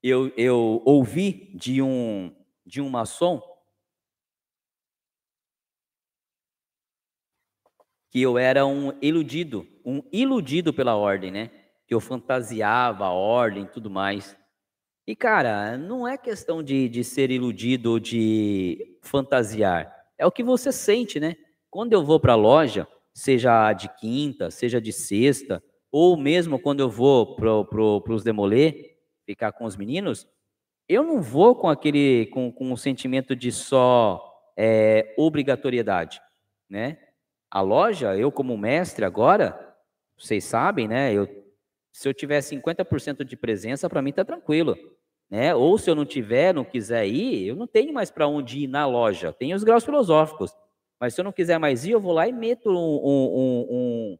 eu, 0.02 0.32
eu 0.36 0.82
ouvi 0.84 1.52
de 1.54 1.80
um, 1.80 2.34
de 2.66 2.80
um 2.80 2.88
maçom 2.88 3.40
que 8.10 8.20
eu 8.20 8.36
era 8.36 8.66
um 8.66 8.92
iludido, 9.00 9.64
um 9.84 10.02
iludido 10.10 10.72
pela 10.74 10.96
ordem, 10.96 11.30
né? 11.30 11.50
que 11.86 11.94
eu 11.94 12.00
fantasiava 12.00 13.06
a 13.06 13.12
ordem 13.12 13.64
e 13.64 13.68
tudo 13.68 13.88
mais. 13.88 14.36
E, 15.08 15.16
cara, 15.16 15.78
não 15.78 16.06
é 16.06 16.18
questão 16.18 16.62
de, 16.62 16.86
de 16.86 17.02
ser 17.02 17.30
iludido 17.30 17.92
ou 17.92 17.98
de 17.98 18.98
fantasiar. 19.00 19.90
É 20.18 20.26
o 20.26 20.30
que 20.30 20.44
você 20.44 20.70
sente, 20.70 21.18
né? 21.18 21.34
Quando 21.70 21.94
eu 21.94 22.04
vou 22.04 22.20
para 22.20 22.34
a 22.34 22.36
loja, 22.36 22.86
seja 23.14 23.72
de 23.72 23.88
quinta, 23.96 24.50
seja 24.50 24.78
de 24.78 24.92
sexta, 24.92 25.64
ou 25.90 26.14
mesmo 26.14 26.58
quando 26.58 26.80
eu 26.80 26.90
vou 26.90 27.36
para 27.36 27.64
pro, 27.64 28.04
os 28.06 28.22
demoler, 28.22 28.98
ficar 29.24 29.50
com 29.52 29.64
os 29.64 29.78
meninos, 29.78 30.28
eu 30.86 31.02
não 31.02 31.22
vou 31.22 31.56
com 31.56 31.70
aquele, 31.70 32.26
com, 32.26 32.52
com 32.52 32.70
um 32.70 32.76
sentimento 32.76 33.34
de 33.34 33.50
só 33.50 34.22
é, 34.58 35.14
obrigatoriedade, 35.16 36.20
né? 36.68 36.98
A 37.50 37.62
loja, 37.62 38.14
eu 38.14 38.30
como 38.30 38.58
mestre 38.58 39.06
agora, 39.06 39.74
vocês 40.18 40.44
sabem, 40.44 40.86
né? 40.86 41.14
Eu, 41.14 41.26
se 41.94 42.06
eu 42.06 42.12
tiver 42.12 42.40
50% 42.40 43.24
de 43.24 43.38
presença, 43.38 43.88
para 43.88 44.02
mim 44.02 44.12
tá 44.12 44.22
tranquilo 44.22 44.76
né? 45.30 45.54
Ou 45.54 45.76
se 45.76 45.90
eu 45.90 45.94
não 45.94 46.06
tiver, 46.06 46.54
não 46.54 46.64
quiser 46.64 47.06
ir, 47.06 47.48
eu 47.48 47.56
não 47.56 47.66
tenho 47.66 47.92
mais 47.92 48.10
para 48.10 48.26
onde 48.26 48.60
ir 48.60 48.66
na 48.66 48.86
loja. 48.86 49.32
Tem 49.32 49.52
os 49.54 49.62
graus 49.62 49.84
filosóficos. 49.84 50.52
Mas 51.00 51.14
se 51.14 51.20
eu 51.20 51.24
não 51.24 51.32
quiser 51.32 51.58
mais 51.58 51.84
ir, 51.84 51.92
eu 51.92 52.00
vou 52.00 52.12
lá 52.12 52.26
e 52.26 52.32
meto 52.32 52.70
um, 52.70 52.74
um, 52.74 53.66
um, 53.70 54.18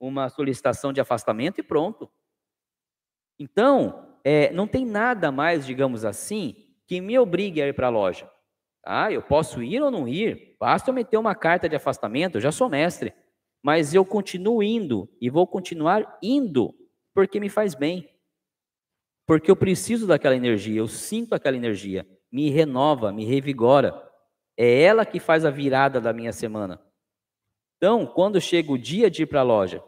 uma 0.00 0.28
solicitação 0.28 0.92
de 0.92 1.00
afastamento 1.00 1.60
e 1.60 1.62
pronto. 1.62 2.10
Então, 3.38 4.16
é, 4.24 4.52
não 4.52 4.66
tem 4.66 4.84
nada 4.84 5.30
mais, 5.30 5.66
digamos 5.66 6.04
assim, 6.04 6.56
que 6.86 7.00
me 7.00 7.18
obrigue 7.18 7.62
a 7.62 7.68
ir 7.68 7.74
para 7.74 7.86
a 7.88 7.90
loja. 7.90 8.30
Ah, 8.84 9.12
eu 9.12 9.22
posso 9.22 9.62
ir 9.62 9.80
ou 9.80 9.90
não 9.90 10.08
ir, 10.08 10.56
basta 10.58 10.90
eu 10.90 10.94
meter 10.94 11.16
uma 11.16 11.36
carta 11.36 11.68
de 11.68 11.76
afastamento, 11.76 12.36
eu 12.36 12.40
já 12.40 12.50
sou 12.50 12.68
mestre. 12.68 13.14
Mas 13.62 13.94
eu 13.94 14.04
continuo 14.04 14.60
indo 14.60 15.08
e 15.20 15.30
vou 15.30 15.46
continuar 15.46 16.18
indo 16.20 16.74
porque 17.14 17.38
me 17.38 17.48
faz 17.48 17.76
bem 17.76 18.08
porque 19.26 19.50
eu 19.50 19.56
preciso 19.56 20.06
daquela 20.06 20.36
energia, 20.36 20.78
eu 20.78 20.88
sinto 20.88 21.34
aquela 21.34 21.56
energia, 21.56 22.06
me 22.30 22.50
renova, 22.50 23.12
me 23.12 23.24
revigora. 23.24 23.94
É 24.56 24.82
ela 24.82 25.06
que 25.06 25.20
faz 25.20 25.44
a 25.44 25.50
virada 25.50 26.00
da 26.00 26.12
minha 26.12 26.32
semana. 26.32 26.80
Então, 27.76 28.06
quando 28.06 28.40
chega 28.40 28.70
o 28.70 28.78
dia 28.78 29.10
de 29.10 29.22
ir 29.22 29.26
para 29.26 29.40
a 29.40 29.44
loja 29.44 29.82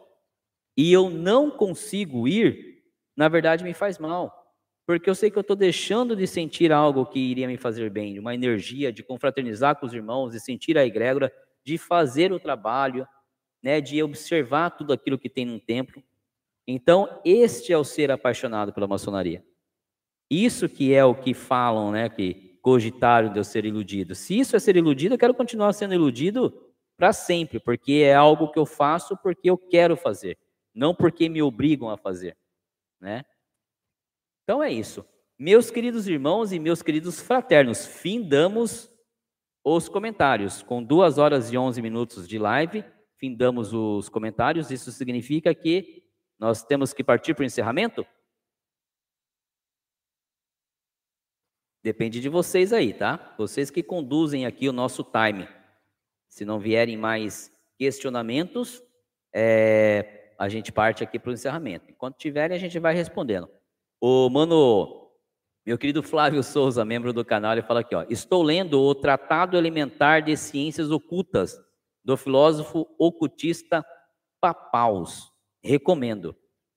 e 0.77 0.91
eu 0.91 1.09
não 1.09 1.49
consigo 1.49 2.27
ir, 2.27 2.83
na 3.15 3.27
verdade 3.29 3.63
me 3.63 3.73
faz 3.73 3.97
mal. 3.97 4.43
Porque 4.85 5.09
eu 5.09 5.15
sei 5.15 5.31
que 5.31 5.37
eu 5.37 5.41
estou 5.41 5.55
deixando 5.55 6.15
de 6.15 6.27
sentir 6.27 6.71
algo 6.71 7.05
que 7.05 7.19
iria 7.19 7.47
me 7.47 7.57
fazer 7.57 7.89
bem, 7.89 8.19
uma 8.19 8.35
energia 8.35 8.91
de 8.91 9.01
confraternizar 9.01 9.77
com 9.77 9.85
os 9.85 9.93
irmãos, 9.93 10.31
de 10.31 10.39
sentir 10.39 10.77
a 10.77 10.85
egrégora, 10.85 11.33
de 11.63 11.77
fazer 11.77 12.31
o 12.31 12.39
trabalho, 12.39 13.07
né, 13.63 13.81
de 13.81 14.01
observar 14.03 14.69
tudo 14.71 14.93
aquilo 14.93 15.17
que 15.17 15.29
tem 15.29 15.45
no 15.45 15.59
templo. 15.59 16.03
Então, 16.67 17.21
este 17.23 17.71
é 17.71 17.77
o 17.77 17.83
ser 17.83 18.11
apaixonado 18.11 18.73
pela 18.73 18.87
maçonaria. 18.87 19.45
Isso 20.29 20.67
que 20.67 20.93
é 20.93 21.05
o 21.05 21.13
que 21.13 21.33
falam, 21.33 21.91
né, 21.91 22.09
que 22.09 22.57
cogitaram 22.61 23.31
de 23.31 23.37
eu 23.37 23.43
ser 23.43 23.65
iludido. 23.65 24.15
Se 24.15 24.39
isso 24.39 24.55
é 24.55 24.59
ser 24.59 24.75
iludido, 24.75 25.13
eu 25.13 25.19
quero 25.19 25.35
continuar 25.35 25.71
sendo 25.73 25.93
iludido 25.93 26.73
para 26.97 27.13
sempre, 27.13 27.59
porque 27.59 28.01
é 28.03 28.15
algo 28.15 28.51
que 28.51 28.57
eu 28.57 28.65
faço 28.65 29.15
porque 29.17 29.49
eu 29.49 29.57
quero 29.57 29.95
fazer, 29.95 30.37
não 30.73 30.95
porque 30.95 31.29
me 31.29 31.43
obrigam 31.43 31.89
a 31.89 31.97
fazer, 31.97 32.35
né? 32.99 33.23
Então 34.43 34.63
é 34.63 34.71
isso. 34.71 35.05
Meus 35.37 35.69
queridos 35.69 36.07
irmãos 36.07 36.53
e 36.53 36.59
meus 36.59 36.81
queridos 36.81 37.19
fraternos, 37.19 37.85
findamos 37.85 38.89
os 39.63 39.89
comentários. 39.89 40.63
Com 40.63 40.81
duas 40.81 41.17
horas 41.17 41.51
e 41.51 41.57
onze 41.57 41.81
minutos 41.81 42.27
de 42.27 42.39
live, 42.39 42.85
findamos 43.17 43.73
os 43.73 44.07
comentários. 44.07 44.71
Isso 44.71 44.91
significa 44.91 45.53
que 45.53 46.04
nós 46.39 46.63
temos 46.63 46.93
que 46.93 47.03
partir 47.03 47.33
para 47.33 47.43
o 47.43 47.45
encerramento? 47.45 48.05
Depende 51.83 52.19
de 52.19 52.29
vocês 52.29 52.73
aí, 52.73 52.93
tá? 52.93 53.35
Vocês 53.37 53.69
que 53.69 53.83
conduzem 53.83 54.45
aqui 54.45 54.67
o 54.67 54.73
nosso 54.73 55.03
time. 55.03 55.47
Se 56.27 56.43
não 56.43 56.59
vierem 56.59 56.97
mais 56.97 57.51
questionamentos, 57.77 58.81
é, 59.33 60.33
a 60.39 60.49
gente 60.49 60.71
parte 60.71 61.03
aqui 61.03 61.19
para 61.19 61.29
o 61.29 61.33
encerramento. 61.33 61.85
Enquanto 61.89 62.17
tiverem, 62.17 62.57
a 62.57 62.59
gente 62.59 62.79
vai 62.79 62.95
respondendo. 62.95 63.47
O 64.01 64.29
mano, 64.29 65.11
meu 65.65 65.77
querido 65.77 66.01
Flávio 66.01 66.41
Souza, 66.41 66.83
membro 66.83 67.13
do 67.13 67.23
canal, 67.23 67.51
ele 67.51 67.61
fala 67.61 67.81
aqui, 67.81 67.95
ó. 67.95 68.03
Estou 68.09 68.41
lendo 68.41 68.81
o 68.81 68.95
Tratado 68.95 69.55
Elementar 69.55 70.23
de 70.23 70.35
Ciências 70.35 70.89
Ocultas 70.89 71.55
do 72.03 72.17
filósofo 72.17 72.87
ocultista 72.97 73.85
Papaus. 74.41 75.34
Recomendo. 75.65 76.35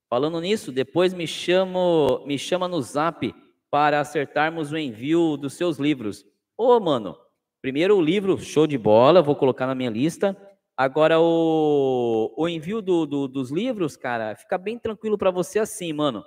Falando 0.09 0.41
nisso, 0.41 0.73
depois 0.73 1.13
me 1.13 1.27
chamo, 1.27 2.25
me 2.27 2.39
chama 2.39 2.67
no 2.67 2.81
Zap 2.81 3.35
para 3.71 4.01
acertarmos 4.01 4.73
o 4.73 4.79
envio 4.79 5.37
dos 5.37 5.53
seus 5.53 5.79
livros. 5.79 6.25
Ô, 6.57 6.81
mano, 6.81 7.15
primeiro 7.61 7.97
o 7.97 8.01
livro, 8.01 8.39
show 8.39 8.67
de 8.67 8.79
bola, 8.79 9.21
vou 9.21 9.37
colocar 9.37 9.67
na 9.67 9.75
minha 9.75 9.91
lista. 9.91 10.35
Agora 10.75 11.21
o, 11.21 12.33
o 12.37 12.49
envio 12.49 12.81
do, 12.81 13.05
do, 13.05 13.29
dos 13.29 13.51
livros, 13.51 13.97
cara, 13.97 14.35
fica 14.35 14.57
bem 14.57 14.79
tranquilo 14.79 15.19
para 15.19 15.31
você 15.31 15.59
assim, 15.59 15.93
mano. 15.93 16.25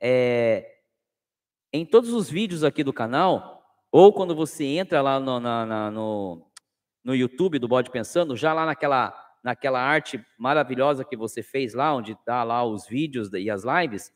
É, 0.00 0.78
em 1.72 1.86
todos 1.86 2.12
os 2.12 2.28
vídeos 2.28 2.64
aqui 2.64 2.82
do 2.82 2.92
canal, 2.92 3.62
ou 3.92 4.12
quando 4.12 4.34
você 4.34 4.64
entra 4.64 5.00
lá 5.00 5.20
no, 5.20 5.38
na, 5.38 5.64
na, 5.64 5.90
no, 5.90 6.50
no 7.04 7.14
YouTube 7.14 7.60
do 7.60 7.68
Bode 7.68 7.90
Pensando, 7.90 8.36
já 8.36 8.52
lá 8.52 8.66
naquela 8.66 9.23
naquela 9.44 9.78
arte 9.78 10.24
maravilhosa 10.38 11.04
que 11.04 11.14
você 11.14 11.42
fez 11.42 11.74
lá, 11.74 11.94
onde 11.94 12.12
está 12.12 12.42
lá 12.42 12.64
os 12.64 12.86
vídeos 12.88 13.30
e 13.34 13.50
as 13.50 13.62
lives, 13.62 14.10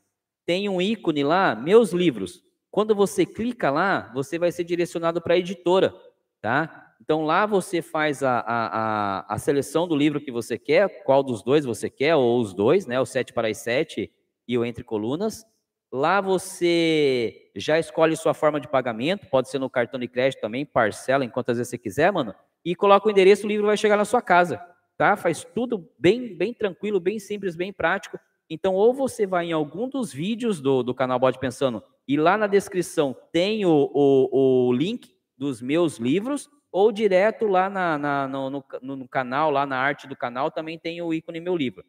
tem 0.46 0.70
um 0.70 0.80
ícone 0.80 1.22
lá, 1.22 1.54
meus 1.54 1.92
livros. 1.92 2.42
Quando 2.70 2.94
você 2.94 3.26
clica 3.26 3.70
lá, 3.70 4.10
você 4.14 4.38
vai 4.38 4.50
ser 4.50 4.64
direcionado 4.64 5.20
para 5.20 5.34
a 5.34 5.38
editora, 5.38 5.94
tá? 6.40 6.94
Então 7.02 7.24
lá 7.24 7.44
você 7.44 7.82
faz 7.82 8.22
a, 8.22 8.40
a, 8.40 9.34
a, 9.34 9.38
seleção 9.38 9.86
do 9.86 9.94
livro 9.94 10.20
que 10.20 10.32
você 10.32 10.58
quer, 10.58 11.04
qual 11.04 11.22
dos 11.22 11.42
dois 11.42 11.66
você 11.66 11.90
quer, 11.90 12.16
ou 12.16 12.40
os 12.40 12.54
dois, 12.54 12.86
né? 12.86 12.98
O 12.98 13.04
7 13.04 13.34
para 13.34 13.48
as 13.48 13.58
7 13.58 14.10
e 14.48 14.58
o 14.58 14.64
Entre 14.64 14.82
Colunas. 14.82 15.44
Lá 15.92 16.20
você 16.20 17.50
já 17.54 17.78
escolhe 17.78 18.16
sua 18.16 18.32
forma 18.32 18.60
de 18.60 18.68
pagamento, 18.68 19.26
pode 19.28 19.50
ser 19.50 19.58
no 19.58 19.70
cartão 19.70 20.00
de 20.00 20.08
crédito 20.08 20.40
também, 20.40 20.64
parcela 20.64 21.24
enquanto 21.24 21.48
vezes 21.48 21.68
você 21.68 21.78
quiser, 21.78 22.10
mano, 22.12 22.34
e 22.64 22.74
coloca 22.74 23.06
o 23.06 23.10
endereço, 23.10 23.46
o 23.46 23.48
livro 23.48 23.66
vai 23.66 23.76
chegar 23.76 23.96
na 23.96 24.04
sua 24.04 24.20
casa 24.20 24.60
tá? 24.98 25.16
Faz 25.16 25.44
tudo 25.44 25.88
bem, 25.98 26.36
bem 26.36 26.52
tranquilo, 26.52 26.98
bem 26.98 27.20
simples, 27.20 27.54
bem 27.54 27.72
prático. 27.72 28.18
Então, 28.50 28.74
ou 28.74 28.92
você 28.92 29.26
vai 29.26 29.46
em 29.46 29.52
algum 29.52 29.88
dos 29.88 30.12
vídeos 30.12 30.60
do, 30.60 30.82
do 30.82 30.94
canal 30.94 31.18
Bode 31.18 31.38
Pensando 31.38 31.82
e 32.06 32.16
lá 32.16 32.36
na 32.36 32.46
descrição 32.46 33.14
tem 33.30 33.64
o, 33.64 33.90
o, 33.94 34.68
o 34.68 34.72
link 34.72 35.14
dos 35.36 35.62
meus 35.62 35.98
livros, 35.98 36.50
ou 36.72 36.90
direto 36.90 37.46
lá 37.46 37.70
na, 37.70 37.96
na 37.96 38.26
no, 38.26 38.50
no, 38.50 38.96
no, 38.96 39.08
canal, 39.08 39.50
lá 39.50 39.64
na 39.64 39.76
arte 39.76 40.08
do 40.08 40.16
canal, 40.16 40.50
também 40.50 40.78
tem 40.78 41.00
o 41.00 41.14
ícone 41.14 41.40
meu 41.40 41.56
livro. 41.56 41.82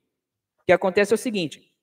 O 0.61 0.65
que 0.65 0.71
acontece 0.71 1.13
é 1.13 1.15
o 1.15 1.17
seguinte: 1.17 1.73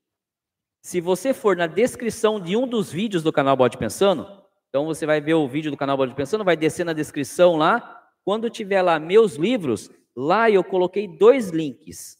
se 0.82 1.01
você 1.01 1.35
for 1.35 1.57
na 1.57 1.66
descrição 1.66 2.39
de 2.39 2.57
um 2.57 2.69
dos 2.69 2.93
vídeos 2.93 3.23
do 3.23 3.32
canal 3.32 3.57
Bode 3.57 3.78
Pensando, 3.78 4.27
então 4.69 4.85
você 4.85 5.07
vai 5.07 5.20
ver 5.20 5.35
o 5.35 5.48
vídeo 5.48 5.70
do 5.70 5.77
canal 5.77 5.97
Bode 5.97 6.15
Pensando, 6.15 6.44
vai 6.44 6.57
descer 6.57 6.85
na 6.85 6.93
descrição 6.93 7.57
lá. 7.57 7.94
Quando 8.23 8.51
tiver 8.51 8.82
lá 8.82 8.98
meus 8.98 9.36
livros, 9.36 9.90
Lá 10.16 10.51
eu 10.51 10.64
coloquei 10.64 11.06
dois 11.06 11.51
links. 11.51 12.16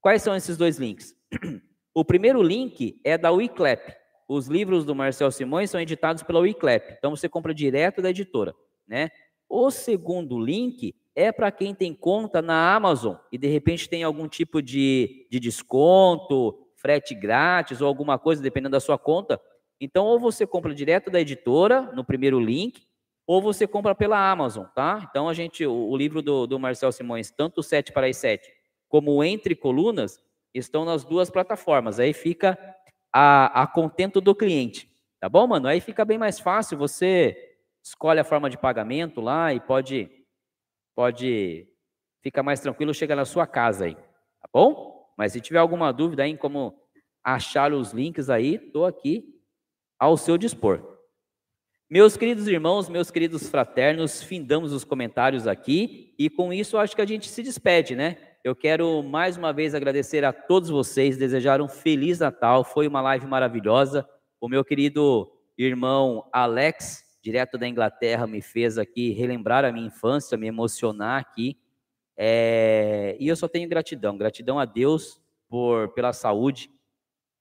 Quais 0.00 0.22
são 0.22 0.34
esses 0.36 0.56
dois 0.56 0.78
links? 0.78 1.14
O 1.94 2.06
primeiro 2.06 2.42
link 2.42 2.98
é 3.04 3.18
da 3.18 3.30
Wiclap. 3.30 3.94
Os 4.26 4.48
livros 4.48 4.82
do 4.86 4.94
Marcel 4.94 5.30
Simões 5.30 5.70
são 5.70 5.78
editados 5.78 6.22
pela 6.22 6.40
Wiclap. 6.40 6.94
Então 6.96 7.14
você 7.14 7.28
compra 7.28 7.52
direto 7.52 8.00
da 8.00 8.08
editora, 8.08 8.54
né? 8.88 9.10
O 9.46 9.70
segundo 9.70 10.40
link 10.40 10.94
é 11.14 11.30
para 11.30 11.52
quem 11.52 11.74
tem 11.74 11.92
conta 11.92 12.40
na 12.40 12.74
Amazon 12.74 13.16
e 13.30 13.36
de 13.36 13.46
repente 13.46 13.90
tem 13.90 14.02
algum 14.02 14.26
tipo 14.26 14.62
de, 14.62 15.26
de 15.30 15.38
desconto, 15.38 16.58
frete 16.76 17.14
grátis 17.14 17.82
ou 17.82 17.86
alguma 17.86 18.18
coisa, 18.18 18.42
dependendo 18.42 18.72
da 18.72 18.80
sua 18.80 18.96
conta. 18.96 19.38
Então, 19.78 20.06
ou 20.06 20.18
você 20.18 20.46
compra 20.46 20.74
direto 20.74 21.10
da 21.10 21.20
editora, 21.20 21.92
no 21.92 22.04
primeiro 22.04 22.40
link, 22.40 22.86
ou 23.26 23.40
você 23.40 23.66
compra 23.66 23.94
pela 23.94 24.30
Amazon, 24.30 24.66
tá? 24.74 25.06
Então 25.08 25.28
a 25.28 25.34
gente, 25.34 25.64
o, 25.64 25.72
o 25.72 25.96
livro 25.96 26.20
do, 26.22 26.46
do, 26.46 26.58
Marcel 26.58 26.92
Simões, 26.92 27.30
tanto 27.30 27.58
o 27.58 27.62
7 27.62 27.92
para 27.92 28.06
as 28.06 28.16
7 28.16 28.52
como 28.88 29.22
Entre 29.24 29.54
Colunas, 29.54 30.22
estão 30.52 30.84
nas 30.84 31.04
duas 31.04 31.30
plataformas. 31.30 31.98
Aí 31.98 32.12
fica 32.12 32.58
a, 33.12 33.62
a 33.62 33.66
contento 33.66 34.20
do 34.20 34.34
cliente, 34.34 34.90
tá 35.20 35.28
bom, 35.28 35.46
mano? 35.46 35.68
Aí 35.68 35.80
fica 35.80 36.04
bem 36.04 36.18
mais 36.18 36.40
fácil, 36.40 36.76
você 36.76 37.36
escolhe 37.82 38.20
a 38.20 38.24
forma 38.24 38.50
de 38.50 38.58
pagamento 38.58 39.20
lá 39.20 39.52
e 39.52 39.60
pode, 39.60 40.10
pode 40.94 41.66
ficar 42.22 42.42
mais 42.42 42.60
tranquilo, 42.60 42.94
chega 42.94 43.16
na 43.16 43.24
sua 43.24 43.46
casa 43.46 43.86
aí, 43.86 43.94
tá 43.94 44.48
bom? 44.52 44.92
Mas 45.16 45.32
se 45.32 45.40
tiver 45.40 45.58
alguma 45.58 45.92
dúvida 45.92 46.22
aí 46.22 46.30
em 46.30 46.36
como 46.36 46.74
achar 47.22 47.72
os 47.72 47.92
links 47.92 48.28
aí, 48.28 48.56
estou 48.56 48.84
aqui 48.86 49.24
ao 49.98 50.16
seu 50.16 50.36
dispor. 50.36 50.91
Meus 51.92 52.16
queridos 52.16 52.48
irmãos, 52.48 52.88
meus 52.88 53.10
queridos 53.10 53.50
fraternos, 53.50 54.22
findamos 54.22 54.72
os 54.72 54.82
comentários 54.82 55.46
aqui 55.46 56.14
e 56.18 56.30
com 56.30 56.50
isso 56.50 56.78
acho 56.78 56.96
que 56.96 57.02
a 57.02 57.06
gente 57.06 57.28
se 57.28 57.42
despede, 57.42 57.94
né? 57.94 58.16
Eu 58.42 58.56
quero 58.56 59.02
mais 59.02 59.36
uma 59.36 59.52
vez 59.52 59.74
agradecer 59.74 60.24
a 60.24 60.32
todos 60.32 60.70
vocês, 60.70 61.18
desejar 61.18 61.60
um 61.60 61.68
feliz 61.68 62.20
Natal. 62.20 62.64
Foi 62.64 62.88
uma 62.88 63.02
live 63.02 63.26
maravilhosa. 63.26 64.08
O 64.40 64.48
meu 64.48 64.64
querido 64.64 65.30
irmão 65.58 66.26
Alex, 66.32 67.04
direto 67.22 67.58
da 67.58 67.68
Inglaterra, 67.68 68.26
me 68.26 68.40
fez 68.40 68.78
aqui 68.78 69.10
relembrar 69.10 69.62
a 69.62 69.70
minha 69.70 69.88
infância, 69.88 70.38
me 70.38 70.46
emocionar 70.46 71.20
aqui. 71.20 71.58
É... 72.16 73.18
E 73.20 73.28
eu 73.28 73.36
só 73.36 73.46
tenho 73.46 73.68
gratidão, 73.68 74.16
gratidão 74.16 74.58
a 74.58 74.64
Deus 74.64 75.20
por 75.46 75.90
pela 75.90 76.14
saúde, 76.14 76.70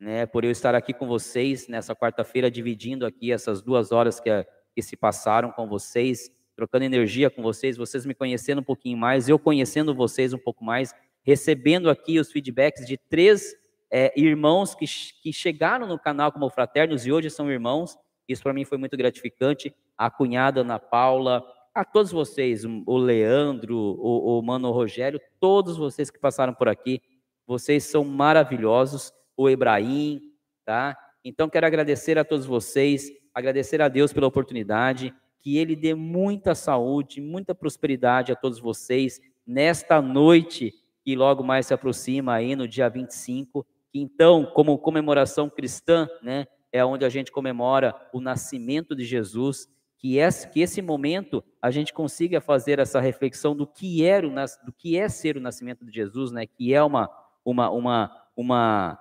né, 0.02 0.26
por 0.26 0.44
eu 0.44 0.52
estar 0.52 0.76
aqui 0.76 0.94
com 0.94 1.08
vocês 1.08 1.70
nessa 1.70 1.96
quarta-feira, 1.96 2.52
dividindo 2.52 3.06
aqui 3.06 3.32
essas 3.32 3.62
duas 3.62 3.94
horas 3.94 4.20
que, 4.20 4.30
que 4.76 4.82
se 4.82 4.98
passaram 4.98 5.50
com 5.52 5.66
vocês 5.66 6.30
trocando 6.62 6.86
energia 6.86 7.28
com 7.28 7.42
vocês, 7.42 7.76
vocês 7.76 8.06
me 8.06 8.14
conhecendo 8.14 8.62
um 8.62 8.64
pouquinho 8.64 8.96
mais, 8.96 9.28
eu 9.28 9.40
conhecendo 9.40 9.96
vocês 9.96 10.32
um 10.32 10.38
pouco 10.38 10.64
mais, 10.64 10.94
recebendo 11.24 11.90
aqui 11.90 12.20
os 12.20 12.32
feedbacks 12.32 12.86
de 12.86 12.98
três 12.98 13.56
é, 13.90 14.14
irmãos 14.16 14.76
que, 14.76 14.86
que 15.24 15.34
chegaram 15.34 15.88
no 15.88 15.98
canal 15.98 16.32
como 16.32 16.50
fraternos 16.52 17.06
e 17.06 17.12
hoje 17.12 17.32
são 17.32 17.52
irmãos. 17.52 17.98
Isso 18.28 18.44
para 18.44 18.54
mim 18.54 18.64
foi 18.64 18.78
muito 18.78 18.96
gratificante. 18.96 19.74
A 19.98 20.12
cunhada 20.12 20.62
Ana 20.62 20.78
Paula, 20.78 21.44
a 21.74 21.84
todos 21.84 22.12
vocês, 22.12 22.64
o 22.64 22.98
Leandro, 22.98 23.76
o, 23.76 24.38
o 24.38 24.42
Mano 24.44 24.72
Rogério, 24.72 25.20
todos 25.40 25.78
vocês 25.78 26.12
que 26.12 26.20
passaram 26.20 26.54
por 26.54 26.70
aqui, 26.70 27.02
vocês 27.48 27.86
são 27.86 28.04
maravilhosos. 28.04 29.12
O 29.42 29.50
Ebraim, 29.50 30.22
tá? 30.64 30.96
Então 31.24 31.50
quero 31.50 31.66
agradecer 31.66 32.18
a 32.18 32.24
todos 32.24 32.46
vocês, 32.46 33.12
agradecer 33.34 33.82
a 33.82 33.88
Deus 33.88 34.14
pela 34.14 34.28
oportunidade 34.28 35.14
que 35.42 35.58
Ele 35.58 35.76
dê 35.76 35.96
muita 35.96 36.54
saúde, 36.54 37.20
muita 37.20 37.56
prosperidade 37.56 38.32
a 38.32 38.36
todos 38.36 38.60
vocês 38.60 39.20
nesta 39.46 40.02
noite 40.02 40.74
que 41.04 41.16
logo 41.16 41.44
mais 41.44 41.66
se 41.66 41.74
aproxima 41.74 42.36
aí 42.36 42.56
no 42.56 42.68
dia 42.68 42.88
25. 42.88 43.66
Que 43.92 44.00
então, 44.00 44.46
como 44.46 44.78
comemoração 44.78 45.50
cristã, 45.50 46.08
né, 46.22 46.46
é 46.72 46.86
onde 46.86 47.04
a 47.04 47.10
gente 47.10 47.32
comemora 47.32 47.96
o 48.14 48.22
nascimento 48.22 48.96
de 48.96 49.04
Jesus, 49.04 49.68
que, 49.98 50.18
esse, 50.18 50.48
que 50.50 50.62
esse 50.62 50.82
momento 50.82 51.44
a 51.62 51.70
gente 51.70 51.92
consiga 51.92 52.40
fazer 52.40 52.80
essa 52.80 53.00
reflexão 53.00 53.56
do 53.56 53.68
que, 53.68 54.06
era 54.06 54.28
o, 54.28 54.32
do 54.66 54.72
que 54.72 54.98
é 54.98 55.10
ser 55.10 55.38
o 55.38 55.42
nascimento 55.42 55.84
de 55.84 55.92
Jesus, 55.92 56.32
né, 56.32 56.46
que 56.46 56.74
é 56.74 56.82
uma, 56.84 57.10
uma, 57.44 57.70
uma, 57.72 58.28
uma, 58.36 59.00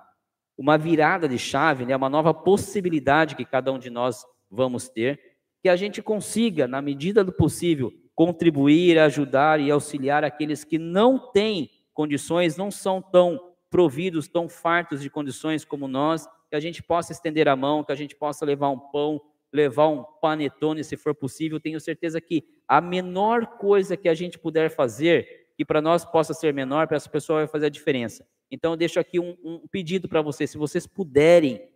uma 0.61 0.77
virada 0.77 1.27
de 1.27 1.37
chave, 1.37 1.85
né, 1.85 1.95
uma 1.95 2.09
nova 2.09 2.33
possibilidade 2.33 3.35
que 3.35 3.43
cada 3.43 3.71
um 3.73 3.79
de 3.79 3.89
nós 3.89 4.25
vamos 4.49 4.87
ter 4.87 5.19
que 5.61 5.69
a 5.69 5.75
gente 5.75 6.01
consiga, 6.01 6.67
na 6.67 6.81
medida 6.81 7.23
do 7.23 7.31
possível, 7.31 7.93
contribuir, 8.15 8.97
ajudar 8.97 9.59
e 9.59 9.69
auxiliar 9.69 10.23
aqueles 10.23 10.63
que 10.63 10.79
não 10.79 11.31
têm 11.31 11.69
condições, 11.93 12.57
não 12.57 12.71
são 12.71 13.01
tão 13.01 13.39
providos, 13.69 14.27
tão 14.27 14.49
fartos 14.49 15.01
de 15.01 15.09
condições 15.09 15.63
como 15.63 15.87
nós, 15.87 16.27
que 16.49 16.55
a 16.55 16.59
gente 16.59 16.81
possa 16.81 17.11
estender 17.11 17.47
a 17.47 17.55
mão, 17.55 17.83
que 17.83 17.91
a 17.91 17.95
gente 17.95 18.15
possa 18.15 18.43
levar 18.43 18.69
um 18.69 18.79
pão, 18.79 19.21
levar 19.53 19.87
um 19.87 20.03
panetone, 20.19 20.83
se 20.83 20.97
for 20.97 21.13
possível. 21.13 21.59
Tenho 21.59 21.79
certeza 21.79 22.19
que 22.19 22.43
a 22.67 22.81
menor 22.81 23.45
coisa 23.57 23.95
que 23.95 24.09
a 24.09 24.13
gente 24.13 24.39
puder 24.39 24.69
fazer, 24.69 25.47
que 25.55 25.63
para 25.63 25.81
nós 25.81 26.03
possa 26.03 26.33
ser 26.33 26.53
menor, 26.53 26.87
para 26.87 26.97
essa 26.97 27.09
pessoa 27.09 27.39
vai 27.39 27.47
fazer 27.47 27.67
a 27.67 27.69
diferença. 27.69 28.27
Então, 28.51 28.73
eu 28.73 28.77
deixo 28.77 28.99
aqui 28.99 29.19
um, 29.19 29.37
um 29.43 29.67
pedido 29.71 30.09
para 30.09 30.21
vocês, 30.21 30.49
se 30.49 30.57
vocês 30.57 30.85
puderem 30.85 31.71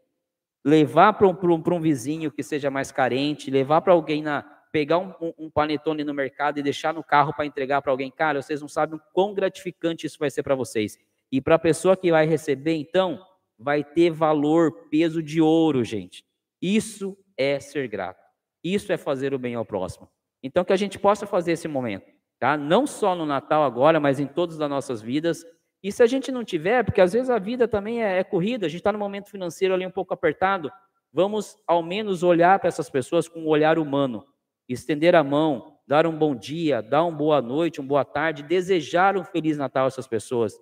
levar 0.63 1.13
para 1.13 1.27
um, 1.27 1.31
um, 1.31 1.75
um, 1.75 1.79
vizinho 1.79 2.31
que 2.31 2.43
seja 2.43 2.69
mais 2.69 2.91
carente, 2.91 3.49
levar 3.49 3.81
para 3.81 3.93
alguém 3.93 4.21
na 4.21 4.43
pegar 4.71 4.97
um, 4.97 5.49
panetone 5.49 6.03
no 6.03 6.13
mercado 6.13 6.59
e 6.59 6.63
deixar 6.63 6.93
no 6.93 7.01
carro 7.01 7.33
para 7.33 7.45
entregar 7.45 7.81
para 7.81 7.93
alguém, 7.93 8.11
cara, 8.11 8.41
vocês 8.41 8.59
não 8.59 8.67
sabem 8.67 8.97
o 8.97 9.01
quão 9.13 9.33
gratificante 9.33 10.05
isso 10.05 10.19
vai 10.19 10.29
ser 10.29 10.43
para 10.43 10.53
vocês. 10.53 10.97
E 11.31 11.39
para 11.39 11.55
a 11.55 11.59
pessoa 11.59 11.95
que 11.95 12.11
vai 12.11 12.25
receber, 12.25 12.73
então, 12.75 13.25
vai 13.57 13.85
ter 13.85 14.11
valor, 14.11 14.89
peso 14.89 15.23
de 15.23 15.39
ouro, 15.39 15.81
gente. 15.81 16.25
Isso 16.61 17.17
é 17.37 17.57
ser 17.57 17.87
grato. 17.87 18.21
Isso 18.61 18.91
é 18.91 18.97
fazer 18.97 19.33
o 19.33 19.39
bem 19.39 19.55
ao 19.55 19.63
próximo. 19.63 20.09
Então, 20.43 20.65
que 20.65 20.73
a 20.73 20.77
gente 20.77 20.99
possa 20.99 21.25
fazer 21.25 21.53
esse 21.53 21.69
momento, 21.69 22.11
tá? 22.37 22.57
Não 22.57 22.85
só 22.85 23.15
no 23.15 23.25
Natal 23.25 23.63
agora, 23.63 23.97
mas 23.97 24.19
em 24.19 24.27
todas 24.27 24.59
as 24.59 24.69
nossas 24.69 25.01
vidas, 25.01 25.45
e 25.85 25.91
se 25.91 26.01
a 26.01 26.07
gente 26.07 26.31
não 26.31 26.43
tiver, 26.43 26.83
porque 26.83 26.99
às 26.99 27.13
vezes 27.13 27.29
a 27.29 27.37
vida 27.37 27.67
também 27.67 28.03
é, 28.03 28.17
é 28.17 28.23
corrida, 28.23 28.65
a 28.65 28.69
gente 28.69 28.79
está 28.79 28.91
no 28.91 28.97
momento 28.97 29.29
financeiro 29.29 29.71
ali 29.71 29.85
um 29.85 29.91
pouco 29.91 30.15
apertado, 30.15 30.71
vamos 31.13 31.55
ao 31.67 31.83
menos 31.83 32.23
olhar 32.23 32.57
para 32.57 32.69
essas 32.69 32.89
pessoas 32.89 33.27
com 33.27 33.41
um 33.41 33.47
olhar 33.47 33.77
humano, 33.77 34.25
estender 34.67 35.13
a 35.13 35.23
mão, 35.23 35.77
dar 35.87 36.07
um 36.07 36.17
bom 36.17 36.35
dia, 36.35 36.81
dar 36.81 37.03
uma 37.03 37.15
boa 37.15 37.39
noite, 37.39 37.79
uma 37.79 37.87
boa 37.87 38.03
tarde, 38.03 38.41
desejar 38.41 39.15
um 39.15 39.23
feliz 39.23 39.59
Natal 39.59 39.85
a 39.85 39.87
essas 39.89 40.07
pessoas 40.07 40.59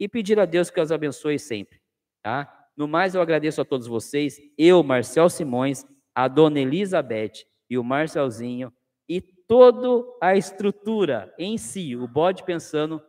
e 0.00 0.08
pedir 0.08 0.40
a 0.40 0.44
Deus 0.44 0.68
que 0.68 0.80
as 0.80 0.90
abençoe 0.90 1.38
sempre, 1.38 1.80
tá? 2.20 2.52
No 2.76 2.88
mais, 2.88 3.14
eu 3.14 3.22
agradeço 3.22 3.60
a 3.60 3.64
todos 3.64 3.86
vocês, 3.86 4.40
eu, 4.58 4.82
Marcel 4.82 5.30
Simões, 5.30 5.86
a 6.12 6.26
dona 6.26 6.58
Elizabeth 6.58 7.46
e 7.70 7.78
o 7.78 7.84
Marcelzinho 7.84 8.72
e 9.08 9.20
toda 9.20 10.04
a 10.20 10.34
estrutura 10.34 11.32
em 11.38 11.56
si, 11.56 11.94
o 11.94 12.08
bode 12.08 12.42
pensando 12.42 13.00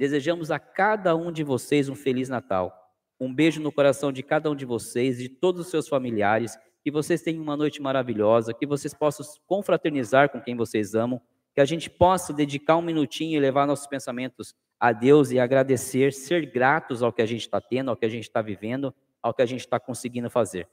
Desejamos 0.00 0.50
a 0.50 0.58
cada 0.58 1.14
um 1.14 1.30
de 1.30 1.44
vocês 1.44 1.90
um 1.90 1.94
feliz 1.94 2.30
Natal. 2.30 2.74
Um 3.20 3.30
beijo 3.30 3.60
no 3.60 3.70
coração 3.70 4.10
de 4.10 4.22
cada 4.22 4.50
um 4.50 4.56
de 4.56 4.64
vocês, 4.64 5.18
de 5.18 5.28
todos 5.28 5.60
os 5.60 5.70
seus 5.70 5.86
familiares. 5.86 6.56
Que 6.82 6.90
vocês 6.90 7.20
tenham 7.20 7.42
uma 7.42 7.54
noite 7.54 7.82
maravilhosa, 7.82 8.54
que 8.54 8.64
vocês 8.64 8.94
possam 8.94 9.26
confraternizar 9.46 10.30
com 10.30 10.40
quem 10.40 10.56
vocês 10.56 10.94
amam, 10.94 11.20
que 11.54 11.60
a 11.60 11.66
gente 11.66 11.90
possa 11.90 12.32
dedicar 12.32 12.78
um 12.78 12.82
minutinho 12.82 13.36
e 13.36 13.38
levar 13.38 13.66
nossos 13.66 13.86
pensamentos 13.86 14.54
a 14.80 14.90
Deus 14.90 15.32
e 15.32 15.38
agradecer, 15.38 16.14
ser 16.14 16.46
gratos 16.46 17.02
ao 17.02 17.12
que 17.12 17.20
a 17.20 17.26
gente 17.26 17.42
está 17.42 17.60
tendo, 17.60 17.90
ao 17.90 17.96
que 17.96 18.06
a 18.06 18.08
gente 18.08 18.24
está 18.24 18.40
vivendo, 18.40 18.94
ao 19.22 19.34
que 19.34 19.42
a 19.42 19.46
gente 19.46 19.60
está 19.60 19.78
conseguindo 19.78 20.30
fazer. 20.30 20.66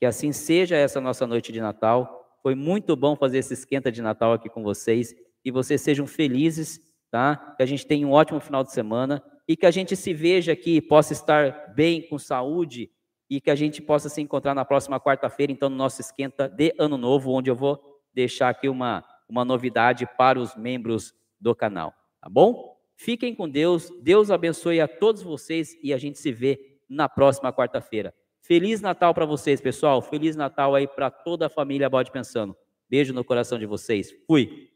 Que 0.00 0.06
assim 0.06 0.32
seja 0.32 0.74
essa 0.74 1.02
nossa 1.02 1.26
noite 1.26 1.52
de 1.52 1.60
Natal. 1.60 2.38
Foi 2.42 2.54
muito 2.54 2.96
bom 2.96 3.14
fazer 3.14 3.36
esse 3.36 3.52
esquenta 3.52 3.92
de 3.92 4.00
Natal 4.00 4.32
aqui 4.32 4.48
com 4.48 4.62
vocês. 4.62 5.14
Que 5.44 5.52
vocês 5.52 5.82
sejam 5.82 6.06
felizes 6.06 6.87
tá? 7.10 7.54
Que 7.56 7.62
a 7.62 7.66
gente 7.66 7.86
tenha 7.86 8.06
um 8.06 8.12
ótimo 8.12 8.40
final 8.40 8.62
de 8.62 8.72
semana 8.72 9.22
e 9.46 9.56
que 9.56 9.66
a 9.66 9.70
gente 9.70 9.96
se 9.96 10.12
veja 10.12 10.52
aqui, 10.52 10.80
possa 10.80 11.12
estar 11.12 11.72
bem, 11.74 12.02
com 12.02 12.18
saúde 12.18 12.90
e 13.30 13.40
que 13.40 13.50
a 13.50 13.54
gente 13.54 13.80
possa 13.82 14.08
se 14.08 14.20
encontrar 14.20 14.54
na 14.54 14.64
próxima 14.64 15.00
quarta-feira, 15.00 15.52
então, 15.52 15.68
no 15.68 15.76
nosso 15.76 16.00
esquenta 16.00 16.48
de 16.48 16.74
Ano 16.78 16.96
Novo, 16.96 17.32
onde 17.32 17.50
eu 17.50 17.54
vou 17.54 17.80
deixar 18.14 18.48
aqui 18.48 18.68
uma, 18.68 19.04
uma 19.28 19.44
novidade 19.44 20.06
para 20.16 20.38
os 20.38 20.56
membros 20.56 21.14
do 21.40 21.54
canal, 21.54 21.92
tá 22.20 22.28
bom? 22.28 22.76
Fiquem 22.96 23.34
com 23.34 23.48
Deus, 23.48 23.90
Deus 24.02 24.30
abençoe 24.30 24.80
a 24.80 24.88
todos 24.88 25.22
vocês 25.22 25.78
e 25.82 25.92
a 25.92 25.98
gente 25.98 26.18
se 26.18 26.32
vê 26.32 26.78
na 26.88 27.08
próxima 27.08 27.52
quarta-feira. 27.52 28.12
Feliz 28.40 28.80
Natal 28.80 29.12
para 29.12 29.26
vocês, 29.26 29.60
pessoal. 29.60 30.00
Feliz 30.00 30.34
Natal 30.34 30.74
aí 30.74 30.88
para 30.88 31.10
toda 31.10 31.46
a 31.46 31.50
família 31.50 31.88
Bode 31.88 32.10
Pensando. 32.10 32.56
Beijo 32.88 33.12
no 33.12 33.22
coração 33.22 33.58
de 33.58 33.66
vocês. 33.66 34.10
Fui. 34.26 34.70